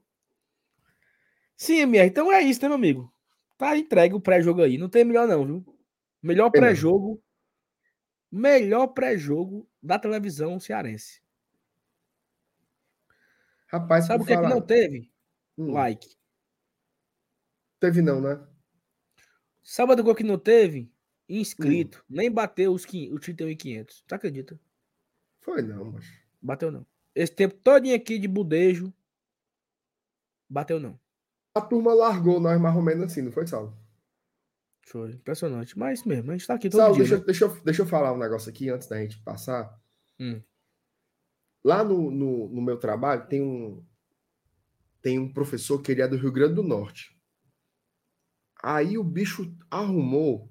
Sim, 1.56 1.80
MR, 1.80 2.08
então 2.08 2.32
é 2.32 2.42
isso, 2.42 2.62
né, 2.62 2.68
meu 2.68 2.76
amigo? 2.76 3.12
Tá 3.62 3.78
entregue 3.78 4.16
o 4.16 4.20
pré-jogo 4.20 4.60
aí. 4.60 4.76
Não 4.76 4.88
tem 4.88 5.04
melhor, 5.04 5.28
não, 5.28 5.46
viu? 5.46 5.78
Melhor 6.20 6.50
pré-jogo. 6.50 7.22
Melhor 8.28 8.88
pré-jogo 8.88 9.70
da 9.80 10.00
televisão 10.00 10.58
cearense. 10.58 11.22
Rapaz, 13.68 14.06
sabe 14.06 14.24
o 14.24 14.26
que, 14.26 14.32
é 14.32 14.36
que 14.36 14.48
não 14.48 14.60
teve? 14.60 15.12
Hum. 15.56 15.70
Like. 15.70 16.16
Teve 17.78 18.02
não, 18.02 18.20
né? 18.20 18.44
Sábado 19.62 20.04
o 20.10 20.14
que 20.14 20.24
não 20.24 20.38
teve? 20.38 20.92
inscrito, 21.28 22.04
hum. 22.10 22.16
nem 22.16 22.30
bateu 22.30 22.72
os, 22.72 22.82
os 22.82 22.88
31.500. 22.90 24.02
Tu 24.04 24.12
acredita? 24.12 24.60
Foi 25.40 25.62
não, 25.62 25.92
mas. 25.92 26.04
Bateu 26.42 26.72
não. 26.72 26.84
Esse 27.14 27.32
tempo 27.32 27.54
todinho 27.62 27.94
aqui 27.94 28.18
de 28.18 28.26
budejo, 28.26 28.92
bateu 30.48 30.80
não. 30.80 30.98
A 31.54 31.60
turma 31.60 31.92
largou 31.94 32.40
nós 32.40 32.60
mais 32.60 32.74
ou 32.74 32.82
menos 32.82 33.04
assim, 33.04 33.22
não 33.22 33.32
foi, 33.32 33.46
Saulo? 33.46 33.76
Foi 34.86 35.12
impressionante. 35.12 35.78
Mas 35.78 36.04
mesmo, 36.04 36.30
a 36.30 36.36
gente 36.36 36.46
tá 36.46 36.54
aqui 36.54 36.68
todo 36.70 36.80
Saulo, 36.80 36.94
dia. 36.94 37.04
deixa, 37.04 37.18
né? 37.18 37.24
deixa, 37.24 37.44
eu- 37.44 37.60
deixa 37.62 37.82
eu 37.82 37.86
falar 37.86 38.12
um 38.12 38.18
negócio 38.18 38.50
aqui 38.50 38.68
antes 38.70 38.88
da 38.88 38.98
gente 39.00 39.18
passar. 39.22 39.78
Hum. 40.18 40.42
Lá 41.64 41.84
no, 41.84 42.10
no, 42.10 42.48
no 42.48 42.62
meu 42.62 42.76
trabalho 42.78 43.26
tem 43.26 43.40
um 43.42 43.84
tem 45.00 45.18
um 45.18 45.32
professor 45.32 45.80
que 45.82 45.90
ele 45.90 46.00
é 46.02 46.06
do 46.06 46.16
Rio 46.16 46.30
Grande 46.30 46.54
do 46.54 46.62
Norte. 46.62 47.16
Aí 48.62 48.96
o 48.96 49.02
bicho 49.02 49.52
arrumou 49.68 50.48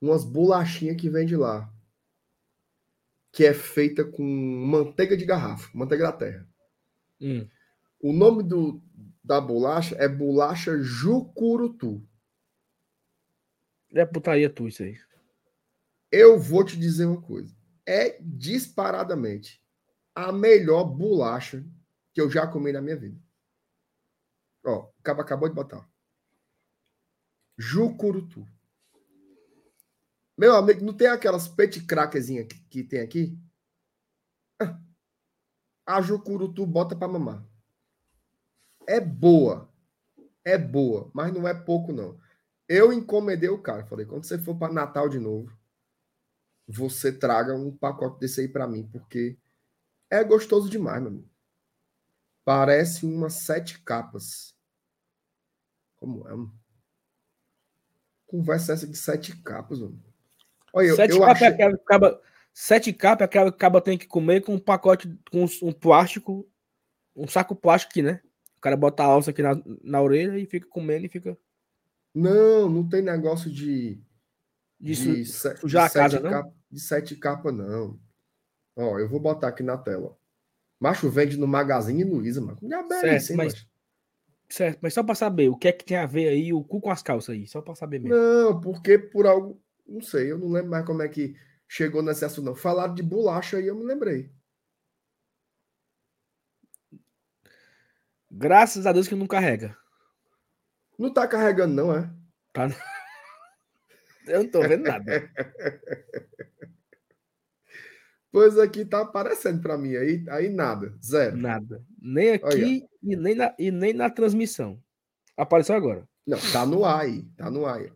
umas 0.00 0.24
bolachinhas 0.24 0.96
que 0.96 1.08
vem 1.08 1.24
de 1.24 1.36
lá. 1.36 1.72
Que 3.30 3.44
é 3.46 3.54
feita 3.54 4.04
com 4.04 4.24
manteiga 4.24 5.16
de 5.16 5.24
garrafa, 5.24 5.70
manteiga 5.72 6.04
da 6.04 6.12
terra. 6.12 6.48
Hum. 7.20 7.48
O 8.00 8.12
nome 8.12 8.42
do, 8.42 8.82
da 9.28 9.42
bolacha 9.42 9.94
é 9.96 10.08
bolacha 10.08 10.78
Jucurutu. 10.78 12.02
É 13.92 14.06
putaria 14.06 14.48
tu 14.48 14.66
isso 14.66 14.82
aí. 14.82 14.98
Eu 16.10 16.40
vou 16.40 16.64
te 16.64 16.78
dizer 16.78 17.04
uma 17.04 17.20
coisa. 17.20 17.54
É 17.86 18.18
disparadamente 18.22 19.62
a 20.14 20.32
melhor 20.32 20.84
bolacha 20.84 21.62
que 22.14 22.22
eu 22.22 22.30
já 22.30 22.46
comi 22.46 22.72
na 22.72 22.80
minha 22.80 22.96
vida. 22.96 23.20
Ó, 24.64 24.88
o 24.98 25.02
cara 25.02 25.20
acabou 25.20 25.46
de 25.46 25.54
botar. 25.54 25.86
Jucurutu. 27.58 28.48
Meu 30.38 30.56
amigo, 30.56 30.82
não 30.82 30.96
tem 30.96 31.08
aquelas 31.08 31.46
pet 31.46 31.84
crackerzinhas 31.84 32.46
que, 32.46 32.58
que 32.70 32.82
tem 32.82 33.00
aqui? 33.00 33.38
Ah, 34.58 34.80
A 35.84 36.00
Jucurutu 36.00 36.64
bota 36.66 36.96
pra 36.96 37.06
mamar. 37.08 37.46
É 38.88 38.98
boa. 38.98 39.68
É 40.42 40.56
boa, 40.56 41.10
mas 41.12 41.30
não 41.30 41.46
é 41.46 41.52
pouco, 41.52 41.92
não. 41.92 42.18
Eu 42.66 42.90
encomendei 42.90 43.50
o 43.50 43.60
cara. 43.60 43.84
Falei, 43.84 44.06
quando 44.06 44.24
você 44.24 44.38
for 44.38 44.56
para 44.56 44.72
Natal 44.72 45.10
de 45.10 45.18
novo, 45.18 45.52
você 46.66 47.12
traga 47.12 47.54
um 47.54 47.70
pacote 47.70 48.18
desse 48.18 48.40
aí 48.40 48.48
para 48.48 48.66
mim, 48.66 48.88
porque 48.90 49.36
é 50.08 50.24
gostoso 50.24 50.70
demais, 50.70 51.02
meu 51.02 51.10
amigo. 51.10 51.28
Parece 52.46 53.04
umas 53.04 53.34
sete 53.34 53.78
capas. 53.82 54.54
Como 55.96 56.26
é? 56.26 56.30
mano? 56.30 56.54
Conversa 58.26 58.72
essa 58.72 58.86
de 58.86 58.96
sete 58.96 59.36
capas, 59.42 59.80
mano. 59.80 60.02
Olha, 60.72 60.86
eu, 60.86 60.96
sete 60.96 61.12
eu 61.12 61.20
capas 61.20 61.36
achei... 61.36 61.48
é 61.48 61.50
aquela 61.50 61.76
que 61.76 61.82
acaba. 61.82 62.22
Sete 62.54 62.92
capas 62.94 63.20
é 63.22 63.24
aquela 63.26 63.50
que 63.50 63.56
acaba 63.56 63.82
tem 63.82 63.98
que 63.98 64.06
comer 64.06 64.42
com 64.42 64.54
um 64.54 64.58
pacote, 64.58 65.14
com 65.30 65.44
um 65.62 65.72
plástico, 65.72 66.48
um 67.14 67.28
saco 67.28 67.54
plástico 67.54 67.92
aqui, 67.92 68.02
né? 68.02 68.22
O 68.58 68.60
cara 68.60 68.76
bota 68.76 69.02
a 69.04 69.06
alça 69.06 69.30
aqui 69.30 69.40
na, 69.40 69.60
na 69.82 70.02
orelha 70.02 70.36
e 70.38 70.44
fica 70.44 70.66
comendo 70.68 71.06
e 71.06 71.08
fica. 71.08 71.38
Não, 72.14 72.68
não 72.68 72.88
tem 72.88 73.00
negócio 73.02 73.50
de. 73.50 74.00
De, 74.80 74.94
de, 74.94 75.24
su- 75.24 75.32
se- 75.40 75.54
de 75.54 75.60
sujar 75.60 75.86
a 75.86 75.88
sete 75.88 76.02
casa, 76.02 76.20
não? 76.20 76.30
capa- 76.30 76.52
de 76.70 76.80
sete 76.80 77.16
capas, 77.16 77.54
não. 77.54 77.98
Ó, 78.76 78.98
eu 78.98 79.08
vou 79.08 79.18
botar 79.20 79.48
aqui 79.48 79.62
na 79.62 79.76
tela. 79.76 80.16
Macho 80.78 81.08
vende 81.10 81.36
no 81.36 81.46
Magazine 81.48 82.04
Luiza, 82.04 82.40
mano. 82.40 82.58
Já 82.62 82.82
bebe, 82.82 83.00
Certo, 83.00 83.22
sim, 83.22 83.34
mas- 83.36 83.52
macho. 83.54 83.68
Certo, 84.50 84.78
mas 84.80 84.94
só 84.94 85.02
pra 85.02 85.14
saber, 85.14 85.48
o 85.50 85.56
que 85.56 85.68
é 85.68 85.72
que 85.72 85.84
tem 85.84 85.96
a 85.98 86.06
ver 86.06 86.28
aí 86.28 86.52
o 86.54 86.64
cu 86.64 86.80
com 86.80 86.90
as 86.90 87.02
calças 87.02 87.34
aí? 87.34 87.46
Só 87.46 87.60
pra 87.60 87.74
saber 87.74 87.98
mesmo. 88.00 88.16
Não, 88.16 88.60
porque 88.60 88.98
por 88.98 89.26
algo. 89.26 89.60
Não 89.86 90.00
sei, 90.00 90.30
eu 90.32 90.38
não 90.38 90.48
lembro 90.50 90.70
mais 90.70 90.84
como 90.86 91.02
é 91.02 91.08
que 91.08 91.34
chegou 91.66 92.02
nesse 92.02 92.24
assunto, 92.24 92.44
não. 92.46 92.54
Falaram 92.54 92.94
de 92.94 93.02
bolacha 93.02 93.60
e 93.60 93.66
eu 93.66 93.74
me 93.76 93.84
lembrei. 93.84 94.30
Graças 98.30 98.86
a 98.86 98.92
Deus 98.92 99.08
que 99.08 99.14
não 99.14 99.26
carrega. 99.26 99.76
Não 100.98 101.12
tá 101.12 101.26
carregando, 101.26 101.74
não, 101.74 101.94
é? 101.94 102.10
Tá? 102.52 102.68
Eu 104.26 104.42
não 104.42 104.50
tô 104.50 104.60
vendo 104.60 104.84
nada. 104.84 105.30
Pois 108.30 108.58
aqui 108.58 108.84
tá 108.84 109.00
aparecendo 109.00 109.62
pra 109.62 109.78
mim. 109.78 109.96
Aí, 109.96 110.24
aí 110.28 110.48
nada. 110.50 110.94
Zero. 111.02 111.36
Nada. 111.36 111.82
Nem 112.00 112.32
aqui 112.32 112.86
e 113.02 113.16
nem, 113.16 113.34
na, 113.34 113.54
e 113.58 113.70
nem 113.70 113.94
na 113.94 114.10
transmissão. 114.10 114.82
Apareceu 115.36 115.74
agora. 115.74 116.06
Não, 116.26 116.38
tá 116.52 116.66
no 116.66 116.84
ar 116.84 117.00
aí. 117.00 117.22
Tá 117.36 117.50
no 117.50 117.64
ar 117.64 117.78
aí. 117.78 117.92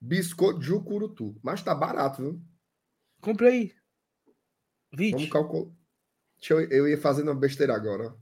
Biscoito 0.00 0.60
Jucurutu. 0.60 1.38
Mas 1.42 1.62
tá 1.62 1.74
barato, 1.74 2.22
viu? 2.22 2.42
Comprei. 3.20 3.72
Vamos 4.92 5.22
20. 5.22 5.30
calcular. 5.30 5.77
Deixa 6.38 6.54
eu, 6.54 6.60
eu 6.70 6.88
ia 6.88 6.98
fazendo 6.98 7.28
uma 7.28 7.38
besteira 7.40 7.74
agora. 7.74 8.14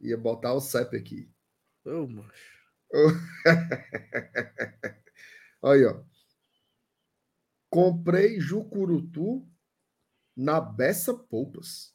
Ia 0.00 0.16
botar 0.16 0.54
o 0.54 0.60
CEP 0.60 0.96
aqui. 0.96 1.30
Ô, 1.84 2.06
macho. 2.06 2.54
Olha, 5.62 5.90
ó. 5.90 6.04
Comprei 7.70 8.38
Jucurutu 8.38 9.46
na 10.36 10.60
Bessa 10.60 11.14
Poupas. 11.14 11.94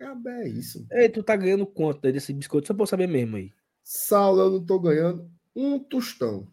É 0.00 0.06
é 0.06 0.48
isso. 0.48 0.86
Ei, 0.92 1.08
tu 1.08 1.22
tá 1.22 1.34
ganhando 1.36 1.66
quanto 1.66 2.06
aí 2.06 2.12
desse 2.12 2.32
biscoito? 2.32 2.68
Só 2.68 2.74
pra 2.74 2.84
eu 2.84 2.86
saber 2.86 3.08
mesmo 3.08 3.36
aí. 3.36 3.52
Saulo, 3.82 4.40
eu 4.42 4.50
não 4.50 4.64
tô 4.64 4.78
ganhando 4.78 5.30
um 5.54 5.78
tostão. 5.78 6.50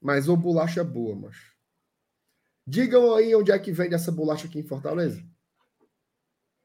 Mas 0.00 0.28
o 0.28 0.36
bolacha 0.36 0.82
é 0.82 0.84
boa, 0.84 1.16
macho. 1.16 1.52
Digam 2.66 3.14
aí 3.14 3.34
onde 3.34 3.52
é 3.52 3.58
que 3.58 3.72
vende 3.72 3.94
essa 3.94 4.12
bolacha 4.12 4.46
aqui 4.46 4.58
em 4.58 4.66
Fortaleza. 4.66 5.22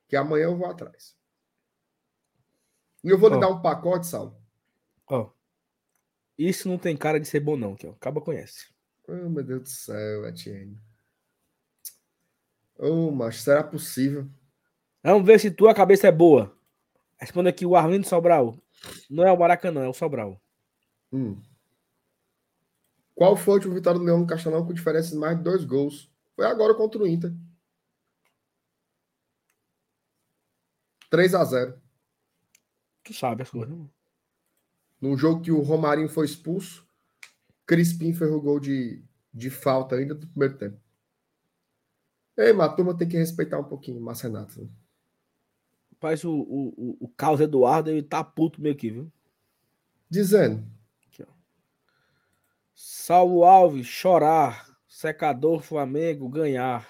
Que 0.10 0.18
amanhã 0.18 0.46
eu 0.46 0.58
vou 0.58 0.68
atrás. 0.68 1.16
E 3.04 3.10
eu 3.10 3.18
vou 3.18 3.30
lhe 3.30 3.36
Ó. 3.36 3.40
dar 3.40 3.50
um 3.50 3.62
pacote, 3.62 4.08
Saulo. 4.08 4.36
Ó. 5.08 5.30
Isso 6.38 6.68
não 6.68 6.78
tem 6.78 6.98
cara 6.98 7.20
de 7.20 7.28
ser 7.28 7.40
bom, 7.40 7.56
não, 7.56 7.76
que 7.76 7.88
ó. 7.88 7.92
Acaba 7.92 8.20
conhece. 8.20 8.68
Oh, 9.08 9.30
meu 9.30 9.44
Deus 9.44 9.62
do 9.62 9.70
céu, 9.70 10.28
Etienne. 10.28 10.78
Oh, 12.78 13.12
mas 13.12 13.42
será 13.42 13.64
possível? 13.64 14.28
Vamos 15.04 15.26
ver 15.26 15.40
se 15.40 15.52
tua 15.52 15.74
cabeça 15.74 16.08
é 16.08 16.12
boa. 16.12 16.56
Responde 17.18 17.50
aqui 17.50 17.66
o 17.66 17.76
Arlindo 17.76 18.08
Sobral. 18.08 18.58
Não 19.10 19.26
é 19.26 19.32
o 19.32 19.38
Maracanã, 19.38 19.84
é 19.84 19.88
o 19.88 19.94
Sobral. 19.94 20.42
Hum. 21.12 21.42
Qual 23.14 23.36
foi 23.36 23.54
o 23.54 23.56
último 23.58 23.74
vitória 23.74 24.00
do 24.00 24.06
Leão 24.06 24.20
no 24.20 24.28
Castelão 24.28 24.66
com 24.66 24.74
diferença 24.74 25.12
de 25.12 25.18
mais 25.18 25.38
de 25.38 25.44
dois 25.44 25.66
gols? 25.66 26.10
Foi 26.36 26.46
agora 26.46 26.74
contra 26.74 27.02
o 27.02 27.08
Inter. 27.08 27.34
3 31.10 31.36
a 31.36 31.44
0 31.44 31.82
Tu 33.04 33.14
sabe 33.14 33.44
as 33.44 33.50
coisas. 33.50 33.76
né? 33.76 33.86
Num 35.02 35.18
jogo 35.18 35.42
que 35.42 35.52
o 35.52 35.62
Romarinho 35.62 36.10
foi 36.10 36.26
expulso, 36.26 36.86
Crispim 37.66 38.14
fez 38.14 38.32
o 38.32 38.42
gol 38.42 38.60
de, 38.60 39.04
de 39.34 39.50
falta 39.50 39.96
ainda 39.96 40.14
do 40.14 40.28
primeiro 40.28 40.58
tempo. 40.58 40.80
Ei, 42.38 42.54
mas 42.54 42.70
a 42.70 42.74
turma 42.74 42.98
tem 42.98 43.08
que 43.08 43.18
respeitar 43.18 43.60
um 43.60 43.64
pouquinho 43.64 44.00
o 44.00 44.02
Márcio 44.02 44.28
Renato. 44.30 44.62
né? 44.62 44.70
Faz 46.00 46.24
o, 46.24 46.32
o, 46.32 46.98
o, 47.02 47.08
Carlos 47.10 47.42
Eduardo, 47.42 47.90
ele 47.90 48.04
tá 48.04 48.24
puto 48.24 48.62
meio 48.62 48.74
aqui, 48.74 48.90
viu? 48.90 49.12
Dizendo, 50.10 50.66
Salvo 52.82 53.44
Alves, 53.44 53.86
chorar. 53.86 54.70
Secador 54.88 55.62
Flamengo, 55.62 56.30
ganhar. 56.30 56.88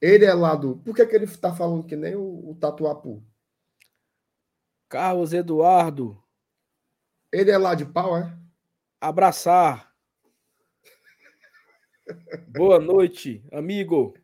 Ele 0.00 0.24
é 0.24 0.34
lá 0.34 0.54
do. 0.54 0.76
Por 0.78 0.94
que, 0.94 1.06
que 1.06 1.14
ele 1.16 1.26
tá 1.26 1.54
falando 1.54 1.84
que 1.86 1.96
nem 1.96 2.14
o, 2.16 2.50
o 2.50 2.54
Tatuapu? 2.60 3.22
Carlos 4.88 5.32
Eduardo, 5.32 6.22
Ele 7.32 7.50
é 7.50 7.58
lá 7.58 7.74
de 7.74 7.84
pau, 7.84 8.16
é? 8.16 8.32
abraçar. 9.00 9.92
Boa 12.48 12.78
noite, 12.78 13.44
amigo. 13.52 14.14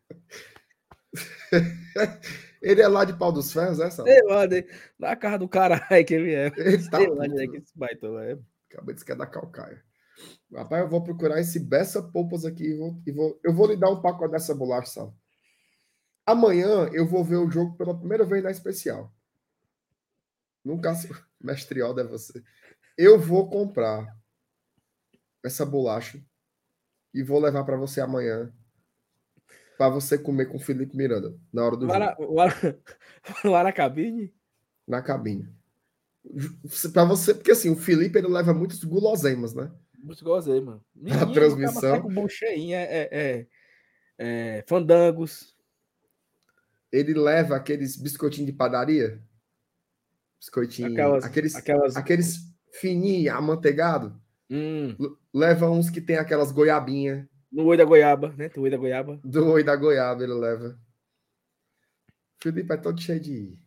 Ele 2.63 2.81
é 2.81 2.87
lá 2.87 3.05
de 3.05 3.13
pau 3.19 3.33
dos 3.33 3.53
ferros, 3.53 3.81
é, 3.81 3.91
Saulo? 3.91 4.11
Sei 4.11 4.23
lá, 4.23 4.47
né? 4.47 4.63
na 4.97 5.17
casa 5.17 5.39
do 5.39 5.49
caralho 5.49 5.83
que 6.07 6.15
ele 6.15 6.33
é. 6.33 6.47
Ele 6.57 6.89
tá 6.89 6.99
Sei 6.99 7.09
lá, 7.09 7.25
puto, 7.25 7.35
né, 7.35 7.47
que 7.49 7.57
esse 7.57 7.77
baitola 7.77 8.25
é. 8.25 8.39
Acabei 8.71 8.95
de 8.95 9.11
é 9.11 9.15
da 9.17 9.27
Calcaia. 9.27 9.83
Rapaz, 10.55 10.83
eu 10.85 10.89
vou 10.89 11.03
procurar 11.03 11.41
esse 11.41 11.59
Bessa 11.59 12.01
Poupas 12.01 12.45
aqui 12.45 12.65
e 12.65 12.77
vou, 12.77 13.03
e 13.05 13.11
vou- 13.13 13.41
eu 13.43 13.53
vou 13.53 13.67
lhe 13.67 13.77
dar 13.77 13.91
um 13.91 14.01
pacote 14.01 14.31
dessa 14.31 14.55
bolacha, 14.55 14.93
Sal. 14.93 15.17
Amanhã 16.27 16.89
eu 16.93 17.07
vou 17.07 17.25
ver 17.25 17.37
o 17.37 17.51
jogo 17.51 17.77
pela 17.77 17.97
primeira 17.97 18.25
vez 18.25 18.43
na 18.43 18.51
especial. 18.51 19.13
Nunca. 20.65 20.93
Mestre 21.41 21.81
Aldo 21.83 22.01
é 22.01 22.05
você. 22.05 22.43
Eu 22.97 23.19
vou 23.19 23.51
comprar 23.51 24.07
essa 25.45 25.67
bolacha 25.67 26.25
e 27.13 27.23
vou 27.23 27.41
levar 27.41 27.65
para 27.65 27.77
você 27.77 28.01
amanhã 28.01 28.53
para 29.77 29.89
você 29.89 30.17
comer 30.17 30.47
com 30.47 30.59
o 30.59 30.61
Felipe 30.61 30.97
Miranda 30.97 31.37
na 31.53 31.65
hora 31.65 31.77
do 31.77 31.89
jogo, 31.89 32.35
lá, 33.45 33.65
na 33.65 33.73
cabine? 33.73 34.33
na 34.87 35.03
cabine. 35.03 35.49
Para 36.93 37.05
você, 37.05 37.35
porque 37.35 37.51
assim, 37.51 37.71
o 37.71 37.77
Felipe 37.77 38.19
ele 38.19 38.29
leva 38.29 38.55
muitos 38.55 38.83
guloseimas, 38.85 39.55
né? 39.55 39.73
Muito 39.99 40.25
gozei, 40.25 40.61
mano. 40.61 40.85
A 41.21 41.27
transmissão. 41.27 42.03
com 42.03 42.27
é, 42.43 42.83
é, 42.83 43.09
é, 43.11 43.47
é, 44.19 44.65
fandangos. 44.67 45.52
Ele 46.93 47.15
leva 47.15 47.57
aqueles 47.57 47.97
biscoitinhos 47.97 48.51
de 48.51 48.57
padaria. 48.57 49.21
Biscoitinho. 50.39 50.93
Aquelas, 50.93 51.25
aqueles, 51.25 51.55
aquelas... 51.57 51.97
aqueles 51.97 52.37
fininhos, 52.81 53.35
amanteigado. 53.35 54.21
Hum. 54.51 54.95
Leva 55.33 55.71
uns 55.71 55.89
que 55.89 56.01
tem 56.01 56.17
aquelas 56.17 56.53
goiabinhas. 56.53 57.27
No 57.51 57.65
oi 57.65 57.77
da 57.77 57.85
goiaba, 57.85 58.35
né? 58.37 58.49
Do 58.51 58.63
oi 58.63 58.71
da 58.71 58.77
goiaba. 58.77 59.21
Do 59.25 59.47
oi 59.49 59.65
da 59.65 59.75
goiaba 59.75 60.23
ele 60.23 60.35
leva. 60.35 60.79
Felipe 62.43 62.75
é 62.75 62.77
todo 62.77 63.01
cheio 63.01 63.21
de, 63.21 63.59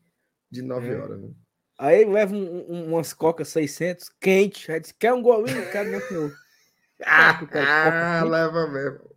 de 0.51 0.61
9 0.61 0.87
é. 0.87 0.97
horas, 0.97 1.21
né? 1.21 1.33
Aí 1.77 2.05
leva 2.05 2.33
um, 2.35 2.71
um, 2.71 2.93
umas 2.93 3.13
coca 3.13 3.43
600 3.43 4.09
quente. 4.19 4.71
Aí 4.71 4.79
diz, 4.79 4.91
quer 4.91 5.13
um 5.13 5.21
golinho? 5.21 5.69
Quero 5.71 5.91
não, 5.91 6.01
senhor. 6.01 6.33
ah, 7.05 8.23
leva 8.23 8.67
mesmo. 8.67 9.14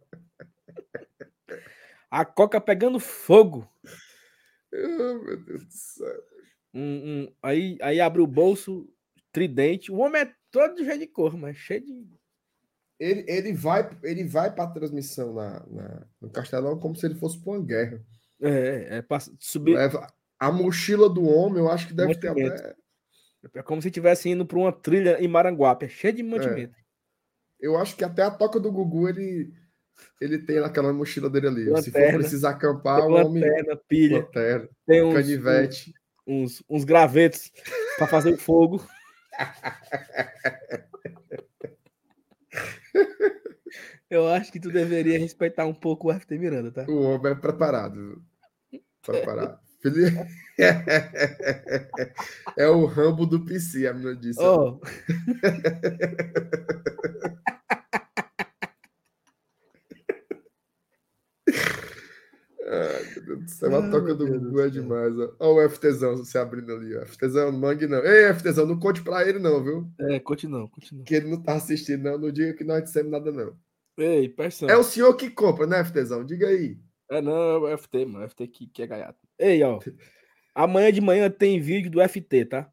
A 2.10 2.24
coca 2.24 2.60
pegando 2.60 2.98
fogo. 2.98 3.68
Oh, 4.72 5.24
meu 5.24 5.44
Deus 5.44 5.64
do 5.64 5.72
céu. 5.72 6.22
Um, 6.74 6.80
um, 6.80 7.32
aí, 7.42 7.78
aí 7.80 8.00
abre 8.00 8.20
o 8.20 8.26
bolso, 8.26 8.88
tridente. 9.32 9.90
O 9.90 9.98
homem 9.98 10.22
é 10.22 10.34
todo 10.50 10.76
de 10.76 10.84
jeito 10.84 11.00
de 11.00 11.06
cor, 11.06 11.36
mas 11.36 11.56
cheio 11.56 11.84
de. 11.84 12.18
Ele, 12.98 13.24
ele 13.28 13.52
vai, 13.52 13.88
ele 14.02 14.24
vai 14.24 14.52
para 14.52 14.64
a 14.64 14.72
transmissão 14.72 15.32
na, 15.32 15.64
na, 15.68 16.06
no 16.20 16.30
Castelão 16.30 16.78
como 16.78 16.96
se 16.96 17.06
ele 17.06 17.14
fosse 17.14 17.38
para 17.38 17.52
uma 17.52 17.64
guerra. 17.64 18.04
É, 18.40 18.98
é 18.98 19.02
pra 19.02 19.18
subir. 19.38 19.74
Leva 19.74 20.12
a 20.38 20.52
mochila 20.52 21.08
do 21.08 21.24
homem, 21.24 21.58
eu 21.58 21.70
acho 21.70 21.88
que 21.88 21.94
deve 21.94 22.14
ter 22.14 22.28
até. 22.28 22.76
É 23.54 23.62
como 23.62 23.80
se 23.80 23.88
estivesse 23.88 24.28
indo 24.28 24.44
para 24.44 24.58
uma 24.58 24.72
trilha 24.72 25.22
em 25.22 25.28
Maranguape, 25.28 25.86
é 25.86 25.88
cheio 25.88 26.12
de 26.12 26.22
mantimento. 26.22 26.76
É. 26.76 26.88
Eu 27.60 27.76
acho 27.76 27.96
que 27.96 28.04
até 28.04 28.22
a 28.22 28.30
toca 28.30 28.60
do 28.60 28.70
Gugu 28.70 29.08
ele, 29.08 29.52
ele 30.20 30.38
tem 30.38 30.60
naquela 30.60 30.92
mochila 30.92 31.30
dele 31.30 31.48
ali. 31.48 31.64
Lanterna, 31.64 31.82
Se 31.82 31.90
for 31.90 32.12
precisar 32.18 32.50
acampar, 32.50 33.00
o 33.00 33.12
homem. 33.12 33.42
Lanterna, 33.42 33.80
pilha. 33.88 34.18
Lanterna, 34.18 34.68
tem 34.86 35.02
uns, 35.02 35.14
canivete. 35.14 35.94
Uns, 36.26 36.62
uns 36.68 36.84
gravetos 36.84 37.50
para 37.96 38.06
fazer 38.06 38.36
fogo. 38.36 38.86
Eu 44.10 44.26
acho 44.28 44.50
que 44.50 44.58
tu 44.58 44.70
deveria 44.70 45.18
respeitar 45.18 45.66
um 45.66 45.74
pouco 45.74 46.10
o 46.10 46.14
FT 46.18 46.38
Miranda, 46.38 46.72
tá? 46.72 46.86
O 46.88 47.02
homem 47.02 47.32
é 47.32 47.34
preparado. 47.34 48.22
Preparado. 49.04 49.58
é 52.56 52.66
o 52.68 52.86
rambo 52.86 53.26
do 53.26 53.44
PC, 53.44 53.86
a 53.86 53.92
menina 53.92 54.16
disse. 54.16 54.42
Oh. 54.42 54.80
Ai, 62.70 63.05
meu 63.14 63.24
Deus 63.24 63.44
do 63.44 63.50
céu, 63.50 63.76
a 63.76 63.90
toca 63.90 64.14
do 64.14 64.26
Gugu 64.26 64.60
é 64.60 64.68
demais. 64.68 65.18
Ó. 65.18 65.34
Olha 65.40 65.66
o 65.66 65.70
FTzão 65.70 66.22
se 66.22 66.36
abrindo 66.36 66.72
ali. 66.72 66.94
Ó. 66.97 67.06
FTzão, 67.06 67.50
mangue 67.50 67.86
não. 67.86 68.05
Ei, 68.05 68.34
FTzão, 68.34 68.66
não 68.66 68.78
conte 68.78 69.02
pra 69.02 69.26
ele 69.26 69.38
não, 69.38 69.64
viu? 69.64 69.90
É, 69.98 70.20
conte 70.20 70.47
não, 70.47 70.68
conte 70.68 70.94
não. 70.94 71.02
Que 71.02 71.14
ele 71.14 71.30
não 71.30 71.42
tá 71.42 71.55
assistindo, 71.55 72.02
não. 72.02 72.18
Não 72.18 72.30
diga 72.30 72.52
que 72.52 72.64
nós 72.64 72.84
dissemos 72.84 73.10
nada, 73.10 73.32
não. 73.32 73.56
Ei, 73.97 74.28
pressão. 74.28 74.68
É 74.68 74.76
o 74.76 74.84
senhor 74.84 75.14
que 75.16 75.30
compra, 75.30 75.66
né, 75.66 75.82
FTzão? 75.82 76.24
Diga 76.24 76.48
aí. 76.48 76.78
É, 77.10 77.22
não, 77.22 77.66
é 77.66 77.74
o 77.74 77.78
FT, 77.78 78.05
mano. 78.05 78.26
O 78.26 78.28
FT 78.28 78.47
que, 78.48 78.66
que 78.66 78.82
é 78.82 78.86
gaiato. 78.86 79.18
Ei, 79.38 79.62
ó. 79.62 79.78
Amanhã 80.55 80.92
de 80.92 81.00
manhã 81.00 81.30
tem 81.30 81.60
vídeo 81.60 81.90
do 81.90 82.06
FT, 82.06 82.44
tá? 82.44 82.70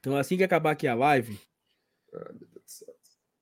Então, 0.00 0.16
assim 0.16 0.36
que 0.36 0.42
acabar 0.42 0.72
aqui 0.72 0.88
a 0.88 0.94
live. 0.94 1.38
Ai, 2.12 2.32
meu 2.32 2.48
Deus 2.48 2.64
do 2.64 2.70
céu. 2.70 2.94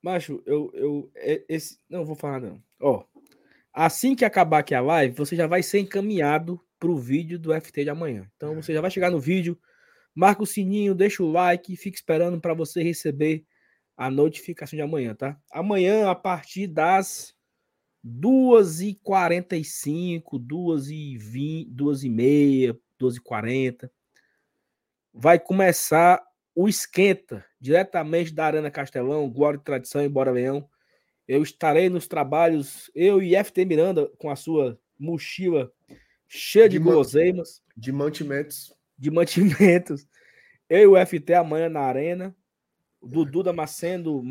Macho, 0.02 0.43
eu. 0.44 0.70
eu 0.75 1.10
é, 1.15 1.44
esse, 1.49 1.81
não 1.89 2.05
vou 2.05 2.15
falar, 2.15 2.41
não. 2.41 2.62
Ó. 2.81 3.05
Assim 3.81 4.16
que 4.16 4.24
acabar 4.24 4.58
aqui 4.58 4.74
a 4.74 4.81
live, 4.81 5.15
você 5.15 5.36
já 5.36 5.47
vai 5.47 5.62
ser 5.62 5.78
encaminhado 5.78 6.60
para 6.81 6.90
o 6.90 6.98
vídeo 6.98 7.39
do 7.39 7.55
FT 7.55 7.84
de 7.84 7.90
amanhã. 7.90 8.28
Então 8.34 8.57
você 8.57 8.74
já 8.74 8.81
vai 8.81 8.90
chegar 8.90 9.08
no 9.08 9.20
vídeo, 9.20 9.57
marca 10.12 10.42
o 10.42 10.47
sininho, 10.47 10.97
deixa 10.97 11.23
o 11.23 11.31
like, 11.31 11.76
fica 11.76 11.97
esperando 11.97 12.40
para 12.40 12.55
você 12.55 12.82
receber 12.82 13.44
a 13.97 14.10
notificação 14.10 14.76
de 14.76 14.82
amanhã, 14.82 15.15
tá? 15.15 15.39
Amanhã, 15.52 16.10
a 16.10 16.15
partir 16.16 16.66
das 16.66 17.32
2h45, 18.05 20.40
2h20, 20.40 21.73
2h30, 21.73 22.76
2h40, 23.00 23.89
vai 25.15 25.39
começar 25.39 26.20
o 26.52 26.68
esquenta 26.68 27.47
diretamente 27.60 28.34
da 28.34 28.44
Arena 28.44 28.73
Castelão, 28.73 29.31
Glória 29.31 29.57
e 29.57 29.62
Tradição 29.62 30.02
em 30.02 30.10
Bora 30.10 30.32
Leão 30.32 30.68
eu 31.28 31.42
estarei 31.42 31.90
nos 31.90 32.08
trabalhos, 32.08 32.90
eu 32.94 33.23
e 33.23 33.36
FT 33.36 33.66
Miranda, 33.66 34.10
com 34.18 34.31
a 34.31 34.36
sua 34.36 34.81
mochila 34.98 35.70
cheia 36.26 36.68
de, 36.68 36.78
de 36.78 36.84
guloseimas. 36.84 37.62
De 37.76 37.92
mantimentos. 37.92 38.74
De 38.98 39.10
mantimentos. 39.10 40.07
Eu 40.68 40.81
e 40.81 40.86
o 41.02 41.07
FT 41.07 41.32
amanhã 41.32 41.70
na 41.70 41.81
arena. 41.81 42.36
Dudu 43.02 43.42
Damasceno, 43.42 44.23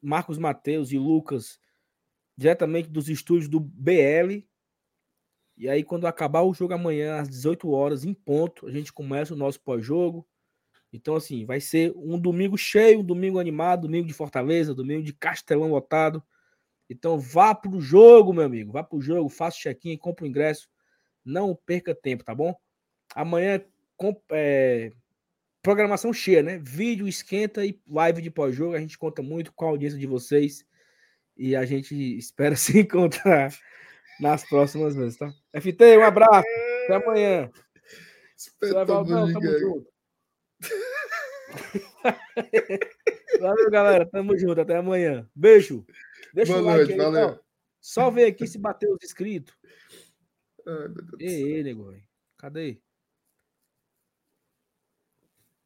Marcos 0.00 0.38
Mateus 0.38 0.92
e 0.92 0.98
Lucas, 0.98 1.58
diretamente 2.36 2.88
dos 2.88 3.08
estúdios 3.08 3.48
do 3.48 3.58
BL. 3.58 4.44
E 5.56 5.68
aí, 5.68 5.82
quando 5.82 6.06
acabar 6.06 6.42
o 6.42 6.54
jogo 6.54 6.74
amanhã, 6.74 7.16
às 7.16 7.28
18 7.28 7.70
horas, 7.70 8.04
em 8.04 8.14
ponto, 8.14 8.66
a 8.66 8.70
gente 8.70 8.92
começa 8.92 9.34
o 9.34 9.36
nosso 9.36 9.58
pós-jogo. 9.60 10.26
Então, 10.92 11.16
assim, 11.16 11.44
vai 11.44 11.60
ser 11.60 11.92
um 11.96 12.18
domingo 12.18 12.56
cheio, 12.56 13.00
um 13.00 13.04
domingo 13.04 13.38
animado, 13.38 13.82
domingo 13.82 14.06
de 14.06 14.12
Fortaleza, 14.12 14.74
domingo 14.74 15.02
de 15.02 15.12
Castelão 15.12 15.70
lotado. 15.70 16.22
Então 16.90 17.18
vá 17.20 17.54
para 17.54 17.70
o 17.70 17.80
jogo, 17.80 18.32
meu 18.32 18.44
amigo. 18.44 18.72
Vá 18.72 18.82
para 18.82 18.98
o 18.98 19.00
jogo, 19.00 19.28
faça 19.28 19.56
o 19.56 19.60
check-in, 19.60 19.96
compre 19.96 20.24
o 20.24 20.26
ingresso. 20.26 20.68
Não 21.24 21.54
perca 21.54 21.94
tempo, 21.94 22.24
tá 22.24 22.34
bom? 22.34 22.52
Amanhã 23.14 23.64
é, 24.32 24.90
programação 25.62 26.12
cheia, 26.12 26.42
né? 26.42 26.58
Vídeo 26.58 27.06
esquenta 27.06 27.64
e 27.64 27.80
live 27.88 28.20
de 28.20 28.30
pós-jogo. 28.30 28.74
A 28.74 28.80
gente 28.80 28.98
conta 28.98 29.22
muito 29.22 29.52
com 29.52 29.66
a 29.66 29.68
audiência 29.68 29.98
de 29.98 30.06
vocês. 30.06 30.64
E 31.36 31.54
a 31.54 31.64
gente 31.64 31.94
espera 32.18 32.54
se 32.56 32.80
encontrar 32.80 33.54
nas 34.20 34.44
próximas 34.48 34.96
vezes, 34.96 35.16
tá? 35.16 35.32
FT, 35.54 35.96
um 35.96 36.02
abraço. 36.02 36.48
Até 36.84 36.94
amanhã. 36.96 37.48
Espetou 38.36 38.84
Tamo 38.84 39.06
junto. 39.06 39.38
Valeu, 43.40 43.70
galera. 43.70 44.04
Tamo 44.06 44.36
junto. 44.36 44.60
Até 44.60 44.76
amanhã. 44.76 45.26
Beijo. 45.34 45.86
Deixa 46.34 46.52
Boa 46.52 46.62
o 46.62 46.64
like 46.66 46.78
noite, 46.78 46.92
aí, 46.92 46.98
valeu. 46.98 47.28
Então. 47.30 47.40
Só 47.80 48.10
ver 48.10 48.26
aqui 48.26 48.46
se 48.46 48.58
bateu 48.58 48.92
os 48.92 49.02
inscritos. 49.02 49.54
Ai, 50.66 50.86
Ei, 51.18 51.62
nego, 51.62 51.94
cadê? 52.36 52.80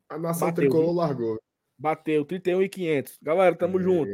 A 0.09 0.19
nação 0.19 0.49
bateu, 0.49 0.65
tricolor 0.65 0.95
largou. 0.95 1.43
Bateu, 1.77 2.25
31 2.25 2.63
e 2.63 2.69
500. 2.69 3.19
Galera, 3.21 3.57
tamo 3.57 3.81
é, 3.81 3.83
junto. 3.83 4.11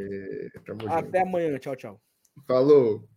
Tamo 0.65 0.91
Até 0.91 1.19
junto. 1.19 1.27
amanhã. 1.27 1.59
Tchau, 1.59 1.75
tchau. 1.75 2.01
Falou. 2.47 3.07